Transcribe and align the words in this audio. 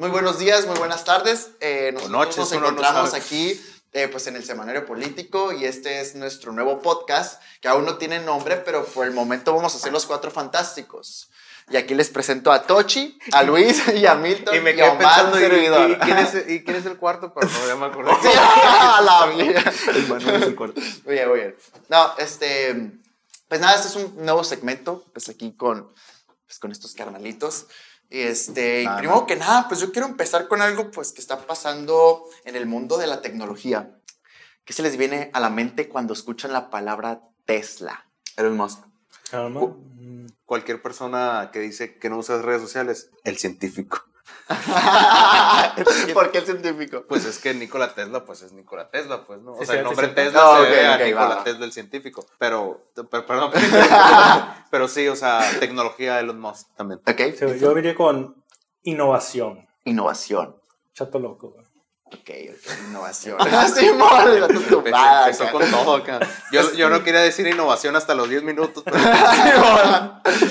Muy 0.00 0.08
buenos 0.08 0.38
días, 0.38 0.64
muy 0.64 0.78
buenas 0.78 1.04
tardes. 1.04 1.50
Eh, 1.60 1.90
nosotros 1.92 2.10
noches, 2.10 2.36
nos 2.38 2.52
no 2.52 2.58
encontramos 2.68 3.12
aquí 3.12 3.60
eh, 3.92 4.08
pues 4.08 4.26
en 4.28 4.36
el 4.36 4.42
Semanario 4.42 4.86
Político 4.86 5.52
y 5.52 5.66
este 5.66 6.00
es 6.00 6.14
nuestro 6.14 6.54
nuevo 6.54 6.80
podcast 6.80 7.38
que 7.60 7.68
aún 7.68 7.84
no 7.84 7.98
tiene 7.98 8.18
nombre, 8.18 8.56
pero 8.56 8.86
por 8.86 9.06
el 9.06 9.12
momento 9.12 9.54
vamos 9.54 9.74
a 9.74 9.76
hacer 9.76 9.92
los 9.92 10.06
cuatro 10.06 10.30
fantásticos. 10.30 11.28
Y 11.68 11.76
aquí 11.76 11.94
les 11.94 12.08
presento 12.08 12.50
a 12.50 12.62
Tochi, 12.62 13.18
a 13.32 13.42
Luis 13.42 13.82
y 13.94 14.06
a 14.06 14.14
Milton 14.14 14.56
Y 14.56 14.60
me 14.60 14.70
a 14.70 14.74
quedé 14.74 14.88
Omar, 14.88 14.98
pensando, 15.00 15.38
¿y, 15.38 15.42
servidor. 15.42 15.90
y 15.90 15.96
quién 15.96 16.16
es, 16.16 16.34
¿y 16.48 16.64
quién 16.64 16.76
es 16.76 16.86
el 16.86 16.96
cuarto? 16.96 17.34
Pero 17.34 17.52
no, 17.52 17.66
ya 17.66 17.76
me 17.76 17.84
acordé. 17.84 18.10
Sí, 18.22 18.28
a 18.34 19.02
la 19.02 19.26
mierda. 19.36 19.70
El 19.90 20.36
es 20.36 20.42
el 20.46 20.56
cuarto. 20.56 20.80
Muy 21.04 21.12
bien, 21.12 21.28
muy 21.28 21.40
bien. 21.40 21.56
No, 21.90 22.14
este, 22.16 22.90
pues 23.48 23.60
nada, 23.60 23.74
este 23.74 23.88
es 23.88 23.96
un 23.96 24.24
nuevo 24.24 24.44
segmento, 24.44 25.04
pues 25.12 25.28
aquí 25.28 25.54
con, 25.54 25.92
pues 26.46 26.58
con 26.58 26.72
estos 26.72 26.94
carnalitos. 26.94 27.66
Y 28.10 28.20
este, 28.20 28.82
y 28.82 28.86
Ah, 28.86 28.96
primero 28.98 29.20
no. 29.20 29.26
que 29.26 29.36
nada, 29.36 29.68
pues 29.68 29.80
yo 29.80 29.92
quiero 29.92 30.08
empezar 30.08 30.48
con 30.48 30.60
algo, 30.60 30.90
pues, 30.90 31.12
que 31.12 31.20
está 31.20 31.46
pasando 31.46 32.24
en 32.44 32.56
el 32.56 32.66
mundo 32.66 32.98
de 32.98 33.06
la 33.06 33.22
tecnología. 33.22 33.96
¿Qué 34.64 34.72
se 34.72 34.82
les 34.82 34.96
viene 34.96 35.30
a 35.32 35.40
la 35.40 35.48
mente 35.50 35.88
cuando 35.88 36.12
escuchan 36.12 36.52
la 36.52 36.70
palabra 36.70 37.22
Tesla? 37.44 38.06
Elon 38.36 38.56
Musk. 38.56 38.80
Calma. 39.30 39.76
Cualquier 40.44 40.82
persona 40.82 41.50
que 41.52 41.60
dice 41.60 41.98
que 41.98 42.10
no 42.10 42.18
usa 42.18 42.42
redes 42.42 42.60
sociales, 42.62 43.10
el 43.24 43.38
científico. 43.38 44.02
¿Por 46.14 46.30
qué 46.32 46.38
el 46.38 46.44
científico? 46.44 47.04
Pues 47.08 47.24
es 47.24 47.38
que 47.38 47.54
Nikola 47.54 47.94
Tesla, 47.94 48.24
pues 48.24 48.42
es 48.42 48.52
Nikola 48.52 48.90
Tesla, 48.90 49.24
pues, 49.24 49.40
¿no? 49.40 49.52
O 49.52 49.60
Sí, 49.60 49.66
sea, 49.66 49.76
el 49.78 49.84
nombre 49.84 50.08
sí. 50.08 50.14
Tesla 50.14 50.40
Ah, 50.42 50.56
se 50.56 50.62
ok, 50.62 50.68
debe 50.68 50.86
a 50.86 50.98
Nikola 50.98 51.26
va. 51.36 51.44
Tesla, 51.44 51.64
el 51.64 51.72
científico. 51.72 52.26
Pero, 52.38 52.90
pero 53.10 53.26
perdón. 53.26 53.52
pero 54.70 54.88
sí, 54.88 55.06
o 55.08 55.16
sea, 55.16 55.48
tecnología 55.60 56.18
Elon 56.20 56.40
Musk 56.40 56.66
también. 56.76 57.00
Ok. 57.06 57.20
sí, 57.38 57.58
yo 57.60 57.74
diría 57.74 57.94
con 57.94 58.42
innovación. 58.82 59.68
Innovación. 59.84 60.56
Chato 60.94 61.18
loco. 61.18 61.50
güey. 61.50 61.64
Ok, 62.12 62.28
ok, 62.50 62.88
innovación. 62.88 63.36
Así, 63.54 63.88
mole, 63.92 64.40
la 64.40 64.46
Empezó, 64.46 65.50
con 65.52 65.70
todo 65.70 65.94
acá. 65.96 66.18
Yo, 66.50 66.72
yo 66.74 66.90
no 66.90 67.04
quería 67.04 67.20
decir 67.20 67.46
innovación 67.46 67.94
hasta 67.94 68.16
los 68.16 68.28
10 68.28 68.42
minutos, 68.42 68.82
pero... 68.84 69.00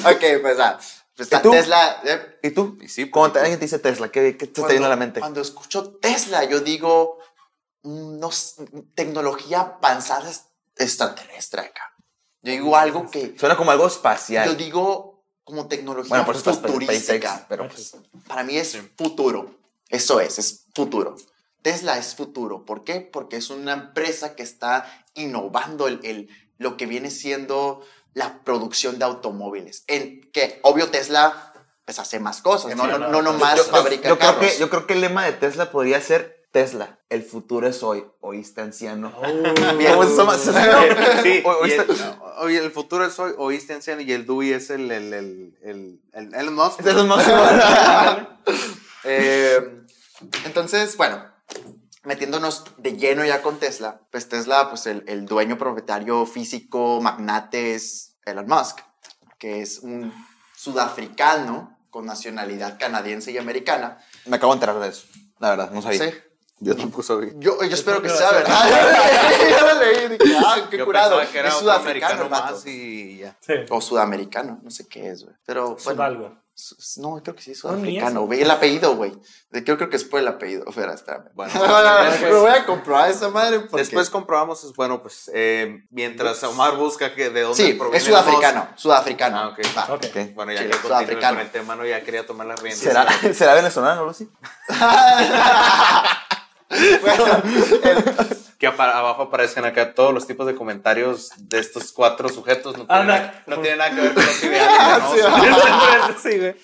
ok, 0.09 0.41
pues 0.41 0.57
ah, 0.59 0.80
pues 1.28 1.39
¿Y 1.39 1.44
tú? 1.44 1.52
Tesla. 1.52 2.02
eh, 2.06 2.39
¿Y 2.44 2.52
tú? 2.52 2.78
Y 2.81 2.88
sí, 2.88 3.06
pues, 3.06 3.12
Cuando 3.14 3.34
te- 3.34 3.39
alguien 3.39 3.59
te 3.59 3.66
dice 3.66 3.80
Tesla, 3.80 4.09
¿qué, 4.12 4.38
qué 4.38 4.38
te 4.38 4.45
está 4.45 4.62
Cuando- 4.62 4.70
viendo 4.70 4.86
a 4.88 4.89
la 4.89 4.95
mente? 4.95 5.20
Cuando 5.20 5.42
escucho 5.42 5.95
Tesla, 6.02 6.44
yo 6.45 6.59
digo, 6.62 7.17
mm, 7.84 8.20
no, 8.20 8.30
tecnología 8.95 9.59
avanzada 9.81 10.30
es- 10.30 10.45
extraterrestre 10.78 11.62
acá. 11.62 11.84
Yo 12.42 12.52
digo 12.53 12.75
algo 12.78 13.09
que, 13.12 13.36
Suena 13.38 13.58
como 13.58 13.72
algo 13.72 13.84
yo 13.84 13.90
espacial. 13.94 14.56
digo 14.58 15.25
como 15.44 15.67
tecnología 15.67 16.09
Bueno, 16.09 16.25
por 16.25 16.36
eso 16.36 16.53
futurística. 16.53 17.28
SpaceX, 17.30 17.45
pero 17.50 17.67
pues... 17.67 17.95
Para 18.28 18.44
mí 18.44 18.56
es 18.58 18.78
futuro. 18.97 19.56
Eso 19.90 20.20
es, 20.22 20.40
es 20.40 20.66
futuro. 20.73 21.16
Tesla 21.62 21.97
es 21.97 22.16
futuro. 22.16 22.64
¿Por 22.66 22.84
qué? 22.86 23.02
Porque 23.02 23.36
es 23.38 23.50
una 23.50 23.73
empresa 23.73 24.36
que 24.36 24.44
está 24.44 24.86
innovando 25.16 25.88
el, 25.88 26.00
el- 26.03 26.30
lo 26.59 26.78
que 26.78 26.86
viene 26.86 27.09
siendo 27.12 27.81
la 28.13 28.43
producción 28.43 28.99
de 28.99 29.05
automóviles. 29.05 29.83
En 29.88 30.21
que, 30.31 30.59
obvio, 30.63 30.89
Tesla 30.89 31.53
pues, 31.85 31.99
hace 31.99 32.19
más 32.19 32.41
cosas, 32.41 32.75
no, 32.75 32.83
Sí, 32.83 32.89
no, 32.91 32.97
no, 32.97 33.07
no 33.09 33.21
no. 33.21 33.31
nomás 33.33 33.61
fabrica 33.67 34.09
yo 34.09 34.17
creo 34.17 34.33
carros. 34.33 34.51
que, 34.53 34.59
yo 34.59 34.69
creo 34.69 34.88
que 34.88 34.93
el 34.93 35.01
lema 35.01 35.25
de 35.25 35.33
Tesla 35.33 35.71
podría 35.71 35.99
ser 36.01 36.47
Tesla, 36.51 36.99
el 37.09 37.23
futuro 37.23 37.67
es 37.67 37.83
hoy, 37.83 38.05
oíste 38.21 38.61
anciano. 38.61 39.13
Oye, 42.39 42.57
el 42.57 42.71
futuro 42.71 43.05
es 43.05 43.19
hoy, 43.19 43.33
oíste 43.38 43.73
anciano, 43.73 44.01
y 44.01 44.11
el 44.13 44.25
Dewey 44.25 44.53
es 44.53 44.69
el, 44.71 44.89
el, 44.91 45.13
el, 45.13 45.99
el, 46.13 46.51
Musk. 46.51 46.79
Es 46.79 46.85
Elon 46.88 47.07
Musk. 47.07 47.27
Eh, 49.05 49.85
entonces, 50.44 50.97
bueno, 50.97 51.23
metiéndonos 52.09 52.63
de 52.77 52.97
lleno 52.97 53.23
ya 53.23 53.43
con 53.43 53.59
Tesla, 53.59 54.02
pues 54.09 54.27
Tesla, 54.27 54.67
pues 54.69 54.88
el, 54.88 55.03
el 55.07 55.27
dueño 55.27 55.59
propietario 55.59 56.25
físico, 56.25 56.99
magnate 56.99 57.75
es 57.75 58.17
Elon 58.25 58.47
Musk, 58.47 58.79
que 59.38 59.61
es 59.61 59.78
un 59.78 60.11
sudafricano 60.57 61.78
con 61.91 62.07
nacionalidad 62.07 62.79
canadiense 62.79 63.31
y 63.31 63.38
americana. 63.38 64.00
Me 64.25 64.38
acabo 64.38 64.53
de 64.53 64.56
enterar 64.56 64.79
de 64.79 64.88
eso, 64.88 65.06
la 65.38 65.51
verdad, 65.51 65.69
no 65.69 65.84
sabía. 65.84 66.09
Sí. 66.09 66.17
Yo 66.61 66.75
tampoco 66.75 67.03
sabía. 67.03 67.31
Yo, 67.38 67.63
yo 67.63 67.75
espero 67.75 68.01
que 68.01 68.09
sea 68.09 68.31
verdad. 68.31 68.57
yo 69.51 69.67
lo 69.67 69.79
leí, 69.79 70.17
dije, 70.17 70.35
ah, 70.44 70.67
qué 70.67 70.79
Yo 70.79 70.85
curado. 70.85 71.22
que 71.31 71.38
era 71.38 71.50
es 71.50 71.55
sudafricano, 71.55 72.28
más 72.28 72.66
y 72.66 73.19
ya. 73.19 73.38
Sí. 73.39 73.53
O 73.69 73.79
sudamericano, 73.79 74.59
no 74.63 74.72
sé 74.72 74.88
qué 74.88 75.09
es, 75.09 75.23
güey. 75.23 75.35
Pero, 75.45 75.75
bueno, 75.75 75.79
Sudalgo. 75.79 76.38
No, 76.97 77.22
creo 77.24 77.36
que 77.36 77.42
sí 77.42 77.56
sudafricano, 77.56 78.22
güey. 78.25 78.42
El 78.42 78.52
apellido, 78.52 78.96
güey. 78.96 79.12
Yo 79.52 79.78
creo 79.78 79.90
que 79.90 79.96
es 79.96 80.03
por 80.03 80.20
el 80.20 80.28
apellido. 80.28 80.66
Espera, 80.70 80.94
espérame. 80.94 81.30
Bueno, 81.34 81.52
Pero 82.22 82.42
voy 82.42 82.52
a 82.52 82.66
comprobar 82.66 83.09
esa 83.09 83.30
madre 83.30 83.59
porque... 83.62 83.78
Después 83.78 84.09
comprobamos, 84.09 84.64
es 84.64 84.74
bueno, 84.74 85.02
pues 85.02 85.30
eh, 85.34 85.84
mientras 85.90 86.44
Omar 86.44 86.75
busca 86.78 87.14
que 87.16 87.30
de 87.30 87.42
dónde 87.42 87.56
Sí, 87.64 87.74
proviene 87.74 87.97
es 87.97 88.08
el 88.08 88.14
Musk. 88.14 88.24
sudafricano, 88.25 88.70
sudafricano. 88.75 89.38
Ah, 89.38 89.47
ok. 89.50 89.59
Va. 89.78 89.94
Ok. 89.96 90.06
Ok. 90.06 90.34
Bueno, 90.36 90.52
ya 90.53 90.62
Sí, 90.64 90.68
que 90.68 90.78
sudafricano. 90.78 91.38
con 91.38 91.46
el 91.46 91.52
tema, 91.52 91.75
no, 91.75 91.86
ya 91.86 92.02
quería 92.03 92.25
tomar 92.25 92.47
las 92.47 92.62
riendas. 92.62 92.81
¿Será, 92.84 93.08
¿Será 93.34 93.53
venezolano 93.53 94.03
o 94.03 94.14
Que 98.59 98.68
abajo 98.68 99.24
aparezcan 99.24 99.66
acá 99.66 99.94
todos 99.94 100.13
los 100.13 100.28
tipos 100.28 100.46
de 100.46 100.53
comentarios 100.56 101.31
de 101.38 101.59
estos 101.59 101.91
cuatro 101.94 102.28
sujetos. 102.30 102.78
No 102.78 102.85
tiene, 102.85 103.02
Anda. 103.02 103.18
nada, 103.19 103.44
no 103.47 103.59
tiene 103.59 103.78
nada 103.78 103.96
que 103.96 104.02
ver 104.02 104.13
con 104.13 104.25
los 104.25 104.44
ideales. 104.44 105.03
sí, 106.22 106.29
güey. 106.38 106.56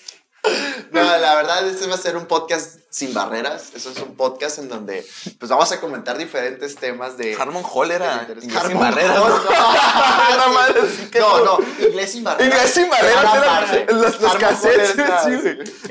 No, 0.91 1.03
la 1.03 1.35
verdad, 1.35 1.67
este 1.67 1.87
va 1.87 1.95
a 1.95 1.97
ser 1.97 2.17
un 2.17 2.25
podcast 2.25 2.79
sin 2.89 3.13
barreras. 3.13 3.71
Eso 3.75 3.91
es 3.91 3.97
un 3.97 4.15
podcast 4.15 4.59
en 4.59 4.69
donde 4.69 5.05
pues 5.37 5.49
vamos 5.49 5.71
a 5.71 5.81
comentar 5.81 6.17
diferentes 6.17 6.75
temas 6.75 7.17
de... 7.17 7.35
Harmon 7.35 7.63
Hall 7.63 7.91
era 7.91 8.25
Inglés 8.27 8.43
inglés 8.45 8.63
sin 8.67 8.79
barreras. 8.79 9.17
No, 9.17 9.29
¿no? 11.19 11.45
no, 11.45 11.59
inglés 11.85 12.11
sin 12.11 12.23
barreras. 12.23 12.53
Inglés 12.53 12.71
sin 12.71 12.89
barreras 12.89 13.91
los, 14.21 14.35
cassettes. 14.37 14.95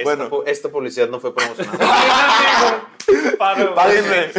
Bueno, 0.03 0.31
esta 0.47 0.69
publicidad 0.71 1.09
no 1.09 1.21
fue 1.21 1.35
promocionada. 1.35 2.89
Páguenme. 3.75 4.31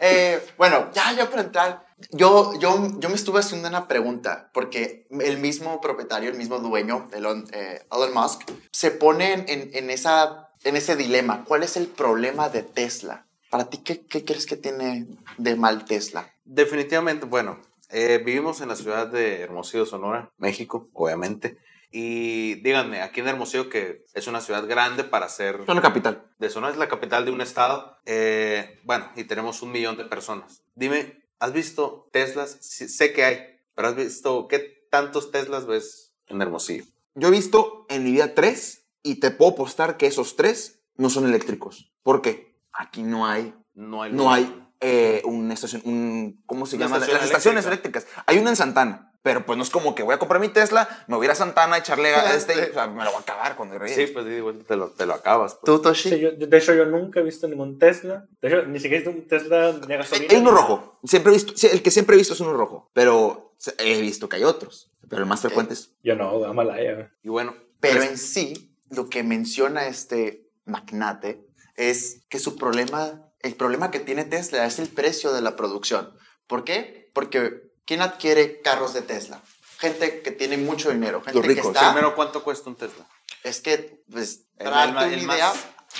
Eh, 0.00 0.44
bueno, 0.58 0.90
ya, 0.92 1.12
ya 1.12 1.30
para 1.30 1.42
entrar, 1.42 1.86
yo, 2.10 2.58
yo, 2.58 2.90
yo 2.98 3.08
me 3.08 3.14
estuve 3.14 3.40
haciendo 3.40 3.68
una 3.68 3.88
pregunta, 3.88 4.50
porque 4.52 5.06
el 5.10 5.38
mismo 5.38 5.80
propietario, 5.80 6.30
el 6.30 6.36
mismo 6.36 6.58
dueño, 6.58 7.08
Elon, 7.12 7.46
eh, 7.52 7.82
Elon 7.92 8.12
Musk, 8.14 8.42
se 8.70 8.90
pone 8.90 9.32
en, 9.32 9.70
en- 9.74 9.90
esa, 9.90 10.50
en 10.64 10.76
ese 10.76 10.96
dilema. 10.96 11.44
¿Cuál 11.44 11.62
es 11.62 11.76
el 11.76 11.86
problema 11.86 12.48
de 12.48 12.62
Tesla? 12.62 13.26
Para 13.50 13.68
ti, 13.68 13.78
¿qué, 13.78 14.06
qué 14.06 14.24
crees 14.24 14.46
que 14.46 14.56
tiene 14.56 15.06
de 15.38 15.56
mal 15.56 15.84
Tesla? 15.84 16.32
Definitivamente, 16.44 17.26
bueno, 17.26 17.60
eh, 17.90 18.22
vivimos 18.24 18.60
en 18.60 18.68
la 18.68 18.76
ciudad 18.76 19.06
de 19.08 19.40
Hermosillo, 19.42 19.84
Sonora, 19.86 20.30
México, 20.38 20.88
obviamente. 20.94 21.58
Y 21.94 22.54
díganme, 22.62 23.02
aquí 23.02 23.20
en 23.20 23.28
Hermosillo, 23.28 23.68
que 23.68 24.06
es 24.14 24.26
una 24.26 24.40
ciudad 24.40 24.66
grande 24.66 25.04
para 25.04 25.28
ser 25.28 25.60
Son 25.66 25.76
la 25.76 25.82
capital. 25.82 26.24
de 26.38 26.48
Sonora, 26.48 26.72
es 26.72 26.78
la 26.78 26.88
capital 26.88 27.26
de 27.26 27.32
un 27.32 27.42
estado. 27.42 27.98
eh, 28.06 28.80
bueno, 28.84 29.10
y 29.14 29.24
tenemos 29.24 29.60
un 29.60 29.72
millón 29.72 29.98
de 29.98 30.06
personas. 30.06 30.62
Dime, 30.74 31.21
¿has 31.42 31.52
visto 31.52 32.08
Teslas? 32.12 32.56
Sí, 32.60 32.88
sé 32.88 33.12
que 33.12 33.24
hay, 33.24 33.38
pero 33.74 33.88
¿has 33.88 33.96
visto 33.96 34.46
qué 34.46 34.86
tantos 34.90 35.32
Teslas 35.32 35.66
ves 35.66 36.14
en 36.28 36.40
Hermosillo? 36.40 36.84
Yo 37.16 37.28
he 37.28 37.32
visto 37.32 37.84
en 37.88 38.04
mi 38.04 38.12
vida 38.12 38.34
tres 38.34 38.86
y 39.02 39.16
te 39.16 39.32
puedo 39.32 39.50
apostar 39.50 39.96
que 39.96 40.06
esos 40.06 40.36
tres 40.36 40.80
no 40.96 41.10
son 41.10 41.26
eléctricos. 41.26 41.92
¿Por 42.04 42.22
qué? 42.22 42.56
Aquí 42.72 43.02
no 43.02 43.26
hay, 43.26 43.54
No 43.74 44.02
hay. 44.02 44.12
no 44.12 44.32
hay 44.32 44.61
eh, 44.82 45.22
una 45.24 45.54
estación, 45.54 45.80
un, 45.86 46.42
¿cómo 46.44 46.66
se 46.66 46.76
Una 46.76 46.84
llama? 46.86 46.96
estación 46.96 47.16
Las 47.18 47.26
estaciones 47.26 47.66
eléctrica. 47.66 47.98
eléctricas. 48.00 48.24
Hay 48.26 48.38
una 48.38 48.50
en 48.50 48.56
Santana. 48.56 49.08
Pero 49.24 49.46
pues 49.46 49.56
no 49.56 49.62
es 49.62 49.70
como 49.70 49.94
que 49.94 50.02
voy 50.02 50.16
a 50.16 50.18
comprar 50.18 50.40
mi 50.40 50.48
Tesla, 50.48 50.88
me 51.06 51.14
voy 51.14 51.24
a 51.24 51.28
ir 51.28 51.30
a 51.30 51.34
Santana 51.36 51.76
a 51.76 51.78
echarle 51.78 52.12
a 52.12 52.34
este, 52.34 52.70
o 52.70 52.74
sea, 52.74 52.88
me 52.88 53.04
lo 53.04 53.10
voy 53.12 53.18
a 53.18 53.22
acabar 53.22 53.54
cuando 53.54 53.76
Sí, 53.86 54.08
pues 54.08 54.26
digo, 54.26 54.52
te 54.52 54.74
lo, 54.74 54.88
te 54.90 55.06
lo 55.06 55.14
acabas. 55.14 55.54
pues. 55.54 55.62
¿Tú, 55.64 55.80
Toshi? 55.80 56.08
Sí, 56.08 56.18
yo- 56.18 56.32
de 56.32 56.58
hecho, 56.58 56.74
yo 56.74 56.86
nunca 56.86 57.20
he 57.20 57.22
visto 57.22 57.46
ningún 57.46 57.78
Tesla. 57.78 58.26
De 58.40 58.48
hecho, 58.48 58.66
ni 58.66 58.80
siquiera 58.80 58.96
he 58.96 59.04
visto 59.04 59.16
un 59.16 59.28
Tesla 59.28 59.72
de 59.74 59.96
gasolina. 59.96 60.26
Hay 60.28 60.38
uno 60.40 60.50
rojo. 60.50 60.98
Siempre 61.04 61.30
he 61.30 61.34
visto, 61.36 61.52
sí, 61.56 61.68
el 61.70 61.82
que 61.82 61.92
siempre 61.92 62.16
he 62.16 62.18
visto 62.18 62.34
es 62.34 62.40
uno 62.40 62.52
rojo. 62.52 62.90
Pero 62.94 63.54
he 63.78 64.00
visto 64.00 64.28
que 64.28 64.34
hay 64.34 64.42
otros. 64.44 64.90
Pero 65.08 65.22
el 65.22 65.28
más 65.28 65.40
frecuente 65.40 65.74
es. 65.74 65.92
Yo 66.02 66.16
no, 66.16 66.44
Amalaya. 66.44 67.12
Y 67.22 67.28
bueno, 67.28 67.54
Pero 67.78 67.98
pues, 67.98 68.10
en 68.10 68.18
sí, 68.18 68.74
lo 68.90 69.08
que 69.08 69.22
menciona 69.22 69.86
este 69.86 70.48
magnate 70.64 71.46
es 71.76 72.22
que 72.28 72.40
su 72.40 72.56
problema, 72.56 73.22
el 73.42 73.54
problema 73.56 73.90
que 73.90 74.00
tiene 74.00 74.24
Tesla 74.24 74.64
es 74.66 74.78
el 74.78 74.88
precio 74.88 75.32
de 75.32 75.42
la 75.42 75.56
producción. 75.56 76.16
¿Por 76.46 76.64
qué? 76.64 77.10
Porque 77.14 77.72
¿quién 77.84 78.02
adquiere 78.02 78.60
carros 78.60 78.94
de 78.94 79.02
Tesla? 79.02 79.42
Gente 79.78 80.22
que 80.22 80.30
tiene 80.30 80.56
mucho 80.56 80.90
dinero, 80.90 81.22
gente 81.22 81.38
Los 81.38 81.46
ricos. 81.46 81.62
que 81.64 81.68
está... 81.72 81.92
primero, 81.92 82.14
¿cuánto 82.14 82.44
cuesta 82.44 82.70
un 82.70 82.76
Tesla? 82.76 83.06
Es 83.42 83.60
que, 83.60 84.02
pues, 84.10 84.44
El- 84.58 84.70
para 84.70 84.84
el 84.84 84.94
darte 84.94 85.14
una 85.24 85.34
idea, 85.34 85.52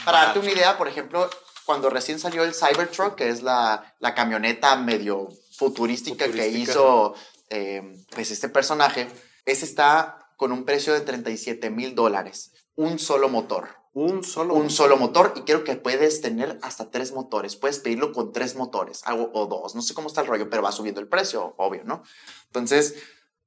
para 0.04 0.18
darte 0.24 0.38
una 0.38 0.52
idea, 0.52 0.78
por 0.78 0.86
ejemplo, 0.88 1.28
cuando 1.64 1.90
recién 1.90 2.18
salió 2.18 2.44
el 2.44 2.54
Cybertruck, 2.54 3.16
que 3.16 3.28
es 3.28 3.42
la, 3.42 3.94
la 3.98 4.14
camioneta 4.14 4.76
medio 4.76 5.28
futurística, 5.56 6.30
que 6.30 6.48
hizo 6.48 7.14
eh, 7.50 8.04
pues 8.10 8.30
este 8.30 8.48
personaje, 8.48 9.08
ese 9.44 9.64
está 9.64 10.18
con 10.36 10.52
un 10.52 10.64
precio 10.64 10.92
de 10.92 11.00
37 11.00 11.70
mil 11.70 11.94
dólares, 11.94 12.52
un 12.76 12.98
solo 12.98 13.28
motor. 13.28 13.68
Un 13.94 14.24
solo. 14.24 14.54
un 14.54 14.70
solo 14.70 14.96
motor 14.96 15.34
y 15.36 15.42
creo 15.42 15.64
que 15.64 15.76
puedes 15.76 16.22
tener 16.22 16.58
hasta 16.62 16.90
tres 16.90 17.12
motores. 17.12 17.56
Puedes 17.56 17.78
pedirlo 17.78 18.12
con 18.12 18.32
tres 18.32 18.56
motores 18.56 19.02
algo, 19.04 19.30
o 19.34 19.46
dos. 19.46 19.74
No 19.74 19.82
sé 19.82 19.92
cómo 19.92 20.08
está 20.08 20.22
el 20.22 20.28
rollo, 20.28 20.48
pero 20.48 20.62
va 20.62 20.72
subiendo 20.72 21.00
el 21.00 21.08
precio, 21.08 21.54
obvio, 21.58 21.82
¿no? 21.84 22.02
Entonces, 22.46 22.94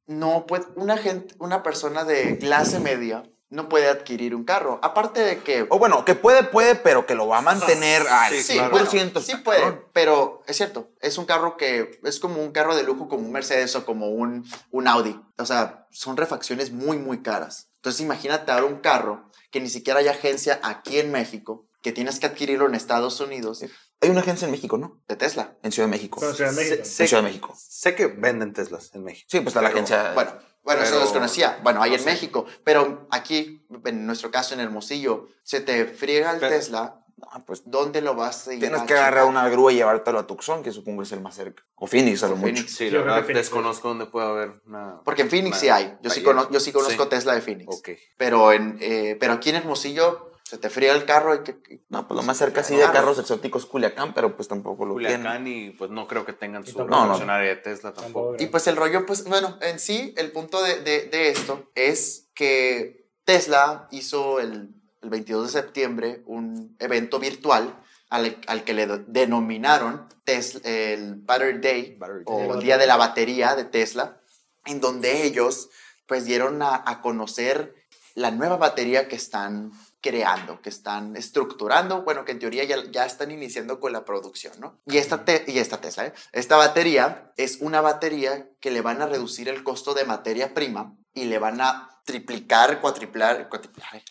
no 0.05 0.45
puede, 0.45 0.65
una, 0.75 0.97
gente, 0.97 1.33
una 1.39 1.63
persona 1.63 2.03
de 2.03 2.37
clase 2.37 2.79
media 2.79 3.23
no 3.49 3.69
puede 3.69 3.87
adquirir 3.87 4.35
un 4.35 4.43
carro. 4.43 4.79
Aparte 4.83 5.21
de 5.21 5.39
que... 5.39 5.65
O 5.69 5.79
bueno, 5.79 6.03
que 6.05 6.15
puede, 6.15 6.43
puede, 6.43 6.75
pero 6.75 7.05
que 7.05 7.15
lo 7.15 7.27
va 7.27 7.39
a 7.39 7.41
mantener 7.41 8.05
al 8.07 8.33
sí, 8.33 8.43
Sí, 8.43 8.53
claro. 8.53 8.75
100%. 8.75 8.91
bueno, 8.91 9.21
sí 9.21 9.35
puede, 9.37 9.71
pero 9.93 10.43
es 10.47 10.57
cierto, 10.57 10.89
es 10.99 11.17
un 11.17 11.25
carro 11.25 11.55
que 11.57 11.99
es 12.03 12.19
como 12.19 12.41
un 12.41 12.51
carro 12.51 12.75
de 12.75 12.83
lujo, 12.83 13.07
como 13.07 13.25
un 13.25 13.31
Mercedes 13.31 13.75
o 13.75 13.85
como 13.85 14.09
un, 14.09 14.45
un 14.71 14.87
Audi. 14.87 15.19
O 15.37 15.45
sea, 15.45 15.87
son 15.91 16.17
refacciones 16.17 16.71
muy, 16.71 16.97
muy 16.97 17.21
caras. 17.21 17.69
Entonces 17.77 18.01
imagínate 18.01 18.51
ahora 18.51 18.65
un 18.65 18.79
carro 18.79 19.29
que 19.55 19.61
ni 19.61 19.69
siquiera 19.69 20.01
hay 20.01 20.09
agencia 20.09 20.59
aquí 20.63 20.99
en 20.99 21.13
México, 21.13 21.65
que 21.81 21.93
tienes 21.93 22.19
que 22.19 22.25
adquirirlo 22.25 22.67
en 22.67 22.75
Estados 22.75 23.21
Unidos 23.21 23.63
Hay 24.01 24.09
una 24.09 24.19
agencia 24.19 24.43
en 24.47 24.51
México, 24.51 24.77
¿no? 24.77 25.01
de 25.07 25.15
Tesla. 25.15 25.55
En 25.63 25.71
Ciudad 25.71 25.87
de 25.87 25.91
México. 25.91 26.19
Con 26.19 26.35
Ciudad 26.35 26.49
de 26.51 26.57
México. 26.57 26.83
Sé- 26.83 27.03
En 27.03 27.07
Ciudad 27.07 27.23
de 27.23 27.29
México. 27.29 27.55
Sé 27.57 27.95
que 27.95 28.07
venden 28.07 28.51
Teslas 28.51 28.91
en 28.95 29.05
México. 29.05 29.25
Sí, 29.31 29.37
pues 29.39 29.47
está 29.51 29.61
la 29.61 29.69
Pero- 29.69 29.77
agencia. 29.79 30.11
Bueno, 30.13 30.31
bueno, 30.65 30.81
eso 30.81 30.91
Pero- 30.91 31.03
desconocía. 31.03 31.57
Bueno, 31.63 31.81
hay 31.81 31.91
no 31.91 31.95
en 31.95 32.03
sé. 32.03 32.09
México, 32.09 32.45
pero 32.65 33.07
aquí, 33.11 33.65
en 33.85 34.05
nuestro 34.05 34.29
caso 34.29 34.53
en 34.55 34.59
Hermosillo, 34.59 35.29
se 35.43 35.61
te 35.61 35.85
friega 35.85 36.31
el 36.33 36.39
Pero- 36.41 36.53
Tesla, 36.53 37.04
No, 37.17 37.45
pues 37.45 37.63
¿dónde 37.65 38.01
lo 38.01 38.13
vas 38.13 38.47
a 38.49 38.53
ir 38.53 38.59
tienes 38.59 38.81
a 38.81 38.85
que 38.85 38.93
agarrar 38.93 39.25
una 39.25 39.47
grúa 39.47 39.71
y 39.71 39.75
llevártelo 39.77 40.19
a 40.19 40.27
Tucson, 40.27 40.61
que 40.61 40.71
supongo 40.73 41.01
es 41.01 41.11
el 41.13 41.21
más 41.21 41.35
cerca. 41.35 41.63
O 41.75 41.87
Phoenix, 41.87 42.21
a 42.23 42.27
lo 42.27 42.33
O 42.33 42.37
mucho. 42.37 42.53
Phoenix. 42.53 42.75
Sí, 42.75 42.89
la 42.89 42.99
verdad 42.99 43.19
Phoenix 43.23 43.37
desconozco 43.37 43.87
dónde 43.87 44.05
puede 44.07 44.27
haber 44.27 44.51
una. 44.67 44.99
Porque 45.05 45.21
en 45.21 45.29
Phoenix 45.29 45.51
una 45.55 45.59
sí 45.61 45.69
hay. 45.69 45.97
Yo 46.01 46.09
sí, 46.09 46.21
taller. 46.21 46.23
cono- 46.35 46.51
yo 46.51 46.59
sí 46.59 46.71
conozco 46.73 47.03
Sí. 47.03 47.09
Tesla 47.09 47.33
de 47.33 47.41
Phoenix. 47.41 47.73
Ok. 47.73 47.89
Pero, 48.17 48.51
en, 48.51 48.77
eh, 48.81 49.15
pero 49.19 49.31
aquí 49.33 49.49
en 49.49 49.55
Hermosillo 49.55 50.31
se 50.43 50.57
te 50.57 50.69
fría 50.69 50.91
el 50.93 51.05
carro 51.05 51.33
y 51.35 51.39
que... 51.43 51.81
No, 51.89 52.05
pues 52.07 52.17
lo 52.17 52.21
más 52.23 52.37
cerca 52.37 52.63
sí 52.63 52.75
de 52.75 52.83
carros 52.91 53.17
exóticos 53.17 53.63
es 53.63 53.69
Culiacán, 53.69 54.13
pero 54.13 54.35
pues 54.35 54.47
tampoco 54.47 54.85
lo 54.85 54.95
tienen. 54.97 55.17
Culiacán 55.21 55.47
y 55.47 55.69
pues 55.71 55.89
no 55.89 56.07
creo 56.07 56.23
que 56.25 56.33
tengan 56.33 56.65
su 56.67 56.77
No, 56.85 57.07
no. 57.07 57.17
de 57.17 57.55
Tesla 57.55 57.93
tampoco. 57.93 58.25
Tampoco. 58.31 58.43
Y 58.43 58.47
pues 58.47 58.67
el 58.67 58.75
rollo, 58.75 59.05
pues 59.05 59.23
bueno, 59.23 59.57
en 59.61 59.79
sí, 59.79 60.13
el 60.17 60.31
punto 60.33 60.61
de, 60.61 60.81
de- 60.81 61.05
de 61.07 61.29
esto 61.29 61.71
es 61.73 62.27
que 62.35 63.07
Tesla 63.23 63.87
hizo 63.89 64.39
el, 64.39 64.74
el 65.05 65.09
22 65.11 65.45
de 65.53 65.61
septiembre 65.61 66.23
un 66.25 66.75
evento 66.79 67.19
virtual 67.19 67.79
al, 68.09 68.37
al 68.47 68.63
que 68.63 68.73
le 68.73 68.87
denominaron 69.07 70.07
Tesla, 70.23 70.61
el 70.63 71.15
Battery 71.15 71.59
Day 71.59 71.95
Battery 71.97 72.23
o 72.25 72.57
Día 72.57 72.77
de 72.77 72.87
la 72.87 72.97
Batería 72.97 73.55
de 73.55 73.65
Tesla, 73.65 74.17
en 74.65 74.81
donde 74.81 75.23
ellos 75.25 75.69
pues 76.07 76.25
dieron 76.25 76.61
a, 76.61 76.83
a 76.85 77.01
conocer 77.01 77.75
la 78.15 78.31
nueva 78.31 78.57
batería 78.57 79.07
que 79.07 79.15
están 79.15 79.71
creando, 80.01 80.61
que 80.61 80.69
están 80.69 81.15
estructurando, 81.17 82.03
bueno, 82.03 82.25
que 82.25 82.31
en 82.31 82.39
teoría 82.39 82.63
ya, 82.63 82.77
ya 82.91 83.05
están 83.05 83.31
iniciando 83.31 83.79
con 83.79 83.91
la 83.91 84.05
producción, 84.05 84.53
¿no? 84.59 84.79
Y 84.85 84.97
esta, 84.97 85.25
te- 85.25 85.43
y 85.47 85.57
esta 85.57 85.81
Tesla, 85.81 86.05
¿eh? 86.07 86.13
Esta 86.31 86.57
batería 86.57 87.31
es 87.37 87.57
una 87.59 87.81
batería 87.81 88.47
que 88.59 88.69
le 88.71 88.81
van 88.81 89.01
a 89.01 89.07
reducir 89.07 89.49
el 89.49 89.63
costo 89.63 89.93
de 89.95 90.05
materia 90.05 90.53
prima 90.53 90.95
y 91.13 91.25
le 91.25 91.39
van 91.39 91.59
a 91.59 91.89
triplicar, 92.05 92.81
cuatriplar, 92.81 93.49
cuatriplar, 93.49 94.03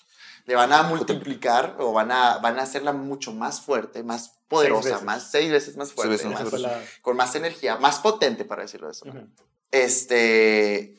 le 0.46 0.54
van 0.54 0.72
a 0.72 0.82
multiplicar 0.82 1.76
o 1.78 1.92
van 1.92 2.12
a, 2.12 2.38
van 2.38 2.58
a 2.58 2.62
hacerla 2.62 2.92
mucho 2.92 3.32
más 3.32 3.60
fuerte, 3.60 4.02
más 4.02 4.38
poderosa, 4.48 5.00
más, 5.00 5.30
seis 5.30 5.50
veces 5.50 5.76
más 5.76 5.92
fuerte, 5.92 6.12
veces 6.12 6.30
más 6.30 6.62
con 7.00 7.16
más 7.16 7.34
energía, 7.34 7.76
más 7.76 7.98
potente, 7.98 8.44
para 8.44 8.62
decirlo 8.62 8.88
de 8.88 8.92
eso. 8.92 9.06
Este, 9.70 10.96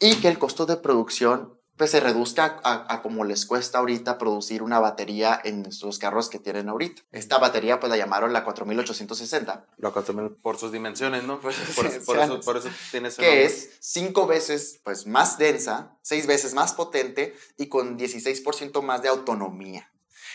y 0.00 0.16
que 0.16 0.28
el 0.28 0.38
costo 0.38 0.66
de 0.66 0.76
producción 0.76 1.57
pues 1.78 1.92
se 1.92 2.00
reduzca 2.00 2.60
a, 2.64 2.92
a 2.92 3.02
como 3.02 3.24
les 3.24 3.46
cuesta 3.46 3.78
ahorita 3.78 4.18
producir 4.18 4.62
una 4.62 4.80
batería 4.80 5.40
en 5.42 5.62
nuestros 5.62 5.98
carros 5.98 6.28
que 6.28 6.38
tienen 6.38 6.68
ahorita. 6.68 7.02
Esta 7.12 7.38
batería 7.38 7.80
pues 7.80 7.88
la 7.88 7.96
llamaron 7.96 8.32
la 8.32 8.44
4860, 8.44 9.66
Lo 9.78 9.88
acá 9.88 10.02
también 10.02 10.34
por 10.42 10.58
sus 10.58 10.72
dimensiones, 10.72 11.24
¿no? 11.24 11.40
Por, 11.40 11.52
por 11.76 11.86
eso, 11.86 12.00
dimensiones. 12.00 12.44
por 12.44 12.56
eso 12.56 12.68
tiene 12.90 13.08
ese 13.08 13.22
que 13.22 13.28
nombre. 13.28 13.44
es 13.44 13.70
cinco 13.80 14.26
veces 14.26 14.80
pues 14.82 15.06
más 15.06 15.38
densa, 15.38 15.96
seis 16.02 16.26
veces 16.26 16.52
más 16.54 16.72
potente 16.74 17.34
y 17.56 17.68
con 17.68 17.98
16% 17.98 18.82
más 18.82 19.02
de 19.02 19.08
autonomía. 19.08 19.90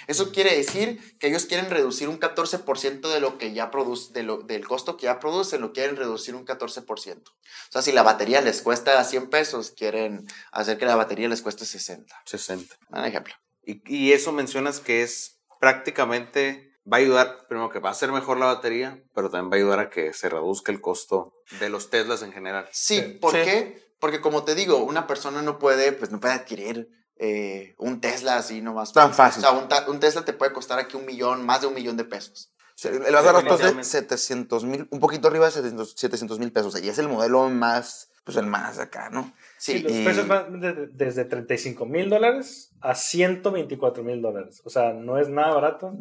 Eso 0.07 0.31
quiere 0.31 0.55
decir 0.55 1.17
que 1.19 1.27
ellos 1.27 1.45
quieren 1.45 1.69
reducir 1.69 2.09
un 2.09 2.19
14% 2.19 3.11
de 3.11 3.19
lo 3.19 3.37
que 3.37 3.53
ya 3.53 3.71
produce, 3.71 4.13
de 4.13 4.23
lo, 4.23 4.37
del 4.37 4.67
costo 4.67 4.97
que 4.97 5.03
ya 5.05 5.19
producen, 5.19 5.61
lo 5.61 5.73
quieren 5.73 5.95
reducir 5.95 6.35
un 6.35 6.45
14%. 6.45 7.21
O 7.29 7.31
sea, 7.69 7.81
si 7.81 7.91
la 7.91 8.03
batería 8.03 8.41
les 8.41 8.61
cuesta 8.61 9.03
100 9.03 9.29
pesos, 9.29 9.71
quieren 9.71 10.25
hacer 10.51 10.77
que 10.77 10.85
la 10.85 10.95
batería 10.95 11.27
les 11.29 11.41
cueste 11.41 11.65
60. 11.65 12.15
60. 12.25 12.75
Un 12.89 13.05
ejemplo. 13.05 13.33
Y, 13.65 13.81
y 13.85 14.13
eso 14.13 14.31
mencionas 14.31 14.79
que 14.79 15.03
es 15.03 15.39
prácticamente, 15.59 16.73
va 16.91 16.97
a 16.97 16.99
ayudar, 16.99 17.47
primero 17.47 17.69
que 17.69 17.79
va 17.79 17.89
a 17.89 17.93
ser 17.93 18.11
mejor 18.11 18.37
la 18.37 18.45
batería, 18.47 19.01
pero 19.13 19.29
también 19.29 19.51
va 19.51 19.55
a 19.55 19.57
ayudar 19.59 19.79
a 19.79 19.89
que 19.89 20.13
se 20.13 20.29
reduzca 20.29 20.71
el 20.71 20.81
costo 20.81 21.33
de 21.59 21.69
los 21.69 21.89
Teslas 21.89 22.21
en 22.23 22.31
general. 22.33 22.67
Sí, 22.71 22.97
Sí. 23.01 23.01
¿por 23.21 23.31
Sí. 23.31 23.37
qué? 23.43 23.93
Porque 23.99 24.19
como 24.21 24.43
te 24.43 24.53
digo, 24.55 24.77
una 24.77 25.07
persona 25.07 25.41
no 25.41 25.59
puede, 25.59 25.93
pues 25.93 26.11
no 26.11 26.19
puede 26.19 26.33
adquirir 26.33 26.89
eh, 27.25 27.75
un 27.77 28.01
Tesla 28.01 28.35
así 28.37 28.61
nomás. 28.61 28.91
Tan 28.91 29.13
fácil. 29.13 29.45
O 29.45 29.47
sea, 29.49 29.57
un, 29.87 29.93
un 29.93 29.99
Tesla 30.01 30.25
te 30.25 30.33
puede 30.33 30.51
costar 30.51 30.77
aquí 30.79 30.97
un 30.97 31.05
millón, 31.05 31.45
más 31.45 31.61
de 31.61 31.67
un 31.67 31.73
millón 31.73 31.95
de 31.95 32.03
pesos. 32.03 32.51
Sí, 32.75 32.87
El 32.89 32.99
más 33.13 33.23
barato 33.23 33.53
es 33.53 33.59
de 33.61 33.65
Definitivamente. 33.67 33.83
700 34.17 34.65
mil, 34.65 34.87
un 34.89 34.99
poquito 34.99 35.27
arriba 35.27 35.45
de 35.45 35.51
700 35.51 36.39
mil 36.39 36.51
pesos. 36.51 36.81
Y 36.83 36.89
es 36.89 36.97
el 36.97 37.07
modelo 37.07 37.47
más, 37.49 38.09
pues 38.25 38.35
el 38.37 38.47
más 38.47 38.79
acá, 38.79 39.09
¿no? 39.11 39.31
Sí, 39.57 39.73
Sí, 39.73 39.79
los 39.83 39.91
y- 39.93 40.03
precios 40.03 40.27
van 40.27 40.59
de- 40.59 40.87
desde 40.91 41.23
35 41.25 41.85
mil 41.85 42.09
dólares 42.09 42.71
a 42.81 42.95
124 42.95 44.03
mil 44.03 44.21
dólares. 44.21 44.61
O 44.65 44.69
sea, 44.69 44.91
no 44.91 45.17
es 45.19 45.29
nada 45.29 45.53
barato. 45.53 45.93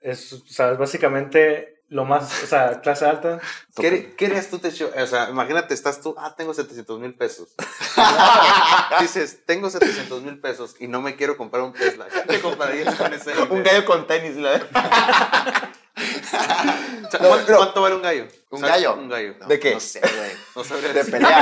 Es, 0.00 0.32
o 0.32 0.46
sea, 0.46 0.70
es 0.72 0.78
básicamente 0.78 1.77
lo 1.88 2.04
más, 2.04 2.42
o 2.42 2.46
sea, 2.46 2.80
clase 2.80 3.06
alta. 3.06 3.40
¿Qué, 3.76 4.14
qué 4.16 4.26
harías 4.26 4.48
tú, 4.48 4.58
Techo? 4.58 4.90
O 4.94 5.06
sea, 5.06 5.30
imagínate, 5.30 5.72
estás 5.72 6.00
tú, 6.00 6.14
ah, 6.18 6.34
tengo 6.36 6.52
700 6.52 7.00
mil 7.00 7.14
pesos. 7.14 7.48
Dices, 9.00 9.44
tengo 9.46 9.70
700 9.70 10.22
mil 10.22 10.38
pesos 10.38 10.76
y 10.78 10.88
no 10.88 11.00
me 11.00 11.16
quiero 11.16 11.36
comprar 11.36 11.62
un 11.62 11.72
Tesla. 11.72 12.06
¿Qué 12.12 12.20
te 12.20 12.40
comprarías 12.40 12.94
con 12.94 13.12
ese? 13.12 13.32
Un 13.50 13.62
gallo 13.62 13.84
con 13.86 14.06
tenis, 14.06 14.36
la 14.36 14.50
verdad. 14.50 15.70
O 17.08 17.10
sea, 17.10 17.20
¿cuánto, 17.20 17.56
cuánto 17.56 17.80
vale 17.80 17.94
un 17.96 18.02
gallo? 18.02 18.28
¿Un 18.50 18.60
¿Sabes? 18.60 18.74
gallo? 18.74 18.94
Un 18.96 19.08
gallo. 19.08 19.34
No, 19.40 19.46
¿De 19.46 19.58
qué? 19.58 19.72
No 19.72 19.80
sé, 19.80 20.00
güey. 20.00 20.30
No 20.54 20.62
sabría 20.64 20.92
De 20.92 21.04
pelea, 21.06 21.40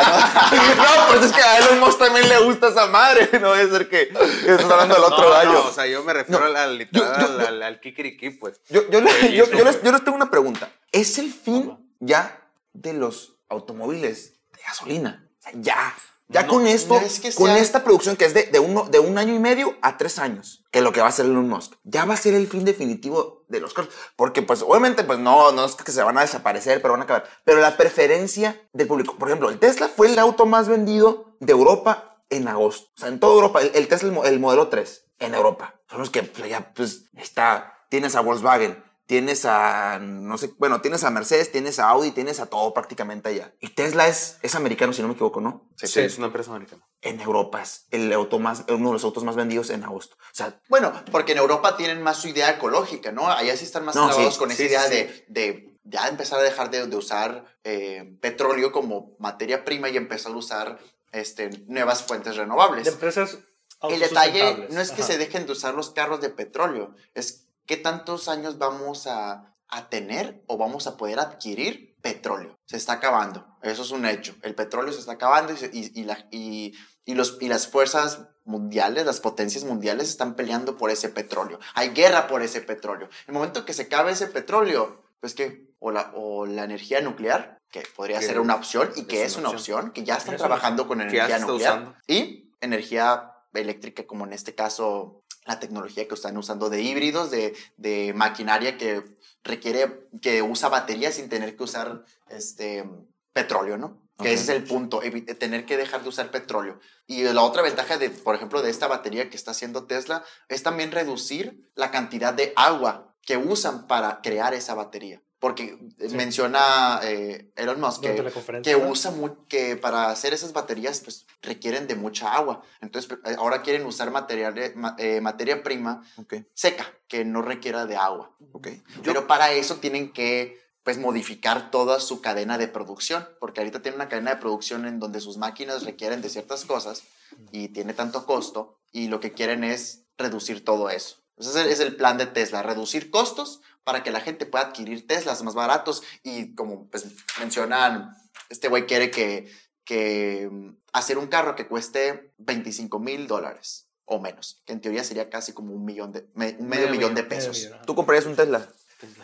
¿no? 0.53 0.75
no, 0.85 1.07
pues 1.09 1.25
es 1.25 1.33
que 1.33 1.43
a 1.43 1.59
Elon 1.59 1.81
Musk 1.81 1.99
también 1.99 2.29
le 2.29 2.39
gusta 2.45 2.69
esa 2.69 2.87
madre. 2.87 3.29
No 3.41 3.53
debe 3.53 3.71
ser 3.71 3.89
que 3.89 4.03
estás 4.03 4.71
hablando 4.71 4.95
del 4.95 5.05
otro 5.05 5.25
no, 5.25 5.31
gallo. 5.31 5.53
No, 5.55 5.65
o 5.67 5.73
sea, 5.73 5.87
yo 5.87 6.05
me 6.05 6.13
refiero 6.13 6.39
No. 6.41 6.47
al, 6.47 6.57
al 6.57 6.79
literal, 6.79 7.21
Yo- 7.21 7.27
yo- 7.27 7.33
al, 7.41 7.47
al, 7.47 7.63
al 7.65 7.81
kikiriki, 7.81 8.31
pues. 8.31 8.61
Yo, 8.69 8.89
yo, 8.91 9.01
le- 9.01 9.11
Oye, 9.13 9.33
yo- 9.35 9.51
yo 9.51 9.65
les, 9.65 9.83
yo 9.83 9.91
les 9.91 10.05
tengo 10.05 10.17
una 10.17 10.31
pregunta. 10.31 10.71
¿Es 10.93 11.19
el 11.19 11.33
fin 11.33 11.77
ya 11.99 12.49
de 12.73 12.93
los 12.93 13.35
automóviles 13.49 14.35
de 14.57 14.63
gasolina? 14.63 15.29
O 15.41 15.43
sea, 15.43 15.53
ya. 15.57 15.95
Ya 16.29 16.43
No, 16.43 16.49
con 16.49 16.67
esto, 16.67 16.95
no 16.95 17.01
es 17.07 17.21
que 17.21 17.33
con 17.33 17.47
sea- 17.47 17.59
esta 17.59 17.85
producción 17.85 18.17
que 18.17 18.25
es 18.25 18.35
de, 18.35 18.45
de, 18.45 18.59
uno, 18.59 18.85
de 18.91 18.99
un 18.99 19.17
año 19.17 19.33
y 19.35 19.39
medio 19.39 19.77
a 19.81 19.97
tres 19.97 20.19
años, 20.19 20.65
que 20.73 20.81
es 20.81 20.85
lo 20.85 20.93
que 20.93 21.01
va 21.01 21.07
a 21.07 21.11
hacer 21.11 21.25
Elon 21.27 21.49
Musk, 21.49 21.75
ya 21.85 22.05
va 22.05 22.15
a 22.15 22.17
ser 22.17 22.35
el 22.35 22.49
fin 22.49 22.65
definitivo 22.65 23.45
de 23.49 23.61
los 23.61 23.73
carros. 23.75 23.95
Porque, 24.17 24.43
pues, 24.43 24.63
obviamente, 24.63 25.05
pues 25.05 25.21
no, 25.21 25.53
no 25.53 25.65
es 25.65 25.77
que 25.77 25.93
se 25.93 26.03
van 26.03 26.19
a 26.19 26.23
desaparecer, 26.23 26.83
pero 26.83 26.93
van 26.95 27.03
a 27.03 27.05
acabar. 27.05 27.25
Pero 27.45 27.61
la 27.61 27.77
preferencia 27.77 28.61
del 28.73 28.89
público. 28.89 29.15
Por 29.17 29.29
ejemplo, 29.29 29.51
el 29.51 29.59
Tesla 29.61 29.89
fue 29.89 30.09
el 30.13 30.19
auto 30.19 30.47
más 30.47 30.69
vendido 30.69 31.37
de 31.39 31.53
Europa 31.53 32.19
en 32.29 32.49
agosto. 32.49 32.89
O 32.97 32.99
sea, 33.01 33.09
en 33.09 33.21
toda 33.21 33.35
Europa, 33.35 33.61
el, 33.63 33.71
el 33.75 33.87
Tesla, 33.87 34.13
el 34.25 34.41
modelo 34.41 34.67
3, 34.69 35.05
en 35.21 35.35
Europa. 35.35 35.75
Son 35.89 36.01
los 36.01 36.11
que 36.11 36.25
pues, 36.25 36.49
ya, 36.49 36.73
pues, 36.75 37.05
está, 37.17 37.85
tienes 37.89 38.17
a 38.17 38.21
Volkswagen, 38.21 38.83
tienes 39.07 39.45
a, 39.45 39.99
no 40.01 40.37
sé, 40.37 40.53
bueno, 40.59 40.81
tienes 40.81 41.05
a 41.05 41.11
Mercedes, 41.11 41.53
tienes 41.53 41.79
a 41.79 41.89
Audi, 41.91 42.11
tienes 42.11 42.41
a 42.41 42.47
todo 42.47 42.75
prácticamente 42.75 43.29
allá. 43.29 43.55
Y 43.61 43.69
Tesla 43.71 44.09
es, 44.09 44.39
es 44.43 44.55
americano, 44.55 44.93
si 44.93 45.01
no 45.03 45.09
me 45.09 45.15
equivoco, 45.15 45.41
¿no? 45.41 45.69
Sí, 45.77 45.87
Sí. 45.87 46.01
es 46.01 46.19
una 46.19 46.27
empresa 46.27 46.51
americana. 46.51 46.87
En 47.03 47.21
Europa 47.21 47.63
es 47.63 47.87
el 47.93 48.13
auto 48.13 48.39
más, 48.41 48.65
uno 48.69 48.89
de 48.89 48.93
los 48.95 49.05
autos 49.05 49.23
más 49.25 49.37
vendidos 49.37 49.71
en 49.71 49.85
agosto. 49.85 50.17
O 50.17 50.35
sea, 50.35 50.61
Bueno, 50.69 50.93
porque 51.13 51.33
en 51.33 51.39
Europa 51.39 51.77
tienen 51.77 52.03
más 52.03 52.19
su 52.19 52.29
idea 52.29 52.51
ecológica, 52.51 53.13
¿no? 53.13 53.29
Allá 53.29 53.57
sí 53.57 53.65
están 53.65 53.85
más 53.85 53.95
No, 53.95 54.09
clavados 54.09 54.35
sí, 54.35 54.39
con 54.41 54.51
esa 54.51 54.59
sí, 54.59 54.65
idea 54.69 54.83
sí, 54.83 54.91
de, 54.91 55.25
de 55.29 55.79
ya 55.85 56.09
empezar 56.09 56.41
a 56.41 56.43
dejar 56.43 56.71
de, 56.71 56.87
de 56.89 56.97
usar 56.97 57.45
eh, 57.63 58.17
petróleo 58.21 58.73
como 58.73 59.15
materia 59.21 59.65
prima 59.65 59.89
y 59.89 59.97
empezar 59.97 60.33
a 60.33 60.37
usar 60.37 60.79
este, 61.13 61.51
nuevas 61.69 62.03
fuentes 62.03 62.35
De 62.35 62.41
renovables. 62.41 62.89
empresas 62.89 63.39
El 63.83 64.01
detalle 64.01 64.67
no 64.71 64.81
es 64.81 64.91
que 64.91 65.03
Ajá. 65.03 65.13
se 65.13 65.19
dejen 65.19 65.47
de 65.47 65.53
usar 65.53 65.75
los 65.75 65.91
carros 65.91 66.21
de 66.21 66.31
petróleo, 66.31 66.95
es 67.15 67.46
qué 67.67 67.77
tantos 67.77 68.29
años 68.29 68.59
vamos 68.59 69.07
a, 69.07 69.55
a 69.69 69.89
tener 69.89 70.43
o 70.47 70.57
vamos 70.57 70.87
a 70.87 70.97
poder 70.97 71.19
adquirir 71.19 71.97
petróleo. 72.03 72.57
Se 72.67 72.77
está 72.77 72.95
acabando, 72.95 73.47
eso 73.63 73.83
es 73.83 73.91
un 73.91 74.07
hecho. 74.07 74.35
El 74.43 74.55
petróleo 74.55 74.93
se 74.93 75.01
está 75.01 75.13
acabando 75.13 75.53
y, 75.53 75.57
y- 75.79 76.01
y 76.01 76.05
la- 76.05 76.27
y- 76.31 76.73
y 77.05 77.15
los, 77.15 77.39
y 77.41 77.49
las 77.49 77.69
fuerzas 77.69 78.29
mundiales, 78.45 79.07
las 79.07 79.21
potencias 79.21 79.65
mundiales 79.65 80.09
están 80.09 80.35
peleando 80.37 80.77
por 80.77 80.91
ese 80.91 81.09
petróleo. 81.09 81.59
Hay 81.75 81.91
guerra 81.91 82.27
por 82.29 82.43
ese 82.43 82.61
petróleo. 82.61 83.09
El 83.27 83.35
momento 83.35 83.65
que 83.65 83.73
se 83.73 83.83
acabe 83.83 84.13
ese 84.13 84.27
petróleo, 84.29 85.05
pues 85.21 85.35
que, 85.35 85.71
o 85.79 85.91
la, 85.91 86.13
o 86.15 86.47
la 86.47 86.65
energía 86.65 87.01
nuclear, 87.01 87.59
que 87.71 87.83
podría 87.95 88.21
Que 88.21 88.27
ser 88.27 88.41
una 88.41 88.55
opción 88.55 88.91
y 88.97 89.05
que 89.05 89.23
es 89.25 89.33
es, 89.33 89.39
una 89.39 89.51
opción, 89.51 89.91
que 89.93 90.05
ya 90.05 90.17
están 90.17 90.37
trabajando 90.37 90.87
con 90.87 91.01
energía 91.01 91.39
nuclear 91.41 91.73
usando. 91.75 91.95
y 92.07 92.53
energía 92.61 93.33
eléctrica, 93.53 94.07
como 94.07 94.25
en 94.27 94.33
este 94.33 94.55
caso 94.55 95.25
la 95.47 95.61
tecnología 95.61 96.07
que 96.09 96.15
están 96.15 96.37
usando 96.37 96.69
de 96.69 96.83
híbridos, 96.83 97.31
de, 97.31 97.55
de 97.77 98.13
maquinaria 98.15 98.77
que 98.77 99.05
requiere, 99.45 100.09
que 100.21 100.43
usa 100.43 100.69
baterías 100.69 101.15
sin 101.15 101.29
tener 101.29 101.57
que 101.57 101.63
usar 101.63 102.05
este, 102.29 102.85
petróleo, 103.33 103.79
¿no? 103.79 104.03
Que 104.19 104.33
ese 104.33 104.43
es 104.45 104.49
el 104.49 104.65
punto, 104.65 105.03
evi- 105.03 105.39
tener 105.39 105.67
que 105.67 105.77
dejar 105.77 106.03
de 106.03 106.09
usar 106.09 106.31
petróleo. 106.31 106.81
Y 107.07 107.23
la 107.25 107.43
otra 107.43 107.61
ventaja, 107.61 107.99
de, 107.99 108.09
por 108.09 108.35
ejemplo, 108.35 108.63
de 108.63 108.71
esta 108.71 108.87
batería 108.87 109.29
que 109.29 109.37
está 109.37 109.51
haciendo 109.51 109.85
Tesla 109.85 110.25
es 110.49 110.63
también 110.63 110.91
reducir 110.91 111.71
la 111.75 111.91
cantidad 111.91 112.33
de 112.33 112.55
agua 112.57 113.15
que 113.21 113.37
usan 113.37 113.87
para 113.87 114.23
crear 114.23 114.55
esa 114.55 114.75
batería. 114.75 115.23
Porque 115.39 115.79
Sí. 115.99 116.15
menciona 116.17 117.01
eh, 117.03 117.51
Elon 117.57 117.79
Musk 117.81 118.01
que, 118.03 118.33
que 118.63 118.75
usa 118.77 119.11
mu- 119.11 119.47
que 119.49 119.77
para 119.77 120.09
hacer 120.11 120.33
esas 120.33 120.53
baterías 120.55 121.01
pues 121.01 121.27
requieren 121.43 121.87
de 121.87 121.95
mucha 121.95 122.33
agua. 122.35 122.63
Entonces 122.81 123.11
eh, 123.25 123.37
ahora 123.39 123.61
quieren 123.63 123.85
usar 123.87 124.11
material, 124.11 124.55
eh, 124.99 125.21
materia 125.21 125.63
prima 125.63 126.03
Ok, 126.17 126.35
seca 126.55 126.87
que 127.07 127.25
no 127.25 127.43
requiera 127.43 127.85
de 127.87 127.97
agua. 127.97 128.31
ok. 128.53 128.69
Pero 129.05 129.27
para 129.27 129.53
eso 129.53 129.77
tienen 129.77 130.13
que 130.13 130.65
pues 130.83 130.99
modificar 130.99 131.71
toda 131.73 131.99
su 132.01 132.21
cadena 132.21 132.59
de 132.59 132.69
producción, 132.69 133.29
porque 133.41 133.61
ahorita 133.61 133.83
tiene 133.83 133.97
una 133.97 134.09
cadena 134.09 134.31
de 134.31 134.41
producción 134.41 134.87
en 134.87 135.01
donde 135.01 135.21
sus 135.21 135.37
máquinas 135.37 135.83
requieren 135.83 136.23
de 136.23 136.29
ciertas 136.31 136.65
cosas 136.65 137.03
y 137.51 137.69
tiene 137.69 137.93
tanto 137.93 138.25
costo 138.25 138.79
y 138.93 139.09
lo 139.09 139.19
que 139.21 139.33
quieren 139.33 139.65
es 139.65 140.05
reducir 140.17 140.65
todo 140.65 140.89
eso. 140.89 141.17
Ese 141.39 141.71
es 141.71 141.81
el 141.81 141.97
plan 141.97 142.17
de 142.19 142.27
Tesla, 142.27 142.63
reducir 142.63 143.11
costos 143.11 143.61
para 143.87 144.03
que 144.03 144.11
la 144.11 144.21
gente 144.21 144.47
pueda 144.47 144.65
adquirir 144.65 145.07
Teslas 145.07 145.45
más 145.45 145.55
baratos 145.55 146.03
y 146.25 146.57
como 146.57 146.89
pues 146.91 147.07
mencionan, 147.39 148.11
este 148.49 148.67
güey 148.67 148.85
quiere 148.85 149.13
que, 149.13 149.49
que 149.85 150.49
mm, 150.51 150.71
hacer 150.93 151.19
un 151.19 151.29
carro 151.29 151.55
que 151.55 151.69
cueste 151.69 152.33
25 152.39 152.99
mil 152.99 153.29
dólares 153.29 153.87
o 154.05 154.19
menos, 154.19 154.61
que 154.67 154.73
en 154.73 154.81
teoría 154.81 155.05
sería 155.05 155.31
casi 155.31 155.53
como 155.53 155.73
un 155.73 155.85
millón 155.85 156.11
de, 156.11 156.27
me- 156.35 156.55
medio, 156.55 156.65
Medio 156.65 156.89
millón 156.91 157.15
de 157.15 157.23
pesos. 157.23 157.57
Medio 157.63 157.77
¿Tú 157.87 157.95
comprarías 157.95 158.27
un 158.27 158.35
Tesla? 158.35 158.67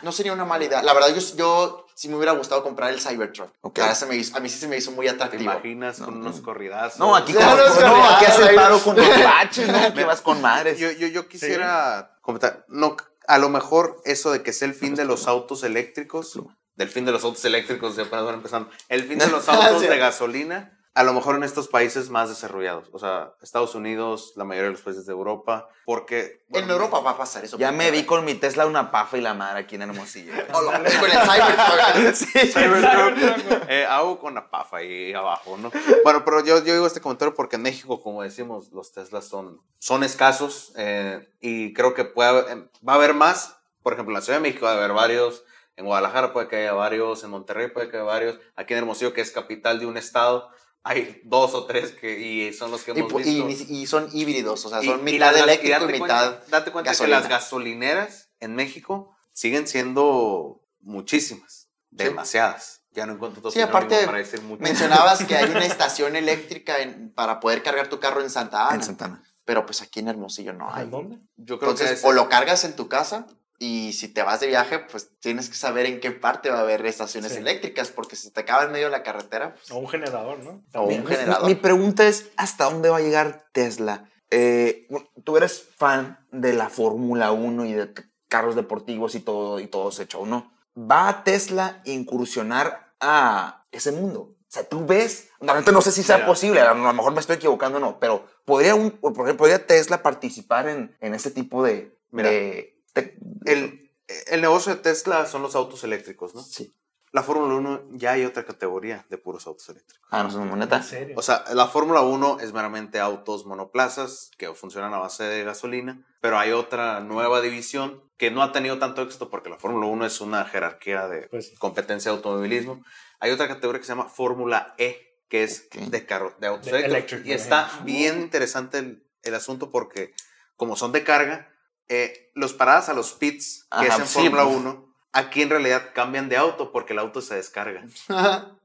No 0.01 0.11
sería 0.13 0.31
una 0.31 0.45
mala 0.45 0.63
idea. 0.63 0.81
La 0.81 0.93
verdad, 0.93 1.09
yo, 1.13 1.19
yo 1.35 1.85
sí 1.93 2.07
me 2.07 2.15
hubiera 2.15 2.31
gustado 2.31 2.63
comprar 2.63 2.91
el 2.93 3.01
Cybertruck. 3.01 3.49
Ok. 3.61 3.79
La 3.79 3.85
verdad, 3.85 3.99
se 3.99 4.05
me 4.05 4.15
hizo- 4.15 4.37
a 4.37 4.39
mí 4.39 4.47
sí 4.47 4.59
se 4.59 4.67
me 4.69 4.77
hizo 4.77 4.91
muy 4.91 5.07
¿Te 5.07 5.11
atractivo. 5.13 5.43
imaginas 5.43 5.99
con 5.99 6.15
unos 6.17 6.39
corridazos? 6.39 6.99
No, 6.99 7.15
aquí, 7.17 7.33
los 7.33 7.41
no, 7.43 7.49
corridas, 7.49 8.13
aquí 8.15 8.25
hace 8.27 8.43
ahí. 8.43 8.55
paro 8.55 8.79
con 8.79 8.95
los 8.95 9.07
baches, 9.23 9.67
¿no? 9.67 9.93
Que 9.93 10.05
vas 10.05 10.21
con 10.21 10.41
madres. 10.41 10.79
Yo, 10.79 10.89
yo, 10.91 11.07
yo 11.07 11.27
quisiera 11.27 12.17
comentar, 12.21 12.63
no, 12.69 12.95
a 13.27 13.37
lo 13.37 13.49
mejor 13.49 14.01
eso 14.05 14.31
de 14.31 14.43
que 14.43 14.53
sea 14.53 14.67
el 14.67 14.73
fin 14.73 14.95
de 14.95 15.05
los 15.05 15.27
autos 15.27 15.63
eléctricos, 15.63 16.39
del 16.75 16.89
fin 16.89 17.05
de 17.05 17.11
los 17.11 17.23
autos 17.23 17.43
eléctricos, 17.45 17.95
ya 17.95 18.03
apenas 18.03 18.25
van 18.25 18.35
empezando, 18.35 18.69
el 18.89 19.03
fin 19.03 19.19
de 19.19 19.27
los 19.31 19.47
autos 19.49 19.81
de 19.81 19.97
gasolina, 19.97 20.79
a 20.95 21.03
lo 21.03 21.13
mejor 21.13 21.35
en 21.35 21.43
estos 21.43 21.67
países 21.67 22.09
más 22.11 22.29
desarrollados, 22.29 22.89
o 22.91 22.99
sea, 22.99 23.33
Estados 23.41 23.73
Unidos, 23.73 24.33
la 24.35 24.43
mayoría 24.43 24.67
de 24.67 24.73
los 24.73 24.81
países 24.81 25.05
de 25.07 25.11
Europa, 25.13 25.67
porque... 25.85 26.43
En 26.47 26.51
bueno, 26.67 26.73
Europa 26.73 26.99
va 26.99 27.11
a 27.11 27.17
pasar 27.17 27.43
eso. 27.43 27.57
Ya 27.57 27.71
me 27.71 27.89
vi 27.89 28.03
con 28.05 28.23
mi 28.25 28.35
Tesla 28.35 28.67
una 28.67 28.91
pafa 28.91 29.17
y 29.17 29.21
la 29.21 29.33
madre 29.33 29.61
aquí 29.61 29.73
en 29.75 29.81
Hermosillo. 29.83 30.33
Hola, 30.53 30.77
con 30.77 30.85
el 30.85 31.17
Cybertruck. 31.19 32.13
Sí. 32.13 32.39
Cybertruck, 32.51 33.65
eh, 33.69 33.85
hago 33.89 34.19
con 34.19 34.35
la 34.35 34.49
pafa 34.49 34.77
ahí 34.77 35.13
abajo, 35.13 35.57
¿no? 35.57 35.71
Bueno, 36.03 36.23
pero 36.25 36.43
yo, 36.45 36.63
yo 36.63 36.73
digo 36.73 36.85
este 36.85 37.01
comentario 37.01 37.33
porque 37.33 37.55
en 37.55 37.63
México, 37.63 38.01
como 38.01 38.21
decimos, 38.21 38.71
los 38.71 38.91
Teslas 38.91 39.25
son, 39.27 39.61
son 39.79 40.03
escasos 40.03 40.73
eh, 40.77 41.27
y 41.41 41.73
creo 41.73 41.93
que 41.95 42.05
puede 42.05 42.29
haber- 42.29 42.45
eh, 42.57 42.69
va 42.87 42.93
a 42.93 42.95
haber 42.97 43.13
más. 43.15 43.57
Por 43.81 43.93
ejemplo, 43.93 44.11
en 44.11 44.19
la 44.19 44.21
Ciudad 44.21 44.37
de 44.39 44.43
México 44.43 44.65
va 44.65 44.73
a 44.73 44.75
haber 44.77 44.93
varios, 44.93 45.43
en 45.75 45.85
Guadalajara 45.85 46.33
puede 46.33 46.47
que 46.47 46.57
haya 46.57 46.73
varios, 46.73 47.23
en 47.23 47.31
Monterrey 47.31 47.69
puede 47.69 47.89
que 47.89 47.97
haya 47.97 48.05
varios, 48.05 48.37
aquí 48.55 48.73
en 48.73 48.79
Hermosillo, 48.79 49.11
que 49.11 49.21
es 49.21 49.31
capital 49.31 49.79
de 49.79 49.87
un 49.87 49.97
estado, 49.97 50.49
hay 50.83 51.21
dos 51.23 51.53
o 51.53 51.65
tres 51.65 51.91
que 51.91 52.19
y 52.19 52.53
son 52.53 52.69
los 52.71 52.83
que 52.83 52.91
Y, 52.91 52.99
hemos 52.99 53.13
y, 53.25 53.41
visto. 53.41 53.45
ni- 53.71 53.79
y 53.81 53.87
son 53.87 54.09
híbridos, 54.11 54.65
o 54.65 54.69
sea, 54.69 54.83
Y- 54.83 54.87
son 54.87 54.99
y 55.07 55.13
mitad 55.13 55.31
las- 55.31 55.41
eléctrico 55.43 55.67
y, 55.67 55.71
date 55.79 55.85
mitad. 55.93 55.99
cuenta- 56.31 56.43
date 56.49 56.71
cuenta 56.71 56.91
gasolina. 56.91 57.17
que 57.17 57.21
las 57.21 57.29
gasolineras 57.29 58.29
en 58.39 58.55
México 58.55 59.15
siguen 59.31 59.67
siendo 59.67 60.61
muchísimas, 60.81 61.69
demasiadas. 61.89 62.81
Ya 62.91 63.05
no 63.07 63.13
encuentro 63.13 63.49
Sí, 63.49 63.59
aparte, 63.59 64.05
para 64.05 64.19
decir. 64.19 64.41
Mencionabas 64.59 65.23
que 65.25 65.35
hay 65.35 65.49
una 65.49 65.65
estación 65.65 66.15
eléctrica 66.15 66.79
en- 66.79 67.11
para 67.13 67.39
poder 67.39 67.63
cargar 67.63 67.87
tu 67.87 67.99
carro 67.99 68.21
en 68.21 68.29
Santa 68.29 68.67
Ana. 68.67 68.75
En 68.75 68.83
Santana. 68.83 69.23
Pero 69.45 69.65
pues 69.65 69.81
aquí 69.81 69.99
en 69.99 70.09
Hermosillo 70.09 70.53
no 70.53 70.71
hay. 70.73 70.83
¿En 70.83 70.91
dónde? 70.91 71.17
Yo 71.35 71.57
creo 71.59 71.71
Entonces, 71.71 72.01
que 72.01 72.07
o 72.07 72.11
lo 72.11 72.29
cargas 72.29 72.63
en 72.65 72.75
tu 72.75 72.87
casa 72.87 73.25
y 73.59 73.93
si 73.93 74.07
te 74.07 74.23
vas 74.23 74.39
de 74.39 74.47
viaje, 74.47 74.79
pues 74.79 75.09
tienes 75.19 75.49
que 75.49 75.55
saber 75.55 75.85
en 75.85 75.99
qué 75.99 76.11
parte 76.11 76.49
va 76.49 76.57
a 76.59 76.61
haber 76.61 76.85
estaciones 76.85 77.31
Sí. 77.33 77.37
eléctricas, 77.39 77.89
porque 77.91 78.15
si 78.15 78.31
te 78.31 78.41
acaba 78.41 78.63
en 78.65 78.71
medio 78.71 78.85
de 78.87 78.91
la 78.91 79.03
carretera, 79.03 79.53
pues, 79.55 79.71
O 79.71 79.77
un 79.77 79.87
generador, 79.87 80.39
¿no? 80.39 80.63
o 80.73 80.81
un 80.83 81.01
Mi- 81.01 81.05
generador. 81.07 81.47
Mi 81.47 81.55
pregunta 81.55 82.07
es, 82.07 82.29
¿hasta 82.37 82.65
dónde 82.65 82.89
va 82.89 82.97
a 82.97 83.01
llegar 83.01 83.45
Tesla? 83.53 84.09
Eh, 84.29 84.87
tú 85.23 85.37
eres 85.37 85.63
fan 85.77 86.19
de 86.31 86.53
la 86.53 86.69
Fórmula 86.69 87.31
1 87.31 87.65
y 87.65 87.73
de 87.73 87.93
carros 88.27 88.55
deportivos 88.55 89.13
y 89.15 89.19
todo, 89.19 89.59
y 89.59 89.67
todo 89.67 89.89
ese 89.89 90.07
show, 90.07 90.25
¿no? 90.25 90.51
¿Va 90.75 91.07
a 91.07 91.23
Tesla 91.23 91.81
incursionar 91.85 92.93
a 92.99 93.65
ese 93.71 93.91
mundo? 93.91 94.21
O 94.21 94.35
sea, 94.53 94.67
tú 94.67 94.85
ves, 94.85 95.29
realmente 95.39 95.71
no 95.71 95.81
sé 95.81 95.91
si 95.91 96.03
sea 96.03 96.17
Mira. 96.17 96.27
posible, 96.27 96.61
a 96.61 96.73
lo 96.73 96.93
mejor 96.93 97.13
me 97.13 97.19
estoy 97.19 97.37
equivocando 97.37 97.77
o 97.77 97.81
no, 97.81 97.99
pero 97.99 98.25
¿podría, 98.45 98.75
un, 98.75 98.91
por 98.91 99.11
ejemplo, 99.13 99.37
¿podría 99.37 99.65
Tesla 99.65 100.03
participar 100.03 100.67
en, 100.67 100.95
en 100.99 101.13
este 101.15 101.31
tipo 101.31 101.63
de... 101.63 101.97
Mira, 102.11 102.29
de- 102.29 102.72
de- 102.95 103.17
el, 103.45 103.91
el 104.27 104.41
negocio 104.41 104.75
de 104.75 104.81
Tesla 104.81 105.25
son 105.25 105.41
los 105.41 105.55
autos 105.55 105.83
eléctricos, 105.83 106.33
¿no? 106.35 106.41
Sí. 106.41 106.75
La 107.11 107.21
Fórmula 107.21 107.53
1 107.53 107.89
ya 107.91 108.13
hay 108.13 108.25
otra 108.25 108.43
categoría 108.43 109.05
de 109.09 109.19
puros 109.19 109.45
autos 109.45 109.69
eléctricos. 109.69 110.07
Ah, 110.09 110.23
no 110.23 110.29
es 110.29 110.35
una 110.35 110.45
moneta. 110.45 110.77
¿En 110.77 110.83
serio? 110.83 111.15
O 111.15 111.21
sea, 111.21 111.43
la 111.53 111.67
Fórmula 111.67 112.01
1 112.01 112.39
es 112.39 112.53
meramente 112.53 112.99
autos 112.99 113.45
monoplazas 113.45 114.31
que 114.39 114.51
funcionan 114.55 114.93
a 114.95 114.97
base 114.97 115.23
de 115.23 115.43
gasolina, 115.43 116.03
pero 116.21 116.39
hay 116.39 116.53
otra 116.53 117.01
nueva 117.01 117.39
división 117.41 118.01
que 118.17 118.31
no 118.31 118.41
ha 118.41 118.51
tenido 118.51 118.79
tanto 118.79 119.03
éxito 119.03 119.29
porque 119.29 119.49
la 119.51 119.57
Fórmula 119.59 119.85
1 119.85 120.07
es 120.07 120.21
una 120.21 120.43
jerarquía 120.45 121.07
de 121.07 121.27
Pues 121.27 121.49
sí. 121.49 121.55
competencia 121.57 122.09
de 122.11 122.17
automovilismo. 122.17 122.83
Hay 123.19 123.29
otra 123.29 123.47
categoría 123.47 123.79
que 123.79 123.85
se 123.85 123.91
llama 123.91 124.09
Fórmula 124.09 124.73
E, 124.79 125.19
que 125.29 125.43
es 125.43 125.67
Ok. 125.67 125.81
de 125.83 126.05
carro, 126.07 126.35
de 126.39 126.47
autos 126.47 126.65
De 126.71 126.79
eléctricos. 126.79 127.11
electric, 127.11 127.25
Y 127.27 127.33
está 127.33 127.69
bien 127.85 128.21
interesante 128.21 128.79
el, 128.79 129.07
el 129.21 129.35
asunto 129.35 129.69
porque 129.69 130.15
como 130.55 130.75
son 130.75 130.91
de 130.91 131.03
carga, 131.03 131.52
eh, 131.89 132.31
los 132.35 132.53
paradas 132.53 132.89
a 132.89 132.93
los 132.93 133.13
pits, 133.13 133.65
que 133.69 133.87
Ajá, 133.87 133.95
es 133.95 133.99
en 134.01 134.07
sí, 134.07 134.13
Fórmula 134.21 134.43
pues. 134.45 134.55
1, 134.57 134.95
aquí 135.13 135.41
en 135.41 135.49
realidad 135.49 135.91
cambian 135.93 136.29
de 136.29 136.37
auto 136.37 136.71
porque 136.71 136.93
el 136.93 136.99
auto 136.99 137.21
se 137.21 137.35
descarga. 137.35 137.83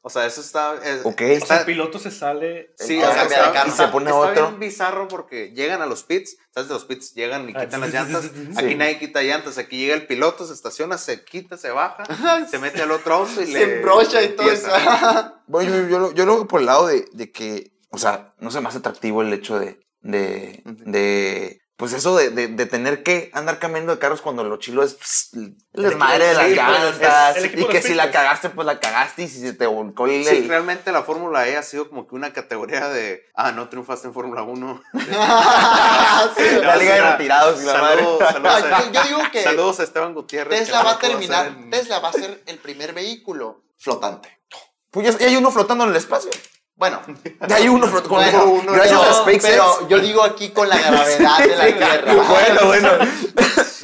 O 0.00 0.08
sea, 0.08 0.24
eso 0.24 0.40
está... 0.40 0.76
es-. 0.82 1.04
O 1.04 1.12
sea, 1.12 1.28
está- 1.32 1.60
el 1.60 1.66
piloto 1.66 1.98
se 1.98 2.10
sale. 2.10 2.72
Sí, 2.78 2.96
o 3.02 3.12
sea, 3.12 3.24
de 3.26 3.34
carro. 3.52 3.68
Y 3.68 3.70
se 3.72 3.86
pone 3.88 4.06
está 4.06 4.16
otro. 4.18 4.46
bien 4.48 4.60
bizarro 4.60 5.08
porque 5.08 5.50
llegan 5.50 5.82
a 5.82 5.86
los 5.86 6.04
pits, 6.04 6.38
¿sabes? 6.54 6.68
De 6.68 6.74
los 6.74 6.86
pits 6.86 7.12
llegan 7.14 7.50
y 7.50 7.52
Ah, 7.54 7.66
quitan 7.66 7.82
las 7.82 7.92
llantas. 7.92 8.24
Aquí 8.56 8.68
Sí. 8.70 8.74
nadie 8.76 8.98
quita 8.98 9.22
llantas, 9.22 9.58
aquí 9.58 9.76
llega 9.76 9.94
el 9.94 10.06
piloto, 10.06 10.46
se 10.46 10.54
estaciona, 10.54 10.96
se 10.96 11.22
quita, 11.26 11.58
se 11.58 11.70
baja, 11.70 12.04
se 12.50 12.58
mete 12.60 12.80
al 12.80 12.92
otro 12.92 13.12
auto 13.12 13.42
y 13.42 13.46
le 13.48 13.52
Se 13.60 13.76
embrocha 13.76 14.22
y 14.22 14.28
todo 14.34 14.50
eso. 14.50 14.68
Bueno, 15.46 15.76
yo, 15.76 15.86
yo, 15.86 15.98
lo- 15.98 16.12
yo 16.14 16.24
lo 16.24 16.36
veo 16.36 16.48
por 16.48 16.60
el 16.60 16.66
lado 16.66 16.86
de, 16.86 17.04
de 17.12 17.30
que, 17.30 17.72
o 17.90 17.98
sea, 17.98 18.32
no 18.38 18.50
se 18.50 18.62
me 18.62 18.68
hace 18.68 18.78
atractivo 18.78 19.20
el 19.20 19.34
hecho 19.34 19.58
de, 19.58 19.84
de 20.00 21.60
pues 21.82 21.94
eso 21.94 22.16
de, 22.16 22.30
de, 22.30 22.46
de 22.46 22.66
tener 22.66 23.02
que 23.02 23.28
andar 23.34 23.58
cambiando 23.58 23.90
de 23.90 23.98
carros 23.98 24.20
cuando 24.20 24.44
lo 24.44 24.56
chilo 24.58 24.84
es 24.84 24.94
pss, 24.94 25.30
el 25.34 25.56
desmadre 25.72 26.26
de 26.26 26.34
las 26.34 26.46
sí, 26.46 26.54
pues, 26.54 27.00
llantas. 27.00 27.36
el 27.38 27.58
y 27.58 27.64
que 27.66 27.82
si 27.82 27.94
la 27.94 28.12
cagaste, 28.12 28.50
pues 28.50 28.64
la 28.64 28.78
cagaste. 28.78 29.24
Y 29.24 29.28
si 29.28 29.40
se 29.40 29.52
te 29.52 29.66
volcó 29.66 30.06
el. 30.06 30.24
Sí, 30.24 30.46
realmente 30.46 30.92
la 30.92 31.02
Fórmula 31.02 31.48
E 31.48 31.56
ha 31.56 31.62
sido 31.64 31.88
como 31.88 32.06
que 32.06 32.14
una 32.14 32.32
categoría 32.32 32.88
de, 32.88 33.24
ah, 33.34 33.50
no 33.50 33.68
triunfaste 33.68 34.06
en 34.06 34.14
Fórmula 34.14 34.44
1. 34.44 34.80
Sí. 36.36 36.44
la 36.62 36.76
liga 36.76 36.94
de 36.94 37.00
retirados 37.00 37.60
y 37.60 37.66
la 37.66 37.74
madre. 37.74 37.96
Saludos, 38.04 38.28
saludos, 38.32 38.62
a- 38.62 38.84
yo, 38.84 38.92
yo 38.92 39.02
digo 39.08 39.30
que 39.32 39.42
saludos 39.44 39.80
a 39.80 39.82
Esteban 39.82 40.14
Gutiérrez. 40.14 40.60
Tesla 40.60 40.84
va 40.84 40.92
a 40.92 40.98
terminar, 41.00 41.46
en- 41.48 41.70
Tesla 41.70 41.98
va 41.98 42.10
a 42.10 42.12
ser 42.12 42.44
el 42.46 42.58
primer 42.58 42.92
vehículo 42.92 43.64
flotante. 43.76 44.40
Pues 44.92 45.18
ya 45.18 45.26
hay 45.26 45.34
uno 45.34 45.50
flotando 45.50 45.82
en 45.82 45.90
el 45.90 45.96
espacio. 45.96 46.30
Bueno, 46.82 47.00
Ya 47.46 47.56
hay 47.56 47.68
uno 47.68 47.86
bueno, 48.08 48.44
uno, 48.44 48.72
gracias 48.72 48.92
no, 49.00 49.02
a 49.02 49.14
SpaceX. 49.14 49.44
pero 49.46 49.88
yo 49.88 50.00
digo 50.00 50.24
aquí 50.24 50.48
con 50.50 50.68
la 50.68 50.76
gravedad 50.76 51.38
de 51.38 51.56
la 51.56 51.66
Tierra. 51.66 52.12
bueno, 52.14 52.66
bueno. 52.66 52.88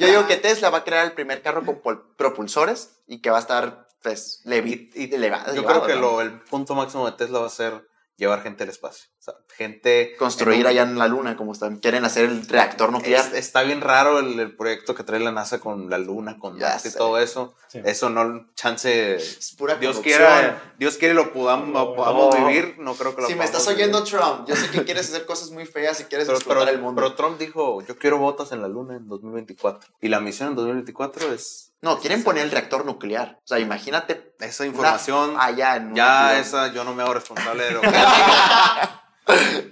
Yo 0.01 0.07
digo 0.09 0.27
que 0.27 0.35
Tesla 0.37 0.71
va 0.71 0.79
a 0.79 0.83
crear 0.85 1.05
el 1.05 1.13
primer 1.13 1.41
carro 1.41 1.63
con 1.65 1.81
propulsores 2.17 2.97
y 3.07 3.21
que 3.21 3.31
va 3.31 3.37
a 3.37 3.41
estar, 3.41 3.87
pues, 4.03 4.43
levi- 4.47 4.91
Y- 4.97 5.15
elevado. 5.15 5.55
Yo 5.55 5.65
creo 5.65 5.87
que 5.87 5.95
¿no? 5.95 6.01
lo, 6.01 6.21
el 6.23 6.41
punto 6.41 6.75
máximo 6.75 7.07
de 7.07 7.13
Tesla 7.13 7.39
va 7.39 7.47
a 7.47 7.51
ser 7.51 7.87
llevar 8.19 8.43
gente 8.43 8.65
al 8.65 8.69
espacio. 8.71 9.09
O 9.19 9.23
sea, 9.23 9.35
gente... 9.57 10.15
Construir 10.19 10.57
en 10.59 10.63
un- 10.63 10.67
allá 10.71 10.83
en 10.83 10.99
la 10.99 11.07
luna, 11.09 11.37
como 11.37 11.53
están. 11.53 11.79
Quieren 11.79 12.05
hacer 12.05 12.25
el 12.27 12.47
reactor 12.49 12.93
nuclear. 12.93 13.25
Es- 13.29 13.33
está 13.33 13.63
bien 13.63 13.81
raro 13.81 14.19
el, 14.19 14.39
el 14.41 14.55
proyecto 14.57 14.95
que 14.95 15.05
trae 15.05 15.21
la 15.21 15.31
NASA 15.33 15.61
con 15.61 15.89
la 15.89 15.99
luna, 15.99 16.37
con 16.39 16.59
y 16.59 16.93
todo 16.97 17.19
eso. 17.19 17.55
Sí. 17.69 17.81
Eso 17.85 18.11
no, 18.11 18.47
chance... 18.55 19.15
Es 19.15 19.55
pura 19.57 19.77
Dios 19.77 20.01
quiera, 20.01 20.75
Dios 20.79 20.97
quiere 20.99 21.15
lo 21.15 21.33
podamos, 21.33 21.69
lo 21.69 21.95
podamos 21.95 22.35
No. 22.39 22.47
vivir, 22.47 22.75
no 22.79 22.95
creo 22.95 23.15
que 23.15 23.23
lo 23.23 23.29
Si 23.29 23.35
me 23.37 23.45
estás 23.45 23.67
oyendo, 23.69 24.03
vivir. 24.03 24.19
Trump, 24.19 24.49
yo 24.49 24.57
sé 24.57 24.69
que 24.71 24.85
quieres 24.85 25.09
hacer 25.09 25.25
cosas 25.25 25.51
muy 25.51 25.65
feas 25.65 26.01
y 26.01 26.05
quieres 26.05 26.27
Pero, 26.27 26.39
explotar 26.39 26.65
pero- 26.65 26.77
el 26.77 26.83
mundo. 26.83 27.01
pero 27.01 27.15
Trump 27.15 27.39
dijo, 27.39 27.83
yo 27.87 27.97
quiero 27.99 28.19
botas 28.19 28.51
en 28.53 28.61
la 28.63 28.69
luna 28.69 28.97
en 28.97 29.07
2024. 29.09 29.91
Y 30.01 30.09
la 30.09 30.21
misión 30.21 30.49
en 30.51 30.55
2024 30.57 31.33
es... 31.33 31.68
no, 31.81 31.99
quieren 32.01 32.25
poner 32.25 32.45
el 32.45 32.51
reactor 32.51 32.85
nuclear. 32.85 33.39
O 33.45 33.47
sea, 33.47 33.59
imagínate. 33.59 34.35
Esa 34.41 34.65
una- 34.65 34.71
información... 34.71 35.37
allá 35.39 35.77
en 35.77 35.87
una 35.93 35.95
ya 35.97 36.05
ciudad. 36.05 36.39
esa 36.39 36.73
yo 36.73 36.85
no 36.85 36.95
me 36.95 37.03
hago 37.03 37.15
responsable 37.15 37.65
de 37.65 37.71
lo 37.73 37.81
que... 37.81 37.89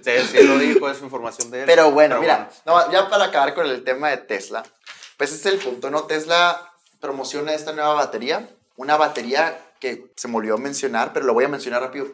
Sí, 0.03 0.11
sí 0.31 0.43
lo 0.43 0.57
dijo, 0.59 0.87
es 0.89 1.01
información 1.01 1.49
de 1.49 1.61
él. 1.61 1.65
Pero 1.65 1.89
bueno, 1.91 2.19
mira, 2.19 2.47
no, 2.65 2.91
ya 2.91 3.09
para 3.09 3.25
acabar 3.25 3.55
con 3.55 3.65
el 3.65 3.83
tema 3.83 4.09
de 4.09 4.17
Tesla, 4.17 4.63
pues 5.17 5.31
ese 5.33 5.49
es 5.49 5.55
el 5.55 5.59
punto, 5.59 5.89
¿no? 5.89 6.03
Tesla 6.03 6.71
promociona 6.99 7.53
esta 7.53 7.73
nueva 7.73 7.93
batería, 7.95 8.47
una 8.75 8.97
batería 8.97 9.59
que 9.79 10.11
se 10.15 10.27
me 10.27 10.37
olvidó 10.37 10.59
mencionar, 10.59 11.11
pero 11.11 11.25
lo 11.25 11.33
voy 11.33 11.45
a 11.45 11.49
mencionar 11.49 11.81
rápido 11.81 12.05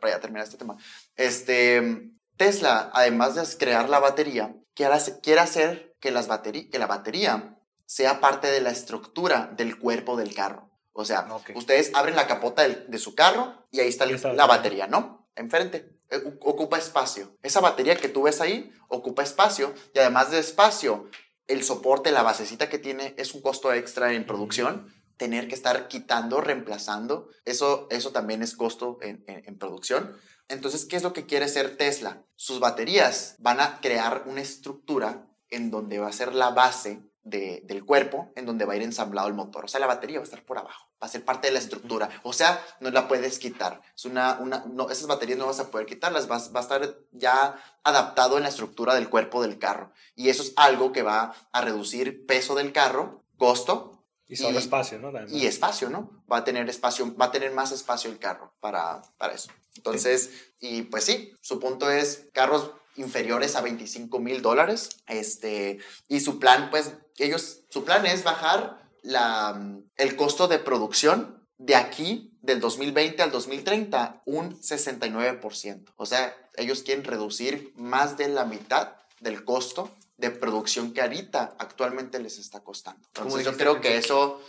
para 0.00 0.12
ya 0.14 0.20
terminar 0.20 0.44
este 0.44 0.58
tema. 0.58 0.76
Este, 1.16 2.10
Tesla, 2.36 2.90
además 2.94 3.34
de 3.34 3.58
crear 3.58 3.88
la 3.88 3.98
batería, 3.98 4.54
quiere 4.74 4.94
hacer, 4.94 5.20
quiere 5.22 5.40
hacer 5.40 5.94
que, 6.00 6.12
las 6.12 6.28
bateri- 6.28 6.70
que 6.70 6.78
la 6.78 6.86
batería 6.86 7.56
sea 7.86 8.20
parte 8.20 8.48
de 8.50 8.60
la 8.60 8.70
estructura 8.70 9.52
del 9.56 9.78
cuerpo 9.78 10.16
del 10.16 10.34
carro. 10.34 10.70
O 10.92 11.04
sea, 11.04 11.26
ustedes 11.54 11.90
abren 11.94 12.16
la 12.16 12.26
capota 12.26 12.62
del- 12.62 12.84
de 12.90 12.98
su 12.98 13.14
carro 13.14 13.66
y 13.70 13.80
ahí 13.80 13.88
está, 13.88 14.04
Ahí 14.04 14.10
el- 14.10 14.16
está 14.16 14.32
la 14.32 14.46
batería. 14.46 14.86
¿no? 14.86 15.30
Enfrente. 15.36 15.98
Eh, 16.10 16.22
Ocupa 16.40 16.76
espacio. 16.78 17.38
Esa 17.42 17.60
batería 17.60 17.96
que 17.96 18.08
tú 18.08 18.22
ves 18.24 18.40
ahí 18.42 18.70
ocupa 18.88 19.22
espacio 19.22 19.72
y 19.94 19.98
además 19.98 20.30
de 20.30 20.38
espacio, 20.38 21.08
el 21.46 21.64
soporte, 21.64 22.10
la 22.12 22.22
basecita 22.22 22.68
que 22.68 22.78
tiene 22.78 23.14
es 23.16 23.34
un 23.34 23.40
costo 23.40 23.72
extra 23.72 24.12
en 24.12 24.26
producción. 24.26 24.92
Tener 25.16 25.48
que 25.48 25.54
estar 25.54 25.88
quitando, 25.88 26.40
reemplazando, 26.40 27.28
eso, 27.44 27.86
eso 27.90 28.10
también 28.10 28.42
es 28.42 28.54
costo 28.56 28.98
en, 29.00 29.24
en- 29.26 29.42
en 29.46 29.58
producción. 29.58 30.16
Entonces, 30.48 30.84
¿qué 30.84 30.96
es 30.96 31.02
lo 31.02 31.12
que 31.14 31.24
quiere 31.24 31.46
hacer 31.46 31.76
Tesla? 31.78 32.24
Sus 32.34 32.60
baterías 32.60 33.36
van 33.38 33.60
a 33.60 33.80
crear 33.80 34.24
una 34.26 34.42
estructura 34.42 35.26
en 35.48 35.70
donde 35.70 35.98
va 35.98 36.08
a 36.08 36.12
ser 36.12 36.34
la 36.34 36.50
base 36.50 37.00
de- 37.24 37.60
del 37.64 37.84
cuerpo, 37.84 38.32
en 38.36 38.46
donde 38.46 38.64
va 38.64 38.72
a 38.72 38.76
ir 38.76 38.82
ensamblado 38.82 39.28
el 39.28 39.34
motor. 39.34 39.64
O 39.64 39.68
sea, 39.68 39.78
la 39.80 39.86
batería 39.86 40.18
va 40.18 40.22
a 40.22 40.24
estar 40.24 40.44
por 40.44 40.58
abajo, 40.58 40.88
va 41.02 41.06
a 41.06 41.08
ser 41.08 41.24
parte 41.24 41.46
de 41.48 41.52
la 41.54 41.58
estructura. 41.60 42.08
O 42.24 42.32
sea, 42.32 42.60
no 42.80 42.90
la 42.90 43.06
puedes 43.08 43.38
quitar. 43.38 43.80
Es 43.94 44.04
una, 44.04 44.38
una, 44.40 44.64
no, 44.66 44.90
esas 44.90 45.06
baterías 45.06 45.38
no 45.38 45.46
vas 45.46 45.60
a 45.60 45.70
poder 45.70 45.86
quitarlas, 45.86 46.26
vas- 46.28 46.52
va 46.54 46.60
a 46.60 46.62
estar 46.62 46.96
ya 47.12 47.56
adaptado 47.84 48.36
en 48.36 48.42
la 48.42 48.48
estructura 48.48 48.94
del 48.94 49.08
cuerpo 49.08 49.40
del 49.42 49.58
carro. 49.58 49.92
Y 50.16 50.28
eso 50.30 50.42
es 50.42 50.52
algo 50.56 50.92
que 50.92 51.02
va 51.02 51.34
a 51.52 51.60
reducir 51.60 52.26
peso 52.26 52.54
del 52.54 52.72
carro, 52.72 53.24
costo 53.36 53.90
Y 54.28 54.36
solo 54.36 54.54
Y- 54.58 54.62
espacio, 54.62 54.98
¿no? 54.98 55.12
Y 55.28 55.46
espacio, 55.46 55.90
¿no? 55.90 56.24
Va 56.30 56.38
a 56.38 56.44
tener 56.44 56.66
espacio, 56.70 57.14
va 57.16 57.26
a 57.26 57.30
tener 57.32 57.52
más 57.52 57.70
espacio 57.70 58.10
el 58.10 58.18
carro 58.18 58.54
para, 58.60 59.02
para 59.18 59.34
eso. 59.34 59.50
Entonces, 59.76 60.30
y 60.58 60.82
pues 60.82 61.04
sí, 61.04 61.34
su 61.42 61.60
punto 61.60 61.90
es 61.90 62.28
carros 62.32 62.70
inferiores 62.96 63.56
a 63.56 63.60
25 63.60 64.18
mil 64.18 64.42
dólares. 64.42 64.90
Este, 65.06 65.78
y 66.08 66.20
su 66.20 66.38
plan, 66.38 66.70
pues, 66.70 66.92
ellos, 67.18 67.60
su 67.68 67.84
plan 67.84 68.04
es 68.06 68.24
bajar 68.24 68.82
la, 69.02 69.60
el 69.96 70.16
costo 70.16 70.48
de 70.48 70.58
producción 70.58 71.46
de 71.58 71.76
aquí, 71.76 72.36
del 72.42 72.60
2020 72.60 73.22
al 73.22 73.30
2030, 73.30 74.22
un 74.24 74.58
69%. 74.60 75.92
O 75.96 76.06
sea, 76.06 76.34
ellos 76.56 76.82
quieren 76.82 77.04
reducir 77.04 77.72
más 77.76 78.16
de 78.16 78.28
la 78.28 78.44
mitad 78.44 78.94
del 79.20 79.44
costo 79.44 79.90
de 80.16 80.30
producción 80.30 80.92
que 80.92 81.02
ahorita 81.02 81.54
actualmente 81.58 82.18
les 82.18 82.38
está 82.38 82.60
costando. 82.60 83.06
Entonces 83.08 83.44
yo 83.44 83.56
creo 83.56 83.80
que- 83.80 83.96
eso 83.96 84.40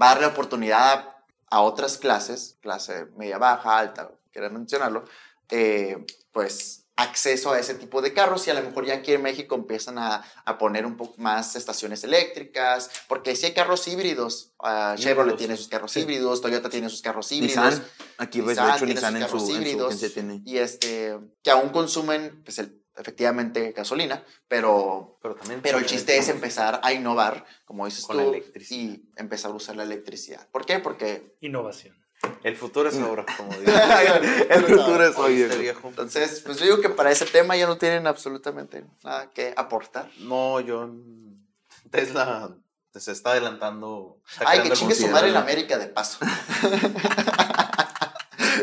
va 0.00 0.10
a 0.10 0.14
darle 0.14 0.26
oportunidad 0.26 0.92
a, 0.92 1.24
a 1.50 1.60
otras 1.60 1.98
clases, 1.98 2.56
clase 2.60 3.06
media 3.16 3.38
baja, 3.38 3.78
alta, 3.78 4.10
quieran 4.32 4.54
mencionarlo, 4.54 5.04
eh, 5.50 6.04
pues 6.32 6.83
acceso 6.96 7.52
a 7.52 7.58
ese 7.58 7.74
tipo 7.74 8.00
de 8.02 8.12
carros 8.12 8.46
y 8.46 8.50
a 8.50 8.54
lo 8.54 8.62
mejor 8.62 8.86
ya 8.86 8.94
aquí 8.94 9.12
en 9.12 9.22
México 9.22 9.56
empiezan 9.56 9.98
a, 9.98 10.22
a 10.44 10.58
poner 10.58 10.86
un 10.86 10.96
poco 10.96 11.14
más 11.20 11.56
estaciones 11.56 12.04
eléctricas, 12.04 12.88
porque 13.08 13.34
si 13.34 13.46
hay 13.46 13.52
carros 13.52 13.88
híbridos, 13.88 14.52
ah, 14.60 14.94
Chevrolet 14.96 15.32
Híbridos, 15.32 15.38
tiene 15.38 15.56
sus 15.56 15.68
carros 15.68 15.90
sí. 15.92 16.00
híbridos, 16.00 16.40
Toyota 16.40 16.70
tiene 16.70 16.88
sus 16.88 17.02
carros 17.02 17.30
híbridos. 17.32 17.56
Nissan, 17.64 17.84
aquí 18.18 18.40
ves, 18.40 18.56
de 18.56 18.62
Nissan 18.62 18.76
hecho, 18.76 18.84
tiene 18.86 18.94
Nissan 18.94 19.12
sus 19.12 19.20
en 19.22 19.26
su, 19.26 19.26
carros 19.26 19.42
en 19.42 19.48
su 19.48 19.60
híbridos 19.60 20.12
tiene. 20.14 20.42
y 20.44 20.58
este 20.58 21.18
que 21.42 21.50
aún 21.50 21.70
consumen 21.70 22.42
pues 22.44 22.58
el- 22.60 22.80
efectivamente 22.96 23.72
gasolina, 23.72 24.22
pero 24.46 25.18
Pero 25.20 25.34
también. 25.34 25.60
pero 25.62 25.78
el 25.78 25.86
chiste 25.86 26.16
es 26.16 26.28
empezar 26.28 26.78
a 26.84 26.92
innovar, 26.92 27.44
como 27.64 27.86
dices 27.86 28.04
Con 28.06 28.16
tú, 28.18 28.22
la 28.22 28.28
electricidad. 28.28 28.78
y 28.94 29.10
empezar 29.16 29.50
a 29.50 29.54
usar 29.54 29.74
la 29.74 29.82
electricidad. 29.82 30.48
¿Por 30.52 30.64
qué? 30.64 30.78
Porque 30.78 31.36
Innovación. 31.40 31.96
El 32.42 32.56
futuro 32.56 32.88
es 32.88 32.98
ahora, 32.98 33.24
como 33.36 33.52
digo. 33.58 33.72
El 34.50 34.64
futuro 34.64 35.06
es 35.06 35.16
hoy. 35.16 35.44
Viejo. 35.44 35.88
entonces, 35.88 36.40
pues 36.44 36.58
yo 36.58 36.64
digo 36.66 36.80
que 36.80 36.90
para 36.90 37.10
ese 37.10 37.26
tema 37.26 37.56
ya 37.56 37.66
no 37.66 37.78
tienen 37.78 38.06
absolutamente 38.06 38.84
nada 39.02 39.30
que 39.30 39.54
aportar. 39.56 40.10
No, 40.18 40.60
yo. 40.60 40.90
Tesla 41.90 42.50
se 42.94 43.12
está 43.12 43.32
adelantando. 43.32 44.18
está 44.30 44.44
Ay, 44.48 44.62
que 44.62 44.70
chingue 44.70 44.94
su 44.94 45.08
madre 45.08 45.30
en 45.30 45.36
América 45.36 45.78
de 45.78 45.88
paso. 45.88 46.18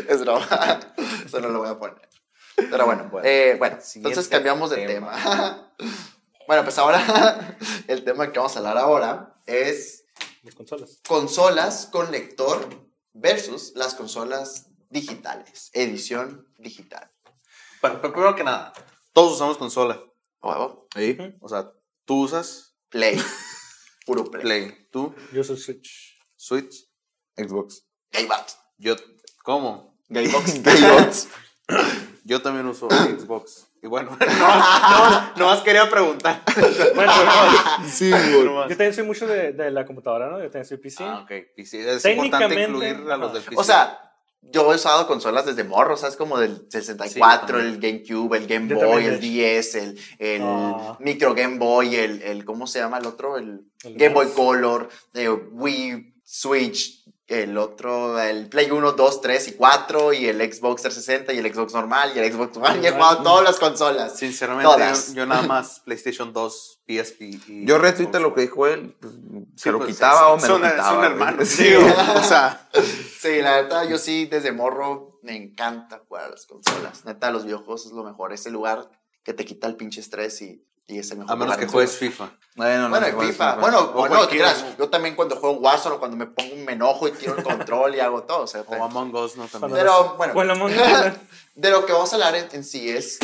es 0.08 0.20
broma. 0.20 0.80
Eso 1.24 1.40
no 1.40 1.48
lo 1.48 1.60
voy 1.60 1.68
a 1.68 1.78
poner. 1.78 2.08
Pero 2.56 2.86
bueno, 2.86 3.08
Bueno, 3.10 3.28
eh, 3.28 3.56
bueno 3.58 3.78
entonces 3.94 4.28
cambiamos 4.28 4.70
de 4.70 4.86
tema. 4.86 5.12
tema. 5.16 5.72
bueno, 6.46 6.64
pues 6.64 6.78
ahora 6.78 7.56
el 7.88 8.04
tema 8.04 8.30
que 8.30 8.38
vamos 8.38 8.54
a 8.56 8.58
hablar 8.58 8.78
ahora 8.78 9.34
es 9.46 10.04
Las 10.42 10.54
consolas. 10.54 10.98
consolas 11.06 11.88
con 11.90 12.10
lector 12.10 12.68
versus 13.12 13.72
las 13.74 13.94
consolas 13.94 14.68
digitales, 14.90 15.70
edición 15.72 16.48
digital. 16.58 17.10
Bueno, 17.80 18.00
pero 18.00 18.12
primero 18.12 18.36
que 18.36 18.44
nada, 18.44 18.72
todos 19.12 19.34
usamos 19.34 19.58
consola. 19.58 20.02
Huevo. 20.42 20.86
¿Sí? 20.94 21.16
O 21.40 21.48
sea, 21.48 21.72
tú 22.04 22.22
usas 22.22 22.72
Play. 22.88 23.18
Puro 24.06 24.24
play. 24.24 24.42
Play, 24.42 24.88
tú, 24.90 25.14
Yo 25.32 25.42
soy 25.44 25.56
Switch. 25.56 26.18
Switch, 26.36 26.88
Xbox. 27.36 27.86
Gamebox. 28.10 28.58
yo. 28.76 28.96
¿Cómo? 29.44 29.96
Gamebox. 30.08 30.62
Gamebox. 30.62 31.28
Yo 32.24 32.42
también 32.42 32.66
uso 32.66 32.88
Xbox. 33.18 33.68
Y 33.82 33.88
bueno, 33.88 34.16
no, 34.20 34.26
no, 35.10 35.32
no 35.36 35.46
más 35.46 35.60
quería 35.60 35.90
preguntar. 35.90 36.42
Bueno, 36.94 37.12
sí, 37.90 38.10
Nomás. 38.10 38.68
yo 38.68 38.76
también 38.76 38.94
soy 38.94 39.04
mucho 39.04 39.26
de, 39.26 39.52
de 39.52 39.70
la 39.70 39.84
computadora, 39.84 40.28
¿no? 40.30 40.38
Yo 40.38 40.44
también 40.44 40.64
soy 40.66 40.76
PC. 40.78 41.02
Ah, 41.04 41.20
ok. 41.24 41.30
PC. 41.56 41.80
Es 41.96 42.04
importante 42.04 42.54
Técnicamente, 42.54 42.88
incluir 42.90 43.10
a 43.10 43.16
los 43.16 43.32
del. 43.32 43.42
PC. 43.42 43.56
O 43.60 43.64
sea, 43.64 43.98
yo 44.42 44.70
he 44.72 44.76
usado 44.76 45.06
consolas 45.06 45.46
desde 45.46 45.64
morro, 45.64 45.96
¿sabes? 45.96 46.16
Como 46.16 46.38
del 46.38 46.66
64, 46.70 47.60
Sí, 47.60 47.66
el 47.66 47.80
GameCube, 47.80 48.36
el 48.36 48.46
Game 48.46 48.68
Yo 48.68 48.76
Boy, 48.86 49.04
el 49.06 49.18
10, 49.20 49.74
el, 49.76 49.98
el 50.18 50.42
Ah. 50.44 50.96
micro 51.00 51.34
Game 51.34 51.58
Boy, 51.58 51.96
el, 51.96 52.22
el, 52.22 52.44
¿cómo 52.44 52.66
se 52.68 52.78
llama 52.78 52.98
el 52.98 53.06
otro? 53.06 53.36
El, 53.36 53.62
El 53.84 53.94
Game 53.96 54.14
Boy. 54.14 54.28
Color, 54.34 54.88
eh, 55.14 55.28
Wii, 55.28 56.14
Switch, 56.24 57.04
el 57.32 57.56
otro, 57.58 58.20
el 58.20 58.48
Play 58.48 58.70
1, 58.70 58.92
2, 58.92 59.20
3 59.20 59.48
y 59.48 59.52
4, 59.54 60.12
y 60.12 60.26
el 60.26 60.36
Xbox 60.52 60.82
360, 60.82 61.32
y 61.32 61.38
el 61.38 61.52
Xbox 61.54 61.72
normal, 61.72 62.12
y 62.14 62.18
el 62.18 62.32
Xbox 62.32 62.56
One, 62.56 62.80
y 62.82 62.86
he 62.86 62.90
jugado 62.92 63.22
todas 63.22 63.44
las 63.44 63.58
consolas. 63.58 64.16
Sinceramente, 64.18 64.64
Todas. 64.72 65.08
yo, 65.08 65.14
yo 65.14 65.26
nada 65.26 65.42
más 65.42 65.80
PlayStation 65.84 66.32
2, 66.32 66.80
PSP 66.86 67.20
y. 67.48 67.64
Yo 67.66 67.78
retuite 67.78 68.20
lo 68.20 68.34
que 68.34 68.42
dijo 68.42 68.66
él. 68.66 68.96
pues, 69.00 69.12
Sí, 69.14 69.64
se 69.64 69.72
lo 69.72 69.78
pues, 69.78 69.94
quitaba 69.94 70.18
son- 70.20 70.30
o 70.32 70.36
me 70.36 70.42
son, 70.46 70.62
lo 70.62 70.68
quitaba. 70.70 70.90
Son 70.90 71.04
hermanos. 71.04 71.48
Sí, 71.48 71.74
o 71.74 72.22
sea, 72.22 72.68
Sí, 73.20 73.40
la 73.40 73.62
neta, 73.62 73.84
yo 73.84 73.98
sí, 73.98 74.26
desde 74.26 74.50
morro, 74.52 75.18
me 75.22 75.36
encanta 75.36 76.02
jugar 76.08 76.24
a 76.24 76.28
las 76.30 76.46
consolas. 76.46 77.04
Neta, 77.04 77.30
los 77.30 77.44
videojuegos 77.44 77.86
es 77.86 77.92
lo 77.92 78.02
mejor. 78.02 78.32
Es 78.32 78.46
el 78.46 78.52
lugar 78.54 78.90
que 79.22 79.32
te 79.34 79.44
quita 79.44 79.66
el 79.68 79.76
pinche 79.76 80.00
estrés 80.00 80.42
y, 80.42 80.64
y 80.86 80.98
es 80.98 81.10
el 81.10 81.18
mejor 81.18 81.32
a 81.32 81.36
menos 81.36 81.56
que 81.56 81.66
juegues. 81.66 81.96
FIFA. 81.96 82.30
Bueno, 82.56 82.88
no 82.88 82.98
Bueno, 82.98 83.20
FIFA. 83.20 83.54
Bueno, 83.56 83.78
O 83.80 83.92
bueno, 83.92 84.28
creas. 84.28 84.64
Yo 84.78 84.88
también 84.90 85.14
cuando 85.16 85.36
juego 85.36 85.56
Warzone 85.58 85.96
o 85.96 85.98
cuando 85.98 86.16
me 86.16 86.26
pongo 86.26 86.54
me 86.56 86.72
enojo 86.72 87.08
y 87.08 87.12
tiro 87.12 87.36
el 87.36 87.42
control 87.42 87.94
y 87.94 88.00
hago 88.00 88.24
todo. 88.24 88.42
O 88.42 88.46
sea, 88.46 88.60
O 88.66 88.84
Among 88.84 89.14
Us, 89.14 89.36
¿no? 89.36 89.46
También. 89.46 89.72
Pero 89.72 90.16
bueno, 90.16 90.34
Bueno, 90.34 90.52
Among 90.52 90.72
de 91.54 91.70
lo 91.70 91.86
que 91.86 91.92
vamos 91.92 92.12
a 92.12 92.16
hablar 92.16 92.34
en, 92.36 92.48
en 92.52 92.64
sí 92.64 92.90
es 92.90 93.18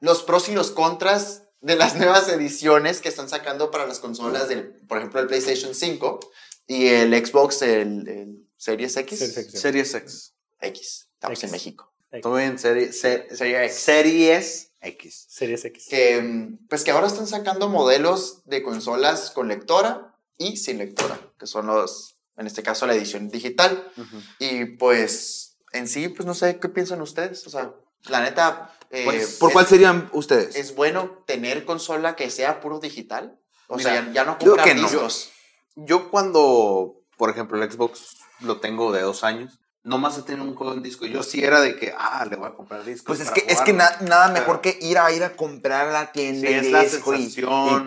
los 0.00 0.22
pros 0.22 0.48
y 0.48 0.52
los 0.54 0.70
contras 0.70 1.42
de 1.60 1.76
las 1.76 1.94
nuevas 1.96 2.28
ediciones 2.28 3.00
que 3.00 3.08
están 3.08 3.28
sacando 3.28 3.70
para 3.70 3.86
las 3.86 4.00
consolas 4.00 4.48
del, 4.48 4.74
por 4.86 4.98
ejemplo, 4.98 5.20
el 5.20 5.26
PlayStation 5.28 5.74
5 5.74 6.20
y 6.66 6.88
el 6.88 7.26
Xbox, 7.26 7.62
el, 7.62 8.06
el 8.08 8.48
Series 8.56 8.96
X. 8.98 9.18
Series 9.18 9.36
X. 9.38 9.60
Series 9.60 9.94
X. 9.94 10.34
X. 10.60 11.08
Estamos 11.14 11.38
X. 11.38 11.44
en 11.44 11.50
México. 11.52 11.90
También 12.22 12.58
serie, 12.58 12.92
se- 12.92 13.34
Serie 13.34 13.64
X. 13.64 13.76
Series 13.76 14.72
X. 14.84 15.26
Series 15.28 15.64
X. 15.64 15.86
que 15.88 16.48
pues 16.68 16.84
que 16.84 16.90
ahora 16.90 17.06
están 17.06 17.26
sacando 17.26 17.68
modelos 17.68 18.42
de 18.44 18.62
consolas 18.62 19.30
con 19.30 19.48
lectora 19.48 20.16
y 20.38 20.56
sin 20.56 20.78
lectora, 20.78 21.18
que 21.38 21.46
son 21.46 21.66
los, 21.66 22.18
en 22.36 22.46
este 22.46 22.62
caso, 22.62 22.86
la 22.86 22.94
edición 22.94 23.28
digital. 23.28 23.90
Y 24.38 24.64
pues 24.76 25.56
en 25.72 25.88
sí, 25.88 26.08
pues 26.08 26.26
no 26.26 26.34
sé 26.34 26.58
qué 26.58 26.68
piensan 26.68 27.00
ustedes. 27.02 27.46
O 27.46 27.50
sea, 27.50 27.72
la 28.08 28.20
neta, 28.20 28.76
eh, 28.90 29.04
Pues, 29.04 29.36
¿Por 29.38 29.50
es, 29.50 29.52
cuál 29.54 29.66
serían 29.66 30.08
ustedes? 30.12 30.56
es 30.56 30.74
bueno 30.74 31.22
tener 31.26 31.64
consola 31.64 32.16
que 32.16 32.30
sea 32.30 32.60
puro 32.60 32.78
digital. 32.80 33.38
O 33.68 33.76
Mira, 33.76 33.90
sea, 33.92 34.12
ya, 34.12 34.24
no 34.24 34.36
no. 34.44 34.64
discos. 34.74 35.30
Yo 35.76 36.10
cuando, 36.10 37.00
por 37.16 37.30
ejemplo, 37.30 37.60
el 37.62 37.70
Xbox 37.70 38.18
lo 38.40 38.60
tengo 38.60 38.92
de 38.92 39.00
dos 39.02 39.24
años, 39.24 39.58
nomás 39.84 40.18
he 40.18 40.22
tenido 40.22 40.44
un 40.44 40.54
juego 40.54 40.72
en 40.74 40.82
disco. 40.82 41.06
Yo 41.06 41.22
sí 41.22 41.44
era 41.44 41.60
de 41.60 41.76
que, 41.76 41.94
ah, 41.96 42.26
le 42.28 42.36
voy 42.36 42.48
a 42.48 42.54
comprar 42.54 42.84
discos. 42.84 43.06
Pues 43.06 43.20
es 43.20 43.30
que, 43.30 43.44
es 43.46 43.60
que 43.60 43.72
na- 43.72 43.96
nada 44.00 44.28
mejor 44.30 44.60
que 44.60 44.78
ir 44.80 44.98
a 44.98 45.12
ir 45.12 45.22
a 45.22 45.36
comprar 45.36 45.88
a 45.88 45.92
la 45.92 46.10
tienda 46.12 46.48
Sí, 46.48 46.54
y 46.54 46.56
es 46.56 46.70
la 46.72 46.82
disco 46.82 47.14
y, 47.14 47.28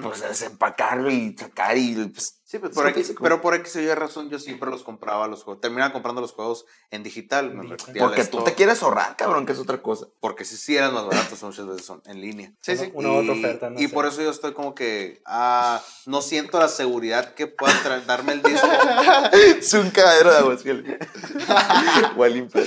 pues 0.02 0.22
desempacarlo 0.22 1.10
y 1.12 1.36
sacar 1.38 1.78
y 1.78 1.96
pues 2.08 2.37
Sí, 2.48 2.60
pues 2.60 2.72
Es 2.72 2.78
por 2.78 2.94
físico. 2.94 3.22
pero 3.22 3.42
por 3.42 3.54
X 3.56 3.76
o 3.76 3.82
Y 3.82 3.94
razón 3.94 4.30
yo 4.30 4.40
siempre 4.40 4.72
los 4.72 4.82
compraba 4.82 5.28
los 5.28 5.44
juegos. 5.44 5.60
Terminaba 5.60 5.92
comprando 5.92 6.22
los 6.22 6.32
juegos 6.32 6.66
en 6.92 7.04
digital. 7.04 7.54
me 7.54 7.76
Porque 8.00 8.24
tú 8.24 8.42
te 8.46 8.54
quieres 8.54 8.82
ahorrar, 8.82 9.18
cabrón, 9.18 9.46
que 9.46 9.52
es 9.52 9.60
otra 9.60 9.82
cosa. 9.82 10.08
Porque 10.22 10.46
sí, 10.46 10.56
sí 10.56 10.78
eran 10.78 10.94
más 10.94 11.06
baratos, 11.06 11.44
muchas 11.44 11.68
veces 11.68 11.86
son 11.86 12.02
en 12.06 12.22
línea. 12.22 12.54
Sí, 12.62 12.72
Una- 12.72 12.82
sí. 12.82 12.92
Una 12.94 13.10
y, 13.10 13.18
otra 13.18 13.34
oferta. 13.34 13.70
no 13.70 13.78
y 13.82 13.88
sé. 13.90 13.94
por 13.94 14.06
eso 14.06 14.22
yo 14.22 14.32
estoy 14.32 14.54
como 14.54 14.74
que 14.76 15.22
ah, 15.26 15.84
no 16.06 16.22
siento 16.22 16.58
la 16.58 16.70
seguridad 16.70 17.34
que 17.34 17.48
pueda 17.48 18.00
darme 18.08 18.32
el 18.32 18.42
disco. 18.42 18.66
es 19.34 19.74
un 19.74 19.92
cagadero 19.92 20.32
de 20.32 20.38
aguas. 20.38 20.64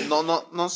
No, 0.11 0.23
no, 0.23 0.45
no, 0.53 0.69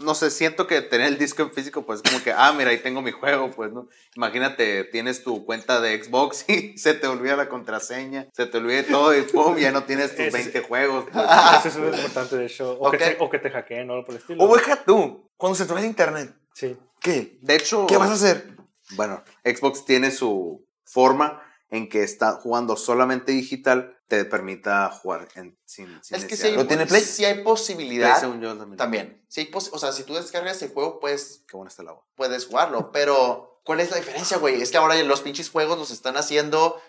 no 0.00 0.14
sé, 0.14 0.30
siento 0.30 0.66
que 0.66 0.82
tener 0.82 1.06
el 1.08 1.18
disco 1.18 1.42
en 1.42 1.52
físico, 1.52 1.84
pues 1.86 2.02
como 2.02 2.22
que, 2.22 2.32
ah, 2.32 2.52
mira, 2.56 2.70
ahí 2.70 2.78
tengo 2.78 3.02
mi 3.02 3.10
juego, 3.12 3.50
pues, 3.50 3.72
¿no? 3.72 3.88
Imagínate, 4.16 4.84
tienes 4.84 5.22
tu 5.22 5.44
cuenta 5.44 5.80
de 5.80 6.02
Xbox 6.02 6.44
y 6.48 6.76
se 6.78 6.94
te 6.94 7.06
olvida 7.06 7.36
la 7.36 7.48
contraseña, 7.48 8.28
se 8.32 8.46
te 8.46 8.58
olvida 8.58 8.82
todo 8.84 9.16
y 9.16 9.22
pum, 9.22 9.56
ya 9.56 9.70
no 9.72 9.84
tienes 9.84 10.10
tus 10.10 10.26
Ese- 10.26 10.36
20 10.38 10.60
juegos. 10.62 11.04
pues. 11.12 11.24
Eso 11.58 11.68
es 11.68 11.76
muy 11.78 11.88
importante, 11.88 12.36
de 12.36 12.46
hecho. 12.46 12.76
O, 12.80 12.90
que, 12.90 12.98
te, 12.98 13.16
o 13.20 13.30
que 13.30 13.38
te 13.38 13.50
hackeen 13.50 13.88
o 13.90 13.92
algo 13.94 14.04
por 14.06 14.14
el 14.14 14.20
estilo. 14.20 14.44
O 14.44 14.56
deja 14.56 14.76
tú, 14.84 15.28
cuando 15.36 15.54
se 15.56 15.66
te 15.66 15.72
va 15.74 15.80
el 15.80 15.86
internet, 15.86 16.34
Sí. 16.54 16.76
¿qué? 17.00 17.38
De 17.40 17.54
hecho, 17.56 17.86
¿Qué 17.86 17.96
vas 17.96 18.10
a 18.10 18.14
hacer? 18.14 18.56
Bueno, 18.96 19.22
Xbox 19.44 19.84
tiene 19.84 20.10
su 20.10 20.66
forma 20.84 21.40
en 21.70 21.88
que 21.88 22.02
está 22.02 22.32
jugando 22.32 22.76
solamente 22.76 23.32
digital, 23.32 23.96
te 24.08 24.24
permita 24.24 24.90
jugar 24.90 25.28
en, 25.36 25.56
sin, 25.64 25.86
sin 26.02 26.16
Es 26.16 26.24
que 26.24 26.32
necesidad 26.32 26.46
hay, 26.50 26.56
¿Lo 26.56 26.62
de- 26.62 26.68
tiene 26.68 26.86
Play? 26.86 27.00
sí 27.02 27.24
hay 27.24 27.34
Play, 27.34 27.44
posibilidad 27.44 28.18
según 28.18 28.40
yo, 28.40 28.56
también. 28.56 28.76
también. 28.76 29.24
Sí 29.28 29.40
hay 29.42 29.46
pos- 29.46 29.70
o 29.72 29.78
sea, 29.78 29.92
si 29.92 30.02
tú 30.02 30.14
descargas 30.14 30.60
el 30.62 30.72
juego, 30.72 30.98
pues 30.98 31.44
Qué 31.48 31.56
bueno 31.56 31.68
está 31.68 31.82
el 31.82 31.88
agua. 31.90 32.04
puedes 32.16 32.46
jugarlo. 32.46 32.90
Pero, 32.92 33.60
¿cuál 33.64 33.78
es 33.80 33.90
la 33.90 33.98
diferencia, 33.98 34.38
güey? 34.38 34.60
Es 34.60 34.70
que 34.72 34.78
ahora 34.78 35.00
los 35.04 35.20
pinches 35.20 35.48
juegos 35.50 35.78
los 35.78 35.90
están 35.92 36.16
haciendo 36.16 36.80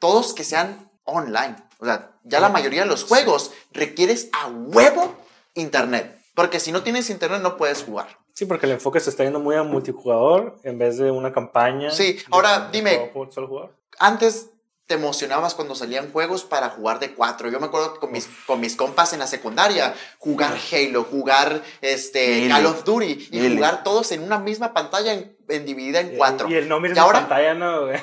todos 0.00 0.34
que 0.34 0.42
sean 0.42 0.90
online. 1.04 1.54
O 1.78 1.84
sea, 1.86 2.18
ya 2.24 2.40
la 2.40 2.48
mayoría 2.48 2.82
de 2.82 2.88
los 2.88 3.04
juegos 3.04 3.52
requieres 3.72 4.30
a 4.32 4.48
huevo 4.48 5.14
internet. 5.54 6.18
Porque 6.34 6.58
si 6.58 6.72
no 6.72 6.82
tienes 6.82 7.10
internet 7.10 7.40
no 7.42 7.56
puedes 7.56 7.84
jugar. 7.84 8.18
Sí, 8.32 8.46
porque 8.46 8.66
el 8.66 8.72
enfoque 8.72 8.98
se 8.98 9.10
está 9.10 9.22
yendo 9.22 9.38
muy 9.38 9.54
a 9.54 9.62
multijugador 9.62 10.58
en 10.64 10.76
vez 10.78 10.98
de 10.98 11.10
una 11.12 11.32
campaña. 11.32 11.90
Sí, 11.92 12.18
ahora, 12.32 12.68
dime. 12.72 13.12
solo 13.30 13.46
jugador. 13.46 13.76
Antes 13.98 14.50
te 14.86 14.94
emocionabas 14.94 15.54
cuando 15.54 15.74
salían 15.74 16.12
juegos 16.12 16.44
para 16.44 16.68
jugar 16.70 16.98
de 16.98 17.14
cuatro. 17.14 17.48
Yo 17.50 17.58
me 17.58 17.66
acuerdo 17.66 17.98
con 17.98 18.12
mis, 18.12 18.28
con 18.46 18.60
mis 18.60 18.76
compas 18.76 19.12
en 19.14 19.18
la 19.20 19.26
secundaria, 19.26 19.94
jugar 20.18 20.54
Halo, 20.72 21.04
jugar 21.04 21.62
este. 21.80 22.48
Call 22.48 22.66
of 22.66 22.84
Duty 22.84 23.28
y 23.30 23.54
jugar 23.56 23.82
todos 23.82 24.12
en 24.12 24.22
una 24.22 24.38
misma 24.38 24.74
pantalla 24.74 25.14
en, 25.14 25.36
en 25.48 25.64
dividida 25.64 26.00
en 26.00 26.14
Y- 26.14 26.16
cuatro. 26.18 26.48
Y 26.50 26.54
el 26.54 26.68
no 26.68 26.80
mires 26.80 26.96
la 26.98 27.10
pantalla, 27.10 27.54
no, 27.54 27.82
güey. 27.86 27.98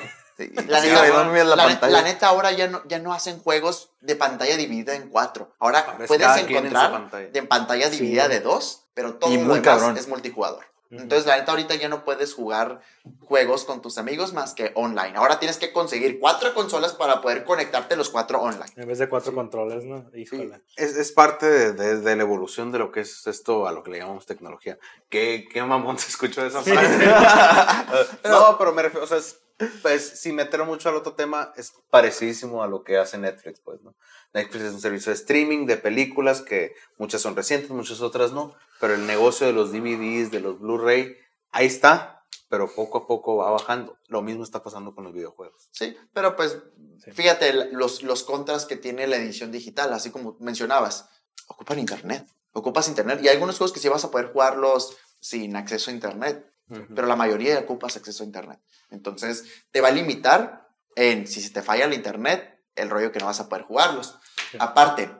La 0.66 0.80
sí, 0.80 0.88
neta, 0.88 1.08
güey, 1.08 1.12
no 1.24 1.30
miras 1.30 1.46
la, 1.46 1.56
la, 1.56 1.64
pantalla. 1.66 1.92
la 1.92 2.02
neta, 2.02 2.26
ahora 2.26 2.50
ya 2.50 2.66
no, 2.66 2.82
ya 2.88 2.98
no 2.98 3.12
hacen 3.12 3.38
juegos 3.38 3.90
de 4.00 4.16
pantalla 4.16 4.56
dividida 4.56 4.94
en 4.96 5.08
cuatro. 5.08 5.54
Ahora, 5.60 5.80
Ahora 5.80 6.02
es 6.04 6.08
puedes 6.08 6.26
quien 6.26 6.48
en 6.48 6.56
encontrar 6.56 6.90
pantalla. 6.90 7.28
de 7.28 7.38
en 7.38 7.46
pantalla 7.46 7.90
Sí. 7.90 7.98
dividida 7.98 8.26
de 8.26 8.40
dos, 8.40 8.86
pero 8.94 9.14
todo 9.14 9.30
Y 9.30 9.34
lo 9.36 9.42
muy 9.44 9.60
demás 9.60 9.62
cabrón. 9.78 9.96
es 9.98 10.08
multijugador. 10.08 10.64
Entonces, 10.92 11.26
la 11.26 11.38
neta, 11.38 11.52
ahorita 11.52 11.74
ya 11.76 11.88
no 11.88 12.04
puedes 12.04 12.34
jugar 12.34 12.80
juegos 13.20 13.64
con 13.64 13.80
tus 13.80 13.96
amigos 13.98 14.32
más 14.34 14.52
que 14.54 14.72
online. 14.74 15.14
Ahora 15.16 15.38
tienes 15.38 15.56
que 15.56 15.72
conseguir 15.72 16.20
cuatro 16.20 16.52
consolas 16.54 16.92
para 16.92 17.20
poder 17.22 17.44
conectarte 17.44 17.96
los 17.96 18.10
cuatro 18.10 18.40
online. 18.42 18.70
En 18.76 18.86
vez 18.86 18.98
de 18.98 19.08
cuatro 19.08 19.34
controles, 19.34 19.84
¿no? 19.84 20.04
Sí, 20.12 20.20
Híjole. 20.20 20.60
es, 20.76 20.94
es 20.96 21.10
parte 21.12 21.46
de, 21.46 21.72
de- 21.72 21.96
de 22.00 22.16
la 22.16 22.22
evolución 22.22 22.70
de 22.72 22.78
lo 22.78 22.92
que 22.92 23.00
es 23.00 23.26
esto 23.26 23.66
a 23.66 23.72
lo 23.72 23.82
que 23.82 23.90
le 23.90 23.98
llamamos 23.98 24.26
tecnología. 24.26 24.78
¿Qué, 25.08 25.48
qué 25.50 25.62
mamón 25.62 25.98
se 25.98 26.08
escuchó 26.10 26.42
de 26.42 26.48
esa 26.48 26.60
frase? 26.62 27.06
no, 28.28 28.58
pero 28.58 28.72
me 28.72 28.82
refiero, 28.82 29.04
o 29.04 29.08
sea, 29.08 29.18
es- 29.18 29.38
pues, 29.82 30.20
sin 30.20 30.34
meter 30.36 30.62
mucho 30.64 30.88
al 30.88 30.96
otro 30.96 31.14
tema, 31.14 31.52
es 31.56 31.72
parecidísimo 31.90 32.62
a 32.62 32.68
lo 32.68 32.82
que 32.84 32.98
hace 32.98 33.18
Netflix, 33.18 33.60
pues, 33.60 33.80
¿no? 33.82 33.94
Netflix 34.34 34.64
es 34.64 34.72
un 34.74 34.80
servicio 34.80 35.10
de 35.10 35.16
streaming 35.16 35.66
de 35.66 35.76
películas 35.76 36.40
que 36.42 36.74
muchas 36.98 37.20
son 37.20 37.36
recientes, 37.36 37.70
muchas 37.70 38.00
otras 38.00 38.32
no, 38.32 38.54
pero 38.80 38.94
el 38.94 39.06
negocio 39.06 39.46
de 39.46 39.52
los 39.52 39.72
DVDs, 39.72 40.30
de 40.30 40.40
los 40.40 40.58
Blu-ray, 40.60 41.16
ahí 41.50 41.66
está, 41.66 42.24
pero 42.48 42.68
poco 42.74 42.98
a 42.98 43.06
poco 43.06 43.36
va 43.36 43.50
bajando. 43.50 43.96
Lo 44.08 44.20
mismo 44.22 44.42
está 44.44 44.62
pasando 44.62 44.94
con 44.94 45.04
los 45.04 45.12
videojuegos. 45.12 45.68
Sí, 45.70 45.96
pero 46.12 46.36
pues, 46.36 46.58
Sí. 47.02 47.10
fíjate 47.10 47.52
los, 47.72 48.02
los 48.02 48.22
contras 48.22 48.64
que 48.66 48.76
tiene 48.76 49.06
la 49.06 49.16
edición 49.16 49.50
digital, 49.50 49.92
así 49.92 50.10
como 50.10 50.36
mencionabas. 50.38 51.08
Ocupan 51.48 51.78
internet. 51.78 52.26
Ocupas 52.52 52.86
internet. 52.88 53.18
Y 53.22 53.28
hay 53.28 53.34
algunos 53.34 53.56
juegos 53.58 53.72
que 53.72 53.80
sí 53.80 53.88
vas 53.88 54.04
a 54.04 54.10
poder 54.10 54.32
jugarlos 54.32 54.96
sin 55.18 55.56
acceso 55.56 55.90
a 55.90 55.94
internet. 55.94 56.51
Pero 56.94 57.06
la 57.06 57.16
mayoría 57.16 57.58
ocupas 57.58 57.96
acceso 57.96 58.22
a 58.22 58.26
internet. 58.26 58.60
Entonces, 58.90 59.44
te 59.70 59.80
va 59.80 59.88
a 59.88 59.92
limitar 59.92 60.68
en 60.96 61.26
si 61.26 61.40
se 61.40 61.50
te 61.50 61.62
falla 61.62 61.84
el 61.84 61.94
internet, 61.94 62.60
el 62.74 62.90
rollo 62.90 63.12
que 63.12 63.18
no 63.18 63.26
vas 63.26 63.40
a 63.40 63.48
poder 63.48 63.64
jugarlos. 63.64 64.18
Sí. 64.50 64.58
Aparte, 64.60 65.10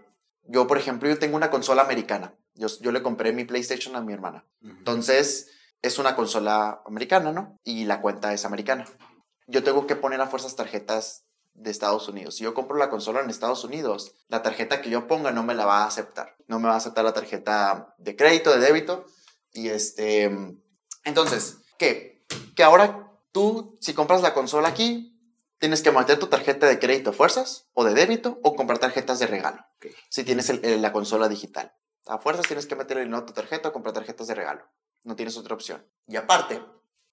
yo, 0.45 0.67
por 0.67 0.79
ejemplo, 0.79 1.09
yo 1.09 1.19
tengo 1.19 1.37
una 1.37 1.51
consola 1.51 1.83
americana. 1.83 2.35
Yo, 2.55 2.69
yo 2.81 2.93
le 2.93 3.03
compré 3.03 3.33
mi 3.33 3.45
PlayStation 3.45 3.97
a 3.97 4.03
mi 4.03 4.12
hermana. 4.12 4.45
Entonces, 4.62 5.51
es 5.83 5.99
una 5.99 6.15
consola 6.15 6.83
americana, 6.87 7.33
¿no? 7.33 7.59
Y 7.65 7.85
la 7.85 8.01
cuenta 8.01 8.33
es 8.33 8.45
americana. 8.45 8.87
Yo 9.47 9.62
tengo 9.62 9.87
que 9.87 9.97
poner 9.97 10.21
a 10.21 10.27
fuerzas 10.29 10.55
tarjetas 10.55 11.25
de 11.55 11.71
Estados 11.71 12.09
Unidos. 12.09 12.37
Si 12.37 12.45
yo 12.45 12.55
compro 12.55 12.77
la 12.79 12.88
consola 12.88 13.21
en 13.21 13.31
Estados 13.31 13.65
Unidos, 13.65 14.15
la 14.29 14.43
tarjeta 14.43 14.81
que 14.81 14.91
yo 14.91 15.07
ponga 15.07 15.33
no 15.33 15.43
me 15.43 15.55
la 15.55 15.67
va 15.67 15.83
a 15.83 15.87
aceptar. 15.87 16.37
No 16.47 16.59
me 16.59 16.69
va 16.69 16.75
a 16.75 16.79
aceptar 16.79 17.05
la 17.05 17.12
tarjeta 17.12 17.95
de 17.99 18.17
crédito, 18.17 18.53
de 18.53 18.59
débito. 18.59 19.07
Y 19.53 19.69
este... 19.69 20.31
Entonces, 21.05 21.59
¿qué? 21.79 22.25
Que 22.57 22.62
ahora 22.62 23.11
tú, 23.33 23.77
si 23.81 23.95
compras 23.95 24.23
la 24.23 24.35
consola 24.35 24.69
aquí, 24.69 25.09
tienes 25.59 25.83
que 25.83 25.93
meter 25.93 26.19
tu 26.19 26.27
tarjeta 26.27 26.67
de 26.67 26.79
crédito 26.79 27.11
a 27.11 27.12
fuerzas 27.12 27.69
o 27.75 27.85
de 27.85 27.95
débito 27.95 28.41
o 28.43 28.55
comprar 28.57 28.79
tarjetas 28.79 29.19
de 29.19 29.27
regalo. 29.27 29.65
Si 30.11 30.25
tienes 30.25 30.49
el- 30.51 30.65
el- 30.65 30.83
la 30.83 30.93
consola 30.93 31.29
digital. 31.29 31.75
A 32.07 32.19
fuerzas 32.19 32.47
tienes 32.47 32.67
que 32.67 32.75
meterle 32.77 33.07
no 33.07 33.25
tu 33.25 33.33
tarjeta 33.33 33.69
o 33.69 33.73
comprar 33.73 33.95
tarjetas 33.95 34.27
de 34.27 34.35
regalo. 34.35 34.69
No 35.05 35.15
tienes 35.17 35.37
otra 35.37 35.55
opción. 35.55 35.87
Y 36.07 36.17
aparte, 36.17 36.62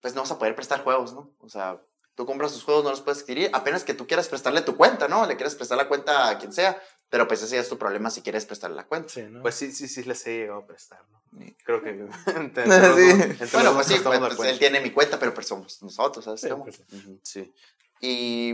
pues 0.01 0.15
no 0.15 0.21
vas 0.21 0.31
a 0.31 0.39
poder 0.39 0.55
prestar 0.55 0.83
juegos, 0.83 1.13
¿no? 1.13 1.35
O 1.39 1.49
sea, 1.49 1.79
tú 2.15 2.25
compras 2.25 2.51
tus 2.53 2.63
juegos, 2.63 2.83
no 2.83 2.89
los 2.89 3.01
puedes 3.01 3.21
adquirir, 3.21 3.49
apenas 3.53 3.83
que 3.83 3.93
tú 3.93 4.07
quieras 4.07 4.27
prestarle 4.27 4.61
tu 4.61 4.75
cuenta, 4.77 5.07
¿no? 5.07 5.25
Le 5.25 5.35
quieres 5.35 5.55
prestar 5.55 5.77
la 5.77 5.87
cuenta 5.87 6.29
a 6.29 6.37
quien 6.39 6.51
sea, 6.53 6.81
pero 7.09 7.27
pues 7.27 7.41
ese 7.41 7.55
ya 7.55 7.61
es 7.61 7.69
tu 7.69 7.77
problema 7.77 8.09
si 8.09 8.21
quieres 8.21 8.45
prestarle 8.45 8.75
la 8.75 8.85
cuenta. 8.87 9.09
Sí, 9.09 9.23
¿no? 9.23 9.41
Pues 9.41 9.55
sí, 9.55 9.71
sí, 9.71 9.87
sí 9.87 10.03
les 10.03 10.25
he 10.27 10.37
llegado 10.39 10.59
a 10.59 10.65
prestar, 10.67 11.01
¿no? 11.11 11.21
Sí. 11.37 11.55
Creo 11.63 11.81
que 11.81 11.89
entre 11.89 12.65
Sí. 12.95 13.09
entre 13.11 13.47
Bueno, 13.53 13.73
pues 13.73 13.87
sí, 13.87 13.95
pues, 14.03 14.19
acuerdo. 14.19 14.43
él 14.45 14.59
tiene 14.59 14.79
mi 14.81 14.91
cuenta, 14.91 15.17
pero 15.19 15.33
pues 15.33 15.47
somos 15.47 15.81
nosotros, 15.81 16.25
¿sabes? 16.25 16.41
Sí, 16.41 16.49
cómo? 16.49 16.63
pues, 16.65 16.81
Sí. 17.23 17.51
Y 18.01 18.53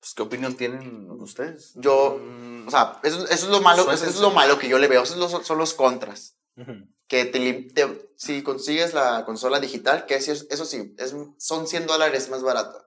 Pues, 0.00 0.14
¿qué 0.14 0.22
opinión 0.22 0.54
tienen 0.56 1.10
ustedes? 1.10 1.72
Yo, 1.74 2.18
Mm, 2.18 2.68
O 2.68 2.70
sea, 2.70 3.00
eso, 3.02 3.24
eso 3.24 3.32
es 3.46 3.48
lo 3.48 3.60
malo, 3.60 3.82
eso 3.82 3.92
es 3.92 3.98
Suéltense. 4.00 4.22
lo 4.22 4.30
malo 4.30 4.58
que 4.58 4.68
yo 4.68 4.78
le 4.78 4.86
veo. 4.88 5.02
Esos 5.02 5.16
son 5.18 5.30
los- 5.32 5.46
son 5.46 5.58
los 5.58 5.74
contras. 5.74 6.36
ujú. 6.56 6.72
Que 7.08 7.24
te, 7.24 7.52
te- 7.74 8.10
si 8.16 8.42
consigues 8.42 8.94
la 8.94 9.24
consola 9.24 9.58
digital, 9.58 10.06
que 10.06 10.14
eso, 10.14 10.32
eso 10.32 10.64
sí, 10.64 10.94
es, 10.98 11.12
son 11.38 11.66
100 11.66 11.86
dólares 11.88 12.28
más 12.30 12.42
barato. 12.42 12.86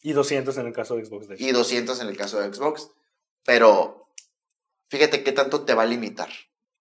Y 0.00 0.12
200 0.14 0.56
en 0.56 0.66
el 0.66 0.72
caso 0.72 0.96
de 0.96 1.04
Xbox, 1.04 1.28
de. 1.28 1.36
Y 1.38 1.52
200 1.52 2.00
en 2.00 2.08
el 2.08 2.16
caso 2.16 2.40
de 2.40 2.52
Xbox. 2.54 2.88
Pero 3.44 4.06
fíjate 4.88 5.22
qué 5.22 5.32
tanto 5.32 5.62
te 5.64 5.74
va 5.74 5.82
a 5.82 5.86
limitar. 5.86 6.28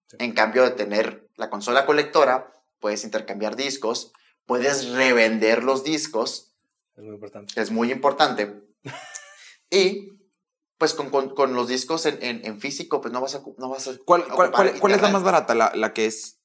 Sí. 0.08 0.18
En 0.20 0.34
cambio 0.34 0.64
de 0.64 0.72
tener 0.72 1.30
la 1.36 1.50
consola 1.50 1.86
colectora, 1.86 2.52
puedes 2.80 3.04
intercambiar 3.04 3.56
discos, 3.56 4.12
puedes 4.46 4.90
revender 4.90 5.64
los 5.64 5.84
discos, 5.84 6.54
Es 6.96 7.04
muy 7.04 7.14
importante. 7.14 7.62
es 7.62 7.72
muy 7.72 7.92
importante. 7.92 8.60
y 9.70 10.14
pues 10.78 10.94
con, 10.94 11.10
con- 11.10 11.36
con 11.36 11.54
los 11.54 11.68
discos 11.68 12.06
en, 12.06 12.18
en- 12.24 12.46
en 12.46 12.60
físico, 12.60 13.02
pues 13.02 13.14
no 13.14 13.22
vas 13.22 13.36
a, 13.36 13.42
no 13.58 13.70
vas 13.70 13.88
a 13.88 13.92
¿Cuál, 14.06 14.26
cuál, 14.28 14.52
cuál- 14.52 14.80
cuál 14.80 14.94
es 14.94 15.02
la 15.02 15.10
más 15.10 15.24
barata? 15.24 15.54
La, 15.56 15.72
la 15.76 15.94
que 15.94 16.06
es. 16.06 16.38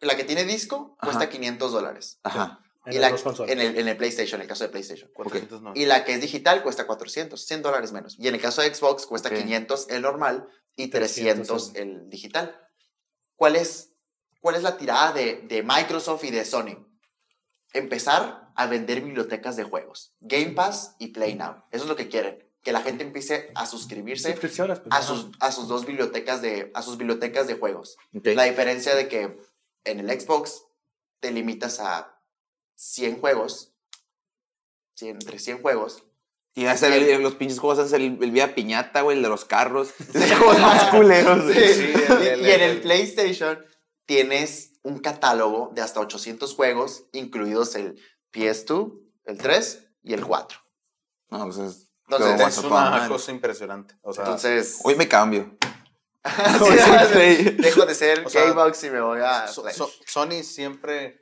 La 0.00 0.16
que 0.16 0.24
tiene 0.24 0.44
disco 0.44 0.96
cuesta 1.00 1.24
Ajá. 1.24 1.28
500 1.30 1.72
dólares. 1.72 2.18
Ajá. 2.24 2.58
En 2.84 2.94
y 2.94 2.96
las 2.96 3.02
la, 3.02 3.10
dos 3.10 3.22
consolas. 3.22 3.52
en, 3.52 3.60
el, 3.60 3.78
en 3.78 3.88
el 3.88 3.96
PlayStation, 3.96 4.40
en 4.40 4.42
el 4.42 4.48
caso 4.48 4.64
de 4.64 4.70
PlayStation. 4.70 5.10
490. 5.14 5.78
Y 5.78 5.86
la 5.86 6.04
que 6.04 6.14
es 6.14 6.20
digital 6.20 6.62
cuesta 6.62 6.86
400, 6.86 7.40
100 7.40 7.62
dólares 7.62 7.92
menos. 7.92 8.16
Y 8.18 8.26
en 8.28 8.34
el 8.34 8.40
caso 8.40 8.62
de 8.62 8.74
Xbox 8.74 9.06
cuesta 9.06 9.28
Ok. 9.28 9.36
500 9.36 9.86
el 9.90 10.02
normal 10.02 10.48
y 10.74 10.88
300 10.88 11.46
300 11.46 11.74
el 11.76 12.10
digital. 12.10 12.58
¿Cuál 13.36 13.56
es, 13.56 13.92
cuál 14.40 14.56
es 14.56 14.62
la 14.62 14.76
tirada 14.76 15.12
de, 15.12 15.42
de 15.48 15.62
Microsoft 15.62 16.24
y 16.24 16.30
de 16.30 16.44
Sony? 16.44 16.86
Empezar 17.72 18.52
a 18.54 18.66
vender 18.66 19.00
bibliotecas 19.00 19.56
de 19.56 19.64
juegos. 19.64 20.14
Game 20.20 20.50
Pass 20.50 20.96
y 20.98 21.08
Play 21.08 21.34
Now. 21.34 21.64
Eso 21.70 21.84
es 21.84 21.88
lo 21.88 21.96
que 21.96 22.08
quieren. 22.08 22.46
Que 22.62 22.72
la 22.72 22.82
gente 22.82 23.02
empiece 23.02 23.50
a 23.54 23.66
suscribirse 23.66 24.32
pues, 24.34 24.60
a 24.90 25.02
sus, 25.02 25.30
a 25.40 25.50
sus 25.50 25.68
dos 25.68 25.86
bibliotecas 25.86 26.42
de, 26.42 26.70
a 26.74 26.82
sus 26.82 26.96
bibliotecas 26.96 27.46
de 27.46 27.54
juegos. 27.54 27.96
Ok. 28.14 28.26
La 28.34 28.44
diferencia 28.44 28.94
de 28.94 29.08
que 29.08 29.38
en 29.84 30.00
el 30.00 30.20
Xbox 30.20 30.64
te 31.20 31.30
limitas 31.30 31.80
a 31.80 32.11
100 32.74 33.20
juegos, 33.20 33.72
100, 34.96 35.16
entre 35.16 35.38
100 35.38 35.60
juegos, 35.62 36.04
Y 36.54 36.66
hacer 36.66 36.92
el- 36.92 37.22
los 37.22 37.34
pinches 37.36 37.58
juegos, 37.58 37.78
hacer 37.78 38.00
el, 38.02 38.18
el 38.22 38.30
Vía 38.30 38.54
Piñata, 38.54 39.00
güey, 39.00 39.16
el 39.16 39.22
de 39.22 39.28
los 39.30 39.44
carros. 39.46 39.94
Los 40.14 40.30
juegos 40.38 40.58
más 40.60 40.84
culeros. 40.90 41.50
Sí, 41.52 41.74
Sí, 41.74 41.92
y, 41.94 42.26
el- 42.26 42.40
y 42.42 42.50
en 42.50 42.60
el- 42.60 42.70
el 42.72 42.80
PlayStation 42.82 43.64
tienes 44.04 44.72
un 44.82 44.98
catálogo 44.98 45.70
de 45.74 45.80
hasta 45.80 46.00
800 46.00 46.54
juegos, 46.54 47.04
incluidos 47.12 47.74
el 47.76 47.98
PS2, 48.34 48.92
el 49.24 49.38
3 49.38 49.86
y 50.02 50.12
el 50.12 50.26
4. 50.26 50.58
No, 51.30 51.44
pues 51.46 51.56
es. 51.58 51.88
Entonces, 52.10 52.46
Es 52.48 52.58
una 52.58 52.68
madre. 52.68 53.08
cosa 53.08 53.30
impresionante. 53.30 53.94
O 54.02 54.12
sea, 54.12 54.24
entonces 54.24 54.80
Hoy 54.84 54.96
me 54.96 55.08
cambio. 55.08 55.56
sí, 57.12 57.44
dejo 57.58 57.86
de 57.86 57.94
ser 57.94 58.26
O 58.26 58.28
sea, 58.28 58.44
K-Box 58.44 58.84
y 58.84 58.90
me 58.90 59.00
voy 59.00 59.20
a 59.20 59.48
So- 59.48 59.68
so- 59.70 59.90
Sony 60.06 60.42
siempre 60.42 61.21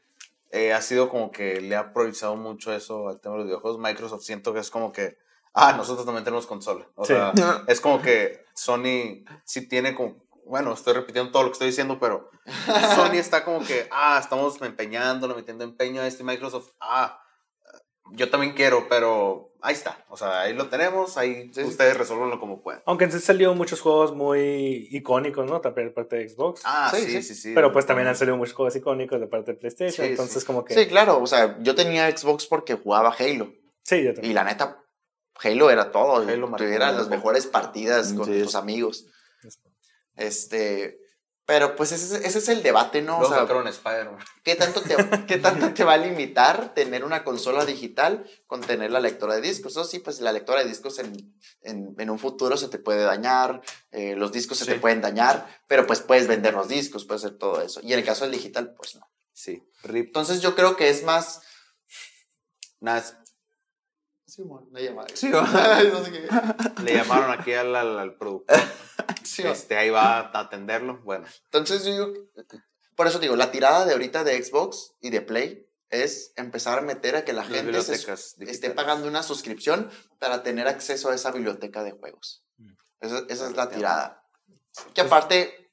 eh, 0.51 0.73
ha 0.73 0.83
sido 0.83 1.09
como 1.09 1.31
que 1.31 1.61
le 1.61 1.77
ha 1.77 1.93
priorizado 1.93 2.37
mucho 2.37 2.73
eso 2.73 3.09
al 3.09 3.21
tema 3.21 3.35
de 3.35 3.39
los 3.41 3.47
videojuegos. 3.49 3.81
Microsoft 3.81 4.23
siento 4.23 4.53
que 4.53 4.61
es 4.61 4.71
como 4.71 4.93
que, 4.93 5.17
ah, 5.55 5.73
nosotros 5.75 6.05
también 6.05 6.25
tenemos 6.25 6.47
consola. 6.47 6.87
O 6.97 7.05
Sí. 7.05 7.15
sea, 7.15 7.33
es 7.69 7.81
como 7.81 8.01
que 8.03 8.45
Sony 8.55 9.25
sí 9.45 9.67
tiene 9.69 9.95
como, 9.95 10.17
bueno, 10.47 10.73
estoy 10.73 10.95
repitiendo 10.95 11.31
todo 11.31 11.43
lo 11.45 11.49
que 11.51 11.53
estoy 11.55 11.69
diciendo, 11.69 11.99
pero 12.01 12.31
Sony 12.97 13.15
está 13.15 13.45
como 13.45 13.65
que, 13.65 13.89
ah, 13.93 14.19
estamos 14.21 14.61
empeñándolo, 14.63 15.35
metiendo 15.37 15.65
empeño 15.65 16.03
a 16.03 16.07
este 16.07 16.23
y 16.23 16.27
Microsoft, 16.27 16.71
ah, 16.81 17.23
yo 18.12 18.31
también 18.31 18.53
quiero, 18.55 18.87
pero 18.88 19.53
ahí 19.62 19.75
está. 19.75 20.05
O 20.09 20.16
sea, 20.16 20.42
ahí 20.42 20.55
lo 20.55 20.68
tenemos, 20.68 21.16
ahí 21.16 21.51
Sí, 21.53 21.62
ustedes 21.62 21.96
resuelvanlo 21.96 22.38
como 22.40 22.61
puedan. 22.62 22.83
Aunque 22.87 23.05
en 23.05 23.12
sí 23.12 23.20
salió 23.20 23.55
muchos 23.55 23.81
juegos 23.81 24.14
muy 24.14 24.88
icónicos, 24.90 25.49
¿no? 25.49 25.61
También 25.61 25.88
de 25.88 25.94
parte 25.94 26.16
de 26.16 26.29
Xbox. 26.29 26.62
Ah, 26.64 26.90
Sí, 26.94 27.03
sí, 27.03 27.11
sí. 27.12 27.23
sí, 27.23 27.35
sí. 27.35 27.53
pero 27.55 27.73
pues 27.73 27.87
también 27.87 28.09
han 28.09 28.16
salido 28.16 28.37
muchos 28.37 28.55
juegos 28.55 28.75
icónicos 28.77 29.20
de 29.20 29.27
parte 29.27 29.53
de 29.53 29.59
PlayStation. 29.59 30.07
Sí, 30.07 30.11
entonces, 30.12 30.40
sí. 30.42 30.46
como 30.46 30.64
que. 30.64 30.75
Sí, 30.75 30.87
claro, 30.87 31.20
o 31.23 31.27
sea, 31.27 31.57
yo 31.61 31.75
tenía 31.75 32.11
Xbox 32.16 32.46
porque 32.46 32.75
jugaba 32.75 33.14
Halo. 33.18 33.53
Sí, 33.83 34.03
yo 34.03 34.12
también. 34.14 34.31
Y 34.31 34.35
la 34.35 34.44
neta, 34.44 34.85
Halo 35.42 35.70
era 35.70 35.90
todo. 35.90 36.16
Halo 36.29 36.49
marcó 36.49 36.64
Eran 36.66 36.90
un 36.90 36.96
las 36.99 37.09
mejores 37.09 37.46
partidas 37.46 38.12
con 38.12 38.27
Sí. 38.27 38.42
tus 38.42 38.55
amigos. 38.55 39.07
Este. 40.16 41.00
Pero 41.51 41.75
pues 41.75 41.91
ese, 41.91 42.25
ese 42.25 42.39
es 42.39 42.49
el 42.49 42.63
debate, 42.63 43.03
¿no? 43.03 43.19
O 43.19 43.27
sea, 43.29 43.39
sacaron 43.39 43.67
Spider-Man. 43.67 44.25
¿qué 44.45 44.55
tanto, 44.55 44.83
te, 44.83 44.95
¿qué 45.27 45.37
tanto 45.39 45.75
te 45.75 45.83
va 45.83 45.95
a 45.95 45.97
limitar 45.97 46.75
tener 46.75 47.05
una 47.05 47.25
consola 47.25 47.65
digital 47.65 48.25
con 48.47 48.61
tener 48.61 48.93
la 48.93 49.01
lectora 49.01 49.35
de 49.35 49.41
discos? 49.41 49.73
Eso 49.73 49.83
sí, 49.85 49.99
pues 49.99 50.21
la 50.21 50.31
lectora 50.31 50.63
de 50.63 50.69
discos 50.69 51.01
en, 51.01 51.35
en, 51.63 51.97
en 51.99 52.09
un 52.09 52.21
futuro 52.21 52.57
se 52.57 52.69
te 52.69 52.79
puede 52.79 53.03
dañar, 53.03 53.63
eh, 53.91 54.15
los 54.15 54.31
discos 54.31 54.59
se 54.59 54.65
Sí. 54.65 54.71
te 54.71 54.79
pueden 54.79 55.01
dañar, 55.01 55.45
pero 55.67 55.89
pues 55.89 55.99
puedes 56.03 56.29
vender 56.29 56.55
los 56.55 56.69
discos, 56.69 57.05
puedes 57.05 57.25
hacer 57.25 57.37
todo 57.37 57.61
eso. 57.61 57.81
Y 57.83 57.95
en 57.95 57.99
el 57.99 58.05
caso 58.05 58.23
del 58.23 58.33
digital, 58.33 58.73
pues 58.77 58.95
no. 58.95 59.11
Sí, 59.33 59.61
RIP. 59.83 60.07
Entonces 60.07 60.41
yo 60.43 60.55
creo 60.55 60.77
que 60.77 60.89
es 60.89 61.03
más... 61.03 61.43
Nada, 62.79 63.05
Sí, 64.31 64.43
bueno, 64.43 64.66
llamada. 64.79 65.09
Sí, 65.14 65.29
no 65.29 65.45
sé 66.05 66.12
qué. 66.12 66.29
le 66.85 66.95
llamaron 66.95 67.31
aquí 67.33 67.53
al, 67.53 67.75
al, 67.75 67.99
al 67.99 68.14
productor. 68.16 68.57
Sí, 69.25 69.43
Este, 69.43 69.77
ahí 69.77 69.90
va 69.90 70.19
a 70.21 70.40
atenderlo. 70.40 71.01
Bueno, 71.05 71.25
Entonces 71.45 71.85
yo 71.85 71.93
digo, 71.93 72.12
por 72.97 73.07
eso 73.07 73.19
digo, 73.19 73.37
la 73.37 73.51
tirada 73.51 73.85
de 73.87 73.93
ahorita 73.93 74.25
de 74.25 74.43
Xbox 74.43 74.93
y 75.01 75.11
de 75.11 75.21
Play 75.21 75.66
es 75.88 76.33
empezar 76.37 76.79
a 76.79 76.83
meter 76.83 77.16
a 77.16 77.25
que 77.25 77.33
la 77.33 77.43
las 77.45 77.51
gente 77.53 77.83
se- 77.83 78.45
esté 78.51 78.71
pagando 78.71 79.07
una 79.09 79.23
suscripción 79.23 79.90
para 80.19 80.43
tener 80.43 80.69
acceso 80.69 81.11
a 81.11 81.14
esa 81.14 81.31
biblioteca 81.33 81.83
de 81.85 81.93
juegos. 81.93 82.43
Mm. 82.59 82.73
Esa, 83.01 83.23
esa 83.29 83.47
es 83.49 83.57
la 83.57 83.69
tirada. 83.71 84.25
Que 84.95 85.01
aparte, 85.03 85.71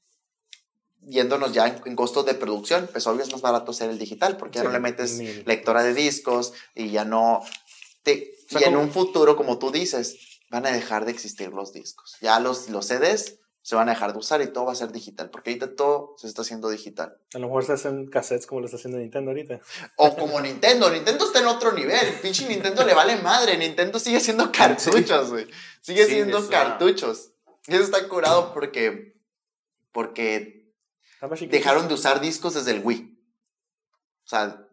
yéndonos 1.01 1.51
ya 1.53 1.67
en, 1.67 1.81
en 1.85 1.95
costos 1.95 2.25
de 2.25 2.33
producción, 2.35 2.87
pues 2.91 3.05
obvio 3.07 3.23
es 3.23 3.31
más 3.31 3.41
barato 3.41 3.73
ser 3.73 3.89
el 3.89 3.97
digital, 3.99 4.37
porque 4.37 4.55
ya 4.57 4.61
Sí, 4.61 4.67
no 4.67 4.73
le 4.73 4.79
metes 4.79 5.13
mil. 5.13 5.43
lectora 5.45 5.83
de 5.83 5.93
discos 5.93 6.53
y 6.75 6.91
ya 6.91 7.05
no... 7.05 7.43
Te, 8.03 8.33
O 8.47 8.59
sea, 8.59 8.61
y 8.61 8.63
en 8.65 8.77
un 8.77 8.91
futuro, 8.91 9.35
como 9.35 9.59
tú 9.59 9.71
dices, 9.71 10.39
van 10.49 10.65
a 10.65 10.71
dejar 10.71 11.05
de 11.05 11.11
existir 11.11 11.49
los 11.49 11.73
discos. 11.73 12.15
Ya 12.21 12.39
los, 12.39 12.69
los 12.69 12.85
CDs 12.87 13.39
se 13.61 13.75
van 13.75 13.89
a 13.89 13.91
dejar 13.91 14.13
de 14.13 14.19
usar 14.19 14.41
y 14.41 14.47
todo 14.47 14.65
va 14.67 14.71
a 14.71 14.75
ser 14.75 14.93
digital, 14.93 15.29
porque 15.29 15.49
ahorita 15.49 15.75
todo 15.75 16.15
se 16.17 16.27
está 16.27 16.43
haciendo 16.43 16.69
digital. 16.69 17.17
A 17.33 17.39
lo 17.39 17.47
mejor 17.47 17.65
se 17.65 17.73
hacen 17.73 18.07
cassettes 18.07 18.47
como 18.47 18.61
lo 18.61 18.67
está 18.67 18.77
haciendo 18.77 18.97
Nintendo 18.97 19.31
ahorita. 19.31 19.59
O 19.97 20.15
como 20.15 20.39
Nintendo, 20.39 20.89
Nintendo 20.89 21.25
está 21.25 21.39
en 21.39 21.47
otro 21.47 21.73
nivel, 21.73 22.13
pinche 22.21 22.47
Nintendo 22.47 22.85
le 22.85 22.93
vale 22.93 23.17
madre, 23.17 23.57
Nintendo 23.57 23.99
sigue 23.99 24.21
siendo 24.21 24.53
cartuchos, 24.53 25.31
güey. 25.31 25.47
Sigue 25.81 26.05
Sí, 26.05 26.13
siendo 26.13 26.47
cartuchos. 26.47 27.31
Y 27.67 27.73
eso 27.75 27.83
está 27.83 28.07
curado 28.07 28.53
porque, 28.53 29.19
porque 29.91 30.71
dejaron 31.49 31.89
de 31.89 31.95
usar 31.95 32.21
discos 32.21 32.53
desde 32.53 32.71
el 32.71 32.81
Wii. 32.85 33.19
O 34.23 34.29
sea, 34.29 34.66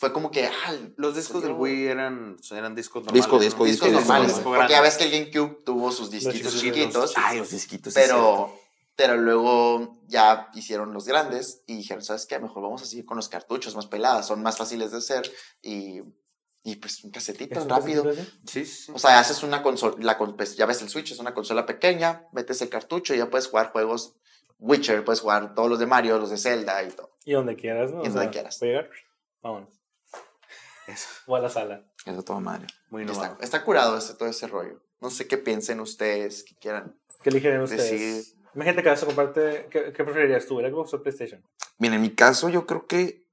fue 0.00 0.14
como 0.14 0.30
que, 0.30 0.46
ah, 0.46 0.74
Los 0.96 1.14
discos 1.14 1.42
del 1.42 1.52
Wii 1.52 1.88
eran, 1.88 2.36
eran 2.52 2.74
discos 2.74 3.04
normales. 3.04 3.22
Disco, 3.24 3.36
¿no? 3.36 3.42
disco, 3.42 3.64
discos 3.66 3.88
disco, 3.88 4.00
normales. 4.00 4.28
disco, 4.28 4.38
disco 4.40 4.54
Porque 4.56 4.72
ya 4.72 4.80
ves 4.80 4.96
que 4.96 5.04
el 5.04 5.10
GameCube 5.10 5.62
tuvo 5.62 5.92
sus 5.92 6.10
disquitos 6.10 6.54
chiquitos, 6.58 7.10
chiquitos. 7.12 7.12
Ay, 7.16 7.38
los 7.38 7.50
disquitos. 7.50 7.92
Pero, 7.92 8.50
pero 8.96 9.18
luego 9.18 10.00
ya 10.06 10.48
hicieron 10.54 10.94
los 10.94 11.06
grandes 11.06 11.62
y 11.66 11.76
dijeron, 11.76 12.02
¿sabes 12.02 12.24
qué? 12.24 12.38
Mejor 12.38 12.62
vamos 12.62 12.80
a 12.82 12.86
seguir 12.86 13.04
con 13.04 13.18
los 13.18 13.28
cartuchos 13.28 13.76
más 13.76 13.86
peladas, 13.88 14.26
son 14.26 14.42
más 14.42 14.56
fáciles 14.56 14.90
de 14.90 14.96
hacer 14.96 15.30
y, 15.60 16.00
y 16.64 16.76
pues 16.76 17.04
un 17.04 17.10
casetito 17.10 17.58
¿Es 17.58 17.64
un 17.64 17.68
rápido. 17.68 18.04
Sí, 18.46 18.64
sí. 18.64 18.90
O 18.94 18.98
sea, 18.98 19.18
haces 19.18 19.42
una 19.42 19.62
consola, 19.62 19.96
la, 20.00 20.16
con- 20.16 20.34
pues, 20.34 20.56
ya 20.56 20.64
ves 20.64 20.80
el 20.80 20.88
Switch, 20.88 21.12
es 21.12 21.18
una 21.18 21.34
consola 21.34 21.66
pequeña, 21.66 22.26
metes 22.32 22.62
el 22.62 22.70
cartucho 22.70 23.14
y 23.14 23.18
ya 23.18 23.28
puedes 23.28 23.48
jugar 23.48 23.70
juegos 23.70 24.14
Witcher, 24.58 25.04
puedes 25.04 25.20
jugar 25.20 25.54
todos 25.54 25.68
los 25.68 25.78
de 25.78 25.84
Mario, 25.86 26.18
los 26.18 26.30
de 26.30 26.38
Zelda 26.38 26.82
y 26.82 26.88
todo. 26.90 27.10
Y 27.26 27.32
donde 27.32 27.54
quieras, 27.56 27.90
¿no? 27.92 27.98
Y 27.98 28.08
O 28.08 28.10
donde 28.10 28.22
sea, 28.22 28.30
quieras. 28.30 28.58
llegar, 28.62 28.88
Vámonos. 29.42 29.79
Eso, 30.92 31.08
O 31.26 31.36
a 31.36 31.40
la 31.40 31.48
sala. 31.48 31.84
Eso 32.04 32.22
toda 32.22 32.40
madre. 32.40 32.66
muy 32.90 33.02
Está, 33.02 33.36
está 33.40 33.64
curado 33.64 33.96
ese, 33.98 34.14
todo 34.14 34.28
ese 34.28 34.46
rollo. 34.46 34.80
No 35.00 35.10
sé 35.10 35.26
qué 35.26 35.38
piensen 35.38 35.80
ustedes, 35.80 36.44
que 36.44 36.54
quieran. 36.56 36.96
¿Qué 37.22 37.30
eligen 37.30 37.60
ustedes? 37.60 37.90
Decir- 37.90 38.36
Imagínate 38.54 38.82
que 38.82 38.88
vas 38.88 39.02
a 39.02 39.06
comprarte. 39.06 39.68
¿Qué, 39.70 39.92
qué 39.92 40.04
preferirías 40.04 40.46
tú, 40.46 40.58
el 40.60 40.70
Xbox 40.72 40.92
o 40.94 41.02
PlayStation? 41.02 41.42
Bien, 41.78 41.94
en 41.94 42.00
mi 42.00 42.10
caso 42.10 42.48
yo 42.48 42.66
creo 42.66 42.86
que 42.86 43.26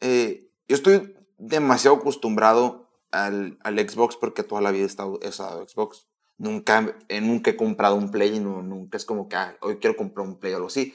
eh, 0.00 0.50
yo 0.68 0.74
estoy 0.76 1.16
demasiado 1.38 1.96
acostumbrado 1.96 2.90
al, 3.12 3.58
al 3.62 3.78
Xbox 3.88 4.16
porque 4.16 4.42
toda 4.42 4.60
la 4.60 4.72
vida 4.72 4.82
he 4.82 4.86
estado 4.86 5.18
he 5.22 5.28
usado 5.28 5.66
Xbox. 5.68 6.06
Nunca, 6.38 6.96
eh, 7.08 7.20
nunca 7.20 7.50
he 7.52 7.56
comprado 7.56 7.94
un 7.94 8.10
Play, 8.10 8.40
no, 8.40 8.60
nunca 8.62 8.96
es 8.98 9.04
como 9.06 9.28
que 9.28 9.36
ah, 9.36 9.56
hoy 9.60 9.76
quiero 9.78 9.96
comprar 9.96 10.26
un 10.26 10.38
Play 10.38 10.52
o 10.52 10.56
algo 10.56 10.68
así. 10.68 10.94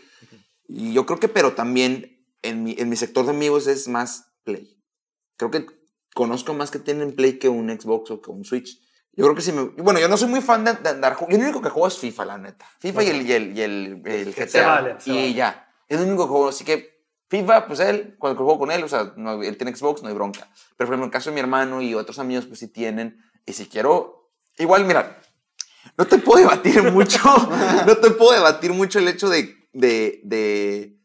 Y 0.67 0.93
yo 0.93 1.05
creo 1.05 1.19
que, 1.19 1.29
pero 1.29 1.53
también 1.55 2.23
en 2.43 2.63
mi, 2.63 2.75
en 2.77 2.89
mi 2.89 2.95
sector 2.95 3.25
de 3.25 3.31
amigos 3.31 3.67
es 3.67 3.87
más 3.87 4.31
Play. 4.43 4.77
Creo 5.37 5.49
que 5.49 5.65
conozco 6.13 6.53
más 6.53 6.71
que 6.71 6.79
tienen 6.79 7.15
Play 7.15 7.39
que 7.39 7.49
un 7.49 7.69
Xbox 7.69 8.11
o 8.11 8.21
que 8.21 8.31
un 8.31 8.43
Switch. 8.45 8.79
Yo 9.13 9.25
creo 9.25 9.35
que 9.35 9.41
sí 9.41 9.51
me... 9.51 9.63
Bueno, 9.63 9.99
yo 9.99 10.07
no 10.07 10.15
soy 10.17 10.29
muy 10.29 10.41
fan 10.41 10.63
de, 10.63 10.73
de 10.73 10.89
andar... 10.89 11.15
ju- 11.17 11.27
Yo 11.29 11.37
lo 11.37 11.43
único 11.43 11.61
que 11.61 11.69
juego 11.69 11.87
es 11.87 11.97
FIFA, 11.97 12.25
la 12.25 12.37
neta. 12.37 12.65
FIFA 12.79 13.03
y 13.03 13.07
el, 13.09 13.21
y 13.27 13.31
el, 13.33 13.57
y 13.57 13.61
el, 13.61 14.01
el 14.05 14.33
GTA. 14.33 14.47
Se 14.47 14.61
vale, 14.61 14.95
se 14.99 15.09
y 15.11 15.15
vale. 15.15 15.33
ya. 15.33 15.73
Es 15.89 15.99
el 15.99 16.07
único 16.07 16.23
que 16.23 16.29
juego. 16.29 16.47
Así 16.49 16.63
que 16.63 17.01
FIFA, 17.29 17.67
pues 17.67 17.79
él, 17.81 18.15
cuando 18.17 18.37
juego 18.43 18.59
con 18.59 18.71
él, 18.71 18.83
o 18.83 18.87
sea, 18.87 19.13
no, 19.17 19.43
él 19.43 19.57
tiene 19.57 19.75
Xbox, 19.75 20.01
no 20.01 20.07
hay 20.07 20.15
bronca. 20.15 20.49
Pero 20.77 20.87
por 20.87 20.93
ejemplo, 20.93 20.97
en 20.97 21.09
el 21.09 21.11
caso 21.11 21.29
de 21.29 21.33
mi 21.33 21.41
hermano 21.41 21.81
y 21.81 21.93
otros 21.93 22.19
amigos, 22.19 22.45
pues 22.45 22.59
sí 22.59 22.67
tienen. 22.69 23.21
Y 23.45 23.51
si 23.53 23.65
quiero... 23.67 24.31
Igual, 24.57 24.85
mira, 24.85 25.19
no 25.97 26.05
te 26.07 26.17
puedo 26.17 26.39
debatir 26.39 26.81
mucho, 26.91 27.19
no 27.85 27.97
te 27.97 28.11
puedo 28.11 28.31
debatir 28.31 28.71
mucho 28.73 28.99
el 28.99 29.07
hecho 29.09 29.27
de, 29.29 29.55
de, 29.73 30.21
de, 30.23 30.97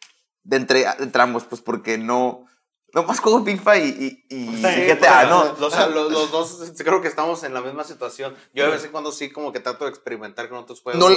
de 0.44 0.56
entre, 0.56 0.84
entre 1.00 1.22
ambos, 1.22 1.44
pues 1.44 1.60
porque 1.60 1.98
no... 1.98 2.46
Nomás 2.96 3.20
juego 3.20 3.44
FIFA 3.44 3.76
y, 3.78 4.24
y, 4.28 4.34
y 4.36 4.56
Sí, 4.56 4.86
GTA, 4.88 5.26
¿no? 5.26 5.54
O 5.60 5.70
sea, 5.70 5.86
los, 5.86 6.10
los 6.10 6.30
dos 6.32 6.72
creo 6.78 7.00
que 7.02 7.08
estamos 7.08 7.44
en 7.44 7.54
la 7.54 7.60
misma 7.60 7.84
situación. 7.84 8.34
Yo 8.54 8.64
de 8.64 8.70
vez 8.70 8.84
en 8.84 8.90
cuando 8.90 9.12
sí 9.12 9.30
como 9.30 9.52
que 9.52 9.60
trato 9.60 9.84
de 9.84 9.90
experimentar 9.90 10.48
con 10.48 10.58
otros 10.58 10.80
juegos. 10.80 10.98
No, 10.98 11.14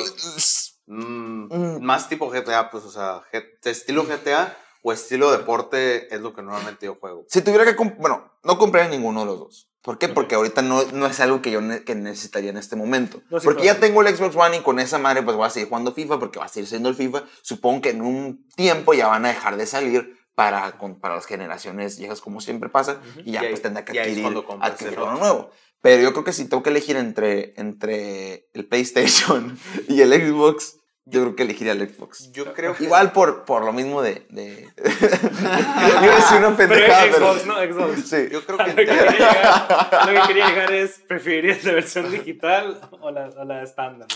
Mm, 0.88 1.48
Mm. 1.52 1.82
Más 1.84 2.10
tipo 2.10 2.30
GTA, 2.30 2.70
pues, 2.72 2.84
o 2.84 2.92
sea, 2.92 3.22
estilo 3.64 4.06
GTA 4.06 4.58
o 4.82 4.92
estilo 4.92 5.32
deporte 5.32 6.14
es 6.14 6.20
lo 6.22 6.34
que 6.34 6.42
normalmente 6.42 6.86
yo 6.88 6.96
juego. 6.96 7.26
Si 7.30 7.42
tuviera 7.42 7.64
que... 7.66 7.76
Bueno, 8.00 8.32
no 8.44 8.58
compraría 8.58 8.90
ninguno 8.90 9.22
de 9.22 9.26
los 9.28 9.40
dos. 9.40 9.70
¿Por 9.82 9.98
qué? 9.98 10.10
Porque 10.10 10.36
ahorita 10.36 10.62
no, 10.62 10.84
no 10.92 11.06
es 11.08 11.20
algo 11.22 11.42
que 11.42 11.52
yo 11.52 11.62
ne- 11.62 11.84
que 11.84 11.96
necesitaría 11.96 12.50
en 12.50 12.58
este 12.58 12.76
momento. 12.76 13.22
No, 13.30 13.40
sí, 13.40 13.46
porque 13.46 13.62
claro. 13.64 13.76
ya 13.78 13.80
tengo 13.80 14.02
el 14.02 14.16
Xbox 14.16 14.36
One 14.36 14.58
y 14.58 14.62
con 14.62 14.80
esa 14.80 14.98
madre 14.98 15.24
pues 15.24 15.38
voy 15.38 15.46
a 15.48 15.50
seguir 15.50 15.70
jugando 15.70 15.94
FIFA 15.94 16.20
porque 16.20 16.40
va 16.40 16.46
a 16.46 16.50
seguir 16.50 16.68
siendo 16.68 16.90
el 16.90 16.96
FIFA. 16.96 17.24
Supongo 17.42 17.82
que 17.82 17.92
en 17.92 18.02
un 18.02 18.46
tiempo 18.56 18.94
ya 18.94 19.08
van 19.08 19.26
a 19.26 19.30
dejar 19.30 19.56
de 19.58 19.66
salir 19.66 20.19
para, 20.40 20.72
con- 20.78 20.98
para 21.02 21.16
las 21.16 21.26
generaciones 21.26 22.00
viejas 22.00 22.22
como 22.22 22.40
siempre 22.40 22.70
pasa 22.70 23.02
y 23.26 23.34
ya 23.34 23.42
Y 23.42 23.46
ahí- 23.46 23.50
pues 23.52 23.62
tendrá 23.62 23.84
que 23.84 24.00
adquirir, 24.00 24.26
adquirir 24.62 24.94
el 24.94 25.00
uno 25.02 25.18
nuevo. 25.18 25.52
Pero 25.82 26.02
yo 26.02 26.14
creo 26.14 26.24
que 26.24 26.32
si 26.32 26.48
tengo 26.48 26.64
que 26.64 26.70
elegir 26.70 26.96
entre, 26.96 27.54
entre 27.58 28.48
el 28.54 28.66
PlayStation 28.66 29.60
y 29.90 30.00
el 30.00 30.14
Xbox, 30.14 30.78
yo 31.04 31.22
creo 31.24 31.36
que 31.36 31.44
elegiría 31.44 31.74
el 31.74 31.90
Xbox. 31.94 32.32
Yo 32.32 32.54
creo 32.54 32.74
que... 32.74 32.86
Igual 32.86 33.12
por, 33.12 33.44
por 33.44 33.66
lo 33.66 33.74
mismo 33.74 34.02
de... 34.02 34.26
de... 34.30 34.70
A 35.46 36.02
decir 36.02 36.38
una 36.38 36.56
pendejada, 36.56 37.02
Pero 37.04 37.14
pero... 37.16 37.34
Xbox, 37.34 37.46
¿no? 37.46 37.56
Xbox. 37.58 38.04
Sí. 38.10 38.28
Yo 38.32 38.46
creo 38.46 38.58
que 38.60 38.68
lo, 38.68 38.76
que 38.76 38.86
llegar, 38.86 40.06
lo 40.08 40.22
que 40.22 40.28
quería 40.28 40.48
llegar 40.48 40.72
es, 40.74 41.00
¿preferirías 41.08 41.64
la 41.66 41.74
versión 41.74 42.10
digital 42.12 42.80
o 43.02 43.12
la, 43.12 43.28
o 43.36 43.44
la 43.44 43.64
estándar? 43.64 44.08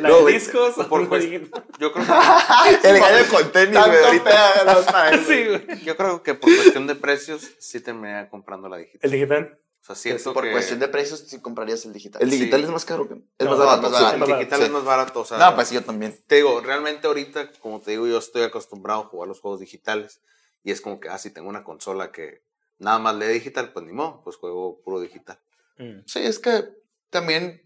¿La 0.00 0.08
No, 0.08 0.24
discos 0.26 0.78
o 0.78 0.88
por 0.88 1.06
digital? 1.20 1.64
yo 1.78 1.92
creo 1.92 2.04
que 2.06 2.12
El 2.88 2.98
gallo 3.00 3.28
con 3.30 3.52
tenis, 3.52 3.78
güey, 3.78 4.04
ahorita. 4.04 5.22
Sí, 5.26 5.44
güey. 5.46 5.84
yo 5.84 5.96
creo 5.96 6.22
que 6.22 6.34
por 6.34 6.54
cuestión 6.54 6.86
de 6.86 6.94
precios 6.94 7.50
sí 7.58 7.80
terminaría 7.80 8.28
comprando 8.30 8.68
la 8.68 8.78
digital. 8.78 9.00
¿El 9.02 9.10
digital? 9.10 9.58
O 9.82 9.84
sea, 9.86 9.94
siento 9.94 10.32
Por 10.34 10.42
que 10.44 10.50
cuestión 10.50 10.80
de 10.80 10.88
precios, 10.88 11.20
si 11.20 11.40
comprarías 11.40 11.84
el 11.84 11.92
digital. 11.92 12.20
El 12.20 12.30
digital 12.30 12.60
Sí. 12.60 12.64
es 12.66 12.72
más 12.72 12.84
caro 12.84 13.06
que... 13.06 13.14
Es 13.38 13.44
No, 13.46 13.50
más 13.50 13.58
barato. 13.58 13.82
más 13.90 13.98
sí. 13.98 14.04
barato. 14.04 14.24
el 14.24 14.38
digital 14.38 14.58
Sí. 14.58 14.64
es 14.64 14.70
más 14.72 14.84
barato, 14.84 15.20
o 15.20 15.24
sea... 15.24 15.38
No, 15.38 15.54
pues 15.54 15.68
sí, 15.68 15.74
yo 15.76 15.84
también. 15.84 16.18
Te 16.26 16.36
digo, 16.36 16.60
realmente 16.60 17.06
ahorita, 17.06 17.52
como 17.60 17.80
te 17.80 17.92
digo, 17.92 18.06
yo 18.08 18.18
estoy 18.18 18.42
acostumbrado 18.42 19.02
a 19.02 19.04
jugar 19.04 19.28
los 19.28 19.40
juegos 19.40 19.60
digitales. 19.60 20.20
Y 20.64 20.72
es 20.72 20.80
como 20.80 20.98
que, 20.98 21.08
ah, 21.08 21.18
si 21.18 21.30
tengo 21.30 21.48
una 21.48 21.62
consola 21.62 22.10
que 22.10 22.42
nada 22.78 22.98
más 22.98 23.14
lee 23.14 23.26
digital, 23.28 23.72
pues 23.72 23.86
ni 23.86 23.92
modo, 23.92 24.22
pues 24.24 24.34
juego 24.36 24.80
puro 24.82 24.98
digital. 24.98 25.38
Mm. 25.78 26.00
Sí, 26.06 26.18
es 26.18 26.40
que 26.40 26.64
también 27.10 27.65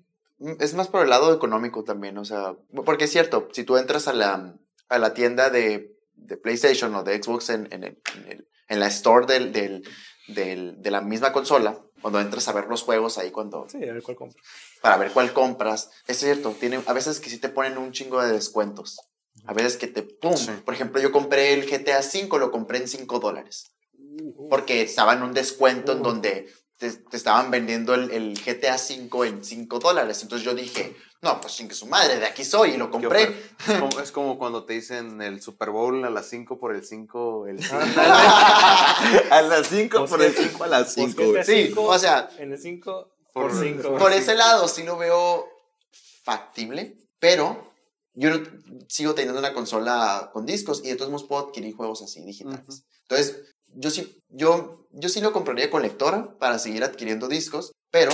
es 0.59 0.74
más 0.74 0.88
por 0.88 1.03
el 1.03 1.11
lado 1.11 1.35
económico 1.35 1.85
también, 1.85 2.16
o 2.18 2.24
sea, 2.24 2.57
porque 2.85 3.05
es 3.05 3.11
cierto, 3.12 3.48
si 3.53 3.64
tú 3.64 3.76
entras 3.76 4.09
a 4.09 4.12
la, 4.12 4.57
a 4.88 4.98
la 4.98 5.14
tienda 5.14 5.50
de, 5.50 5.96
de 6.14 6.37
PlayStation 6.37 6.94
o 6.94 7.03
de 7.03 7.22
Xbox 7.22 7.50
en, 7.50 7.68
en, 7.72 7.85
el- 7.85 8.03
en 8.16 8.29
el- 8.33 8.48
en 8.68 8.79
la 8.81 8.87
store 8.87 9.26
del, 9.26 9.53
del, 9.53 9.83
del- 10.29 10.81
de 10.81 10.90
la 10.90 11.00
misma 11.00 11.33
consola, 11.33 11.79
cuando 12.00 12.20
entras 12.20 12.46
a 12.48 12.53
ver 12.53 12.66
los 12.68 12.83
juegos 12.83 13.18
ahí, 13.18 13.31
cuando, 13.31 13.66
Sí, 13.68 13.79
a 13.87 13.92
ver 13.92 14.03
cuál 14.03 14.16
compro. 14.16 14.40
para 14.81 14.96
ver 14.96 15.11
cuál 15.12 15.33
compras, 15.33 15.90
es 16.07 16.18
cierto, 16.18 16.50
tiene, 16.59 16.81
a 16.87 16.92
veces 16.92 17.20
que 17.20 17.29
sí 17.31 17.38
te 17.38 17.48
ponen 17.48 17.76
un 17.79 17.92
chingo 17.92 18.22
de 18.22 18.33
descuentos. 18.33 18.98
A 19.46 19.55
veces 19.55 19.76
que 19.76 19.87
te, 19.87 20.03
¡pum! 20.03 20.37
Sí. 20.37 20.50
Por 20.64 20.74
ejemplo, 20.74 21.00
yo 21.00 21.12
compré 21.12 21.55
el 21.55 21.66
GTA 21.68 22.00
V, 22.00 22.38
lo 22.38 22.50
compré 22.50 22.79
en 22.79 22.88
5 22.88 23.18
dólares. 23.20 23.72
Porque 24.50 24.83
estaba 24.83 25.14
en 25.14 25.22
un 25.22 25.33
descuento 25.33 25.92
en 25.92 26.00
Uh. 26.00 26.03
donde 26.03 26.48
te, 26.80 26.90
te 26.90 27.16
estaban 27.16 27.50
vendiendo 27.50 27.92
el, 27.94 28.10
el 28.10 28.40
GTA 28.42 28.76
V 28.76 29.28
en 29.28 29.44
5 29.44 29.78
dólares. 29.78 30.22
Entonces 30.22 30.44
yo 30.44 30.54
dije, 30.54 30.96
no, 31.20 31.38
pues 31.40 31.52
sin 31.52 31.68
que 31.68 31.74
su 31.74 31.86
madre, 31.86 32.18
de 32.18 32.24
aquí 32.24 32.42
soy 32.42 32.70
y 32.70 32.76
lo 32.78 32.90
compré. 32.90 33.36
Es 34.02 34.10
como- 34.10 34.38
cuando 34.38 34.64
te 34.64 34.72
dicen 34.72 35.20
el 35.20 35.42
Super 35.42 35.68
Bowl 35.70 36.02
a 36.04 36.08
las 36.10 36.26
5 36.30 36.58
por 36.58 36.74
el 36.74 36.82
5, 36.84 37.46
el 37.48 37.58
a 39.30 39.42
las 39.46 39.66
5 39.66 39.98
Pues 39.98 40.10
por 40.10 40.22
el 40.22 40.34
5 40.34 40.64
a 40.64 40.66
las 40.68 40.94
pues 40.94 41.14
5. 41.14 41.16
que 41.32 41.38
te- 41.40 41.44
Sí, 41.44 41.66
Cinco. 41.68 41.84
o 41.84 41.98
sea, 41.98 42.30
En 42.38 42.52
el 42.52 42.58
5 42.58 43.08
Por- 43.34 43.50
por 43.52 43.62
5. 43.62 43.96
por 43.98 44.12
ese 44.12 44.34
lado 44.34 44.66
sí 44.66 44.82
lo 44.82 44.96
veo 44.96 45.46
factible, 46.24 46.96
pero 47.18 47.72
yo 48.14 48.30
no- 48.30 48.40
sigo 48.88 49.14
teniendo 49.14 49.38
una 49.38 49.52
consola 49.52 50.30
con 50.32 50.46
discos 50.46 50.80
y 50.84 50.88
de 50.88 50.96
todos 50.96 51.10
modos 51.10 51.26
puedo 51.28 51.46
adquirir 51.48 51.74
juegos 51.76 52.02
así 52.02 52.22
digitales. 52.24 52.60
Ujú. 52.66 52.82
Entonces, 53.02 53.36
yo 53.74 53.90
sí, 53.90 54.22
yo, 54.28 54.87
yo 54.92 55.09
sí 55.09 55.20
lo 55.20 55.33
compraría 55.33 55.70
con 55.70 55.83
lectora 55.83 56.37
para 56.38 56.59
seguir 56.59 56.85
adquiriendo 56.85 57.28
discos, 57.28 57.72
pero 57.90 58.11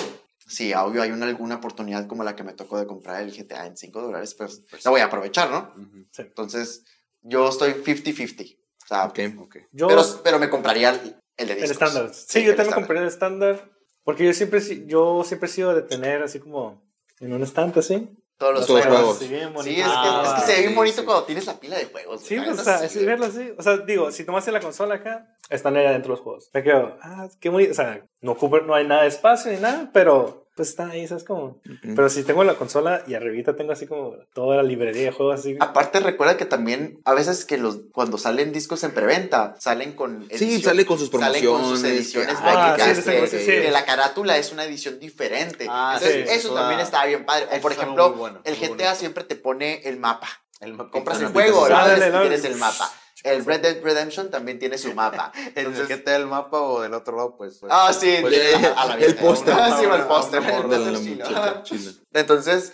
si 0.47 0.73
obvio 0.75 1.03
hay 1.03 1.11
una, 1.11 1.27
alguna 1.27 1.57
oportunidad 1.57 2.07
como 2.07 2.25
la 2.25 2.37
que 2.37 2.45
me 2.45 2.53
tocó 2.53 2.79
de 2.79 2.87
comprar 2.87 3.23
el 3.23 3.33
GTA 3.33 3.67
en 3.67 3.77
5 3.77 4.01
dólares, 4.03 4.35
pues, 4.35 4.63
Pues 4.71 4.85
la 4.85 4.91
voy 4.91 5.01
a 5.01 5.07
aprovechar, 5.07 5.51
¿no? 5.51 5.73
Ujú. 5.77 6.07
Entonces, 6.19 6.85
yo 7.23 7.49
estoy 7.49 7.73
50-50. 7.75 8.57
O 8.85 8.87
sea, 8.87 9.05
Ok. 9.07 9.19
Ok. 9.41 9.57
Yo, 9.73 9.89
pero, 9.89 10.03
pero 10.23 10.39
me 10.39 10.49
compraría 10.49 10.91
el, 10.91 11.17
el 11.37 11.49
de 11.49 11.55
el 11.55 11.61
discos. 11.63 11.71
estándar. 11.83 12.15
Sí, 12.15 12.25
Sí, 12.29 12.45
yo 12.45 12.51
el 12.53 12.57
también 12.57 12.75
compré 12.77 12.99
el 13.01 13.07
estándar. 13.09 13.73
Porque 14.05 14.25
yo 14.25 14.33
siempre, 14.33 14.61
yo 14.87 15.25
siempre 15.25 15.49
he 15.49 15.53
sido 15.53 15.75
de 15.75 15.83
tener 15.83 16.23
así 16.23 16.39
como 16.39 16.81
en 17.19 17.33
un 17.33 17.43
estante 17.43 17.81
así. 17.81 18.09
Todos 18.39 18.55
los 18.55 18.67
Todos 18.67 18.83
juegos. 18.85 19.01
juegos. 19.01 19.65
Sí, 19.65 19.81
es 19.81 19.87
que, 19.87 19.93
Ah, 19.93 20.23
es 20.27 20.33
que 20.35 20.41
se 20.47 20.53
ve 20.53 20.59
bien 20.59 20.71
sí, 20.71 20.77
bonito 20.77 21.01
sí. 21.01 21.05
cuando 21.07 21.25
tienes 21.25 21.47
la 21.47 21.55
pila 21.59 21.77
de 21.79 21.87
juegos. 21.87 22.21
Sí, 22.23 22.37
pues, 22.39 22.59
o 22.61 22.65
sea, 22.65 22.79
sí, 22.87 22.99
es 22.99 23.07
verlo 23.07 23.27
así. 23.27 23.53
O 23.59 23.63
sea, 23.63 23.79
digo, 23.79 24.11
si 24.13 24.25
tomas 24.25 24.47
en 24.47 24.55
la 24.55 24.61
consola 24.61 24.97
acá, 24.97 25.35
están 25.49 25.77
ahí 25.77 25.87
adentro 25.87 26.11
los 26.11 26.21
juegos. 26.21 26.51
Me 26.53 26.63
quedo, 26.63 26.97
ah, 27.03 27.29
qué 27.41 27.49
bonito. 27.49 27.73
O 27.73 27.75
sea, 27.75 28.05
no, 28.21 28.33
ocupa- 28.33 28.61
no 28.61 28.75
hay 28.75 28.87
nada 28.87 29.03
de 29.03 29.09
espacio 29.09 29.51
ni 29.53 29.59
nada, 29.59 29.91
pero 29.93 30.46
pues 30.57 30.71
están 30.71 30.91
ahí, 30.91 31.07
¿sabes 31.07 31.23
cómo? 31.23 31.61
Pero 31.83 32.09
si 32.09 32.23
tengo 32.25 32.43
la 32.43 32.55
consola 32.55 33.05
y 33.07 33.15
arribita 33.15 33.55
tengo 33.55 33.73
así 33.73 33.87
como 33.87 34.15
toda 34.33 34.57
la 34.57 34.63
librería 34.63 35.03
de 35.05 35.11
juegos 35.13 35.39
así. 35.39 35.57
Aparte, 35.61 36.01
recuerda 36.01 36.37
que 36.39 36.47
también 36.47 36.99
a 37.05 37.13
veces 37.15 37.45
que 37.45 37.59
los 37.59 37.81
cuando 37.93 38.17
salen 38.17 38.53
discos 38.53 38.83
en 38.83 38.93
preventa, 38.93 39.55
salen 39.61 39.93
con. 39.93 40.27
Sí, 40.35 40.61
sale 40.63 40.87
con 40.87 40.99
sus 40.99 41.11
Salen 41.11 41.45
con 41.45 41.61
sus 41.61 41.81
promociones, 41.81 41.85
ediciones 41.99 42.37
Ah, 42.41 42.55
mágicas. 42.77 42.97
sí, 42.97 43.03
sí, 43.31 43.39
sí, 43.39 43.47
que 43.47 43.71
la 43.71 43.85
carátula 43.85 44.39
es 44.39 44.51
una 44.51 44.65
edición 44.65 44.99
diferente. 44.99 45.67
Ah, 45.69 45.99
Entonces, 45.99 46.29
sí, 46.31 46.35
eso 46.37 46.55
también 46.55 46.81
está 46.81 47.05
bien 47.05 47.27
padre. 47.27 47.47
O 47.53 47.61
por 47.61 47.73
ejemplo, 47.73 48.15
bueno, 48.15 48.41
el 48.45 48.57
GTA 48.57 48.95
siempre 48.95 49.25
te 49.25 49.37
pone 49.37 49.83
el 49.85 49.99
mapa. 49.99 50.29
El 50.61 50.75
Compras 50.77 51.21
el 51.21 51.29
juego, 51.29 51.67
Ah, 51.67 51.69
¿no? 51.69 51.77
dale, 51.89 52.11
dale. 52.11 52.29
tienes 52.31 52.45
el 52.47 52.57
mapa. 52.57 52.91
El 53.27 53.45
Red 53.45 53.61
Dead 53.61 53.83
Redemption 53.83 54.31
también 54.31 54.59
tiene 54.59 54.79
su 54.79 54.95
mapa. 54.95 55.33
El 55.55 55.67
Entonces- 55.67 55.89
GTA 55.89 56.13
del 56.13 56.27
mapa 56.27 56.61
o 56.61 56.81
del 56.81 56.95
otro 56.95 57.17
lado, 57.17 57.37
pues. 57.37 57.59
pues, 57.61 57.73
Ah, 57.75 57.93
sí, 57.93 58.17
pues, 58.21 58.33
de- 58.35 58.67
a- 58.67 58.73
a 58.83 58.87
la 58.87 58.95
el 58.97 59.17
póster. 59.17 59.55
Ah, 59.57 59.77
sí, 59.79 59.85
el 59.85 60.03
póster. 60.07 60.43
el. 60.43 62.01
Entonces, 62.13 62.73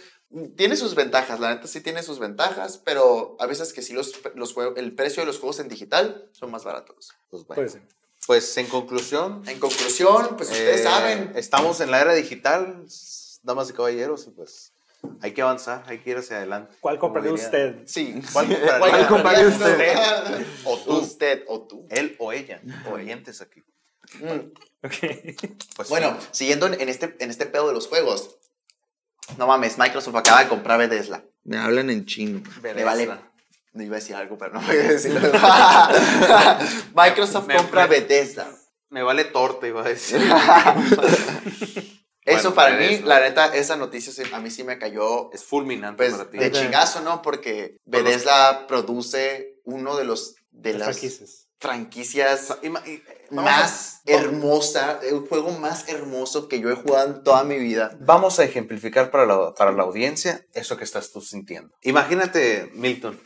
tiene 0.57 0.77
sus 0.77 0.95
ventajas, 0.95 1.41
la 1.41 1.55
neta 1.55 1.67
sí 1.67 1.81
tiene 1.81 2.03
sus 2.03 2.19
ventajas, 2.19 2.79
pero 2.79 3.37
a 3.39 3.47
veces 3.47 3.73
que 3.73 3.83
sí 3.83 3.93
los, 3.93 4.13
los 4.35 4.53
juegos, 4.55 4.75
el 4.79 4.95
precio 4.95 5.23
de 5.23 5.27
los 5.27 5.39
juegos 5.39 5.61
en 5.61 5.69
digital 5.69 6.31
son 6.33 6.51
más 6.51 6.65
baratos. 6.65 7.11
pues, 7.31 7.45
bueno. 7.47 7.63
Pues 7.63 7.73
sí. 7.73 7.79
Pues 8.27 8.57
en 8.57 8.67
conclusión, 8.69 9.43
En 9.49 9.59
conclusión, 9.59 10.37
pues 10.37 10.49
ustedes 10.51 10.81
eh, 10.81 10.85
saben, 10.85 11.33
Estamos 11.35 11.81
en 11.81 11.91
la 11.91 12.01
era 12.01 12.15
digital, 12.15 12.85
damas 13.43 13.69
y 13.71 13.73
caballeros, 13.73 14.27
y 14.29 14.31
pues 14.31 14.72
hay 15.21 15.33
que 15.33 15.43
avanzar, 15.43 15.85
hay 15.87 15.99
que 15.99 16.11
ir 16.11 16.17
hacia 16.19 16.37
adelante. 16.39 16.75
¿Cuál 16.81 16.99
compraría 16.99 17.33
usted? 17.33 17.77
sí. 17.87 18.21
¿Cuál 18.33 18.47
compraría? 18.49 18.79
¿Cuál 18.79 19.07
compraría 19.09 19.49
usted? 19.49 20.47
O 20.65 20.79
tú. 20.79 20.93
Usted 20.99 21.45
o 21.49 21.61
tú. 21.67 21.87
Él 21.91 22.17
o 22.19 22.33
ella, 22.33 22.61
oyentes 22.91 23.41
aquí. 23.41 23.63
Mm. 24.21 24.53
Ok. 24.85 24.95
Pues 25.77 25.89
Bueno, 25.89 26.17
sí. 26.21 26.29
siguiendo 26.33 26.67
en 26.67 26.81
en 26.81 26.89
este, 26.89 27.17
en 27.19 27.31
este 27.31 27.47
pedo 27.47 27.69
de 27.69 27.75
los 27.75 27.89
juegos. 27.89 28.37
No 29.39 29.47
mames, 29.47 29.79
Microsoft 29.79 30.17
acaba 30.17 30.43
de 30.43 30.49
comprar 30.49 30.79
Bethesda. 30.79 31.25
Me 31.45 31.57
hablan 31.59 31.89
en 31.91 32.05
chino. 32.07 32.43
Me 32.63 32.85
vale. 32.85 33.09
No 33.73 33.83
iba 33.83 33.97
a 33.97 34.01
decir 34.01 34.15
algo, 34.17 34.37
pero 34.37 34.53
no 34.53 34.61
voy 34.61 34.77
a 34.77 34.83
decirlo. 34.83 35.21
Microsoft 36.95 37.47
Me- 37.47 37.57
compra 37.57 37.83
me- 37.87 38.01
Bethesda. 38.01 38.47
Me 38.91 39.03
vale 39.03 39.25
torta, 39.25 39.67
iba 39.67 39.81
a 39.81 39.89
decir. 39.89 40.21
Eso 42.33 42.53
Bueno, 42.53 42.55
para 42.55 42.77
mí, 42.77 42.99
la 43.05 43.21
neta, 43.21 43.55
esa 43.55 43.77
noticia 43.77 44.13
a 44.33 44.41
mí 44.41 44.51
sí 44.51 44.65
me 44.65 44.79
cayó 44.79 45.31
Es 45.33 45.45
fulminante 45.45 45.97
pues, 46.05 46.13
para 46.17 46.31
ti. 46.31 46.39
de 46.39 46.51
chingazo, 46.53 47.01
¿no? 47.01 47.23
Porque 47.23 47.77
Bethesda 47.85 48.67
produce 48.67 49.61
uno 49.65 49.97
de 49.97 50.05
los 50.05 50.35
de 50.51 50.73
Las 50.75 50.81
las 50.89 50.97
franquicias. 51.59 52.49
vamos 52.61 52.83
a- 52.83 53.35
más 53.43 54.01
hermosa, 54.07 55.01
el 55.03 55.21
juego 55.21 55.53
más 55.53 55.89
hermoso 55.89 56.49
que 56.49 56.61
yo 56.61 56.71
he 56.71 56.75
jugado 56.75 57.09
en 57.15 57.23
toda 57.25 57.45
mi 57.45 57.59
vida. 57.59 57.97
Vamos 58.01 58.39
a 58.39 58.45
ejemplificar 58.45 59.11
para 59.11 59.27
la, 59.27 59.55
para 59.55 59.73
la 59.73 59.83
audiencia 59.85 60.45
eso 60.55 60.77
que 60.77 60.85
estás 60.85 61.13
tú 61.13 61.21
sintiendo. 61.21 61.75
Imagínate, 61.83 62.71
Milton, 62.75 63.17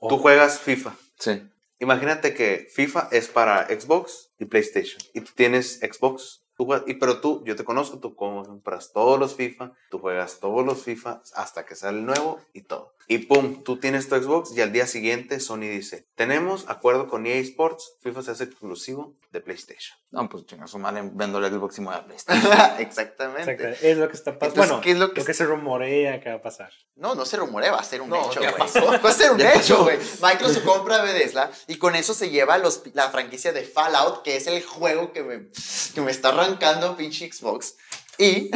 tú 0.00 0.16
Oh. 0.16 0.18
juegas 0.18 0.58
FIFA. 0.60 0.94
Sí. 1.18 1.42
Imagínate 1.78 2.34
que 2.34 2.68
FIFA 2.74 3.08
es 3.12 3.28
para 3.28 3.66
Xbox 3.68 4.30
y 4.38 4.46
PlayStation. 4.46 4.98
Y 5.14 5.20
tú 5.20 5.32
tienes 5.34 5.78
Xbox. 5.80 6.42
Tú 6.56 6.64
juegas- 6.64 6.84
y, 6.86 6.94
pero 6.94 7.20
tú, 7.20 7.42
yo 7.44 7.54
te 7.56 7.64
conozco, 7.64 7.98
tú 7.98 8.16
compras 8.16 8.92
todos 8.92 9.18
los 9.18 9.34
FIFA, 9.34 9.72
tú 9.90 9.98
juegas 9.98 10.40
todos 10.40 10.64
los 10.64 10.82
FIFA 10.82 11.22
hasta 11.34 11.66
que 11.66 11.74
sale 11.74 11.98
el 11.98 12.06
nuevo 12.06 12.40
y 12.52 12.62
todo. 12.62 12.94
Y 13.08 13.18
pum, 13.18 13.62
tú 13.62 13.78
tienes 13.78 14.08
tu 14.08 14.16
Xbox 14.16 14.56
y 14.56 14.60
al 14.62 14.72
día 14.72 14.86
siguiente 14.86 15.38
Sony 15.38 15.60
dice, 15.60 16.08
tenemos 16.16 16.64
acuerdo 16.68 17.06
con 17.08 17.26
EA 17.26 17.36
Sports, 17.36 17.96
FIFA 18.00 18.22
se 18.22 18.30
hace 18.32 18.44
exclusivo 18.44 19.14
de 19.30 19.40
PlayStation. 19.40 19.96
No, 20.10 20.28
pues 20.28 20.46
chingas, 20.46 20.70
su 20.70 20.78
madre 20.78 21.08
vendo 21.12 21.38
el 21.38 21.52
Xbox 21.52 21.78
y 21.78 21.84
voy 21.84 21.94
a 21.94 22.04
PlayStation. 22.04 22.50
Exactamente. 22.78 23.52
Exacto. 23.52 23.86
Es 23.86 23.98
lo 23.98 24.08
que 24.08 24.14
está 24.16 24.38
pasando. 24.38 24.60
Bueno, 24.60 24.80
¿qué 24.80 24.90
es 24.92 24.98
lo 24.98 25.12
que- 25.12 25.34
se 25.34 25.44
rumorea 25.44 26.20
que 26.20 26.30
va 26.30 26.36
a 26.36 26.42
pasar. 26.42 26.70
No, 26.96 27.14
no 27.14 27.26
se 27.26 27.36
rumorea, 27.36 27.72
va 27.72 27.80
a 27.80 27.84
ser 27.84 28.00
un 28.00 28.08
No, 28.08 28.30
hecho, 28.30 28.40
güey. 28.40 28.54
pasó. 28.56 28.80
Va 29.04 29.10
a 29.10 29.12
ser 29.12 29.30
un 29.32 29.40
hecho, 29.42 29.82
güey. 29.84 29.98
Microsoft 30.22 30.64
compra 30.64 31.02
Bethesda 31.02 31.50
y 31.66 31.76
con 31.76 31.94
eso 31.94 32.14
se 32.14 32.30
lleva 32.30 32.56
los, 32.56 32.82
la 32.94 33.10
franquicia 33.10 33.52
de 33.52 33.64
Fallout, 33.64 34.22
que 34.22 34.36
es 34.36 34.46
el 34.46 34.62
juego 34.64 35.12
que 35.12 35.22
me, 35.22 35.48
que 35.94 36.00
me 36.00 36.10
está 36.10 36.32
arrancando 36.46 36.96
pinche 36.96 37.30
Xbox. 37.32 37.76
Y 38.18 38.50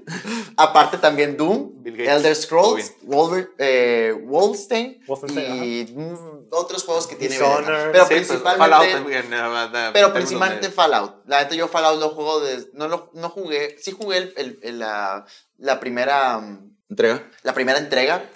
aparte 0.56 0.96
también 0.96 1.36
Doom, 1.36 1.82
Bill 1.82 1.96
Gates. 1.98 2.12
Elder 2.16 2.34
Scrolls. 2.36 2.94
Wolver, 3.02 3.50
eh, 3.58 4.14
Wolfenstein 4.24 5.02
Wolfenstein, 5.06 5.64
y 5.64 5.84
mm, 5.92 6.46
otros 6.50 6.82
juegos 6.84 7.06
que 7.06 7.16
tiene. 7.16 7.36
Pero 7.38 8.06
Sí, 8.06 8.14
pues, 8.14 8.26
principalmente... 8.28 8.58
Fallout 8.58 9.92
Pero 9.92 10.12
principalmente 10.14 10.68
de- 10.68 10.72
Fallout. 10.72 11.14
La 11.26 11.42
neta, 11.42 11.54
yo 11.54 11.68
Fallout 11.68 12.00
lo 12.00 12.08
juego 12.10 12.40
de. 12.40 12.70
No, 12.72 12.88
lo, 12.88 13.10
no 13.12 13.28
jugué. 13.28 13.76
Sí 13.78 13.92
jugué 13.92 14.16
el, 14.18 14.34
el- 14.36 14.58
el- 14.62 14.78
la, 14.78 15.26
la 15.58 15.78
primera. 15.78 16.38
mm, 16.38 16.70
¿Entrega? 16.88 17.30
La 17.42 17.52
primera 17.54 17.78
entrega. 17.78 18.30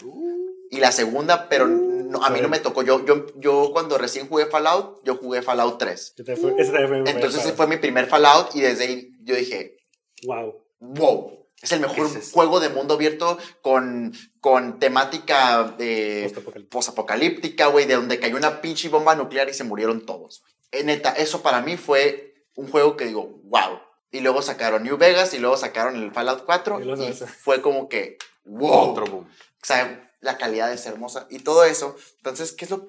Y 0.71 0.79
la 0.79 0.92
segunda, 0.92 1.49
pero 1.49 1.66
no, 2.11 2.25
a 2.25 2.31
mí 2.31 2.40
no 2.40 2.49
me 2.49 2.59
tocó. 2.61 2.83
Yo, 2.83 3.05
yo, 3.05 3.27
yo 3.37 3.71
cuando 3.73 3.99
recién 3.99 4.29
jugué 4.29 4.47
Fallout, 4.47 5.01
yo 5.05 5.16
jugué 5.16 5.42
Fallout 5.42 5.79
3. 5.79 6.14
Yo 6.16 6.25
te 6.25 6.37
fue- 6.37 6.55
ese 6.59 6.73
Entonces 7.07 7.45
ese 7.45 7.53
fue 7.53 7.66
mi 7.66 7.77
primer 7.77 8.07
Fallout 8.07 8.55
y 8.55 8.61
desde 8.61 8.85
ahí 8.85 9.11
yo 9.23 9.35
dije, 9.35 9.77
Wow. 10.25 10.55
wow. 10.81 11.33
Es 11.62 11.73
el 11.73 11.81
mejor 11.81 12.12
¿Qué 12.12 12.19
es 12.19 12.33
juego 12.33 12.61
de 12.61 12.69
mundo 12.69 12.95
abierto 12.95 13.38
con, 13.62 14.12
con 14.40 14.79
temática 14.79 15.75
de 15.79 16.23
Postapocalíptico. 16.25 16.71
posapocalíptica, 16.71 17.66
güey, 17.69 17.87
de 17.87 17.95
donde 17.95 18.21
cayó 18.21 18.37
una 18.37 18.61
pinche 18.61 18.88
bomba 18.90 19.14
nuclear 19.14 19.49
y 19.49 19.55
se 19.55 19.64
murieron 19.64 20.05
todos. 20.05 20.42
Eh, 20.71 20.85
neta, 20.85 21.11
eso 21.12 21.42
para 21.42 21.62
mí 21.62 21.77
fue 21.77 22.35
un 22.57 22.69
juego 22.71 22.97
que 22.97 23.07
digo, 23.07 23.40
wow. 23.45 23.81
Y 24.11 24.21
luego 24.21 24.42
sacaron 24.42 24.83
New 24.85 24.96
Vegas 24.98 25.33
y 25.35 25.38
luego 25.38 25.57
sacaron 25.57 25.96
el 25.96 26.13
Fallout 26.13 26.44
4 26.44 26.81
Y 26.81 26.85
luego 26.85 27.02
y 27.02 27.07
eso. 27.07 27.27
fue 27.27 27.61
como 27.63 27.88
que, 27.88 28.19
wow. 28.44 28.90
Otro 28.90 29.07
boom. 29.07 29.25
O 29.25 29.65
sea, 29.67 30.06
la 30.27 30.37
calidad 30.37 30.72
es 30.72 30.85
hermosa 30.85 31.27
y 31.31 31.38
todo 31.38 31.64
eso. 31.64 31.96
Entonces, 32.18 32.52
¿qué 32.52 32.66
es 32.66 32.70
lo, 32.70 32.85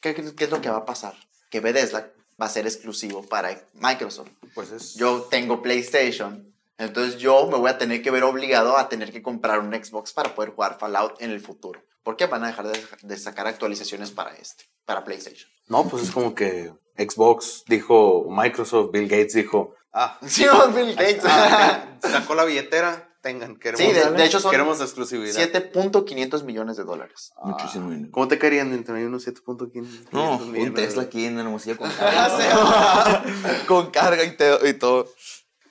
qué, 0.00 0.14
qué 0.14 0.44
es 0.44 0.50
lo 0.50 0.60
que 0.60 0.70
va 0.70 0.78
a 0.78 0.84
pasar? 0.84 1.14
Que 1.50 1.60
Bethesda 1.60 2.12
va 2.40 2.46
a 2.46 2.50
ser 2.50 2.66
exclusivo 2.66 3.22
para 3.22 3.60
Microsoft. 3.74 4.28
Pues 4.54 4.70
es. 4.70 4.94
Yo 4.94 5.22
tengo 5.22 5.62
PlayStation, 5.62 6.54
entonces 6.78 7.18
yo 7.18 7.46
me 7.48 7.58
voy 7.58 7.70
a 7.70 7.78
tener 7.78 8.02
que 8.02 8.10
ver 8.10 8.24
obligado 8.24 8.76
a 8.76 8.88
tener 8.88 9.12
que 9.12 9.22
comprar 9.22 9.58
un 9.60 9.72
Xbox 9.74 10.12
para 10.12 10.34
poder 10.34 10.50
jugar 10.50 10.78
Fallout 10.78 11.20
en 11.20 11.30
el 11.30 11.40
futuro. 11.40 11.82
¿Por 12.02 12.16
qué 12.16 12.26
van 12.26 12.44
a 12.44 12.48
dejar 12.48 12.66
de, 12.68 12.84
de 13.02 13.16
sacar 13.16 13.46
actualizaciones 13.46 14.10
para 14.10 14.34
este, 14.34 14.64
para 14.84 15.04
PlayStation? 15.04 15.48
No, 15.68 15.88
pues 15.88 16.04
es 16.04 16.10
como 16.10 16.34
que 16.34 16.72
Xbox 16.96 17.64
dijo, 17.68 18.26
Microsoft, 18.28 18.90
Bill 18.92 19.08
Gates 19.08 19.34
dijo, 19.34 19.74
ah, 19.92 20.18
Sí, 20.26 20.44
no, 20.44 20.68
Bill 20.68 20.94
Gates. 20.94 21.22
ah, 21.24 21.96
sacó 22.00 22.34
la 22.34 22.44
billetera, 22.44 23.11
tengan. 23.22 23.56
Queremos, 23.56 23.80
Sí, 23.80 23.92
de, 23.98 24.10
de 24.10 24.24
hecho 24.26 24.40
son 24.40 24.50
queremos 24.50 24.80
exclusividad. 24.80 25.34
7.500 25.40 26.42
millones 26.44 26.76
de 26.76 26.84
dólares. 26.84 27.32
Ah, 27.36 27.46
Muchísimo 27.48 27.90
dinero. 27.90 28.10
¿Cómo 28.12 28.28
te 28.28 28.38
querían 28.38 28.70
Nintendo? 28.72 29.06
Unos 29.06 29.26
7.500 29.26 30.08
No, 30.10 30.38
millones. 30.40 30.68
un 30.68 30.74
Tesla 30.74 31.02
aquí 31.04 31.24
en 31.24 31.38
Hermosillo 31.38 31.76
con 31.78 31.90
carga. 31.98 33.24
con 33.66 33.90
carga 33.90 34.24
y, 34.24 34.36
te- 34.36 34.68
y 34.68 34.74
todo. 34.74 35.08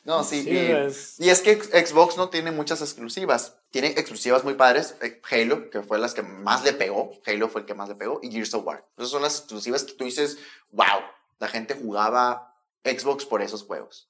No, 0.03 0.23
sí. 0.23 0.41
Sí, 0.43 0.49
y, 0.49 0.57
es- 0.57 1.19
y 1.19 1.29
es 1.29 1.41
que 1.41 1.55
Xbox 1.61 2.17
no 2.17 2.29
tiene 2.29 2.51
muchas 2.51 2.81
exclusivas. 2.81 3.57
Tiene 3.69 3.89
exclusivas 3.89 4.43
muy 4.43 4.55
padres. 4.55 4.95
eh, 5.01 5.21
Halo, 5.29 5.69
que 5.69 5.83
fue 5.83 5.99
las 5.99 6.13
que 6.15 6.23
más 6.23 6.63
le 6.63 6.73
pegó. 6.73 7.11
Halo 7.27 7.49
fue 7.49 7.61
el 7.61 7.67
que 7.67 7.75
más 7.75 7.87
le 7.89 7.95
pegó. 7.95 8.19
Y 8.23 8.31
Gears 8.31 8.53
of 8.55 8.65
War. 8.65 8.87
Esas 8.97 9.11
son 9.11 9.21
las 9.21 9.37
exclusivas 9.39 9.83
que 9.83 9.93
tú 9.93 10.05
dices, 10.05 10.39
wow, 10.71 11.01
la 11.39 11.47
gente 11.47 11.75
jugaba 11.75 12.55
Xbox 12.83 13.25
por 13.25 13.41
esos 13.43 13.63
juegos. 13.63 14.09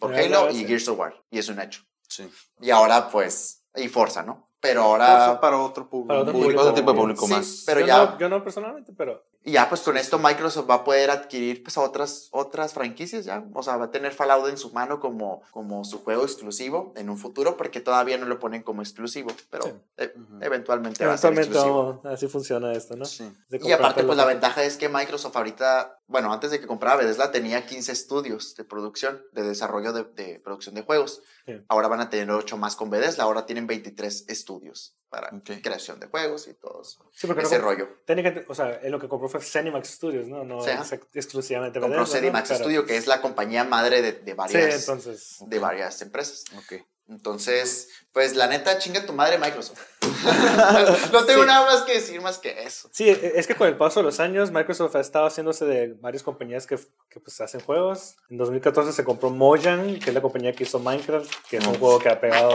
Por 0.00 0.14
Halo 0.14 0.50
y 0.50 0.56
sí. 0.60 0.64
Gears 0.66 0.88
of 0.88 0.98
War. 0.98 1.14
Y 1.30 1.38
es 1.38 1.48
un 1.48 1.60
hecho. 1.60 1.82
Sí. 2.08 2.28
Y 2.60 2.70
ahora, 2.70 3.08
pues, 3.10 3.64
y 3.74 3.88
Forza, 3.88 4.22
¿no? 4.22 4.46
Pero 4.60 4.82
ahora... 4.82 5.40
para 5.40 5.56
otro 5.58 5.88
público. 5.88 6.08
Para 6.08 6.20
otro 6.22 6.32
Público, 6.32 6.46
público. 6.46 6.62
otro 6.62 6.74
tipo 6.74 6.92
de 6.92 6.98
público 6.98 7.26
Sí, 7.28 7.32
más. 7.32 7.62
pero 7.64 7.80
yo 7.80 7.86
ya... 7.86 7.96
No, 8.06 8.18
yo 8.18 8.28
no 8.28 8.42
personalmente, 8.42 8.92
pero. 8.92 9.24
Y 9.44 9.52
ya, 9.52 9.68
pues 9.68 9.82
con 9.82 9.96
esto 9.96 10.18
Microsoft 10.18 10.68
va 10.68 10.74
a 10.74 10.84
poder 10.84 11.12
adquirir 11.12 11.62
pues, 11.62 11.78
a 11.78 11.82
otras, 11.82 12.26
otras 12.32 12.74
franquicias 12.74 13.24
ya. 13.24 13.44
O 13.54 13.62
sea, 13.62 13.76
va 13.76 13.84
a 13.84 13.90
tener 13.92 14.12
Fallout 14.12 14.48
en 14.48 14.58
su 14.58 14.72
mano 14.72 14.98
como, 14.98 15.42
como 15.52 15.84
su 15.84 16.02
juego 16.02 16.24
exclusivo 16.24 16.92
en 16.96 17.08
un 17.08 17.16
futuro, 17.18 17.56
porque 17.56 17.80
todavía 17.80 18.18
no 18.18 18.26
lo 18.26 18.40
ponen 18.40 18.64
como 18.64 18.82
exclusivo. 18.82 19.30
Pero 19.48 19.62
Sí. 19.64 19.70
Ujú. 20.16 20.38
eventualmente 20.42 21.06
va 21.06 21.12
a 21.14 21.18
ser 21.18 21.32
Eventualmente 21.32 21.56
exclusivo. 21.56 22.00
vamos, 22.02 22.06
así 22.06 22.26
funciona 22.26 22.72
esto, 22.72 22.96
¿no? 22.96 23.04
Sí. 23.04 23.30
Y 23.48 23.70
aparte, 23.70 24.02
pues 24.02 24.16
la 24.18 24.24
ventaja 24.24 24.64
es 24.64 24.76
que 24.76 24.88
Microsoft 24.88 25.36
ahorita, 25.36 25.97
bueno, 26.08 26.32
antes 26.32 26.50
de 26.50 26.58
que 26.58 26.66
comprara 26.66 26.96
Bethesda, 26.96 27.30
tenía 27.30 27.64
15 27.66 27.92
estudios 27.92 28.56
de 28.56 28.64
producción, 28.64 29.22
de 29.32 29.42
desarrollo 29.42 29.92
de, 29.92 30.04
de 30.04 30.40
producción 30.40 30.74
de 30.74 30.82
juegos. 30.82 31.22
Sí. 31.46 31.62
Ahora 31.68 31.86
van 31.88 32.00
a 32.00 32.10
tener 32.10 32.28
8 32.30 32.56
más 32.56 32.74
con 32.74 32.90
Bethesda, 32.90 33.22
ahora 33.24 33.46
tienen 33.46 33.66
23 33.66 34.24
estudios 34.28 34.96
para 35.10 35.28
Ok. 35.36 35.62
creación 35.62 36.00
de 36.00 36.06
juegos 36.08 36.48
y 36.48 36.54
todo 36.54 36.82
eso. 36.82 37.08
Sí, 37.14 37.26
porque 37.26 37.42
no 37.42 37.48
ese 37.48 37.58
comp- 37.58 37.62
rollo. 37.62 37.88
técnicamente, 38.04 38.46
o 38.50 38.54
sea, 38.54 38.80
en 38.82 38.90
lo 38.90 38.98
que 38.98 39.08
compró 39.08 39.28
fue 39.28 39.40
Zenimax 39.40 39.88
Studios, 39.88 40.26
¿no? 40.28 40.44
No 40.44 40.60
Sí, 40.62 40.70
ex- 40.70 40.92
exclusivamente 41.14 41.78
Compró 41.80 42.00
Bethesda, 42.00 42.16
¿no? 42.16 42.20
Zenimax 42.20 42.48
Pero- 42.48 42.60
Studio, 42.60 42.84
que 42.86 42.96
es 42.96 43.06
la 43.06 43.20
compañía 43.22 43.64
madre 43.64 44.02
de, 44.02 44.12
de 44.12 44.32
Sí, 44.32 44.36
varias, 44.36 44.80
entonces. 44.80 45.36
de 45.46 45.58
varias 45.58 46.02
empresas. 46.02 46.44
Ok. 46.56 46.82
Entonces, 47.08 47.88
pues 48.12 48.36
la 48.36 48.46
neta, 48.48 48.78
chinga 48.78 49.04
tu 49.06 49.12
madre 49.12 49.38
Microsoft. 49.38 49.80
no 51.12 51.24
tengo 51.24 51.42
Sí. 51.42 51.46
nada 51.46 51.66
más 51.66 51.82
que 51.82 51.94
decir 51.94 52.20
más 52.20 52.38
que 52.38 52.62
eso. 52.62 52.88
Sí, 52.92 53.08
e- 53.08 53.32
es 53.36 53.46
que 53.46 53.54
con 53.54 53.66
el 53.68 53.76
paso 53.76 54.00
de 54.00 54.04
los 54.04 54.20
años, 54.20 54.50
Microsoft 54.50 54.94
ha 54.96 55.00
estado 55.00 55.26
haciéndose 55.26 55.64
de 55.64 55.94
varias 56.00 56.22
compañías 56.22 56.66
que, 56.66 56.76
que 57.08 57.20
pues, 57.20 57.40
hacen 57.40 57.60
juegos. 57.60 58.16
En 58.30 58.36
2014 58.38 58.92
se 58.92 59.04
compró 59.04 59.30
Mojang, 59.30 59.98
que 59.98 60.10
es 60.10 60.14
la 60.14 60.20
compañía 60.22 60.52
que 60.52 60.64
hizo 60.64 60.78
Minecraft, 60.78 61.30
que 61.48 61.56
es 61.58 61.66
un 61.66 61.78
juego 61.78 61.98
que 61.98 62.08
ha 62.08 62.20
pegado. 62.20 62.52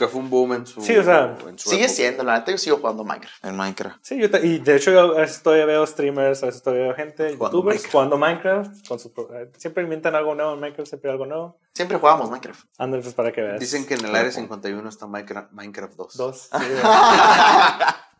Que 0.00 0.08
fue 0.08 0.18
un 0.22 0.30
boom 0.30 0.54
en 0.54 0.66
su. 0.66 0.80
Sí, 0.80 0.96
o 0.96 1.04
sea, 1.04 1.36
Sigue 1.56 1.82
época. 1.82 1.88
siendo, 1.94 2.24
la 2.24 2.38
neta, 2.38 2.50
yo 2.52 2.56
sigo 2.56 2.78
jugando 2.78 3.04
Minecraft. 3.04 3.44
En 3.44 3.54
Minecraft. 3.54 3.98
Sí, 4.00 4.18
yo 4.18 4.28
y 4.42 4.58
de 4.58 4.76
hecho 4.76 4.90
yo 4.92 5.14
a 5.14 5.20
veces 5.20 5.42
todavía 5.42 5.66
veo 5.66 5.86
streamers, 5.86 6.42
a 6.42 6.46
veces 6.46 6.62
todavía 6.62 6.86
veo 6.86 6.94
gente, 6.94 7.34
Jugando 7.36 7.58
youtubers 7.58 7.76
Minecraft. 7.76 7.92
jugando 7.92 8.16
Minecraft. 8.16 8.88
Con 8.88 8.98
su, 8.98 9.08
eh, 9.34 9.52
siempre 9.58 9.82
inventan 9.82 10.14
algo 10.14 10.34
nuevo 10.34 10.54
en 10.54 10.60
Minecraft, 10.60 10.88
siempre 10.88 11.10
algo 11.10 11.26
nuevo. 11.26 11.60
Siempre 11.74 11.98
jugábamos 11.98 12.30
Minecraft. 12.30 12.64
Ándale, 12.78 13.02
pues 13.02 13.14
para 13.14 13.30
que 13.30 13.42
veas. 13.42 13.60
Dicen 13.60 13.86
que 13.86 13.92
en 13.92 14.06
el 14.06 14.16
área 14.16 14.32
51 14.32 14.88
está 14.88 15.06
Minecraft, 15.06 15.52
Minecraft 15.52 15.94
2. 15.96 16.16
Dos. 16.16 16.48
Sí, 16.50 16.66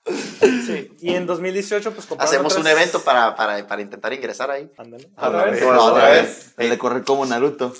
Sí, 0.66 0.96
Y 1.00 1.14
en 1.14 1.26
2018, 1.26 1.92
pues 1.92 2.08
Hacemos 2.18 2.56
un 2.56 2.66
evento 2.66 3.00
para, 3.02 3.34
para, 3.36 3.66
para 3.66 3.80
intentar 3.80 4.12
ingresar 4.12 4.50
ahí. 4.50 4.70
Ándale. 4.76 5.08
A 5.16 5.28
¿Otra 5.28 5.44
vez? 5.44 5.60
vez. 5.60 5.70
Otra 5.78 6.08
vez. 6.10 6.54
El 6.58 6.70
de 6.70 6.78
correr 6.78 7.04
como 7.04 7.24
Naruto. 7.24 7.72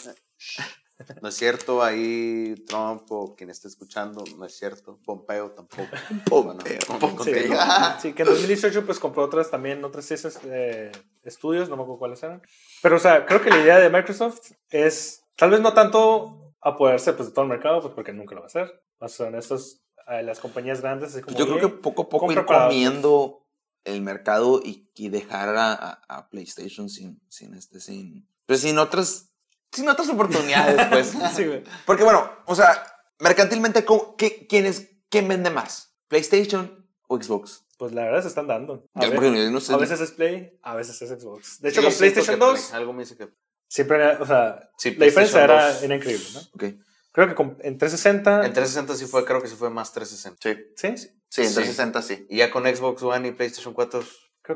No 1.22 1.28
es 1.28 1.34
cierto, 1.36 1.82
ahí 1.82 2.54
Trump 2.66 3.10
o 3.10 3.34
quien 3.34 3.50
esté 3.50 3.68
escuchando, 3.68 4.24
no 4.38 4.44
es 4.44 4.56
cierto. 4.56 4.98
Pompeo 5.04 5.50
tampoco. 5.52 5.88
Pompeo. 6.28 6.78
Bueno, 6.88 7.24
Sí, 7.24 7.30
Ok. 7.50 8.00
sí, 8.00 8.12
que 8.12 8.22
en 8.22 8.28
2018 8.28 8.84
pues 8.86 8.98
compró 8.98 9.24
otras 9.24 9.50
también, 9.50 9.84
otras 9.84 10.04
seis 10.04 10.38
eh, 10.44 10.92
estudios, 11.22 11.68
no 11.68 11.76
me 11.76 11.82
acuerdo 11.82 11.98
cuáles 11.98 12.22
eran. 12.22 12.42
Pero, 12.82 12.96
o 12.96 12.98
sea, 13.00 13.26
creo 13.26 13.40
que 13.42 13.50
la 13.50 13.58
idea 13.60 13.78
de 13.78 13.90
Microsoft 13.90 14.52
es, 14.68 15.22
tal 15.36 15.50
vez 15.50 15.60
no 15.60 15.72
tanto 15.74 16.54
apoderarse 16.60 17.12
pues, 17.14 17.28
de 17.28 17.34
todo 17.34 17.44
el 17.44 17.50
mercado, 17.50 17.80
pues 17.80 17.94
porque 17.94 18.12
nunca 18.12 18.34
lo 18.34 18.42
va 18.42 18.46
a 18.46 18.48
hacer. 18.48 18.82
O 18.98 19.08
sea, 19.08 19.28
en 19.28 19.34
estos, 19.36 19.80
eh, 20.08 20.22
las 20.22 20.40
compañías 20.40 20.80
grandes, 20.80 21.12
así 21.14 21.22
como 21.22 21.36
Yo 21.38 21.46
creo 21.46 21.58
que 21.60 21.68
poco 21.68 22.02
a 22.02 22.08
poco 22.08 22.30
ir 22.32 22.44
comiendo 22.44 23.46
el 23.84 24.02
mercado 24.02 24.60
y, 24.62 24.90
y 24.94 25.08
dejar 25.08 25.56
a, 25.56 25.72
a- 25.72 26.02
a 26.08 26.28
PlayStation 26.28 26.88
sin, 26.90 27.20
sin 27.30 27.54
este, 27.54 27.80
sin, 27.80 28.28
pues 28.46 28.60
sin 28.60 28.76
otras, 28.78 29.29
sin 29.72 29.88
otras 29.88 30.08
oportunidades, 30.08 30.86
pues. 30.90 31.12
Sí, 31.34 31.44
güey. 31.46 31.62
Porque 31.86 32.04
bueno, 32.04 32.30
o 32.46 32.54
sea, 32.54 32.84
mercantilmente, 33.18 33.84
¿cómo- 33.84 34.16
qué, 34.16 34.46
quién, 34.48 34.66
es, 34.66 34.88
¿quién 35.08 35.28
vende 35.28 35.50
más? 35.50 35.94
¿PlayStation 36.08 36.86
o 37.08 37.20
Xbox? 37.22 37.64
Pues 37.78 37.92
la 37.92 38.02
verdad 38.04 38.22
se 38.22 38.28
están 38.28 38.46
dando. 38.46 38.84
A, 38.94 39.02
Yo, 39.04 39.10
ve- 39.10 39.16
porque 39.16 39.44
yo 39.44 39.50
no 39.50 39.60
sé. 39.60 39.72
a 39.72 39.76
veces 39.78 40.00
es 40.00 40.10
Play, 40.12 40.58
a 40.62 40.74
veces 40.74 41.00
es 41.00 41.08
Xbox. 41.10 41.60
De 41.60 41.70
hecho, 41.70 41.80
Yo 41.80 41.88
con 41.88 41.96
PlayStation 41.96 42.34
que 42.38 42.44
2 42.44 42.60
Play, 42.60 42.76
Algo 42.80 42.92
me 42.92 43.02
dice 43.04 43.16
que. 43.16 43.28
siempre 43.68 43.96
era, 43.96 44.18
o 44.20 44.26
sea, 44.26 44.68
Sí, 44.76 44.94
la 44.96 45.06
diferencia 45.06 45.42
era, 45.44 45.72
2. 45.72 45.82
era 45.84 45.94
increíble, 45.96 46.26
¿no? 46.34 46.40
Ok. 46.54 46.64
Creo 47.12 47.26
que 47.28 47.34
con- 47.34 47.56
en 47.60 47.76
360... 47.78 48.46
En 48.46 48.52
360 48.52 48.94
sí 48.96 49.06
fue, 49.06 49.24
creo 49.24 49.40
que 49.42 49.48
sí 49.48 49.56
fue 49.56 49.70
más 49.70 49.92
360. 49.92 50.38
Sí, 50.42 50.54
Sí, 50.76 50.96
sí, 51.30 51.40
en 51.42 51.48
Sí. 51.48 51.54
360 51.54 52.02
sí. 52.02 52.26
Y 52.28 52.36
ya 52.38 52.50
con 52.50 52.64
Xbox 52.64 53.02
One 53.02 53.28
y 53.28 53.32
PlayStation 53.32 53.72
4 53.74 54.04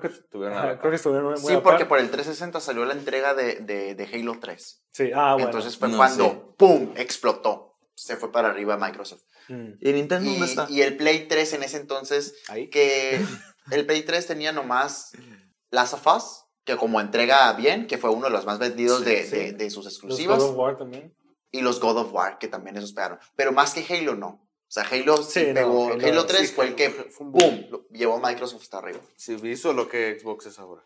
creo 0.00 0.12
que, 0.12 0.20
tuvieron 0.30 0.56
ajá, 0.58 0.78
creo 0.78 0.90
que 0.90 0.96
estuvieron 0.96 1.26
muy, 1.32 1.40
muy 1.40 1.50
Sí, 1.52 1.56
a 1.56 1.62
porque 1.62 1.80
par. 1.84 1.88
por 1.88 1.98
el 1.98 2.10
360 2.10 2.60
salió 2.60 2.84
la 2.84 2.94
entrega 2.94 3.34
de, 3.34 3.56
de, 3.56 3.94
de 3.94 4.04
Halo 4.12 4.38
3. 4.40 4.84
Sí, 4.90 5.10
ah, 5.14 5.32
bueno. 5.34 5.46
Entonces 5.48 5.76
fue 5.78 5.88
No, 5.88 5.96
cuando, 5.96 6.24
sí. 6.24 6.40
¡pum!, 6.58 6.92
explotó. 6.96 7.76
Se 7.96 8.16
fue 8.16 8.32
para 8.32 8.48
arriba 8.48 8.76
Microsoft. 8.76 9.22
Mm. 9.48 9.72
¿Y 9.80 9.92
Nintendo 9.92 10.28
Y, 10.28 10.32
dónde 10.32 10.46
está? 10.46 10.66
y 10.68 10.82
el 10.82 10.96
Play 10.96 11.28
3 11.28 11.52
en 11.54 11.62
ese 11.62 11.76
entonces, 11.76 12.34
ahí. 12.48 12.68
que 12.68 13.20
el 13.70 13.86
Play 13.86 14.02
3 14.02 14.26
tenía 14.26 14.52
nomás 14.52 15.12
Last 15.70 15.94
of 15.94 16.06
Us, 16.06 16.44
que 16.64 16.76
como 16.76 17.00
entrega 17.00 17.52
bien, 17.52 17.86
que 17.86 17.98
fue 17.98 18.10
uno 18.10 18.24
de 18.26 18.30
los 18.32 18.46
más 18.46 18.58
vendidos 18.58 19.00
Sí, 19.00 19.04
de, 19.04 19.24
sí. 19.24 19.36
de- 19.36 19.52
de 19.52 19.70
sus 19.70 19.84
Los 19.84 19.94
exclusivas. 19.94 20.38
God 20.38 20.50
of 20.50 20.56
War 20.56 20.76
también. 20.76 21.14
y 21.52 21.60
los 21.60 21.78
God 21.78 21.98
of 21.98 22.12
War, 22.12 22.38
que 22.38 22.48
también 22.48 22.76
esos 22.76 22.92
pegaron. 22.94 23.18
Pero 23.36 23.52
más 23.52 23.74
que 23.74 23.84
Halo, 23.94 24.16
no. 24.16 24.43
O 24.76 24.80
sea, 24.80 24.82
Halo 24.90 25.18
sí, 25.18 25.40
Sí, 25.40 25.46
no, 25.48 25.54
pegó. 25.54 25.86
Halo- 25.92 26.04
Halo, 26.06 26.26
3 26.26 26.48
sí, 26.48 26.54
fue 26.54 26.66
el 26.66 26.74
que, 26.74 26.90
fue- 26.90 27.26
un 27.26 27.30
boom. 27.32 27.86
llevó 27.92 28.16
a 28.16 28.28
Microsoft 28.28 28.62
hasta 28.62 28.78
arriba. 28.78 28.98
Sí, 29.16 29.36
hizo 29.44 29.72
lo 29.72 29.88
que 29.88 30.18
Xbox 30.18 30.46
es 30.46 30.58
ahora, 30.58 30.84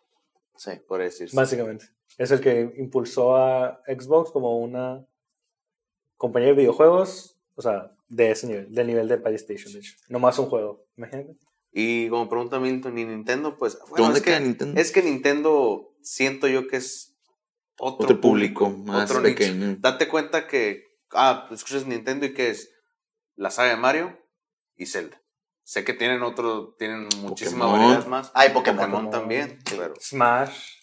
Sí. 0.56 0.72
por 0.86 1.00
decirse. 1.00 1.34
Básicamente. 1.34 1.86
Es 2.18 2.30
el 2.30 2.40
que 2.40 2.70
impulsó 2.76 3.36
a 3.36 3.80
Xbox 3.86 4.30
como 4.30 4.58
una 4.58 5.06
compañía 6.18 6.48
de 6.48 6.54
videojuegos, 6.56 7.38
o 7.54 7.62
sea, 7.62 7.92
de 8.08 8.30
ese 8.32 8.46
nivel, 8.46 8.70
del 8.74 8.86
nivel 8.88 9.08
de 9.08 9.16
PlayStation, 9.18 9.72
de 9.72 9.78
hecho. 9.78 9.94
No 10.08 10.18
más 10.18 10.38
un 10.38 10.46
juego, 10.50 10.84
imagínate. 10.96 11.36
Y 11.72 12.08
como 12.10 12.28
pregunta 12.28 12.58
Milton, 12.60 12.98
¿y 12.98 13.04
Nintendo? 13.06 13.56
Pues, 13.56 13.78
bueno, 13.88 14.04
¿Dónde 14.06 14.18
es 14.18 14.24
que, 14.24 14.30
queda 14.32 14.40
Nintendo? 14.40 14.78
Es 14.80 14.92
que 14.92 15.02
Nintendo 15.02 15.94
siento 16.02 16.46
yo 16.48 16.66
que 16.68 16.76
es 16.76 17.14
otro, 17.78 18.04
Otro 18.04 18.20
público, 18.20 18.68
más 18.68 19.10
otro 19.10 19.22
nicho. 19.22 19.36
pequeño. 19.38 19.76
Date 19.78 20.08
cuenta 20.08 20.46
que, 20.46 20.84
ah, 21.12 21.48
escuchas 21.52 21.86
Nintendo 21.86 22.26
y 22.26 22.34
que 22.34 22.50
es 22.50 22.74
la 23.38 23.50
saga 23.50 23.70
de 23.70 23.76
Mario 23.76 24.18
y 24.76 24.86
Zelda. 24.86 25.20
Sé 25.62 25.84
que 25.84 25.92
tienen 25.94 26.22
otro, 26.22 26.74
tienen 26.78 27.08
muchísima 27.18 27.66
Pokémon. 27.66 27.80
variedad 27.88 28.06
más. 28.06 28.30
Ay, 28.34 28.50
Pokémon. 28.50 28.78
Pokémon 28.90 29.10
también, 29.10 29.58
pero 29.70 29.94
Smash. 30.00 30.76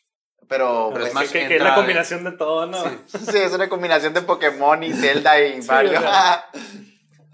Pero, 0.47 0.89
Pero 0.93 0.99
pues, 1.01 1.11
Smash 1.11 1.31
que, 1.31 1.39
que- 1.41 1.47
que 1.47 1.55
es 1.57 1.63
la 1.63 1.73
combinación 1.75 2.23
de 2.23 2.31
todo, 2.33 2.67
¿no? 2.67 2.77
sí, 3.07 3.37
es 3.37 3.51
una 3.53 3.67
combinación 3.67 4.13
de 4.13 4.21
Pokémon 4.21 4.83
y 4.83 4.93
Zelda 4.93 5.39
y 5.41 5.61
Sí, 5.61 5.67
Mario. 5.67 5.97
o 5.97 6.01
sea. 6.01 6.45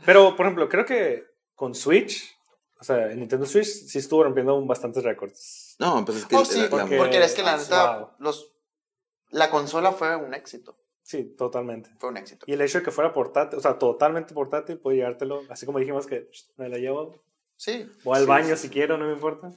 Pero, 0.06 0.36
por 0.36 0.46
ejemplo, 0.46 0.70
creo 0.70 0.86
que 0.86 1.24
con 1.54 1.76
Switch, 1.76 2.34
o 2.80 2.84
sea, 2.84 3.12
en 3.12 3.20
Nintendo 3.20 3.46
Switch 3.46 3.68
sí 3.68 3.98
estuvo 4.00 4.24
rompiendo 4.24 4.60
bastantes 4.66 5.04
récords. 5.04 5.76
No, 5.78 6.04
pues 6.06 6.20
es 6.20 6.26
que. 6.26 6.36
oh, 6.38 6.46
sí, 6.46 6.62
la- 6.62 6.70
porque- 6.70 6.98
porque 6.98 7.22
es 7.24 7.34
que 7.36 7.44
la 7.44 7.54
Ah, 7.54 7.58
neta, 7.58 7.98
wow. 7.98 8.10
los, 8.20 8.48
la 9.30 9.50
consola 9.50 9.92
fue 9.92 10.16
un 10.16 10.34
éxito. 10.34 10.78
Sí, 11.12 11.26
totalmente. 11.38 11.90
Fue 12.00 12.08
un 12.10 12.16
éxito. 12.16 12.46
Y 12.48 12.54
el 12.54 12.62
hecho 12.62 12.78
de 12.78 12.86
que 12.86 12.92
fuera 12.92 13.12
portátil, 13.12 13.60
o 13.60 13.62
sea, 13.62 13.78
totalmente 13.78 14.34
portátil, 14.34 14.78
puede 14.78 14.96
llevártelo, 14.98 15.42
así 15.50 15.66
como 15.66 15.80
dijimos 15.80 16.08
que 16.08 16.30
me 16.56 16.70
la 16.70 16.78
llevo, 16.78 17.22
Sí. 17.58 17.86
voy 18.06 18.16
al 18.16 18.24
Sí, 18.24 18.28
baño 18.30 18.56
sí, 18.56 18.62
si 18.64 18.70
quiero, 18.70 18.98
no 18.98 19.06
me 19.08 19.14
importa. 19.14 19.52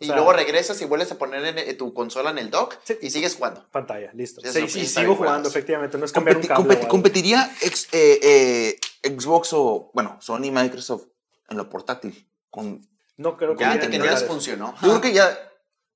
Y 0.00 0.04
O 0.04 0.06
sea, 0.06 0.16
luego 0.16 0.32
regresas 0.32 0.80
y 0.80 0.86
vuelves 0.86 1.12
a 1.12 1.18
poner 1.18 1.44
en, 1.44 1.58
en 1.58 1.76
tu 1.76 1.92
consola 1.92 2.30
en 2.30 2.38
el 2.38 2.48
dock 2.50 2.76
Sí. 2.84 2.96
y 3.02 3.10
sigues 3.10 3.36
jugando. 3.36 3.66
Pantalla, 3.70 4.10
listo. 4.14 4.40
Sí, 4.42 4.66
sí 4.68 4.86
sigo 4.86 5.14
jugando, 5.14 5.48
efectivamente. 5.50 5.98
No 5.98 6.06
es 6.06 6.12
cambiar 6.12 6.36
un 6.38 6.42
competi- 6.42 6.48
cable. 6.48 6.74
o 6.74 6.76
algo. 6.78 6.88
¿Competiría 6.88 7.50
ex- 7.60 7.88
eh, 7.92 8.18
eh, 8.22 9.10
Xbox 9.14 9.52
o, 9.52 9.90
bueno, 9.92 10.16
Sony 10.22 10.44
y 10.44 10.50
Microsoft 10.50 11.04
en 11.50 11.58
lo 11.58 11.68
portátil? 11.68 12.26
Con, 12.48 12.80
No 13.18 13.36
creo 13.36 13.56
que 13.56 13.64
Ya, 13.64 13.74
les 13.74 14.24
funcionó. 14.24 14.72
yo 14.80 14.88
creo 14.88 15.00
que 15.02 15.12
ya. 15.12 15.47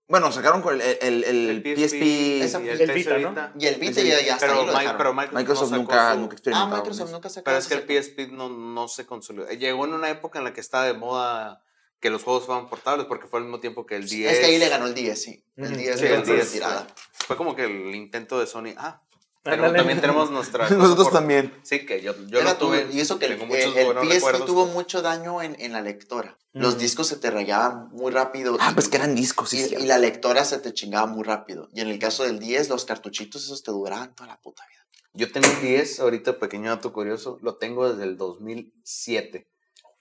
Bueno, 0.09 0.31
sacaron 0.31 0.61
con 0.61 0.75
el, 0.75 0.81
el, 1.01 1.25
el, 1.25 1.49
el 1.51 1.63
PSP. 1.63 2.43
esa- 2.43 2.61
y 2.61 2.69
el 2.69 2.79
PS 2.79 2.95
Vita, 2.95 3.19
¿no? 3.19 3.35
Y 3.59 3.67
el 3.67 3.77
Vita 3.77 4.03
ya, 4.03 4.21
ya 4.21 4.35
hasta 4.35 4.47
Pero, 4.47 4.61
ahí 4.61 4.67
lo 4.67 4.73
Mi- 4.73 4.79
dejaron. 4.81 4.99
pero 4.99 5.15
Microsoft, 5.15 5.39
Microsoft 5.41 5.71
no 5.71 5.77
nunca, 5.79 6.13
su- 6.13 6.19
nunca 6.19 6.33
Ah, 6.33 6.35
experimentado. 6.35 6.77
Microsoft 6.77 6.99
con 6.99 7.07
eso. 7.09 7.17
nunca 7.17 7.29
sacó 7.31 7.45
Pero 7.45 7.57
es 7.59 7.67
que 7.69 7.75
el 7.75 7.83
PSP 7.87 8.27
no, 8.33 8.49
no 8.51 8.89
se 8.89 9.07
consolidó. 9.07 9.49
Llegó 9.49 9.85
en 9.87 9.95
una 9.95 10.11
época 10.11 10.39
en 10.39 10.45
la 10.45 10.53
que 10.53 10.61
estaba 10.61 10.85
de 10.85 10.93
moda 10.95 11.63
que 12.01 12.11
los 12.11 12.25
juegos 12.25 12.45
fueran 12.47 12.69
portables 12.69 13.07
porque 13.07 13.29
fue 13.29 13.39
al 13.39 13.45
mismo 13.45 13.61
tiempo 13.61 13.87
que 13.87 13.95
el 13.97 14.07
10. 14.09 14.33
Es 14.33 14.39
que 14.41 14.47
ahí 14.47 14.59
le 14.59 14.69
ganó 14.69 14.87
el 14.87 14.95
10, 14.95 15.23
sí. 15.23 15.45
El 15.57 15.67
Ujú. 15.69 15.77
10 15.77 15.97
Sí, 15.97 16.03
le 16.03 16.09
el 16.09 16.15
ganó 16.21 16.27
la 16.27 16.35
10. 16.35 16.53
tirada. 16.53 16.87
Fue 17.13 17.37
como 17.37 17.55
que 17.55 17.65
el 17.65 17.95
intento 17.95 18.39
de 18.41 18.47
Sony. 18.49 18.75
Ah, 18.77 19.01
Pero 19.43 19.73
también 19.73 20.01
tenemos 20.01 20.31
nuestra. 20.31 20.69
Nosotros 20.71 21.09
por- 21.09 21.15
también. 21.15 21.53
Sí, 21.65 21.85
que 21.85 22.01
yo, 22.01 22.15
yo 22.29 22.43
lo 22.43 22.57
tuve. 22.57 22.83
tu- 22.85 22.97
y 22.97 23.01
eso 23.01 23.19
que 23.19 23.27
el, 23.27 23.33
tengo 23.39 23.47
muchos 23.47 23.77
el- 23.77 23.87
el 23.89 23.97
PSP 23.97 24.15
recuerdos. 24.15 24.47
tuvo 24.47 24.67
mucho 24.67 25.03
daño 25.03 25.43
en, 25.43 25.57
en 25.61 25.73
la 25.73 25.81
lectora. 25.81 26.39
Los 26.53 26.77
Mm. 26.77 26.79
discos 26.79 27.09
se 27.09 27.17
te 27.17 27.31
rayaban 27.31 27.89
muy 27.91 28.13
rápido. 28.13 28.57
Ah, 28.61 28.69
y- 28.71 28.75
pues 28.75 28.89
que 28.89 28.99
eran 28.99 29.15
discos, 29.17 29.51
sí. 29.51 29.57
y, 29.59 29.65
cierto. 29.65 29.85
y 29.85 29.89
la 29.89 29.99
lectora 29.99 30.45
se 30.45 30.59
te 30.59 30.73
chingaba 30.73 31.07
muy 31.07 31.25
rápido. 31.25 31.69
Y 31.73 31.81
en 31.81 31.89
el 31.89 31.99
caso 31.99 32.23
del 32.25 32.39
10, 32.39 32.69
los 32.69 32.85
cartuchitos 32.85 33.45
esos 33.45 33.63
te 33.63 33.71
duraban 33.73 34.15
toda 34.15 34.29
la 34.29 34.41
puta 34.41 34.63
vida. 34.69 34.79
Yo 35.15 35.31
tengo 35.33 35.49
un 35.49 35.61
10, 35.61 36.01
ahorita 36.01 36.39
pequeño 36.39 36.71
dato 36.71 36.93
curioso, 36.93 37.39
lo 37.43 37.57
tengo 37.57 37.89
desde 37.91 38.05
el 38.05 38.17
2007. 38.17 39.49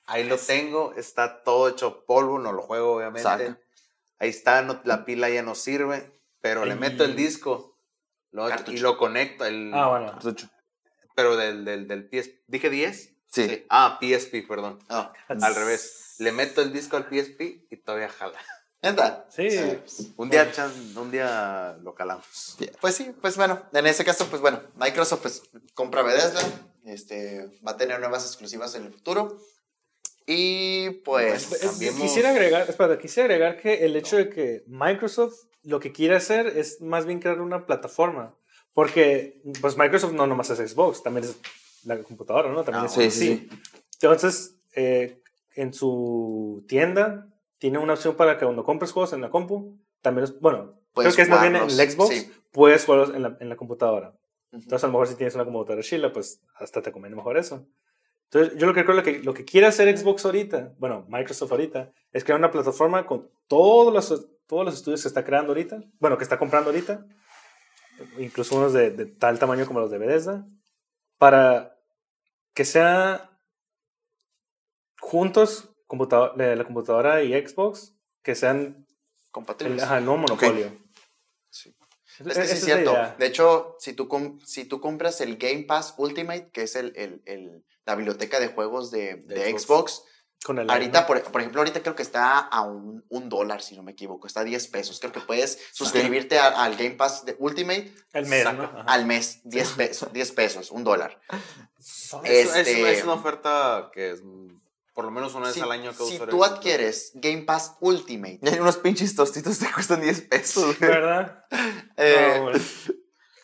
Ahí 0.05 0.23
lo 0.23 0.37
tengo, 0.37 0.93
está 0.95 1.43
todo 1.43 1.67
hecho 1.69 2.05
polvo, 2.05 2.37
no 2.39 2.51
lo 2.53 2.61
juego 2.61 2.95
obviamente. 2.97 3.23
Saca. 3.23 3.59
Ahí 4.19 4.29
está, 4.29 4.61
no- 4.61 4.81
la 4.83 5.03
pila 5.05 5.29
ya 5.29 5.41
no 5.41 5.55
sirve, 5.55 6.19
pero 6.41 6.65
le 6.65 6.75
meto 6.75 7.03
el 7.03 7.15
disco 7.15 7.70
lo- 8.31 8.49
y 8.67 8.77
lo 8.77 8.97
conecto. 8.97 9.45
El, 9.45 9.71
Ah, 9.73 9.87
bueno. 9.89 10.11
Cartucho. 10.11 10.49
Pero 11.15 11.35
del, 11.35 11.65
del, 11.65 11.87
del 11.87 12.07
PS, 12.09 12.31
¿dije 12.47 12.69
10? 12.69 13.13
Sí. 13.27 13.47
Sí. 13.47 13.65
Ah, 13.69 13.97
PSP, 14.01 14.45
perdón. 14.47 14.79
Ah, 14.89 15.13
Al 15.27 15.55
revés. 15.55 16.15
Le 16.19 16.31
meto 16.31 16.61
el 16.61 16.71
disco 16.73 16.97
al 16.97 17.05
PSP 17.05 17.41
y 17.69 17.77
todavía 17.77 18.09
jala. 18.09 18.37
¿Neta? 18.83 19.27
Sí. 19.29 19.47
Un 20.17 20.29
día, 20.29 20.51
chan- 20.51 20.97
un 20.97 21.11
día 21.11 21.77
lo 21.81 21.93
calamos. 21.93 22.57
Pues 22.79 22.95
sí, 22.95 23.13
pues 23.21 23.37
bueno, 23.37 23.61
en 23.73 23.85
ese 23.85 24.03
caso, 24.03 24.25
pues 24.27 24.41
bueno, 24.41 24.61
Microsoft 24.75 25.21
pues 25.21 25.43
compra 25.75 26.01
Bethesda, 26.01 26.41
este, 26.85 27.59
va 27.65 27.71
a 27.71 27.77
tener 27.77 27.99
nuevas 27.99 28.25
exclusivas 28.25 28.73
en 28.75 28.85
el 28.85 28.91
futuro. 28.91 29.37
Y 30.25 30.89
pues... 31.03 31.49
Cambiemos- 31.61 32.01
Quisiera 32.01 32.29
agregar, 32.29 32.69
espera, 32.69 32.97
quisiera 32.97 33.25
agregar 33.33 33.59
que 33.61 33.85
el 33.85 33.95
hecho 33.95 34.17
de 34.17 34.29
que 34.29 34.63
Microsoft 34.67 35.35
lo 35.63 35.79
que 35.79 35.91
quiere 35.91 36.15
hacer 36.15 36.47
es 36.47 36.81
más 36.81 37.05
bien 37.05 37.19
crear 37.19 37.41
una 37.41 37.65
plataforma. 37.65 38.35
Porque 38.73 39.41
pues 39.59 39.77
Microsoft 39.77 40.13
no 40.13 40.27
nomás 40.27 40.49
es 40.49 40.71
Xbox, 40.71 41.03
también 41.03 41.25
es 41.25 41.37
la 41.83 42.01
computadora, 42.03 42.51
¿no? 42.51 42.63
También 42.63 42.85
Ah, 42.85 42.87
es 42.87 42.93
sí, 42.93 43.11
sí, 43.11 43.49
Entonces, 44.01 44.55
eh, 44.75 45.21
en 45.55 45.73
su 45.73 46.63
tienda 46.67 47.27
tiene 47.57 47.79
una 47.79 47.93
opción 47.93 48.15
para 48.15 48.37
que 48.37 48.45
cuando 48.45 48.63
compres 48.63 48.91
juegos 48.91 49.13
en 49.13 49.21
la 49.21 49.29
compu, 49.29 49.77
también 50.01 50.23
es, 50.23 50.39
bueno, 50.39 50.79
Puedes 50.93 51.13
creo 51.13 51.15
que 51.15 51.21
es 51.23 51.29
más 51.29 51.41
bien 51.41 51.55
en 51.55 51.63
el 51.63 51.91
Xbox, 51.91 52.15
sí. 52.15 52.31
puedes 52.51 52.85
jugarlos 52.85 53.15
en 53.15 53.23
la, 53.23 53.37
en 53.39 53.49
la 53.49 53.55
computadora. 53.55 54.09
Ujú. 54.51 54.63
Entonces, 54.63 54.83
a 54.83 54.87
lo 54.87 54.93
mejor 54.93 55.07
si 55.07 55.15
tienes 55.15 55.35
una 55.35 55.45
computadora 55.45 55.83
chila, 55.83 56.11
pues 56.11 56.41
hasta 56.55 56.81
te 56.81 56.91
conviene 56.91 57.15
mejor 57.15 57.37
eso. 57.37 57.65
Entonces, 58.25 58.57
yo 58.57 58.65
lo 58.65 58.73
que 58.73 58.83
creo 58.83 58.95
lo 58.95 59.03
que, 59.03 59.19
lo 59.19 59.33
que 59.33 59.43
quiere 59.43 59.67
hacer 59.67 59.95
Xbox 59.97 60.25
ahorita, 60.25 60.73
bueno, 60.79 61.05
Microsoft 61.09 61.51
ahorita, 61.51 61.91
es 62.13 62.23
crear 62.23 62.39
una 62.39 62.51
plataforma 62.51 63.05
con 63.05 63.29
todos 63.47 63.93
los, 63.93 64.27
todos 64.51 64.65
los 64.65 64.73
estudios 64.75 65.01
que 65.01 65.07
está 65.07 65.23
creando 65.23 65.51
ahorita, 65.51 65.81
bueno, 66.01 66.17
que 66.17 66.25
está 66.25 66.37
comprando 66.37 66.71
ahorita, 66.71 67.05
incluso 68.17 68.57
unos 68.57 68.73
de, 68.73 68.91
de 68.91 69.05
tal 69.05 69.39
tamaño 69.39 69.65
como 69.65 69.79
los 69.79 69.89
de 69.91 69.97
Bethesda, 69.97 70.45
para 71.17 71.77
que 72.53 72.65
sea 72.65 73.29
juntos 74.99 75.69
computador, 75.87 76.33
la 76.37 76.63
computadora 76.65 77.23
y 77.23 77.31
Xbox, 77.33 77.93
que 78.23 78.35
sean 78.35 78.85
compatibles. 79.31 79.83
ajá, 79.83 80.01
nuevo 80.01 80.17
monopolio. 80.19 80.77
Sí. 81.49 81.73
Esa- 82.19 82.29
Es 82.31 82.37
que 82.37 82.47
sí 82.47 82.53
es 82.55 82.65
cierto. 82.65 82.93
De 83.17 83.25
hecho, 83.25 83.75
si 83.79 83.93
tú, 83.93 84.09
si 84.45 84.65
tú 84.65 84.81
compras 84.81 85.21
el 85.21 85.37
Game 85.37 85.63
Pass 85.63 85.93
Ultimate, 85.97 86.49
que 86.51 86.63
es 86.63 86.75
el, 86.75 86.93
el- 86.97 87.21
el- 87.25 87.63
la 87.85 87.95
biblioteca 87.95 88.39
de 88.41 88.49
juegos 88.49 88.91
de, 88.91 89.15
De 89.15 89.35
de 89.35 89.49
Xbox. 89.51 89.63
Xbox, 89.63 90.03
Con 90.43 90.57
el 90.57 90.69
ahorita, 90.69 91.05
por, 91.05 91.21
por 91.23 91.41
ejemplo, 91.41 91.61
ahorita 91.61 91.81
creo 91.81 91.95
que 91.95 92.01
está 92.01 92.39
a 92.39 92.61
un, 92.61 93.05
un 93.09 93.29
dólar, 93.29 93.61
si 93.61 93.75
no 93.75 93.83
me 93.83 93.91
equivoco, 93.91 94.25
está 94.25 94.39
a 94.39 94.43
10 94.43 94.67
pesos. 94.69 94.99
Creo 94.99 95.11
que 95.11 95.19
puedes 95.21 95.59
suscribirte 95.71 96.39
a- 96.39 96.63
al 96.63 96.75
Game 96.75 96.91
Pass 96.95 97.25
de 97.25 97.35
Ultimate 97.37 97.93
el 98.13 98.25
mes, 98.25 98.43
Saca. 98.43 98.53
¿no? 98.73 98.83
Al 98.87 99.05
mes, 99.05 99.41
10 99.43 99.69
pesos, 99.73 100.11
10 100.11 100.31
pesos, 100.31 100.71
un 100.71 100.83
dólar. 100.83 101.19
Son- 101.79 102.25
Es, 102.25 102.47
es- 102.55 102.67
Este- 102.67 102.91
es 102.91 103.03
una 103.03 103.13
oferta 103.13 103.91
que 103.93 104.11
es, 104.11 104.21
por 104.93 105.05
lo 105.05 105.11
menos 105.11 105.35
una 105.35 105.45
vez 105.47 105.53
Si, 105.55 105.61
al 105.61 105.71
año 105.71 105.91
que 105.91 106.03
si 106.05 106.17
tú 106.19 106.43
adquieres 106.43 107.11
Game 107.13 107.43
Pass 107.43 107.75
Ultimate, 107.79 108.39
Y 108.41 108.49
hay 108.49 108.59
unos 108.59 108.77
pinches 108.77 109.15
tostitos 109.15 109.59
que 109.59 109.71
cuestan 109.71 110.01
10 110.01 110.21
pesos, 110.21 110.77
güey. 110.79 110.91
¿Verdad? 110.91 111.45
eh, 111.97 112.39
No. 112.39 112.51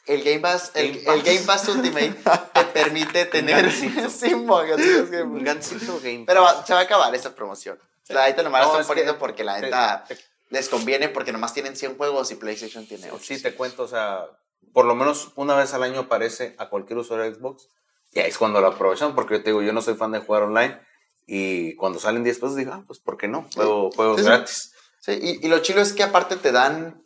El 0.08 0.24
Game 0.24 0.40
Pass, 0.40 0.72
el, 0.74 0.92
Game 0.94 1.04
Pass. 1.06 1.16
el 1.16 1.24
Game 1.24 1.46
Pass 1.46 1.68
Ultimate 1.70 2.14
te 2.54 2.64
permite 2.74 3.26
tener. 3.38 3.72
Sí, 4.10 4.30
Game 4.30 4.36
Un 4.36 4.48
Pass. 4.48 5.44
gancito. 5.44 6.00
Pero 6.26 6.48
se 6.66 6.74
va 6.74 6.80
a 6.80 6.84
acabar 6.84 7.14
esa 7.14 7.36
promoción. 7.36 7.78
La 8.10 8.26
neta 8.28 8.42
nomás 8.44 8.62
No, 8.62 8.68
la 8.68 8.74
es 8.74 8.82
están 8.82 8.88
poniendo 8.88 9.14
que 9.14 9.20
porque 9.20 9.44
la 9.44 9.60
neta 9.60 10.06
te- 10.08 10.18
les 10.50 10.70
conviene 10.70 11.10
porque 11.10 11.34
nomás 11.34 11.54
tienen 11.54 11.76
100 11.76 11.98
juegos 11.98 12.32
y 12.32 12.36
PlayStation 12.36 12.88
tiene 12.88 13.12
8. 13.12 13.22
Sí, 13.22 13.42
te 13.42 13.54
cuento, 13.54 13.84
o 13.84 13.88
sea, 13.88 14.26
por 14.74 14.86
lo 14.86 14.96
menos 14.96 15.32
una 15.36 15.56
vez 15.56 15.74
al 15.74 15.84
año 15.84 16.00
aparece 16.02 16.56
a 16.58 16.70
cualquier 16.70 16.98
usuario 17.00 17.26
de 17.30 17.36
Xbox. 17.36 17.68
Y 18.14 18.20
ahí 18.22 18.30
es 18.30 18.38
cuando 18.38 18.62
lo 18.62 18.68
aprovechan, 18.68 19.14
porque 19.14 19.36
yo 19.36 19.44
te 19.44 19.50
digo, 19.50 19.62
yo 19.62 19.74
no 19.74 19.82
soy 19.82 19.96
fan 19.96 20.12
de 20.14 20.20
jugar 20.20 20.44
online. 20.44 20.80
Y 21.26 21.76
cuando 21.76 22.00
salen 22.00 22.24
10 22.24 22.40
pesos, 22.40 22.56
digo, 22.56 22.72
ah, 22.74 22.84
pues, 22.88 23.00
¿por 23.00 23.18
qué 23.18 23.28
no? 23.28 23.46
Juego, 23.54 23.92
juegos 23.92 24.16
Sí, 24.18 24.24
sí. 24.24 24.30
gratis. 24.30 24.74
Sí, 25.02 25.20
y, 25.22 25.46
y 25.46 25.50
lo 25.50 25.60
chido 25.60 25.82
es 25.82 25.92
que 25.92 26.04
aparte 26.04 26.38
te 26.38 26.54
dan 26.54 27.04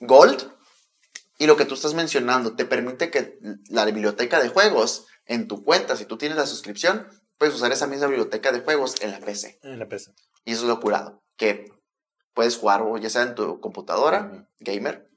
Gold 0.00 0.51
y 1.38 1.46
lo 1.46 1.56
que 1.56 1.64
tú 1.64 1.74
estás 1.74 1.94
mencionando 1.94 2.54
te 2.56 2.64
permite 2.64 3.10
que 3.10 3.38
la 3.68 3.84
biblioteca 3.84 4.40
de 4.40 4.48
juegos 4.48 5.06
en 5.26 5.48
tu 5.48 5.62
cuenta, 5.64 5.96
si 5.96 6.04
tú 6.04 6.16
tienes 6.18 6.36
la 6.38 6.46
suscripción, 6.46 7.06
puedes 7.38 7.54
usar 7.54 7.72
esa 7.72 7.86
misma 7.86 8.06
biblioteca 8.06 8.52
de 8.52 8.60
juegos 8.60 8.94
en 9.00 9.10
la 9.12 9.20
PC. 9.20 9.58
En 9.62 9.78
la 9.78 9.88
PC. 9.88 10.12
Y 10.44 10.52
eso 10.52 10.62
es 10.62 10.68
lo 10.68 10.80
curado, 10.80 11.22
que 11.36 11.72
puedes 12.34 12.56
jugar 12.56 12.82
ya 13.00 13.10
sea 13.10 13.22
en 13.22 13.34
tu 13.34 13.60
computadora, 13.60 14.46
gamer, 14.60 15.08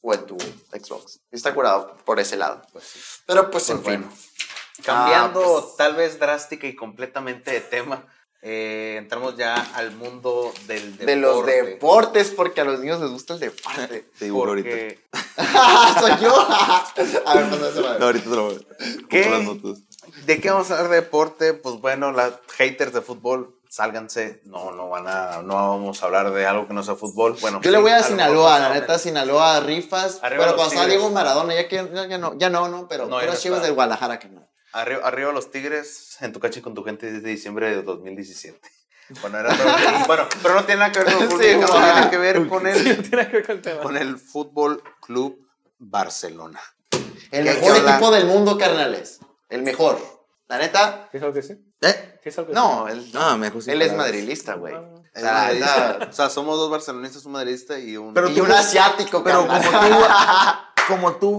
o 0.00 0.12
en 0.12 0.26
tu 0.26 0.36
Xbox. 0.38 1.20
Está 1.30 1.54
curado 1.54 1.96
por 2.04 2.20
ese 2.20 2.36
lado. 2.36 2.62
Pues 2.72 2.84
sí. 2.84 3.00
Pero 3.26 3.50
pues, 3.50 3.64
Pues 3.64 3.70
en 3.78 3.82
bueno. 3.82 4.10
fin. 4.10 4.84
Cambiando 4.84 5.40
Ah, 5.40 5.60
pues. 5.62 5.76
tal 5.76 5.94
vez 5.96 6.18
drástica 6.18 6.66
y 6.66 6.74
completamente 6.74 7.52
de 7.52 7.60
tema, 7.60 8.06
eh, 8.46 8.96
entramos 8.98 9.38
ya 9.38 9.54
al 9.74 9.92
mundo 9.92 10.52
del 10.66 10.98
deporte. 10.98 11.06
De 11.06 11.16
los 11.16 11.46
deportes, 11.46 12.30
porque 12.36 12.60
a 12.60 12.64
los 12.64 12.78
niños 12.78 13.00
les 13.00 13.10
gusta 13.10 13.34
el 13.34 13.40
deporte. 13.40 14.04
Te 14.18 14.26
digo 14.26 14.44
ahorita. 14.44 14.68
Porque 14.68 14.98
Soy 16.00 16.12
yo. 16.22 16.46
a 16.50 17.34
ver, 17.34 17.48
pasa 17.48 17.68
eso. 17.70 17.98
No, 17.98 18.04
ahorita 18.04 18.30
te 18.30 18.36
lo 18.36 18.44
voy 18.44 18.66
¿Qué? 19.08 19.60
¿De 20.26 20.40
qué 20.42 20.50
vamos 20.50 20.70
a 20.70 20.74
hablar 20.74 20.90
de 20.90 20.96
deporte? 20.96 21.54
Pues 21.54 21.76
bueno, 21.76 22.12
las 22.12 22.34
haters 22.58 22.92
de 22.92 23.00
fútbol, 23.00 23.56
sálganse. 23.70 24.42
No, 24.44 24.72
no 24.72 24.90
van 24.90 25.08
a, 25.08 25.40
no 25.42 25.54
vamos 25.54 26.02
a 26.02 26.06
hablar 26.06 26.30
de 26.30 26.44
algo 26.46 26.68
que 26.68 26.74
no 26.74 26.82
sea 26.82 26.96
fútbol. 26.96 27.38
Bueno, 27.40 27.62
Yo 27.62 27.70
le 27.70 27.78
sí, 27.78 27.82
voy 27.82 27.92
a 27.92 27.98
lo 28.00 28.04
Sinaloa, 28.04 28.58
la 28.58 28.66
a 28.66 28.74
neta. 28.74 28.98
Sinaloa, 28.98 29.60
rifas. 29.60 30.18
Arriba 30.22 30.44
pero 30.44 30.56
cuando 30.56 30.74
estaba. 30.74 30.86
Diego 30.86 31.08
Maradona, 31.08 31.54
ya, 31.54 31.66
que, 31.66 31.76
ya, 31.76 32.06
ya 32.06 32.18
no, 32.18 32.36
ya 32.36 32.50
no, 32.50 32.68
no, 32.68 32.88
pero 32.88 33.06
No, 33.06 33.18
puras 33.18 33.40
chivas 33.40 33.62
del 33.62 33.72
Guadalajara 33.72 34.18
que 34.18 34.28
no. 34.28 34.46
Arriba, 34.74 35.00
arriba 35.06 35.32
los 35.32 35.50
Tigres, 35.50 36.16
en 36.20 36.32
tu 36.32 36.40
cacho 36.40 36.58
y 36.58 36.62
con 36.62 36.74
tu 36.74 36.82
gente 36.84 37.10
desde 37.10 37.28
diciembre 37.28 37.70
de 37.74 37.82
2017. 37.82 38.60
Bueno, 39.20 39.38
era 39.38 39.54
todo- 39.54 40.06
bueno, 40.06 40.26
pero 40.42 40.54
no 40.54 40.64
tiene 40.64 40.80
nada 40.80 40.90
que 40.90 41.00
ver 41.00 41.12
con 41.12 41.22
el 41.22 41.28
fútbol, 41.28 41.42
Sí, 41.44 41.56
no 41.58 41.66
tiene 41.66 42.10
que 42.10 42.16
ver 42.18 42.48
con 42.48 42.62
Sí, 42.62 42.68
el, 42.88 42.96
no 42.96 43.02
tiene 43.02 43.26
que 43.28 43.32
ver 43.36 43.46
con 43.46 43.56
el 43.56 43.62
tema. 43.62 43.82
con 43.82 43.96
el 43.98 44.18
Fútbol 44.18 44.82
Club 45.02 45.46
Barcelona. 45.78 46.58
El 47.30 47.44
¿Qué 47.44 47.50
hay 47.50 47.60
mejor 47.60 47.76
equipo 47.76 48.10
del 48.10 48.24
mundo, 48.26 48.56
carnales. 48.56 49.20
El 49.50 49.62
mejor. 49.62 49.98
La 50.48 50.56
neta, 50.56 51.08
¿Qué 51.12 51.18
es 51.18 51.22
algo 51.22 51.34
que 51.34 51.42
sí? 51.42 51.52
¿Eh? 51.82 52.18
¿Qué 52.22 52.30
es 52.30 52.38
algo 52.38 52.48
que 52.48 52.54
no, 52.54 52.88
él, 52.88 53.10
Ah, 53.14 53.36
me 53.36 53.46
dejó 53.48 53.60
sin 53.60 53.74
él 53.74 53.82
es 53.82 53.92
madrilista, 53.92 54.54
güey. 54.54 54.74
Ah. 54.74 54.80
O 55.14 55.20
sea, 55.20 55.52
la 55.52 56.08
O 56.10 56.12
sea, 56.14 56.30
somos 56.30 56.56
dos 56.56 56.70
barcelonistas, 56.70 57.26
un 57.26 57.32
madridista 57.32 57.78
y 57.78 57.98
un... 57.98 58.14
Pero 58.14 58.30
y 58.30 58.34
tú- 58.36 58.44
un 58.44 58.52
asiático, 58.52 59.22
Pero 59.22 59.46
carnal. 59.46 59.70
como 59.70 59.82
tú, 59.98 60.04
como 60.88 61.16
tú, 61.16 61.38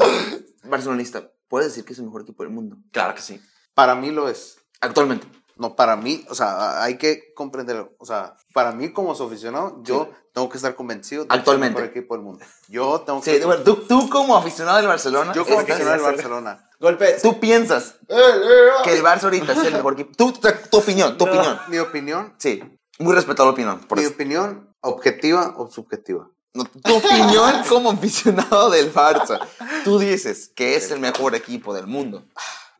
barcelonista, 0.63 1.31
puedes 1.47 1.69
decir 1.69 1.85
que 1.85 1.93
es 1.93 1.99
el 1.99 2.05
mejor 2.05 2.21
equipo 2.21 2.43
del 2.43 2.51
mundo. 2.51 2.77
Claro 2.91 3.15
que 3.15 3.21
sí. 3.21 3.41
Para 3.73 3.95
mí 3.95 4.11
lo 4.11 4.27
es. 4.29 4.57
Actualmente. 4.81 5.27
No, 5.57 5.73
para 5.75 5.95
mí, 5.95 6.25
o 6.29 6.35
sea, 6.35 6.83
hay 6.83 6.97
que 6.97 7.33
comprenderlo. 7.33 7.93
O 7.97 8.05
sea, 8.05 8.35
para 8.53 8.73
mí 8.73 8.91
como 8.91 9.15
su 9.15 9.23
aficionado, 9.23 9.81
yo 9.83 10.09
tengo 10.33 10.49
que 10.49 10.57
estar 10.57 10.75
convencido 10.75 11.23
de 11.23 11.27
que 11.29 11.33
es 11.33 11.35
el 11.35 11.39
Actualmente. 11.39 11.79
mejor 11.79 11.89
equipo 11.97 12.13
del 12.15 12.23
mundo. 12.25 12.45
Yo 12.67 12.99
tengo 13.01 13.21
que... 13.21 13.39
Sí, 13.39 13.45
bueno, 13.45 13.63
tú, 13.63 13.75
tú 13.87 14.09
como 14.09 14.35
aficionado 14.35 14.77
del 14.77 14.87
Barcelona, 14.87 15.31
yo 15.33 15.45
como 15.45 15.59
aficionado 15.59 15.91
del 15.93 16.01
Barcelona. 16.01 16.69
Golpe. 16.77 17.15
tú 17.21 17.39
piensas 17.39 17.95
Eh, 18.09 18.15
eh, 18.17 18.69
que 18.83 18.97
el 18.97 19.01
Barça 19.03 19.23
ahorita 19.23 19.53
es 19.53 19.63
el 19.63 19.73
mejor 19.75 19.93
equipo. 19.93 20.11
Tú, 20.17 20.33
tu, 20.33 20.49
tu 20.69 20.77
opinión, 20.77 21.17
tu 21.17 21.25
No. 21.25 21.31
opinión. 21.31 21.59
Mi 21.69 21.77
opinión, 21.79 22.35
Sí, 22.37 22.61
muy 22.99 23.13
respetable 23.15 23.51
opinión. 23.53 23.79
Por 23.87 23.97
mi 23.97 24.03
eso. 24.03 24.13
opinión, 24.13 24.75
objetiva 24.81 25.53
o 25.55 25.71
subjetiva. 25.71 26.29
No, 26.55 26.63
tu 26.65 26.95
opinión 26.95 27.63
como 27.69 27.91
aficionado 27.91 28.69
del 28.69 28.91
Barça. 28.93 29.39
Tú 29.83 29.99
dices 29.99 30.49
que 30.55 30.75
es 30.75 30.89
el 30.91 30.99
mejor 30.99 31.35
equipo 31.35 31.73
del 31.73 31.85
mundo. 31.87 32.23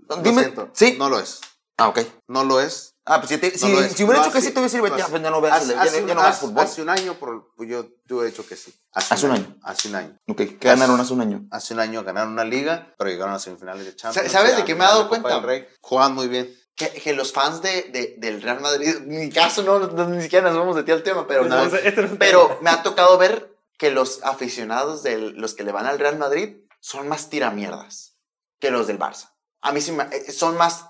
Lo 0.07 0.17
Dime, 0.17 0.41
siento, 0.43 0.69
¿sí? 0.73 0.95
No 0.97 1.09
lo 1.09 1.19
es. 1.19 1.41
Ah, 1.77 1.89
ok. 1.89 1.99
No 2.27 2.43
lo 2.43 2.61
es. 2.61 2.93
Ah, 3.07 3.19
pues 3.19 3.29
si, 3.29 3.37
te- 3.37 3.51
No 3.51 3.57
si, 3.57 3.73
es. 3.73 3.91
si 3.93 4.03
hubiera 4.03 4.19
No, 4.19 4.25
dicho 4.25 4.33
que 4.33 4.41
sí, 4.41 4.51
te 4.51 4.59
hubiera 4.59 4.77
no, 4.79 4.85
dicho, 4.85 4.97
ya, 4.97 5.07
pues 5.07 5.21
ya 5.21 5.29
no 5.29 5.41
veas, 5.41 5.57
hace- 5.57 5.73
ya, 5.73 5.81
hace 5.81 5.95
ya 5.97 6.01
un- 6.01 6.07
no 6.07 6.15
veas 6.15 6.27
hace- 6.29 6.39
fútbol. 6.47 6.63
Hace 6.63 6.81
un 6.81 6.89
año, 6.89 7.13
por, 7.15 7.53
pues 7.55 7.69
yo 7.69 7.85
tuve 8.07 8.29
hecho 8.29 8.47
que 8.47 8.55
sí. 8.55 8.73
Hace 8.93 9.25
un 9.27 9.33
año. 9.33 9.55
Hace 9.61 9.89
un 9.89 9.95
año. 9.95 10.17
Ok, 10.27 10.37
¿qué 10.37 10.57
ganaron 10.61 10.99
hace 10.99 11.13
un 11.13 11.21
año? 11.21 11.45
Hace 11.51 11.73
un 11.75 11.81
año 11.81 12.03
ganaron 12.03 12.31
una 12.33 12.45
liga, 12.45 12.93
pero 12.97 13.09
llegaron 13.11 13.35
a 13.35 13.39
semifinales 13.39 13.85
de 13.85 13.95
Champions. 13.95 14.31
¿Sabes 14.31 14.51
de 14.55 14.63
llegaron 14.63 14.65
qué 14.65 14.75
me 14.75 14.83
he 14.83 14.87
dado 14.87 15.03
de 15.03 15.09
cuenta? 15.09 15.39
Rey. 15.41 15.67
Juegan 15.81 16.15
muy 16.15 16.27
bien. 16.29 16.51
Que, 16.75 16.89
que 16.89 17.13
los 17.13 17.31
fans 17.31 17.61
de, 17.61 17.83
de- 17.83 18.15
del 18.17 18.41
Real 18.41 18.59
Madrid, 18.59 18.95
en 18.97 19.07
mi 19.07 19.29
caso 19.29 19.61
no, 19.63 19.79
no- 19.79 20.07
ni 20.09 20.21
siquiera 20.23 20.49
nos 20.49 20.57
vamos 20.57 20.75
de 20.75 20.83
ti 20.83 20.91
al 20.91 21.03
tema, 21.03 21.27
pero, 21.27 21.43
No, 21.45 21.55
no, 21.55 21.75
este 21.77 22.01
no 22.01 22.05
es 22.07 22.11
un 22.13 22.17
pero 22.17 22.57
me 22.61 22.69
ha 22.69 22.81
tocado 22.83 23.17
ver 23.17 23.54
que 23.77 23.91
los 23.91 24.23
aficionados 24.23 25.03
de 25.03 25.17
los 25.17 25.53
que 25.53 25.63
le 25.63 25.71
van 25.71 25.85
al 25.85 25.99
Real 25.99 26.17
Madrid 26.17 26.57
son 26.79 27.07
más 27.07 27.29
tiramierdas. 27.29 28.13
que 28.59 28.71
los 28.71 28.87
del 28.87 28.97
Barça. 28.97 29.33
A 29.61 29.71
mí 29.71 29.81
sí 29.81 29.91
eh, 30.11 30.31
son 30.31 30.57
más. 30.57 30.85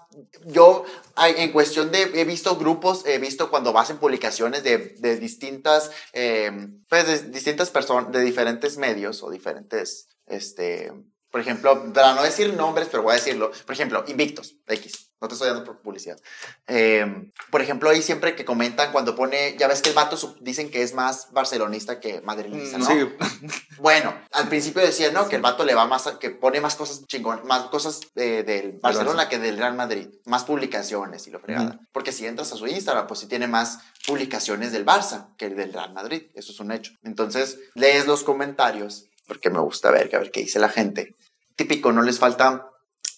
Yo, 0.45 0.85
en 1.17 1.51
cuestión 1.51 1.91
de. 1.91 2.03
He 2.13 2.25
visto 2.25 2.57
grupos, 2.57 3.05
he 3.05 3.17
visto 3.17 3.49
cuando 3.49 3.77
hacen 3.77 3.97
publicaciones 3.97 4.63
de, 4.63 4.95
de 4.99 5.17
distintas. 5.17 5.91
eh, 6.13 6.51
pues 6.89 7.07
de 7.07 7.31
distintas 7.31 7.71
personas, 7.71 8.11
de 8.11 8.21
diferentes 8.21 8.77
medios 8.77 9.23
o 9.23 9.29
diferentes. 9.31 10.09
Este. 10.27 10.91
Por 11.31 11.41
ejemplo, 11.41 11.91
para 11.93 12.13
no 12.13 12.23
decir 12.23 12.53
nombres, 12.53 12.87
pero 12.91 13.03
voy 13.03 13.13
a 13.13 13.15
decirlo. 13.15 13.51
Por 13.65 13.73
ejemplo, 13.73 14.03
Invictos, 14.07 14.55
X. 14.67 15.04
No 15.21 15.27
te 15.29 15.33
estoy 15.33 15.47
dando 15.49 15.81
publicidad. 15.81 16.19
Eh, 16.67 17.31
por 17.49 17.61
ejemplo, 17.61 17.89
ahí 17.89 18.01
siempre 18.01 18.35
que 18.35 18.43
comentan 18.45 18.91
cuando 18.91 19.15
pone. 19.15 19.55
Ya 19.57 19.67
ves 19.67 19.81
que 19.81 19.89
el 19.89 19.95
vato 19.95 20.17
dicen 20.41 20.69
que 20.69 20.81
es 20.83 20.93
más 20.93 21.31
barcelonista 21.31 21.99
que 21.99 22.21
madrilista, 22.21 22.77
¿no? 22.77 22.85
Sí, 22.85 22.93
Bueno, 23.79 24.13
al 24.33 24.47
principio 24.49 24.81
decía, 24.81 25.11
¿no? 25.11 25.27
Que 25.29 25.37
el 25.37 25.41
vato 25.41 25.63
le 25.63 25.73
va 25.73 25.85
más, 25.87 26.07
a- 26.07 26.19
que 26.19 26.29
pone 26.31 26.59
más 26.61 26.75
cosas 26.75 27.05
chingón, 27.07 27.41
más 27.45 27.63
cosas 27.67 28.01
eh, 28.15 28.43
del 28.45 28.73
Barcelona 28.81 29.29
que 29.29 29.39
del 29.39 29.57
Real 29.57 29.73
Madrid, 29.75 30.07
más 30.25 30.43
publicaciones 30.43 31.25
y 31.27 31.31
lo 31.31 31.39
fregada. 31.39 31.79
Porque 31.93 32.11
si 32.11 32.25
entras 32.27 32.51
a 32.51 32.57
su 32.57 32.67
Instagram, 32.67 33.07
pues 33.07 33.21
sí 33.21 33.27
tiene 33.27 33.47
más 33.47 33.79
publicaciones 34.05 34.71
del 34.73 34.85
Barça 34.85 35.35
que 35.37 35.49
del 35.49 35.73
Real 35.73 35.93
Madrid, 35.93 36.23
eso 36.35 36.51
es 36.51 36.59
un 36.59 36.71
hecho. 36.71 36.93
Entonces, 37.03 37.57
lees 37.73 38.05
los 38.05 38.23
comentarios, 38.23 39.05
porque 39.27 39.49
me 39.49 39.59
gusta 39.59 39.91
ver, 39.91 40.13
a 40.15 40.19
ver 40.19 40.31
qué 40.31 40.41
dice 40.41 40.59
la 40.59 40.69
gente. 40.69 41.15
Típico, 41.55 41.91
no 41.91 42.01
les 42.01 42.19
falta 42.19 42.69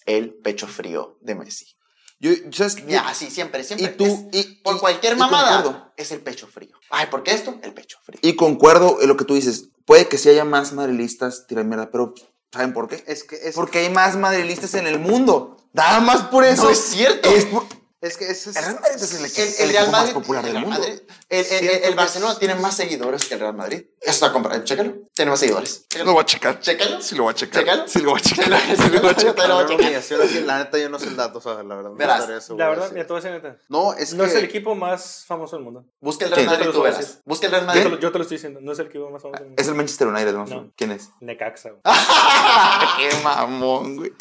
el 0.06 0.32
pecho 0.32 0.66
frío 0.68 1.18
de 1.20 1.34
Messi. 1.34 1.74
Yo, 2.20 2.32
¿sabes? 2.52 2.76
Ya, 2.86 3.14
sí, 3.14 3.30
siempre, 3.30 3.62
siempre. 3.62 3.92
y 3.92 3.96
tú, 3.96 4.04
Es- 4.32 4.46
y, 4.46 4.54
por 4.62 4.76
y- 4.76 4.78
cualquier 4.80 5.16
mamada, 5.16 5.62
concuerdo. 5.62 5.92
es 5.96 6.10
el 6.10 6.20
pecho 6.20 6.46
frío. 6.48 6.76
Ay, 6.90 7.06
¿por 7.10 7.22
qué 7.22 7.32
esto? 7.32 7.56
El 7.62 7.72
pecho 7.74 7.98
frío. 8.02 8.18
Y 8.22 8.34
concuerdo 8.34 8.98
en 9.00 9.08
lo 9.08 9.16
que 9.16 9.24
tú 9.24 9.34
dices. 9.34 9.68
Puede 9.84 10.08
que 10.08 10.18
sí 10.18 10.28
haya 10.28 10.44
más 10.44 10.72
madrilistas 10.72 11.46
tiran 11.46 11.68
mierda, 11.68 11.90
pero 11.90 12.14
¿saben 12.52 12.72
por 12.72 12.88
qué? 12.88 13.04
es 13.06 13.24
que 13.24 13.36
es, 13.36 13.54
Porque 13.54 13.78
hay 13.78 13.90
más 13.90 14.16
madrilistas 14.16 14.74
en 14.74 14.86
el 14.86 14.98
mundo. 14.98 15.56
Nada 15.72 16.00
más 16.00 16.22
por 16.24 16.44
eso. 16.44 16.64
No 16.64 16.70
es 16.70 16.78
cierto. 16.80 17.28
Es 17.30 17.44
por- 17.46 17.64
es 18.00 18.16
que 18.16 18.30
ese 18.30 18.50
es, 18.50 18.56
El 18.56 18.62
Real 18.64 18.78
Madrid 18.80 18.94
es 18.96 19.12
el, 19.14 19.18
El, 19.18 19.26
equipo- 19.26 19.42
el 19.42 19.64
el 19.64 19.70
Real 19.70 19.90
Madrid, 19.90 20.06
más 20.06 20.14
popular 20.14 20.40
el 20.44 20.52
del 20.52 20.54
Real 20.62 20.64
mundo. 20.66 20.80
Madrid- 20.80 21.02
el, 21.28 21.38
el- 21.38 21.44
el- 21.44 21.48
Siento 21.58 21.74
el 21.86 21.90
que 21.90 21.94
Barcelona 21.96 22.38
tiene 22.38 22.54
más 22.54 22.76
seguidores 22.76 23.24
que 23.26 23.34
el 23.34 23.40
Real 23.40 23.54
Madrid. 23.54 23.82
Eso 24.00 24.10
está 24.12 24.32
comprado. 24.32 24.62
Chécalo. 24.64 24.94
Tiene 25.14 25.30
más 25.32 25.40
seguidores. 25.40 25.84
Lo 26.04 26.12
voy 26.12 26.22
a 26.22 26.24
checar. 26.26 26.60
Chécalo. 26.60 27.02
Sí 27.02 27.16
lo 27.16 27.24
voy 27.24 27.32
a 27.32 27.34
checar. 27.34 27.62
Chécalo. 27.64 27.88
Sí 27.88 27.98
lo 28.00 28.10
voy 28.10 28.20
a 28.20 28.22
checar. 28.28 28.60
Sí 28.76 28.88
lo 28.90 29.00
voy 29.00 29.10
a 29.10 29.14
checar. 29.16 29.48
lo 29.48 29.54
voy 29.54 29.64
a 29.94 30.00
checar. 30.02 30.44
la 30.46 30.58
neta 30.58 30.78
yo 30.78 30.88
no 30.88 30.98
sé 30.98 31.06
el 31.06 31.16
dato, 31.16 31.42
la 31.44 31.74
verdad. 31.74 31.90
Verás, 31.96 32.48
La 32.50 32.68
verdad, 32.68 32.90
mira, 32.92 33.06
te 33.06 33.12
voy 33.12 33.20
a 33.20 33.24
decir 33.24 33.42
neta. 33.42 33.58
No, 33.68 33.92
es 33.94 34.14
No 34.14 34.24
es 34.24 34.34
el 34.34 34.44
equipo 34.44 34.74
más 34.76 35.24
famoso 35.26 35.56
del 35.56 35.64
mundo. 35.64 35.84
Busca 36.00 36.24
el 36.26 36.30
Real. 36.30 36.46
Madrid, 36.46 36.64
Yo 36.66 36.70
te 36.70 36.76
tú 36.78 36.82
verás. 36.82 37.18
Busca 37.24 37.46
el 37.46 37.52
Real 37.52 37.66
Madrid. 37.66 37.82
yo 38.00 38.12
te 38.12 38.18
lo 38.18 38.22
estoy 38.22 38.36
diciendo, 38.36 38.60
no 38.62 38.72
es 38.72 38.78
el 38.78 38.86
equipo 38.86 39.10
más 39.10 39.20
famoso 39.22 39.38
del 39.40 39.48
mundo. 39.48 39.60
Es 39.62 39.68
el 39.68 39.74
Manchester 39.74 40.06
United, 40.06 40.32
¿no? 40.34 40.44
No. 40.46 40.72
¿Quién 40.76 40.92
es? 40.92 41.10
Necaxa, 41.20 41.70
güey. 41.70 41.82
Qué 43.10 43.16
mamón, 43.24 43.96
güey. 43.96 44.12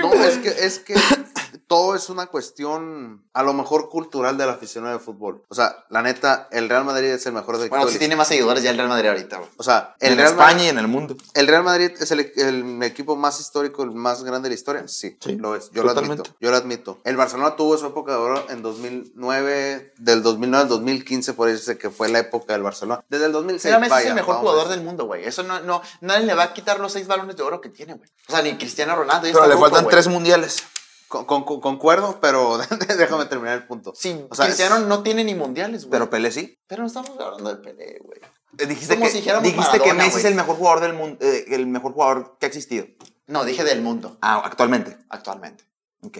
No, 0.00 0.12
es 0.14 0.38
que, 0.38 0.48
es 0.48 0.78
que 0.80 0.94
todo 1.70 1.94
es 1.94 2.08
una 2.08 2.26
cuestión, 2.26 3.22
a 3.32 3.44
lo 3.44 3.52
mejor 3.52 3.90
cultural 3.90 4.36
del 4.36 4.48
aficionado 4.48 4.98
de 4.98 4.98
fútbol. 4.98 5.44
O 5.46 5.54
sea, 5.54 5.84
la 5.88 6.02
neta, 6.02 6.48
el 6.50 6.68
Real 6.68 6.84
Madrid 6.84 7.10
es 7.10 7.24
el 7.26 7.32
mejor 7.32 7.58
de 7.58 7.68
Bueno, 7.68 7.86
sí 7.86 7.96
tiene 7.96 8.16
más 8.16 8.26
seguidores 8.26 8.64
ya 8.64 8.70
el 8.72 8.76
Real 8.76 8.88
Madrid 8.88 9.08
ahorita. 9.08 9.36
güey. 9.36 9.48
O 9.56 9.62
sea, 9.62 9.94
el 10.00 10.14
En 10.14 10.18
Real 10.18 10.30
España 10.32 10.46
Madrid, 10.54 10.64
y 10.64 10.68
en 10.68 10.78
el 10.78 10.88
mundo. 10.88 11.16
el 11.32 11.46
Real 11.46 11.62
Madrid 11.62 11.92
es 12.00 12.10
el, 12.10 12.32
el 12.34 12.82
equipo 12.82 13.14
más 13.14 13.38
histórico, 13.38 13.84
el 13.84 13.92
más 13.92 14.24
grande 14.24 14.48
de 14.48 14.50
la 14.50 14.54
historia. 14.56 14.88
Sí, 14.88 15.16
Sí, 15.20 15.36
lo 15.36 15.54
es. 15.54 15.70
Yo 15.70 15.84
lo 15.84 15.92
admito. 15.92 16.24
Yo 16.40 16.50
lo 16.50 16.56
admito. 16.56 16.98
El 17.04 17.16
Barcelona 17.16 17.54
tuvo 17.54 17.78
su 17.78 17.86
época 17.86 18.10
de 18.10 18.18
oro 18.18 18.50
en 18.50 18.62
2009, 18.62 19.92
del 19.96 20.24
2009 20.24 20.62
al 20.64 20.68
2015, 20.68 21.34
por 21.34 21.48
eso 21.50 21.58
dice 21.58 21.78
que 21.78 21.90
fue 21.90 22.08
la 22.08 22.18
época 22.18 22.52
del 22.52 22.64
Barcelona. 22.64 23.04
Desde 23.08 23.26
el 23.26 23.32
2006. 23.32 23.66
Mira, 23.66 23.78
Messi 23.78 23.94
es 24.02 24.06
el 24.06 24.14
mejor 24.14 24.38
jugador 24.38 24.66
del 24.70 24.82
mundo, 24.82 25.04
güey. 25.06 25.24
Eso 25.24 25.44
no, 25.44 25.60
no, 25.60 25.82
nadie 26.00 26.26
le 26.26 26.34
va 26.34 26.42
a 26.42 26.52
quitar 26.52 26.80
los 26.80 26.90
seis 26.90 27.06
balones 27.06 27.36
de 27.36 27.44
oro 27.44 27.60
que 27.60 27.68
tiene, 27.68 27.94
güey. 27.94 28.10
O 28.28 28.32
sea, 28.32 28.42
ni 28.42 28.58
Cristiano 28.58 28.96
Ronaldo. 28.96 29.22
Pero 29.22 29.44
está 29.44 29.54
le 29.54 29.60
faltan 29.60 29.86
tres 29.86 30.08
mundiales. 30.08 30.64
Con- 31.10 31.24
con- 31.24 31.42
con- 31.44 31.60
concuerdo, 31.60 32.20
pero 32.20 32.56
déjame 32.96 33.24
terminar 33.26 33.56
el 33.56 33.66
punto. 33.66 33.92
Sí, 33.96 34.24
O 34.30 34.34
sea, 34.36 34.44
Cristiano 34.46 34.76
es- 34.76 34.82
no 34.84 35.02
tiene 35.02 35.24
ni 35.24 35.34
mundiales, 35.34 35.82
güey. 35.86 35.90
Pero 35.90 36.08
Pelé 36.08 36.30
sí. 36.30 36.56
Pero 36.68 36.82
no 36.82 36.86
estamos 36.86 37.10
hablando 37.18 37.50
de 37.52 37.56
Pelé, 37.56 37.98
güey. 38.00 38.20
Eh, 38.58 38.66
Dijiste 38.66 38.94
Como 38.94 39.06
que, 39.06 39.10
si 39.10 39.18
dijiste 39.20 39.42
que 39.42 39.58
Maradona, 39.58 39.94
Messi 39.94 40.10
güey. 40.12 40.20
es 40.20 40.24
el 40.30 40.34
mejor 40.36 40.56
jugador 40.56 40.80
del 40.82 40.92
mundo, 40.94 41.18
eh, 41.20 41.46
el 41.48 41.66
mejor 41.66 41.92
jugador 41.94 42.36
que 42.38 42.46
ha 42.46 42.48
existido. 42.48 42.86
No, 43.26 43.44
dije 43.44 43.64
del 43.64 43.82
mundo, 43.82 44.18
Ah, 44.22 44.40
actualmente. 44.44 44.98
actualmente. 45.08 45.64
Ok. 46.02 46.18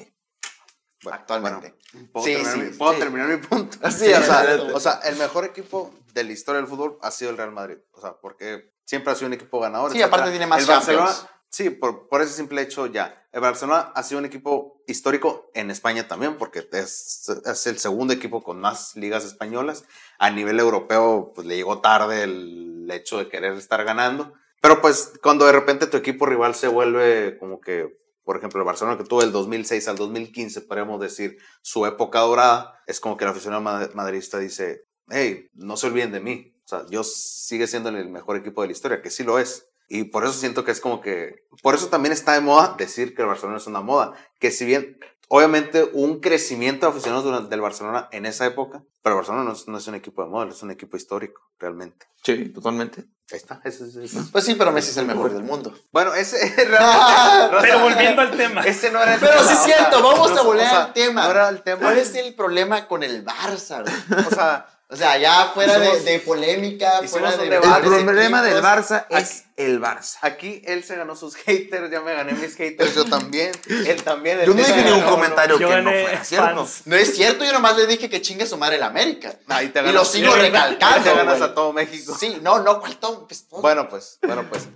Bueno, 1.04 1.18
actualmente. 1.18 1.74
¿Puedo, 2.12 2.26
Sí, 2.26 2.32
terminar, 2.32 2.54
sí, 2.54 2.60
mi, 2.60 2.68
puedo 2.76 2.92
sí. 2.92 2.98
terminar 2.98 3.28
mi 3.28 3.36
punto? 3.38 3.78
Sí, 3.90 4.12
o, 4.12 4.22
sea, 4.22 4.44
o 4.74 4.80
sea, 4.80 4.92
el 5.04 5.16
mejor 5.16 5.44
equipo 5.44 5.94
de 6.14 6.24
la 6.24 6.32
historia 6.32 6.60
del 6.60 6.68
fútbol 6.68 6.98
ha 7.00 7.10
sido 7.12 7.30
el 7.30 7.36
Real 7.36 7.52
Madrid. 7.52 7.78
O 7.92 8.00
sea, 8.00 8.14
porque 8.20 8.72
siempre 8.84 9.12
ha 9.12 9.16
sido 9.16 9.28
un 9.28 9.34
equipo 9.34 9.60
ganador. 9.60 9.92
Sí, 9.92 9.98
etcétera. 9.98 10.16
aparte 10.16 10.30
tiene 10.32 10.46
más 10.48 10.60
el 10.62 10.66
Barcelona. 10.66 11.10
Sí, 11.50 11.70
por, 11.70 12.08
por 12.08 12.22
ese 12.22 12.32
simple 12.34 12.62
hecho 12.62 12.86
ya. 12.86 13.26
El 13.32 13.40
Barcelona 13.40 13.92
ha 13.94 14.02
sido 14.04 14.20
un 14.20 14.24
equipo 14.24 14.82
histórico 14.86 15.50
en 15.54 15.70
España 15.70 16.06
también, 16.06 16.38
porque 16.38 16.68
es, 16.72 17.28
es 17.44 17.66
el 17.66 17.78
segundo 17.78 18.12
equipo 18.12 18.42
con 18.42 18.60
más 18.60 18.94
ligas 18.96 19.24
españolas. 19.24 19.84
A 20.18 20.30
nivel 20.30 20.60
europeo, 20.60 21.32
pues 21.34 21.46
le 21.46 21.56
llegó 21.56 21.80
tarde 21.80 22.22
el 22.22 22.88
hecho 22.92 23.18
de 23.18 23.28
querer 23.28 23.54
estar 23.54 23.84
ganando. 23.84 24.32
Pero 24.62 24.80
pues 24.80 25.12
cuando 25.22 25.44
de 25.46 25.52
repente 25.52 25.86
tu 25.86 25.96
equipo 25.96 26.26
rival 26.26 26.54
se 26.54 26.68
vuelve 26.68 27.36
como 27.38 27.60
que, 27.60 27.96
por 28.24 28.36
ejemplo, 28.36 28.60
el 28.60 28.66
Barcelona 28.66 28.96
que 28.98 29.04
tuvo 29.04 29.20
del 29.22 29.32
2006 29.32 29.88
al 29.88 29.96
2015, 29.96 30.60
podríamos 30.60 31.00
decir, 31.00 31.36
su 31.62 31.84
época 31.86 32.20
dorada, 32.20 32.78
es 32.86 33.00
como 33.00 33.16
que 33.16 33.24
el 33.24 33.30
aficionado 33.30 33.62
mad- 33.62 33.92
madridista 33.94 34.38
dice, 34.38 34.82
hey, 35.08 35.48
no 35.54 35.76
se 35.76 35.86
olviden 35.88 36.12
de 36.12 36.20
mí. 36.20 36.54
O 36.64 36.68
sea, 36.68 36.84
yo 36.90 37.02
sigue 37.02 37.66
siendo 37.66 37.88
el 37.88 38.08
mejor 38.08 38.36
equipo 38.36 38.60
de 38.62 38.68
la 38.68 38.72
historia, 38.72 39.02
que 39.02 39.10
sí 39.10 39.24
lo 39.24 39.38
es. 39.40 39.66
Y 39.92 40.04
por 40.04 40.22
eso 40.24 40.32
siento 40.32 40.64
que 40.64 40.70
es 40.70 40.80
como 40.80 41.00
que, 41.00 41.44
por 41.64 41.74
eso 41.74 41.88
también 41.88 42.12
está 42.12 42.32
de 42.32 42.40
moda 42.40 42.76
decir 42.78 43.12
que 43.14 43.22
el 43.22 43.28
Barcelona 43.28 43.58
es 43.58 43.66
una 43.66 43.80
moda. 43.80 44.12
Que 44.38 44.52
si 44.52 44.64
bien, 44.64 44.98
obviamente, 45.28 45.90
un 45.92 46.20
crecimiento 46.20 46.86
de 46.86 46.92
aficionados 46.92 47.24
durante 47.24 47.52
el 47.54 47.60
Barcelona 47.60 48.08
en 48.12 48.24
esa 48.24 48.46
época, 48.46 48.84
pero 49.02 49.14
el 49.16 49.18
Barcelona 49.18 49.42
no 49.44 49.52
es, 49.52 49.66
no 49.66 49.78
es 49.78 49.86
un 49.88 49.96
equipo 49.96 50.22
de 50.22 50.28
moda, 50.30 50.48
es 50.48 50.62
un 50.62 50.70
equipo 50.70 50.96
histórico, 50.96 51.42
realmente. 51.58 52.06
Sí, 52.22 52.50
totalmente. 52.50 53.00
Ahí 53.32 53.36
está. 53.38 53.60
ese 53.64 53.84
es- 53.84 53.96
ese 53.96 54.18
es- 54.20 54.28
Pues 54.30 54.44
sí, 54.44 54.54
pero 54.54 54.70
Messi 54.70 54.90
es 54.90 54.96
el 54.98 55.06
mejor 55.06 55.32
del 55.32 55.42
mundo. 55.42 55.74
Bueno, 55.92 56.14
ese 56.14 56.36
realmente. 56.68 57.56
Pero 57.60 57.80
volviendo 57.80 58.22
al 58.22 58.30
tema. 58.36 58.60
Ese 58.62 58.92
no 58.92 59.02
era 59.02 59.14
el 59.14 59.20
Pero 59.20 59.32
tema, 59.32 59.44
sí 59.44 59.52
es 59.54 59.60
o 59.60 59.64
cierto, 59.64 60.02
vamos 60.04 60.38
a 60.38 60.42
volver 60.42 60.66
al 60.66 60.92
tema. 60.92 61.24
No 61.24 61.30
era 61.32 61.48
el 61.48 61.62
tema. 61.64 61.80
¿Cuál 61.82 61.98
es 61.98 62.14
el 62.14 62.32
problema 62.36 62.86
con 62.86 63.02
el 63.02 63.24
Barça, 63.24 63.82
güey? 63.82 64.24
O 64.26 64.30
sea, 64.30 64.66
O 64.92 64.96
sea, 64.96 65.16
ya 65.18 65.52
fuera 65.54 65.78
de, 65.78 65.86
Hicimos- 65.88 66.04
de 66.04 66.18
polémica, 66.18 67.00
fuera 67.06 67.30
un 67.30 67.38
de... 67.38 67.48
debate. 67.48 67.86
El 67.86 68.04
problema 68.04 68.42
del. 68.42 68.60
Barça 68.60 69.06
es 69.08 69.44
el 69.56 69.80
Barça. 69.80 70.16
aquí 70.22 70.62
él 70.66 70.82
se 70.82 70.96
ganó 70.96 71.14
sus 71.14 71.36
haters, 71.36 71.90
ya 71.92 72.00
me 72.00 72.12
gané 72.12 72.32
mis 72.32 72.56
haters, 72.56 72.94
yo 72.96 73.04
también. 73.04 73.52
Él 73.68 74.02
también. 74.02 74.40
Yo 74.40 74.46
no 74.52 74.54
dije 74.54 74.82
ningún 74.82 75.00
ganó, 75.00 75.10
comentario 75.12 75.58
Yo 75.60 75.68
que 75.68 75.76
no 75.82 75.90
fuera 75.90 76.24
cierto. 76.24 76.68
No 76.86 76.96
es 76.96 77.14
cierto, 77.14 77.44
yo 77.44 77.52
nomás 77.52 77.76
le 77.76 77.86
dije 77.86 78.10
que 78.10 78.20
chingue 78.20 78.46
su 78.46 78.56
madre 78.56 78.76
el 78.76 78.82
América. 78.82 79.32
Ahí 79.46 79.68
te 79.68 79.78
y 79.78 79.82
ganas- 79.82 79.94
lo 79.94 80.04
sigo 80.04 80.32
te 80.34 80.40
recalcando, 80.40 81.04
Te 81.08 81.14
ganas 81.16 81.40
a 81.40 81.54
todo 81.54 81.72
México. 81.72 82.16
Sí, 82.18 82.38
no, 82.42 82.58
no, 82.58 82.80
¿cuál 82.80 82.96
todo? 82.96 83.28
Pues, 83.28 83.46
todo. 83.48 83.60
Bueno, 83.60 83.88
pues, 83.88 84.18
bueno, 84.22 84.44
pues. 84.50 84.66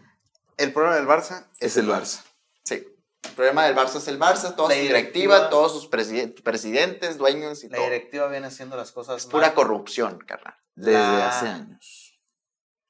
El 0.56 0.72
problema 0.72 0.94
del 0.94 1.08
Barça 1.08 1.46
Es 1.58 1.76
el 1.76 1.88
Barça. 1.88 2.20
El 3.24 3.32
problema 3.32 3.64
del 3.66 3.74
Barça 3.76 3.96
es 3.96 4.08
el 4.08 4.18
Barça, 4.18 4.54
toda 4.54 4.68
La 4.70 4.74
su 4.74 4.80
directiva- 4.82 5.36
directiva, 5.36 5.50
todos 5.50 5.72
sus 5.72 5.88
preside- 5.88 6.28
presidentes, 6.42 7.18
dueños 7.18 7.64
y 7.64 7.68
La 7.68 7.76
todo. 7.78 7.86
directiva 7.86 8.28
viene 8.28 8.46
haciendo 8.46 8.76
las 8.76 8.92
cosas 8.92 9.16
Es 9.24 9.26
pura 9.26 9.54
corrupción, 9.54 10.18
carnal. 10.18 10.54
Desde 10.74 10.92
La- 10.92 11.28
hace 11.28 11.48
años. 11.48 12.20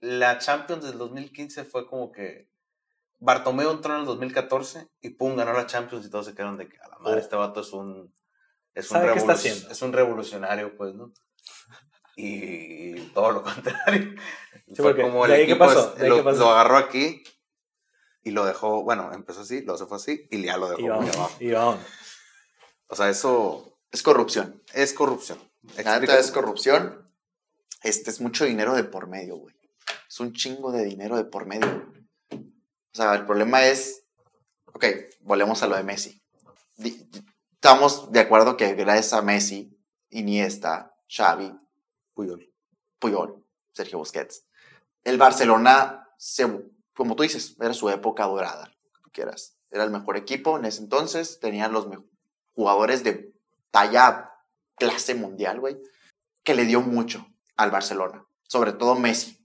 La 0.01 0.39
Champions 0.39 0.85
del 0.85 0.99
2015 0.99 1.65
fue 1.65 1.87
como 1.87 2.13
que 2.13 2.49
Bartomeu 3.21 3.71
entró 3.71 3.95
en 3.95 4.01
el 4.01 4.07
2014 4.07 4.89
y 5.01 5.11
pum, 5.11 5.35
ganó 5.37 5.53
la 5.55 5.67
Champions 5.67 6.05
y 6.05 6.11
todos 6.11 6.27
se 6.27 6.35
quedaron 6.35 6.59
de 6.59 6.69
que 6.69 6.79
a 6.79 6.89
la 6.89 6.99
madre, 6.99 7.17
Oh. 7.17 7.21
este 7.21 7.37
vato 7.37 7.61
es 7.61 7.73
un 7.73 8.13
es 8.75 8.91
un, 8.91 8.99
es 9.71 9.83
un 9.83 9.93
revolucionario, 9.93 10.77
pues, 10.77 10.95
¿no? 10.95 11.13
Y 12.17 12.95
todo 13.11 13.31
lo 13.31 13.43
contrario. 13.45 14.15
Sí, 14.67 14.75
Fue 14.83 14.97
como 15.01 15.25
el 15.25 15.31
¿de 15.31 15.37
ahí 15.37 15.47
qué 15.47 15.53
equipo 15.53 15.65
pasó? 15.67 15.93
es- 15.93 15.99
¿De 15.99 16.05
ahí 16.05 16.11
lo, 16.11 16.17
qué 16.17 16.23
pasó? 16.25 16.39
lo 16.41 16.51
agarró 16.51 16.77
aquí 16.77 17.23
y 18.25 18.31
lo 18.31 18.45
dejó, 18.45 18.83
bueno, 18.83 19.13
empezó 19.13 19.43
así, 19.43 19.61
luego 19.63 19.79
se 19.79 19.87
fue 19.87 19.99
así 19.99 20.27
y 20.31 20.43
ya 20.45 20.57
lo 20.57 20.69
dejó 20.71 20.81
Y 20.81 20.85
muy 20.85 20.91
vamos, 20.91 21.17
abajo. 21.17 21.37
y 21.41 21.51
vamos. 21.53 21.81
O 22.89 22.97
sea, 22.97 23.09
eso 23.11 23.79
Es 23.93 24.03
corrupción. 24.03 24.63
es 24.73 24.93
corrupción. 24.93 25.39
Explícate. 25.77 26.19
es 26.19 26.31
corrupción. 26.31 27.11
Este 27.83 28.11
es 28.11 28.21
mucho 28.21 28.45
dinero 28.45 28.75
de 28.75 28.85
por 28.85 29.07
medio, 29.09 29.37
güey. 29.37 29.55
Es 30.09 30.21
un 30.21 30.33
chingo 30.33 30.73
de 30.73 30.85
dinero 30.85 31.17
de 31.17 31.25
por 31.25 31.47
medio. 31.47 31.93
O 32.33 32.95
sea, 32.97 33.15
el 33.15 33.27
problema 33.27 33.65
es. 33.67 34.05
Ok, 34.73 34.85
volvemos 35.21 35.63
a 35.63 35.67
lo 35.67 35.77
de 35.77 35.83
Messi. 35.85 36.23
Di- 36.77 37.09
Estamos 37.55 38.11
de 38.13 38.21
acuerdo 38.21 38.57
que 38.57 38.75
gracias 38.75 39.13
a 39.15 39.23
Messi, 39.23 39.79
Iniesta, 40.11 40.95
Xavi, 41.09 41.53
Puyol. 42.13 42.53
Puyol, 42.99 43.43
Sergio 43.73 43.99
Busquets, 43.99 44.47
el 45.03 45.17
Barcelona, 45.19 46.09
se, 46.19 46.47
como 46.95 47.17
tú 47.17 47.23
dices, 47.23 47.57
era 47.61 47.75
su 47.75 47.89
época 47.91 48.27
dorada, 48.27 48.73
lo 48.83 48.93
que 48.93 49.01
tú 49.03 49.11
quieras. 49.13 49.57
Era 49.71 49.85
el 49.85 49.91
mejor 49.91 50.17
equipo 50.17 50.57
en 50.59 50.65
ese 50.65 50.83
entonces, 50.83 51.41
tenían 51.41 51.73
los 51.73 51.89
jugadores 52.55 53.03
de 53.05 53.33
talla 53.71 54.31
clase 54.77 55.15
mundial, 55.15 55.61
güey, 55.61 55.77
que 56.43 56.55
le 56.55 56.65
dio 56.65 56.81
mucho 56.81 57.27
al 57.57 57.71
Barcelona, 57.71 58.27
sobre 58.43 58.73
todo 58.73 58.95
Messi. 58.95 59.41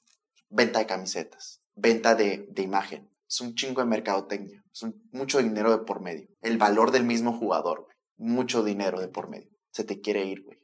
Venta 0.51 0.79
de 0.79 0.87
camisetas, 0.87 1.61
venta 1.75 2.15
de, 2.15 2.47
de 2.49 2.61
imagen. 2.63 3.07
es 3.27 3.39
un 3.39 3.53
chingo 3.53 3.81
de 3.81 3.87
mercadotecnia. 3.87 4.63
Es 4.73 4.83
mucho 5.11 5.37
dinero 5.39 5.71
de 5.71 5.79
por 5.79 6.01
medio. 6.01 6.27
El 6.41 6.57
valor 6.57 6.89
del 6.91 7.03
mismo 7.03 7.37
jugador. 7.37 7.87
Mucho 8.17 8.63
dinero 8.63 8.99
de 8.99 9.07
por 9.07 9.29
medio. 9.29 9.49
Se 9.71 9.83
te 9.83 10.01
quiere 10.01 10.25
ir, 10.25 10.43
güey. 10.43 10.59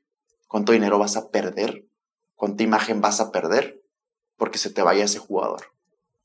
¿Cuánto 0.47 0.71
dinero 0.71 0.97
vas 0.97 1.17
a 1.17 1.29
perder? 1.29 1.87
¿Cuánta 2.33 2.63
imagen 2.63 3.01
vas 3.01 3.19
a 3.19 3.31
perder? 3.31 3.83
Porque 4.37 4.57
se 4.57 4.71
te 4.71 4.81
vaya 4.81 5.03
ese 5.03 5.19
jugador. 5.19 5.74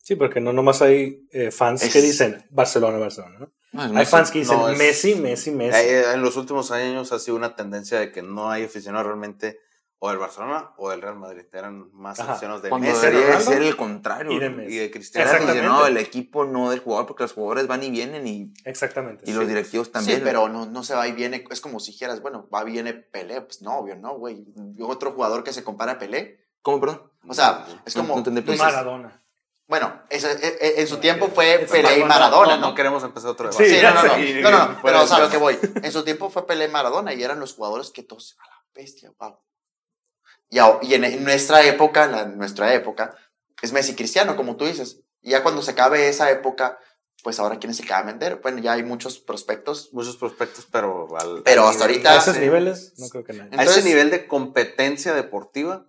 Sí, 0.03 0.16
porque 0.16 0.40
no 0.40 0.53
nomás 0.53 0.82
hay 0.82 1.28
eh, 1.32 1.51
fans 1.51 1.82
Es- 1.82 1.92
que 1.92 2.01
dicen 2.01 2.44
Barcelona, 2.51 2.98
Barcelona, 2.98 3.38
¿no? 3.38 3.53
No, 3.72 3.82
es 3.84 3.88
Hay 3.90 3.94
Messi. 3.94 4.11
fans 4.11 4.30
que 4.32 4.38
dicen 4.40 4.59
No, 4.59 4.68
es- 4.68 4.78
Messi, 4.78 5.14
Messi, 5.14 5.51
Messi. 5.53 5.78
Eh, 5.78 6.12
en 6.14 6.22
los 6.22 6.36
últimos 6.36 6.70
años 6.72 7.12
ha 7.12 7.18
sido 7.18 7.36
una 7.36 7.55
tendencia 7.55 8.01
de 8.01 8.11
que 8.11 8.22
no 8.22 8.51
hay 8.51 8.64
aficionados 8.64 9.07
realmente 9.07 9.61
o 10.03 10.09
del 10.09 10.18
Barcelona 10.18 10.70
o 10.78 10.88
del 10.90 11.03
Real 11.03 11.16
Madrid. 11.16 11.44
Eran 11.53 11.92
más 11.92 12.18
Ajá. 12.18 12.32
aficionados 12.32 12.62
de 12.62 12.70
Cuando 12.70 12.88
Messi 12.88 13.07
debería 13.07 13.36
de 13.36 13.40
ser 13.44 13.62
el 13.62 13.76
contrario. 13.76 14.32
y 14.32 14.38
de 14.40 14.51
¿no? 14.51 14.57
Messi. 14.57 14.74
y 14.74 14.78
de 14.78 14.90
Cristiano. 14.90 15.30
Aficionado 15.30 15.84
del 15.84 15.98
equipo, 15.98 16.44
no 16.46 16.70
del 16.70 16.80
jugador, 16.80 17.07
porque 17.07 17.24
los 17.24 17.32
jugadores 17.34 17.66
van 17.68 17.82
y 17.84 17.90
vienen 17.90 18.26
y, 18.26 18.53
Exactamente. 18.64 19.24
y 19.30 19.34
los 19.34 19.42
sí. 19.44 19.48
directivos 19.48 19.92
también. 19.92 20.18
Sí, 20.18 20.24
pero 20.24 20.48
no, 20.48 20.64
no 20.66 20.82
se 20.82 20.94
va 20.94 21.07
y 21.07 21.12
viene. 21.12 21.44
Es 21.51 21.61
como 21.61 21.78
si 21.78 21.92
dijeras, 21.92 22.22
bueno, 22.22 22.48
va 22.53 22.62
y 22.66 22.72
viene 22.72 22.94
Pelé. 22.94 23.42
Pues 23.42 23.61
no, 23.62 23.76
obvio, 23.78 23.94
no, 23.96 24.16
güey. 24.18 24.44
Otro 24.80 25.12
jugador 25.12 25.44
que 25.44 25.53
se 25.53 25.62
compara 25.62 25.92
a 25.92 25.98
Pelé. 25.98 26.40
¿Cómo, 26.62 26.80
perdón? 26.80 27.03
O 27.28 27.34
sea, 27.34 27.66
es 27.84 27.94
No- 27.94 28.03
como. 28.03 28.14
no 28.14 28.18
entendí, 28.20 28.40
tú 28.40 28.53
dices, 28.53 28.64
Maradona. 28.66 29.22
Bueno, 29.70 30.02
ese- 30.10 30.32
e- 30.32 30.58
e- 30.60 30.80
en 30.82 30.86
su 30.88 30.98
tiempo 30.98 31.28
fue 31.28 31.66
Pelé 31.70 31.98
y 32.00 32.04
Maradona. 32.04 32.56
No, 32.56 32.68
¿no? 32.70 32.74
queremos 32.74 33.02
empezar 33.04 33.30
otra 33.30 33.46
vez. 33.46 33.56
Sí, 33.56 33.78
no, 33.82 33.94
no, 33.94 34.02
no. 34.02 34.50
No, 34.50 34.50
no, 34.74 34.80
pero 34.82 35.02
o 35.02 35.06
sea, 35.06 35.16
eso. 35.16 35.24
lo 35.24 35.30
que 35.30 35.36
voy. 35.38 35.58
En 35.82 35.92
su 35.92 36.04
tiempo 36.04 36.28
fue 36.28 36.46
Pelé 36.46 36.66
y 36.66 36.68
Maradona 36.68 37.14
y 37.14 37.22
eran 37.22 37.40
los 37.40 37.54
jugadores 37.54 37.90
que 37.90 38.02
todos, 38.02 38.36
a 38.40 38.46
la 38.48 38.62
bestia, 38.74 39.10
wow. 39.18 39.38
Y, 40.50 40.58
a- 40.58 40.78
y 40.82 40.94
en, 40.94 41.04
en 41.04 41.24
nuestra 41.24 41.62
época, 41.62 42.06
la, 42.08 42.26
nuestra 42.26 42.74
época, 42.74 43.16
es 43.62 43.72
Messi 43.72 43.94
Cristiano, 43.94 44.36
como 44.36 44.56
tú 44.56 44.66
dices. 44.66 45.00
Y 45.22 45.30
ya 45.30 45.42
cuando 45.42 45.62
se 45.62 45.70
acabe 45.70 46.08
esa 46.08 46.30
época, 46.30 46.78
pues 47.22 47.38
ahora 47.38 47.58
quién 47.58 47.72
se 47.74 47.84
acaba 47.84 48.00
de 48.02 48.06
vender. 48.12 48.36
Bueno, 48.42 48.58
ya 48.58 48.72
hay 48.72 48.82
muchos 48.82 49.18
prospectos. 49.18 49.90
Muchos 49.92 50.16
prospectos, 50.16 50.66
pero 50.72 51.06
al, 51.18 51.42
Pero 51.44 51.68
hasta 51.68 51.86
nivel- 51.86 52.06
ahorita- 52.06 52.12
A 52.12 52.18
esos 52.18 52.38
niveles, 52.38 52.94
no 52.98 53.08
creo 53.08 53.24
que 53.24 53.32
nadie. 53.34 53.58
A 53.58 53.62
ese 53.64 53.82
nivel 53.82 54.10
de 54.10 54.26
competencia 54.26 55.12
deportiva, 55.14 55.86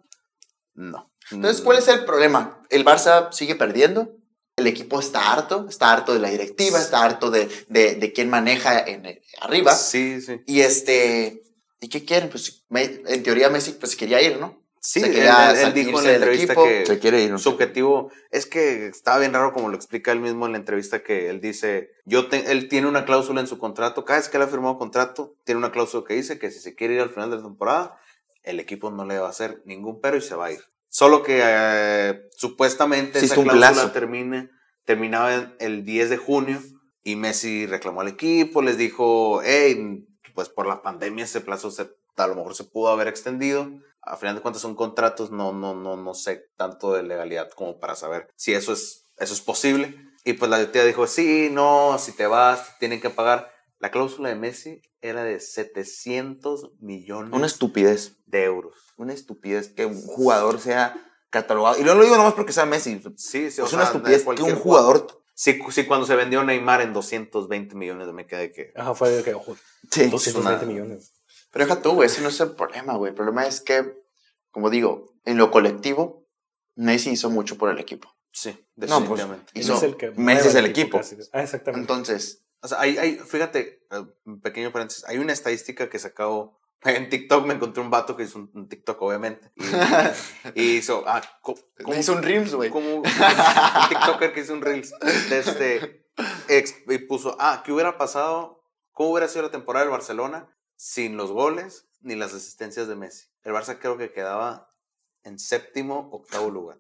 no. 0.76 1.11
Entonces, 1.32 1.62
¿cuál 1.62 1.78
es 1.78 1.88
el 1.88 2.06
problema? 2.06 2.62
El 2.70 2.86
Barça 2.86 3.32
sigue 3.32 3.56
perdiendo. 3.56 4.16
El 4.58 4.68
equipo 4.68 5.00
está 5.00 5.32
harto, 5.32 5.66
está 5.70 5.92
harto 5.94 6.14
de 6.14 6.20
la 6.20 6.30
directiva, 6.30 6.78
está 6.78 7.04
harto 7.04 7.32
de, 7.32 7.48
de, 7.70 7.96
de 7.96 8.14
quién 8.14 8.30
maneja 8.30 8.80
en, 8.80 9.06
eh, 9.06 9.22
arriba. 9.40 9.74
Sí, 9.74 10.22
sí. 10.22 10.42
Y 10.46 10.62
este, 10.62 11.42
¿y 11.80 11.88
qué 11.90 12.04
quieren? 12.06 12.30
Pues 12.30 12.64
me- 12.70 13.02
en 13.08 13.24
teoría 13.24 13.50
Messi 13.50 13.72
pues 13.72 13.96
quería 13.96 14.22
ir, 14.22 14.40
¿no? 14.40 14.62
Sí, 14.84 15.00
Se 15.00 15.08
él, 15.08 15.14
quería 15.14 15.52
él 15.62 15.74
dijo 15.74 16.00
en 16.00 16.06
la 16.06 16.14
entrevista 16.16 16.54
equipo. 16.54 16.64
que 16.66 16.86
Se 16.86 17.00
quiere 17.00 17.22
ir. 17.24 17.32
¿no? 17.32 17.38
su 17.38 17.50
objetivo 17.50 18.12
es 18.32 18.46
que 18.46 18.88
estaba 18.88 19.20
bien 19.20 19.32
raro 19.34 19.54
como 19.54 19.70
lo 19.70 19.76
explica 19.76 20.12
él 20.12 20.20
mismo 20.20 20.48
en 20.48 20.52
la 20.54 20.58
entrevista 20.58 21.02
que 21.04 21.30
él 21.30 21.40
dice, 21.40 21.92
yo 22.06 22.28
te- 22.28 22.52
él 22.52 22.68
tiene 22.68 22.88
una 22.88 23.06
cláusula 23.06 23.42
en 23.42 23.48
su 23.48 23.58
contrato, 23.60 24.06
cada 24.06 24.20
vez 24.20 24.28
que 24.28 24.38
él 24.38 24.44
ha 24.44 24.48
firmado 24.48 24.78
contrato, 24.80 25.36
tiene 25.46 25.60
una 25.60 25.72
cláusula 25.72 26.04
que 26.08 26.16
dice 26.16 26.40
que 26.40 26.52
si 26.52 26.60
se 26.60 26.76
quiere 26.76 26.96
ir 26.96 27.02
al 27.02 27.10
final 27.12 27.30
de 27.30 27.38
la 27.38 27.44
temporada, 27.44 27.98
el 28.44 28.60
equipo 28.60 28.90
no 28.92 29.06
le 29.06 29.20
va 29.20 29.28
a 29.28 29.30
hacer 29.32 29.62
ningún 29.66 30.02
pero 30.02 30.18
y 30.18 30.22
se 30.22 30.36
va 30.36 30.48
a 30.48 30.52
ir. 30.52 30.62
Solo 30.94 31.24
que 31.24 31.40
eh, 31.42 32.22
supuestamente 32.36 33.20
Existe 33.20 33.26
esa 33.28 33.36
cláusula 33.44 33.94
termine, 33.94 34.50
terminaba 34.84 35.34
en- 35.34 35.56
el 35.60 35.86
10 35.86 36.10
de 36.10 36.18
junio 36.18 36.62
y 37.02 37.16
Messi 37.16 37.66
reclamó 37.66 38.02
al 38.02 38.10
equipo, 38.10 38.62
les 38.62 38.78
dijo, 38.78 39.42
hey, 39.42 40.06
pues 40.36 40.50
por 40.50 40.68
la 40.68 40.82
pandemia 40.82 41.24
ese 41.24 41.40
plazo 41.40 41.72
se, 41.72 41.90
a 42.18 42.28
lo 42.28 42.36
mejor 42.36 42.56
se 42.56 42.66
pudo 42.66 42.90
haber 42.90 43.08
extendido. 43.08 43.72
A 44.02 44.18
final 44.18 44.36
de 44.36 44.42
cuentas 44.42 44.62
son 44.62 44.76
contratos, 44.76 45.32
no, 45.32 45.54
no, 45.54 45.74
no, 45.74 45.96
no 45.96 46.14
sé 46.14 46.50
tanto 46.58 46.92
de 46.94 47.04
legalidad 47.04 47.50
como 47.52 47.80
para 47.80 47.96
saber 47.96 48.28
si 48.36 48.54
eso 48.54 48.74
es, 48.74 49.06
eso 49.18 49.34
es 49.34 49.42
posible. 49.42 49.96
Y 50.26 50.34
pues 50.34 50.52
la 50.52 50.58
directiva 50.58 50.84
dijo, 50.84 51.08
sí, 51.08 51.50
no, 51.52 51.98
si 52.00 52.12
te 52.12 52.28
vas, 52.28 52.78
tienen 52.80 53.00
que 53.00 53.10
pagar. 53.10 53.51
La 53.82 53.90
cláusula 53.92 54.30
de 54.30 54.36
Messi 54.36 54.82
era 55.02 55.24
de 55.24 55.40
700 55.40 56.72
millones 56.80 57.34
Una 57.34 57.48
estupidez. 57.48 58.18
de 58.28 58.44
euros. 58.44 58.78
Una 58.98 59.14
estupidez 59.14 59.70
que 59.70 59.86
un 59.86 60.00
jugador 60.02 60.60
sea 60.60 60.96
catalogado. 61.30 61.80
Y 61.80 61.84
no 61.84 61.96
lo 61.96 62.04
digo 62.04 62.16
nomás 62.18 62.34
porque 62.34 62.54
sea 62.54 62.66
Messi. 62.66 63.02
Sí, 63.18 63.50
sí, 63.52 63.62
Es 63.62 63.74
una 63.74 63.84
estupidez 63.86 64.24
que 64.36 64.44
un 64.44 64.56
jugador. 64.56 65.08
Sí, 65.34 65.60
sí, 65.72 65.86
cuando 65.86 66.06
se 66.06 66.16
vendió 66.16 66.44
Neymar 66.44 66.82
en 66.82 66.94
220 66.94 67.76
millones, 67.76 68.08
me 68.14 68.28
quedé 68.28 68.52
que... 68.52 68.72
Ajá, 68.76 68.94
fue 68.94 69.10
de 69.10 69.24
que, 69.24 69.34
ojo, 69.34 69.56
Sí. 69.90 70.08
220 70.08 70.66
una- 70.66 70.72
millones. 70.72 71.14
Pero 71.52 71.66
deja 71.66 71.82
tú, 71.82 71.94
güey, 71.94 72.06
ese 72.08 72.22
no 72.22 72.30
es 72.30 72.40
el 72.40 72.52
problema, 72.52 72.96
güey. 72.96 73.10
El 73.10 73.16
problema 73.16 73.46
es 73.48 73.60
que, 73.62 73.94
como 74.52 74.70
digo, 74.70 75.16
en 75.26 75.38
lo 75.38 75.50
colectivo, 75.50 76.28
Messi 76.76 77.10
hizo 77.12 77.30
mucho 77.32 77.58
por 77.58 77.72
el 77.72 77.80
equipo. 77.80 78.14
Sí, 78.32 78.52
pues, 78.76 78.90
definitivamente. 78.90 79.52
Hizo- 79.56 79.72
Él 79.74 79.78
es 79.78 79.84
el 79.84 79.98
que 79.98 80.12
Messi 80.12 80.48
es 80.50 80.56
el 80.56 80.66
equipo. 80.68 80.98
casi. 81.00 81.18
Ah, 81.34 81.42
exactamente. 81.42 81.82
Entonces, 81.82 82.41
O 82.62 82.68
sea, 82.68 82.80
hay, 82.80 82.98
hay, 82.98 83.18
fíjate, 83.18 83.86
eh, 83.92 84.06
un 84.26 84.42
pequeño 84.42 84.72
paréntesis, 84.72 85.04
hay 85.06 85.18
una 85.18 85.34
estadística 85.34 85.90
que 85.90 86.00
sacó 86.00 86.60
en 86.84 87.10
TikTok, 87.10 87.46
me 87.46 87.56
encontré 87.56 87.82
un 87.82 87.90
vato 87.90 88.16
que 88.16 88.24
hizo 88.24 88.50
un, 88.54 88.70
TikTok, 88.70 89.02
obviamente, 89.02 89.52
y, 90.56 90.62
y 90.62 90.78
hizo, 90.78 91.04
ah, 91.08 91.22
¿cómo, 91.42 91.58
hizo 91.98 92.14
un 92.14 92.24
Rims, 92.24 92.54
güey. 92.54 92.70
como 92.70 92.96
un 92.98 93.04
TikToker 93.04 94.34
que 94.34 94.42
hizo 94.42 94.54
un 94.54 94.62
Reels, 94.62 94.94
este, 95.32 96.08
ex- 96.48 96.76
y 96.88 96.98
puso, 97.00 97.36
ah, 97.40 97.62
¿qué 97.66 97.72
hubiera 97.72 97.98
pasado? 97.98 98.64
¿Cómo 98.92 99.12
hubiera 99.12 99.28
sido 99.28 99.44
la 99.44 99.52
temporada 99.52 99.86
del 99.86 99.92
Barcelona 99.92 100.56
sin 100.76 101.18
los 101.18 101.32
goles 101.32 101.88
ni 102.02 102.16
las 102.16 102.34
asistencias 102.34 102.88
de 102.88 102.96
Messi? 102.96 103.28
El 103.44 103.54
Barça 103.54 103.80
creo 103.80 103.98
que 103.98 104.12
quedaba 104.12 104.70
en 105.24 105.40
séptimo, 105.40 106.10
octavo 106.12 106.50
lugar. 106.50 106.80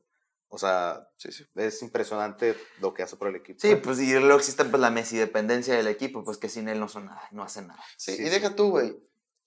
O 0.54 0.58
sea, 0.58 1.08
Sí, 1.16 1.32
sí. 1.32 1.46
es 1.56 1.82
impresionante 1.82 2.56
lo 2.82 2.94
que 2.94 3.04
hace 3.04 3.16
por 3.16 3.30
el 3.30 3.38
equipo. 3.38 3.60
Sí, 3.62 3.76
pues 3.76 4.00
y 4.00 4.12
luego 4.20 4.38
existe 4.38 4.66
pues, 4.66 4.82
la 4.82 4.92
Messi 4.92 5.18
dependencia 5.18 5.76
del 5.76 5.88
equipo, 5.88 6.24
pues 6.26 6.38
que 6.38 6.50
sin 6.50 6.68
él 6.68 6.80
no 6.80 6.90
son 6.90 7.06
nada, 7.06 7.22
no 7.32 7.42
hace 7.42 7.62
nada. 7.62 7.82
Sí, 7.98 8.18
Sí, 8.18 8.24
y 8.24 8.30
deja 8.30 8.54
tú, 8.56 8.70
güey. 8.72 8.98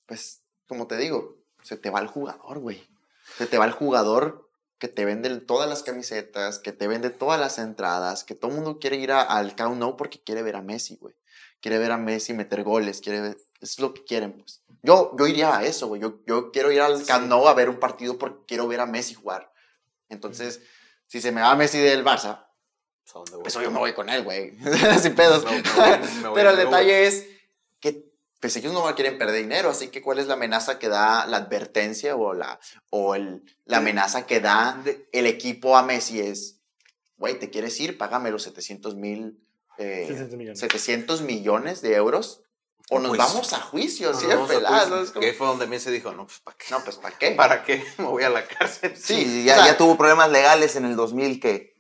Pues, 0.07 0.43
como 0.67 0.87
te 0.87 0.97
digo, 0.97 1.37
se 1.63 1.77
te 1.77 1.91
va 1.91 2.01
el 2.01 2.07
jugador, 2.09 2.59
güey. 2.59 2.83
Se 3.37 3.47
te 3.47 3.59
va 3.59 3.67
el 3.67 3.73
jugador 3.73 4.51
que 4.79 4.89
te 4.89 5.05
vende 5.05 5.29
todas 5.41 5.69
las 5.69 5.83
camisetas, 5.83 6.59
que 6.59 6.73
te 6.73 6.89
vende 6.89 7.11
todas 7.11 7.39
las 7.39 7.59
entradas, 7.59 8.25
que 8.25 8.35
todo 8.35 8.51
el 8.51 8.57
mundo 8.57 8.79
quiere 8.79 8.97
ir 8.97 9.13
a- 9.13 9.23
al 9.23 9.55
Nou 9.79 9.97
porque 9.97 10.23
quiere 10.23 10.43
ver 10.43 10.57
a 10.57 10.63
Messi, 10.63 10.97
güey. 10.97 11.15
Quiere 11.61 11.79
ver 11.79 11.93
a 11.93 11.99
Messi 11.99 12.33
meter 12.35 12.63
goles, 12.65 13.01
quiere 13.01 13.21
ver... 13.21 13.37
Es 13.61 13.79
lo 13.79 13.95
que 13.95 14.05
quieren, 14.05 14.33
pues. 14.39 14.63
Yo, 14.83 15.15
yo 15.19 15.27
iría 15.27 15.57
a 15.57 15.65
eso, 15.65 15.87
güey. 15.89 16.01
Yo, 16.03 16.21
yo 16.27 16.51
quiero 16.51 16.71
ir 16.73 16.81
al 16.83 17.05
Camp 17.07 17.29
Nou 17.29 17.47
a 17.49 17.55
ver 17.55 17.69
un 17.71 17.79
partido 17.79 18.19
porque 18.19 18.45
quiero 18.47 18.67
ver 18.69 18.81
a 18.81 18.87
Messi 18.87 19.15
jugar. 19.15 19.51
Entonces, 20.11 20.61
si 21.15 21.21
se 21.21 21.31
me 21.31 21.43
va 21.43 21.55
Messi 21.55 21.79
del 21.79 22.05
Barça, 22.05 22.45
Pues, 23.05 23.15
¿a 23.15 23.19
dónde 23.21 23.31
voy? 23.35 23.43
pues 23.43 23.55
yo 23.55 23.71
me 23.71 23.79
voy 23.79 23.93
con 23.93 24.09
él, 24.09 24.25
güey. 24.25 24.51
Sin 25.01 25.15
pedos. 25.15 25.45
Pero 26.35 26.51
el 26.51 26.57
detalle 26.57 27.07
es 27.07 27.25
que 27.79 28.11
pues 28.41 28.57
ellos 28.57 28.73
no 28.73 28.83
quieren 28.97 29.17
perder 29.17 29.43
dinero, 29.43 29.71
así 29.71 29.91
que 29.91 30.03
¿cuál 30.03 30.19
es 30.19 30.27
la 30.27 30.35
amenaza 30.35 30.81
que 30.81 30.89
da 30.89 31.25
la 31.27 31.37
advertencia 31.37 32.17
o 32.17 32.35
la, 32.35 32.59
o 32.91 33.15
el, 33.15 33.45
la 33.65 33.77
amenaza 33.77 34.27
que 34.27 34.41
da 34.41 34.83
el 35.13 35.27
equipo 35.27 35.77
a 35.77 35.85
Messi 35.85 36.19
es, 36.19 36.61
güey, 37.17 37.39
¿te 37.39 37.49
quieres 37.49 37.79
ir? 37.79 37.97
Págame 37.97 38.33
los 38.33 38.43
700 38.43 38.97
mil, 38.97 39.39
eh, 39.79 40.07
700 40.09 40.37
millones. 40.37 40.59
700 40.59 41.23
millones 41.23 41.81
de 41.81 41.95
euros 41.95 42.43
o 42.95 42.99
nos 43.01 43.09
Juicio. 43.11 43.27
vamos 43.27 43.53
a 43.53 43.61
juicio, 43.61 44.11
No, 44.11 44.17
así 44.17 44.25
no, 44.25 44.29
de 44.31 44.35
vamos 44.37 44.51
a 44.51 44.55
pelado, 44.55 44.79
juicio. 44.79 45.03
es 45.03 45.11
como- 45.11 45.21
Que 45.21 45.33
fue 45.35 45.47
donde 45.47 45.67
Messi 45.67 45.91
dijo, 45.91 46.13
no, 46.13 46.27
pues 46.27 46.41
¿para 46.41 46.57
qué? 46.57 46.65
No, 46.71 46.81
pues 46.85 46.97
¿para 46.97 47.19
qué? 47.19 47.31
¿Para 47.33 47.63
qué 47.65 47.85
me 47.99 48.05
voy 48.07 48.23
a 48.23 48.31
la 48.31 48.47
cárcel? 48.47 48.97
Sí, 48.97 49.25
Sí, 49.25 49.43
o 49.43 49.45
ya, 49.47 49.55
sea- 49.57 49.67
ya 49.67 49.77
tuvo 49.77 49.97
problemas 49.97 50.31
legales 50.31 50.77
en 50.77 50.85
el 50.85 50.97
2000 50.97 51.41
que 51.41 51.75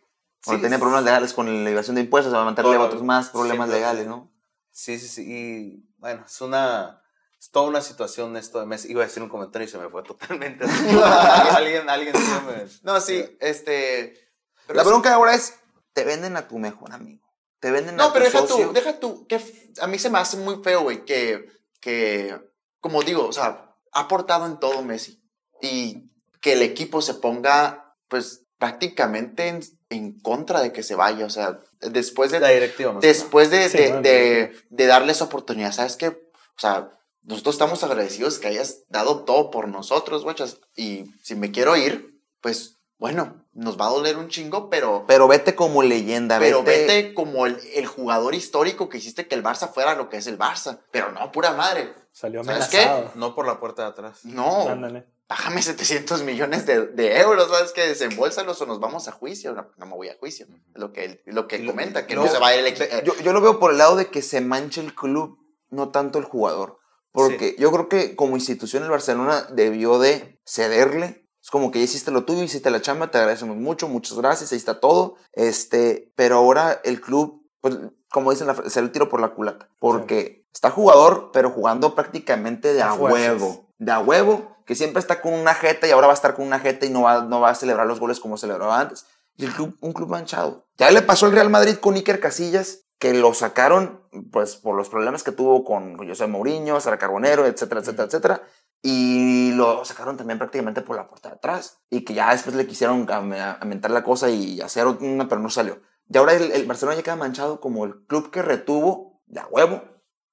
cuando 0.44 0.58
Sí, 0.58 0.62
tenía 0.62 0.76
sí. 0.76 0.80
problemas 0.80 1.04
legales 1.04 1.32
con 1.32 1.64
la 1.64 1.70
evasión 1.70 1.94
de 1.96 2.02
impuestos, 2.02 2.32
se 2.32 2.36
va 2.38 2.48
a 2.48 2.54
Todo- 2.54 2.80
otros 2.80 3.02
más 3.02 3.30
problemas 3.30 3.68
siempre. 3.68 3.78
legales, 3.80 4.06
¿no? 4.06 4.30
Sí, 4.70 4.98
sí, 4.98 5.08
sí. 5.08 5.22
Y 5.26 5.88
bueno, 5.98 6.24
es 6.26 6.40
una. 6.40 7.00
Es 7.40 7.50
toda 7.50 7.66
una 7.68 7.80
situación 7.80 8.36
esto 8.36 8.58
de 8.60 8.66
Messi. 8.66 8.90
Iba 8.90 9.02
a 9.04 9.06
decir 9.06 9.22
un 9.22 9.28
comentario 9.28 9.66
y 9.68 9.70
se 9.70 9.78
me 9.78 9.88
fue 9.88 10.02
totalmente. 10.02 10.64
alguien, 11.56 11.88
alguien 11.88 12.14
sí 12.14 12.32
me. 12.46 12.66
No, 12.82 13.00
sí, 13.00 13.24
este... 13.40 14.30
pero 14.66 14.76
la 14.76 14.82
es- 14.82 14.88
bronca 14.88 15.14
ahora 15.14 15.34
es, 15.34 15.54
te 15.92 16.04
venden 16.04 16.36
a 16.36 16.48
tu 16.48 16.58
mejor 16.58 16.92
amigo. 16.92 17.23
Te 17.64 17.70
venden 17.70 17.94
a 17.94 18.02
No, 18.02 18.06
tu 18.08 18.12
pero 18.12 18.26
deja 18.26 18.40
socio. 18.40 18.66
tú, 18.66 18.72
deja 18.74 19.00
tú, 19.00 19.26
que 19.26 19.40
a 19.80 19.86
mí 19.86 19.98
se 19.98 20.10
me 20.10 20.18
hace 20.18 20.36
muy 20.36 20.56
feo, 20.62 20.82
güey, 20.82 21.06
que, 21.06 21.48
que, 21.80 22.38
como 22.78 23.02
digo, 23.02 23.26
o 23.26 23.32
sea, 23.32 23.74
ha 23.90 24.00
aportado 24.00 24.44
en 24.44 24.58
todo 24.58 24.82
Messi. 24.82 25.22
Y 25.62 26.10
que 26.42 26.52
el 26.52 26.60
equipo 26.60 27.00
se 27.00 27.14
ponga, 27.14 27.96
pues, 28.08 28.42
prácticamente 28.58 29.48
en, 29.48 29.60
en 29.88 30.20
contra 30.20 30.60
de 30.60 30.72
que 30.74 30.82
se 30.82 30.94
vaya, 30.94 31.24
o 31.24 31.30
sea, 31.30 31.58
después 31.80 32.30
de, 32.32 32.40
La 32.40 32.50
directiva, 32.50 32.94
después 33.00 33.48
de, 33.50 33.70
Sí, 33.70 33.78
de, 33.78 33.90
no, 33.92 34.02
de- 34.02 34.52
de 34.68 34.86
darles 34.86 35.22
oportunidad, 35.22 35.72
¿sabes 35.72 35.96
qué? 35.96 36.08
O 36.08 36.58
sea, 36.60 36.90
nosotros 37.22 37.54
estamos 37.54 37.82
agradecidos 37.82 38.38
que 38.38 38.48
hayas 38.48 38.82
dado 38.90 39.24
todo 39.24 39.50
por 39.50 39.68
nosotros, 39.68 40.22
guachas, 40.22 40.58
y 40.76 41.06
si 41.22 41.34
me 41.34 41.50
quiero 41.50 41.78
ir, 41.78 42.20
pues, 42.42 42.76
bueno, 43.04 43.44
nos 43.52 43.78
va 43.78 43.86
a 43.88 43.90
doler 43.90 44.16
un 44.16 44.28
chingo, 44.28 44.70
pero... 44.70 45.04
Pero 45.06 45.28
vete 45.28 45.54
como 45.54 45.82
leyenda, 45.82 46.38
Pero 46.38 46.62
vete. 46.62 46.86
vete 46.86 47.12
como 47.14 47.44
el, 47.44 47.60
el 47.74 47.84
jugador 47.86 48.34
histórico 48.34 48.88
que 48.88 48.96
hiciste 48.96 49.28
que 49.28 49.34
el 49.34 49.44
Barça 49.44 49.70
fuera 49.70 49.94
lo 49.94 50.08
que 50.08 50.16
es 50.16 50.26
el 50.26 50.38
Barça. 50.38 50.78
Pero 50.90 51.12
no, 51.12 51.30
pura 51.30 51.52
madre. 51.52 51.92
Salió 52.12 52.42
¿Sabes 52.42 52.62
amenazado. 52.72 53.00
nada. 53.02 53.12
No 53.14 53.34
por 53.34 53.46
la 53.46 53.60
puerta 53.60 53.82
de 53.82 53.88
atrás. 53.88 54.20
No. 54.24 54.70
Ándale. 54.70 55.06
bájame 55.28 55.60
700 55.60 56.22
millones 56.22 56.64
de, 56.64 56.86
de 56.86 57.18
euros, 57.20 57.50
¿sabes? 57.50 57.72
Que 57.72 57.86
desembolsalos 57.88 58.58
o 58.62 58.64
nos 58.64 58.80
vamos 58.80 59.06
a 59.06 59.12
juicio. 59.12 59.52
No, 59.52 59.66
no 59.76 59.84
me 59.84 59.94
voy 59.96 60.08
a 60.08 60.16
juicio. 60.18 60.46
Es 60.74 60.80
lo 60.80 60.94
que, 60.94 61.04
él- 61.04 61.22
lo 61.26 61.46
que 61.46 61.62
comenta, 61.66 62.06
que 62.06 62.14
no, 62.14 62.24
no 62.24 62.30
se 62.32 62.38
va 62.38 62.48
a 62.48 62.56
ir 62.56 62.64
el 62.64 63.04
Yo, 63.04 63.12
yo 63.22 63.32
lo 63.34 63.42
veo 63.42 63.60
por 63.60 63.72
el 63.72 63.76
lado 63.76 63.96
de 63.96 64.06
que 64.06 64.22
se 64.22 64.40
manche 64.40 64.80
el 64.80 64.94
club, 64.94 65.36
no 65.68 65.90
tanto 65.90 66.18
el 66.18 66.24
jugador. 66.24 66.78
Porque 67.12 67.54
yo 67.58 67.70
creo 67.70 67.90
que 67.90 68.16
como 68.16 68.34
institución 68.36 68.82
el 68.82 68.88
Barcelona 68.90 69.46
debió 69.50 69.98
de 69.98 70.40
cederle. 70.46 71.23
Es 71.44 71.50
como 71.50 71.70
que 71.70 71.78
ya 71.78 71.84
hiciste 71.84 72.10
lo 72.10 72.24
tuyo, 72.24 72.42
hiciste 72.42 72.70
la 72.70 72.80
chamba, 72.80 73.10
te 73.10 73.18
agradecemos 73.18 73.58
mucho, 73.58 73.86
muchas 73.86 74.16
gracias, 74.16 74.50
ahí 74.52 74.56
está 74.56 74.80
todo. 74.80 75.16
Este, 75.34 76.10
pero 76.16 76.36
ahora 76.36 76.80
el 76.84 77.02
club, 77.02 77.46
pues, 77.60 77.76
como 78.10 78.30
dicen, 78.30 78.46
la, 78.46 78.54
se 78.54 78.80
le 78.80 78.88
tiro 78.88 79.10
por 79.10 79.20
la 79.20 79.34
culata. 79.34 79.68
Porque 79.78 80.46
está 80.54 80.70
jugador, 80.70 81.32
pero 81.34 81.50
jugando 81.50 81.94
prácticamente 81.94 82.72
de 82.72 82.80
A 82.80 82.94
huevo. 82.94 83.68
De 83.76 83.92
a 83.92 84.00
huevo, 84.00 84.56
que 84.64 84.74
siempre 84.74 85.00
está 85.00 85.20
con 85.20 85.34
una 85.34 85.52
jeta 85.52 85.86
y 85.86 85.90
ahora 85.90 86.06
va 86.06 86.14
a 86.14 86.16
estar 86.16 86.34
con 86.34 86.46
una 86.46 86.60
jeta 86.60 86.86
y 86.86 86.90
no 86.90 87.02
va, 87.02 87.24
no 87.24 87.42
va 87.42 87.50
a 87.50 87.54
celebrar 87.54 87.86
los 87.86 88.00
goles 88.00 88.20
como 88.20 88.38
celebraba 88.38 88.80
antes. 88.80 89.04
Y 89.36 89.44
el 89.44 89.52
club, 89.52 89.76
un 89.82 89.92
club 89.92 90.08
manchado. 90.08 90.66
Ya 90.78 90.90
le 90.90 91.02
pasó 91.02 91.26
al 91.26 91.32
Real 91.32 91.50
Madrid 91.50 91.76
con 91.76 91.94
Iker 91.94 92.20
Casillas, 92.20 92.84
que 92.98 93.12
lo 93.12 93.34
sacaron 93.34 94.00
pues 94.32 94.56
por 94.56 94.76
los 94.76 94.88
problemas 94.88 95.22
que 95.22 95.32
tuvo 95.32 95.62
con 95.62 95.98
José 96.08 96.26
Mourinho, 96.26 96.80
Sara 96.80 96.98
Carbonero, 96.98 97.44
etcétera, 97.44 97.82
etcétera, 97.82 98.06
etcétera. 98.06 98.42
Y 98.86 99.52
lo 99.52 99.82
sacaron 99.86 100.18
también 100.18 100.38
prácticamente 100.38 100.82
por 100.82 100.94
la 100.94 101.08
puerta 101.08 101.30
de 101.30 101.36
atrás. 101.36 101.78
Y 101.88 102.04
que 102.04 102.12
ya 102.12 102.30
después 102.32 102.54
le 102.54 102.66
quisieron 102.66 103.10
aumentar 103.10 103.90
la 103.90 104.04
cosa 104.04 104.28
y 104.28 104.60
hacer 104.60 104.86
una, 104.86 105.26
pero 105.26 105.40
no 105.40 105.48
salió. 105.48 105.80
Y 106.06 106.18
ahora 106.18 106.34
el, 106.34 106.52
el 106.52 106.66
Barcelona 106.66 106.98
ya 106.98 107.02
queda 107.02 107.16
manchado 107.16 107.62
como 107.62 107.86
el 107.86 108.04
club 108.04 108.30
que 108.30 108.42
retuvo 108.42 109.22
de 109.24 109.40
a 109.40 109.46
huevo 109.46 109.82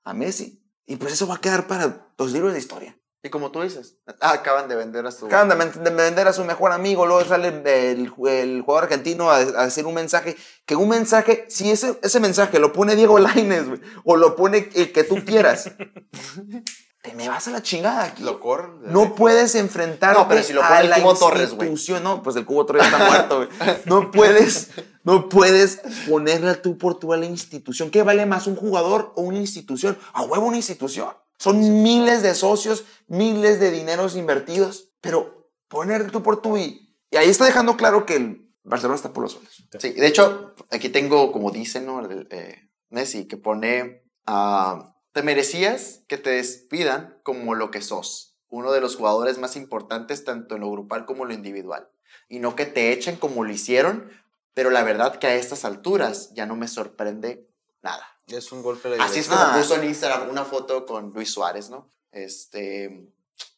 a 0.04 0.14
Messi. 0.14 0.62
Y 0.86 0.98
pues 0.98 1.14
eso 1.14 1.28
va 1.28 1.36
a 1.36 1.40
quedar 1.42 1.66
para 1.66 2.12
los 2.18 2.34
libros 2.34 2.52
de 2.52 2.60
historia. 2.60 3.02
Y 3.24 3.30
como 3.30 3.52
tú 3.52 3.62
dices, 3.62 4.00
acaban 4.20 4.68
de 4.68 4.76
vender 4.76 5.06
a 5.06 5.12
su... 5.12 5.28
Acaban 5.28 5.48
de, 5.48 5.90
vender 5.92 6.28
a 6.28 6.34
su 6.34 6.44
mejor 6.44 6.74
amigo, 6.74 7.06
luego 7.06 7.24
sale 7.24 7.50
el, 7.50 7.66
el 7.66 8.10
jugador 8.10 8.84
argentino 8.84 9.30
a, 9.30 9.38
a 9.38 9.66
decir 9.66 9.86
un 9.86 9.94
mensaje, 9.94 10.36
que 10.66 10.76
un 10.76 10.90
mensaje, 10.90 11.46
si 11.48 11.72
ese, 11.72 11.98
ese 12.02 12.20
mensaje 12.20 12.60
lo 12.60 12.74
pone 12.74 12.98
Diego 12.98 13.18
Lainez, 13.20 13.68
güey, 13.68 13.80
o 14.04 14.18
lo 14.18 14.36
pone 14.36 14.70
el 14.74 14.92
que 14.92 15.04
tú 15.06 15.24
quieras, 15.24 15.72
te 17.02 17.14
me 17.14 17.28
vas 17.28 17.48
a 17.48 17.52
la 17.52 17.64
chingada 17.64 18.04
aquí. 18.04 18.24
Lo 18.24 18.40
corren. 18.40 18.80
No 18.84 19.16
puedes 19.16 19.56
enfrentarte 19.56 20.20
No, 20.20 20.28
pero 20.28 20.44
si 20.44 20.54
lo 20.54 20.64
a 20.64 20.84
la 20.84 21.02
Cubo 21.02 21.16
Torres, 21.16 21.54
güey. 21.54 21.70
institución. 21.70 22.04
No, 22.04 22.22
pues 22.22 22.36
el 22.36 22.46
Cubo 22.46 22.66
Torres 22.66 22.86
está 22.86 22.98
muerto, 23.06 23.38
güey. 23.38 23.50
No 23.86 24.12
puedes, 24.12 24.70
no 25.04 25.28
puedes 25.28 25.82
ponerle 26.08 26.56
tú 26.56 26.78
por 26.78 27.00
tú 27.00 27.14
a 27.14 27.18
la 27.18 27.26
institución. 27.26 27.90
¿Qué 27.90 28.04
vale 28.04 28.26
más, 28.26 28.46
un 28.46 28.56
jugador 28.56 29.14
o 29.16 29.22
una 29.22 29.40
institución? 29.40 29.98
A 30.14 30.24
huevo 30.24 30.46
una 30.46 30.58
institución. 30.58 31.10
Son 31.38 31.82
miles 31.82 32.22
de 32.22 32.36
socios, 32.36 32.86
miles 33.08 33.60
de 33.60 33.72
dineros 33.72 34.16
invertidos, 34.16 34.90
pero 35.02 35.50
poner 35.68 36.12
tú 36.12 36.22
por 36.22 36.40
tú 36.40 36.58
y, 36.58 36.96
y 37.10 37.18
ahí 37.18 37.30
está 37.30 37.46
dejando 37.46 37.78
claro 37.78 38.06
que 38.06 38.18
el 38.18 38.52
Barcelona 38.64 38.96
está 38.96 39.12
por 39.12 39.24
los 39.24 39.32
suelos. 39.32 39.64
Sí, 39.80 39.90
de 39.94 40.06
hecho, 40.06 40.54
aquí 40.70 40.90
tengo, 40.90 41.32
como 41.32 41.50
dice, 41.50 41.82
¿no? 41.82 42.06
El, 42.06 42.28
eh, 42.30 42.70
Messi, 42.92 43.28
que 43.28 43.38
pone, 43.38 44.04
ah, 44.28 44.91
te 45.14 45.24
merecías 45.24 46.02
que 46.08 46.18
te 46.18 46.30
despidan 46.32 47.18
como 47.24 47.56
lo 47.56 47.72
que 47.72 47.82
sos, 47.82 48.36
uno 48.50 48.72
de 48.72 48.82
los 48.82 48.96
jugadores 48.96 49.38
más 49.38 49.56
importantes 49.56 50.24
tanto 50.24 50.56
en 50.56 50.62
lo 50.62 50.72
grupal 50.72 51.06
como 51.06 51.24
en 51.24 51.30
lo 51.30 51.34
individual, 51.36 51.90
y 52.30 52.40
no 52.40 52.56
que 52.56 52.66
te 52.66 52.92
echen 52.92 53.16
como 53.18 53.44
lo 53.44 53.52
hicieron, 53.52 54.10
pero 54.54 54.70
la 54.70 54.84
verdad 54.84 55.18
que 55.18 55.28
a 55.28 55.36
estas 55.36 55.66
alturas 55.66 56.34
ya 56.34 56.46
no 56.46 56.56
me 56.56 56.68
sorprende 56.68 57.48
nada. 57.82 58.06
Es 58.28 58.52
un 58.52 58.62
golpe 58.62 58.90
de 58.90 59.02
Así 59.02 59.20
es 59.20 59.28
como 59.28 59.42
Ah. 59.42 59.56
puso 59.58 59.76
en 59.76 59.86
Instagram 59.86 60.30
una 60.30 60.46
foto 60.46 60.86
con 60.86 61.12
Luis 61.12 61.32
Suárez, 61.32 61.70
¿no? 61.70 61.90
Este, 62.12 63.08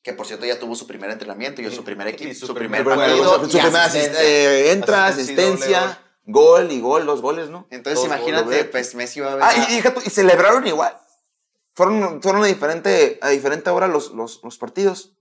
que 0.02 0.14
por 0.14 0.26
cierto 0.26 0.46
ya 0.46 0.60
tuvo 0.60 0.76
su 0.76 0.88
primer 0.88 1.10
entrenamiento 1.12 1.62
y 1.62 1.72
su 1.72 1.84
primer 1.86 2.08
equipo, 2.08 2.34
su, 2.34 2.48
su 2.48 2.54
primer, 2.54 2.84
primer 2.84 2.98
partido. 3.08 3.40
Su 3.50 3.58
y 3.58 3.62
primera 3.62 3.88
eh, 3.96 4.72
entra, 4.72 5.08
Asistencia 5.08 5.54
asistencia, 5.54 6.00
gol 6.26 6.72
y 6.72 6.80
gol, 6.80 7.06
dos 7.06 7.22
goles, 7.22 7.50
¿no? 7.50 7.68
Entonces 7.70 8.00
Dos 8.00 8.06
imagínate, 8.08 8.44
goles. 8.46 8.66
pues 8.72 8.96
Messi 8.96 9.20
va 9.20 9.34
a 9.34 9.36
ver. 9.36 9.44
Ah, 9.44 9.54
y, 9.70 9.74
y 9.76 9.84
y 10.06 10.10
celebraron 10.10 10.66
igual. 10.66 10.98
Fueron, 11.76 12.22
fueron 12.22 12.44
a, 12.44 12.48
diferente, 12.48 13.18
a 13.22 13.30
diferente 13.30 13.70
hora 13.70 13.88
los, 13.88 14.12
los, 14.12 14.42
los 14.44 14.58
partidos. 14.58 15.16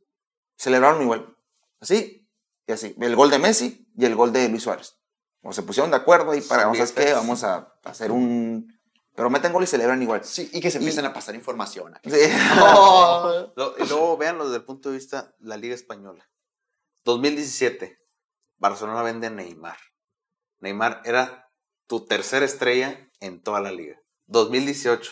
Celebraron 0.57 1.03
igual. 1.03 1.37
Así 1.81 2.29
y 2.67 2.73
así. 2.73 2.95
El 3.01 3.17
gol 3.17 3.31
de 3.31 3.39
Messi 3.39 3.89
y 3.97 4.05
el 4.05 4.15
gol 4.15 4.33
de 4.33 4.49
Luis 4.49 4.63
Suárez. 4.63 4.99
O 5.43 5.53
se 5.53 5.63
pusieron 5.63 5.91
de 5.91 5.97
acuerdo 5.97 6.35
y 6.35 6.41
para, 6.41 6.71
Sí, 6.71 6.77
¿sabes 6.77 6.93
qué? 6.93 7.13
Vamos 7.13 7.43
a 7.45 7.75
hacer 7.85 8.13
un... 8.13 8.79
Pero 9.15 9.29
meten 9.29 9.53
gol 9.53 9.65
y 9.65 9.67
celebran 9.67 10.01
igual. 10.03 10.25
Sí, 10.25 10.49
y 10.53 10.61
que 10.61 10.71
se 10.71 10.79
Y- 10.79 10.83
empiecen 10.83 11.05
a 11.05 11.13
pasar 11.13 11.35
información. 11.35 11.95
Sí. 12.05 12.11
Oh. 12.61 13.53
Lo- 13.57 13.75
y 13.79 13.87
luego 13.89 14.17
véanlo 14.17 14.45
desde 14.45 14.59
el 14.59 14.65
punto 14.65 14.91
de 14.91 14.97
vista 14.97 15.35
la 15.41 15.57
Liga 15.57 15.75
Española. 15.75 16.29
2017, 17.05 17.99
Barcelona 18.59 19.03
vende 19.03 19.27
a 19.27 19.31
Neymar. 19.31 19.77
Neymar 20.61 21.03
era 21.05 21.51
tu 21.89 22.07
tercera 22.07 22.45
estrella 22.47 23.11
en 23.21 23.43
toda 23.43 23.61
la 23.61 23.73
liga. 23.73 24.01
2018, 24.27 25.11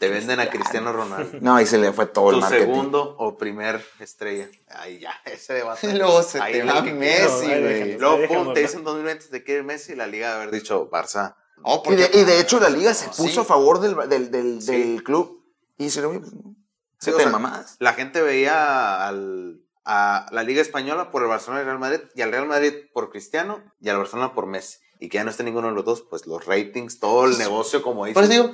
te 0.00 0.08
venden 0.08 0.40
a 0.40 0.48
Cristiano 0.48 0.92
Ronaldo. 0.92 1.38
No, 1.42 1.54
ahí 1.56 1.66
se 1.66 1.76
le 1.78 1.92
fue 1.92 2.06
todo 2.06 2.30
el 2.30 2.36
Tu 2.36 2.40
marketing. 2.40 2.64
segundo 2.64 3.14
o 3.18 3.36
primer 3.36 3.84
estrella. 4.00 4.48
Ahí 4.70 4.98
ya, 4.98 5.12
ese 5.26 5.52
debate. 5.54 5.92
Luego 5.94 6.22
se 6.22 6.40
Ahí 6.40 6.54
te 6.54 6.62
va 6.64 6.80
Messi, 6.82 7.46
güey. 7.46 7.98
Luego, 7.98 8.26
pum, 8.26 8.54
te 8.54 8.60
dicen 8.60 8.82
2020 8.82 9.26
te 9.26 9.44
quiere 9.44 9.62
Messi 9.62 9.92
y 9.92 9.96
la 9.96 10.06
liga 10.06 10.30
de 10.30 10.34
haber 10.36 10.50
dicho 10.50 10.88
Barça. 10.90 11.36
Oh, 11.62 11.82
Y 11.90 11.94
de, 11.94 12.10
y 12.14 12.40
hecho 12.40 12.58
la 12.58 12.70
liga 12.70 12.94
se 12.94 13.12
Sí. 13.12 13.22
puso 13.22 13.42
a 13.42 13.44
favor 13.44 13.80
del, 13.80 14.08
del, 14.08 14.30
del, 14.30 14.62
Sí. 14.62 14.72
del 14.72 15.04
club. 15.04 15.44
Y 15.76 15.90
se 15.90 16.00
pues, 16.02 16.32
no. 16.32 16.54
Sí, 16.98 17.12
te 17.16 17.26
mamás. 17.26 17.76
La 17.78 17.92
gente 17.92 18.22
veía 18.22 19.06
al, 19.06 19.60
a 19.84 20.26
la 20.32 20.42
Liga 20.42 20.62
Española 20.62 21.10
por 21.10 21.22
el 21.22 21.28
Barcelona 21.28 21.60
y 21.60 21.62
el 21.62 21.66
Real 21.66 21.78
Madrid, 21.78 22.00
y 22.14 22.22
al 22.22 22.30
Real 22.32 22.46
Madrid 22.46 22.72
por 22.94 23.10
Cristiano, 23.10 23.62
y 23.80 23.88
al 23.90 23.98
Barcelona 23.98 24.32
por 24.34 24.46
Messi. 24.46 24.78
Y 24.98 25.08
que 25.08 25.16
ya 25.18 25.24
no 25.24 25.30
esté 25.30 25.42
ninguno 25.44 25.68
de 25.68 25.74
los 25.74 25.84
dos, 25.84 26.02
pues 26.08 26.26
los 26.26 26.44
ratings, 26.46 27.00
todo 27.00 27.24
el 27.26 27.36
negocio, 27.38 27.82
como 27.82 28.04
dice. 28.06 28.14
Por 28.14 28.24
eso 28.24 28.32
digo, 28.32 28.50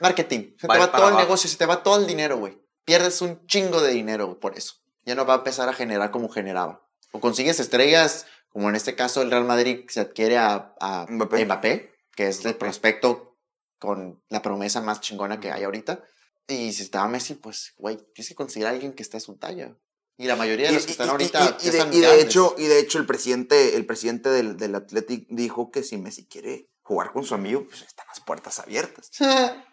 marketing. 0.00 0.54
Se 0.58 0.66
Va 0.66 0.74
te 0.74 0.80
va 0.80 0.86
todo 0.92 1.02
el 1.02 1.08
abajo. 1.08 1.20
negocio, 1.26 1.48
se 1.50 1.56
te 1.56 1.66
va 1.66 1.82
todo 1.82 1.98
el 2.00 2.06
dinero, 2.06 2.38
güey. 2.38 2.58
Pierdes 2.84 3.20
un 3.22 3.46
chingo 3.46 3.80
de 3.82 3.92
dinero 3.92 4.26
güey, 4.26 4.38
por 4.40 4.56
eso. 4.56 4.74
Ya 5.04 5.14
no 5.14 5.24
va 5.26 5.34
a 5.34 5.38
empezar 5.38 5.68
a 5.68 5.72
generar 5.72 6.10
como 6.10 6.28
generaba. 6.28 6.86
O 7.12 7.20
consigues 7.20 7.60
estrellas, 7.60 8.26
como 8.48 8.68
en 8.68 8.76
este 8.76 8.94
caso 8.94 9.22
el 9.22 9.30
Real 9.30 9.44
Madrid 9.44 9.84
se 9.88 10.00
adquiere 10.00 10.38
a, 10.38 10.74
a 10.80 11.06
Mbappé. 11.08 11.44
Mbappé. 11.44 11.94
que 12.16 12.28
es 12.28 12.44
el 12.44 12.54
prospecto 12.56 13.38
con 13.78 14.22
la 14.28 14.42
promesa 14.42 14.80
más 14.80 15.00
chingona 15.00 15.40
que 15.40 15.50
hay 15.52 15.64
ahorita. 15.64 16.02
Y 16.48 16.72
si 16.72 16.82
estaba 16.82 17.06
Messi, 17.08 17.34
pues, 17.34 17.72
güey, 17.78 17.96
tienes 18.14 18.28
que 18.28 18.34
conseguir 18.34 18.66
a 18.66 18.70
alguien 18.70 18.92
que 18.92 19.02
esté 19.02 19.16
a 19.16 19.20
su 19.20 19.36
talla. 19.38 19.76
Y 20.18 20.26
la 20.26 20.36
mayoría 20.36 20.66
de 20.68 20.74
los 20.74 20.84
que 20.84 20.92
están 20.92 21.06
y- 21.06 21.10
ahorita 21.10 21.38
y- 21.40 21.44
ya 21.44 21.68
y 21.68 21.70
de, 21.70 21.78
están 21.78 21.94
y 21.94 22.00
de 22.00 22.20
hecho, 22.20 22.54
y 22.58 22.66
de 22.66 22.78
hecho 22.80 22.98
el 22.98 23.06
presidente, 23.06 23.76
el 23.76 23.86
presidente 23.86 24.28
del, 24.28 24.56
del 24.58 24.74
Athletic 24.74 25.26
dijo 25.30 25.70
que 25.70 25.82
si 25.82 25.96
Messi 25.96 26.26
quiere 26.26 26.68
jugar 26.82 27.12
con 27.12 27.24
su 27.24 27.34
amigo, 27.34 27.64
pues 27.66 27.82
están 27.82 28.06
las 28.08 28.20
puertas 28.20 28.58
abiertas. 28.58 29.10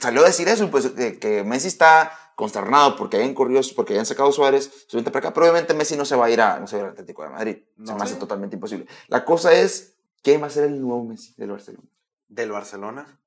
Salió 0.00 0.22
a 0.22 0.26
decir 0.26 0.48
eso, 0.48 0.70
pues 0.70 0.88
que, 0.90 1.18
que 1.18 1.42
Messi 1.42 1.68
está 1.68 2.12
consternado 2.36 2.96
porque 2.96 3.16
hayan 3.16 3.34
corrido, 3.34 3.60
porque 3.74 3.92
hayan 3.94 4.06
sacado 4.06 4.30
Suárez, 4.32 4.86
se 4.88 5.02
para 5.02 5.18
acá, 5.18 5.32
pero 5.34 5.46
obviamente 5.46 5.74
Messi 5.74 5.96
no 5.96 6.04
se 6.04 6.16
va 6.16 6.26
a 6.26 6.30
ir 6.30 6.40
a, 6.40 6.58
no 6.60 6.66
se 6.66 6.76
va 6.76 6.78
a 6.78 6.82
ir 6.82 6.86
al 6.86 6.92
Atlético 6.92 7.22
de 7.22 7.28
Madrid. 7.30 7.56
se 7.76 7.82
No. 7.82 7.96
me 7.96 8.04
hace 8.04 8.14
totalmente 8.16 8.56
imposible. 8.56 8.86
La 9.08 9.24
cosa 9.24 9.52
es, 9.52 9.94
¿quién 10.22 10.42
va 10.42 10.46
a 10.46 10.50
ser 10.50 10.64
el 10.64 10.80
nuevo 10.80 11.04
Messi 11.04 11.34
del 11.36 11.50
Barcelona? 11.50 11.84
Del 12.28 12.50
Barcelona, 12.52 13.20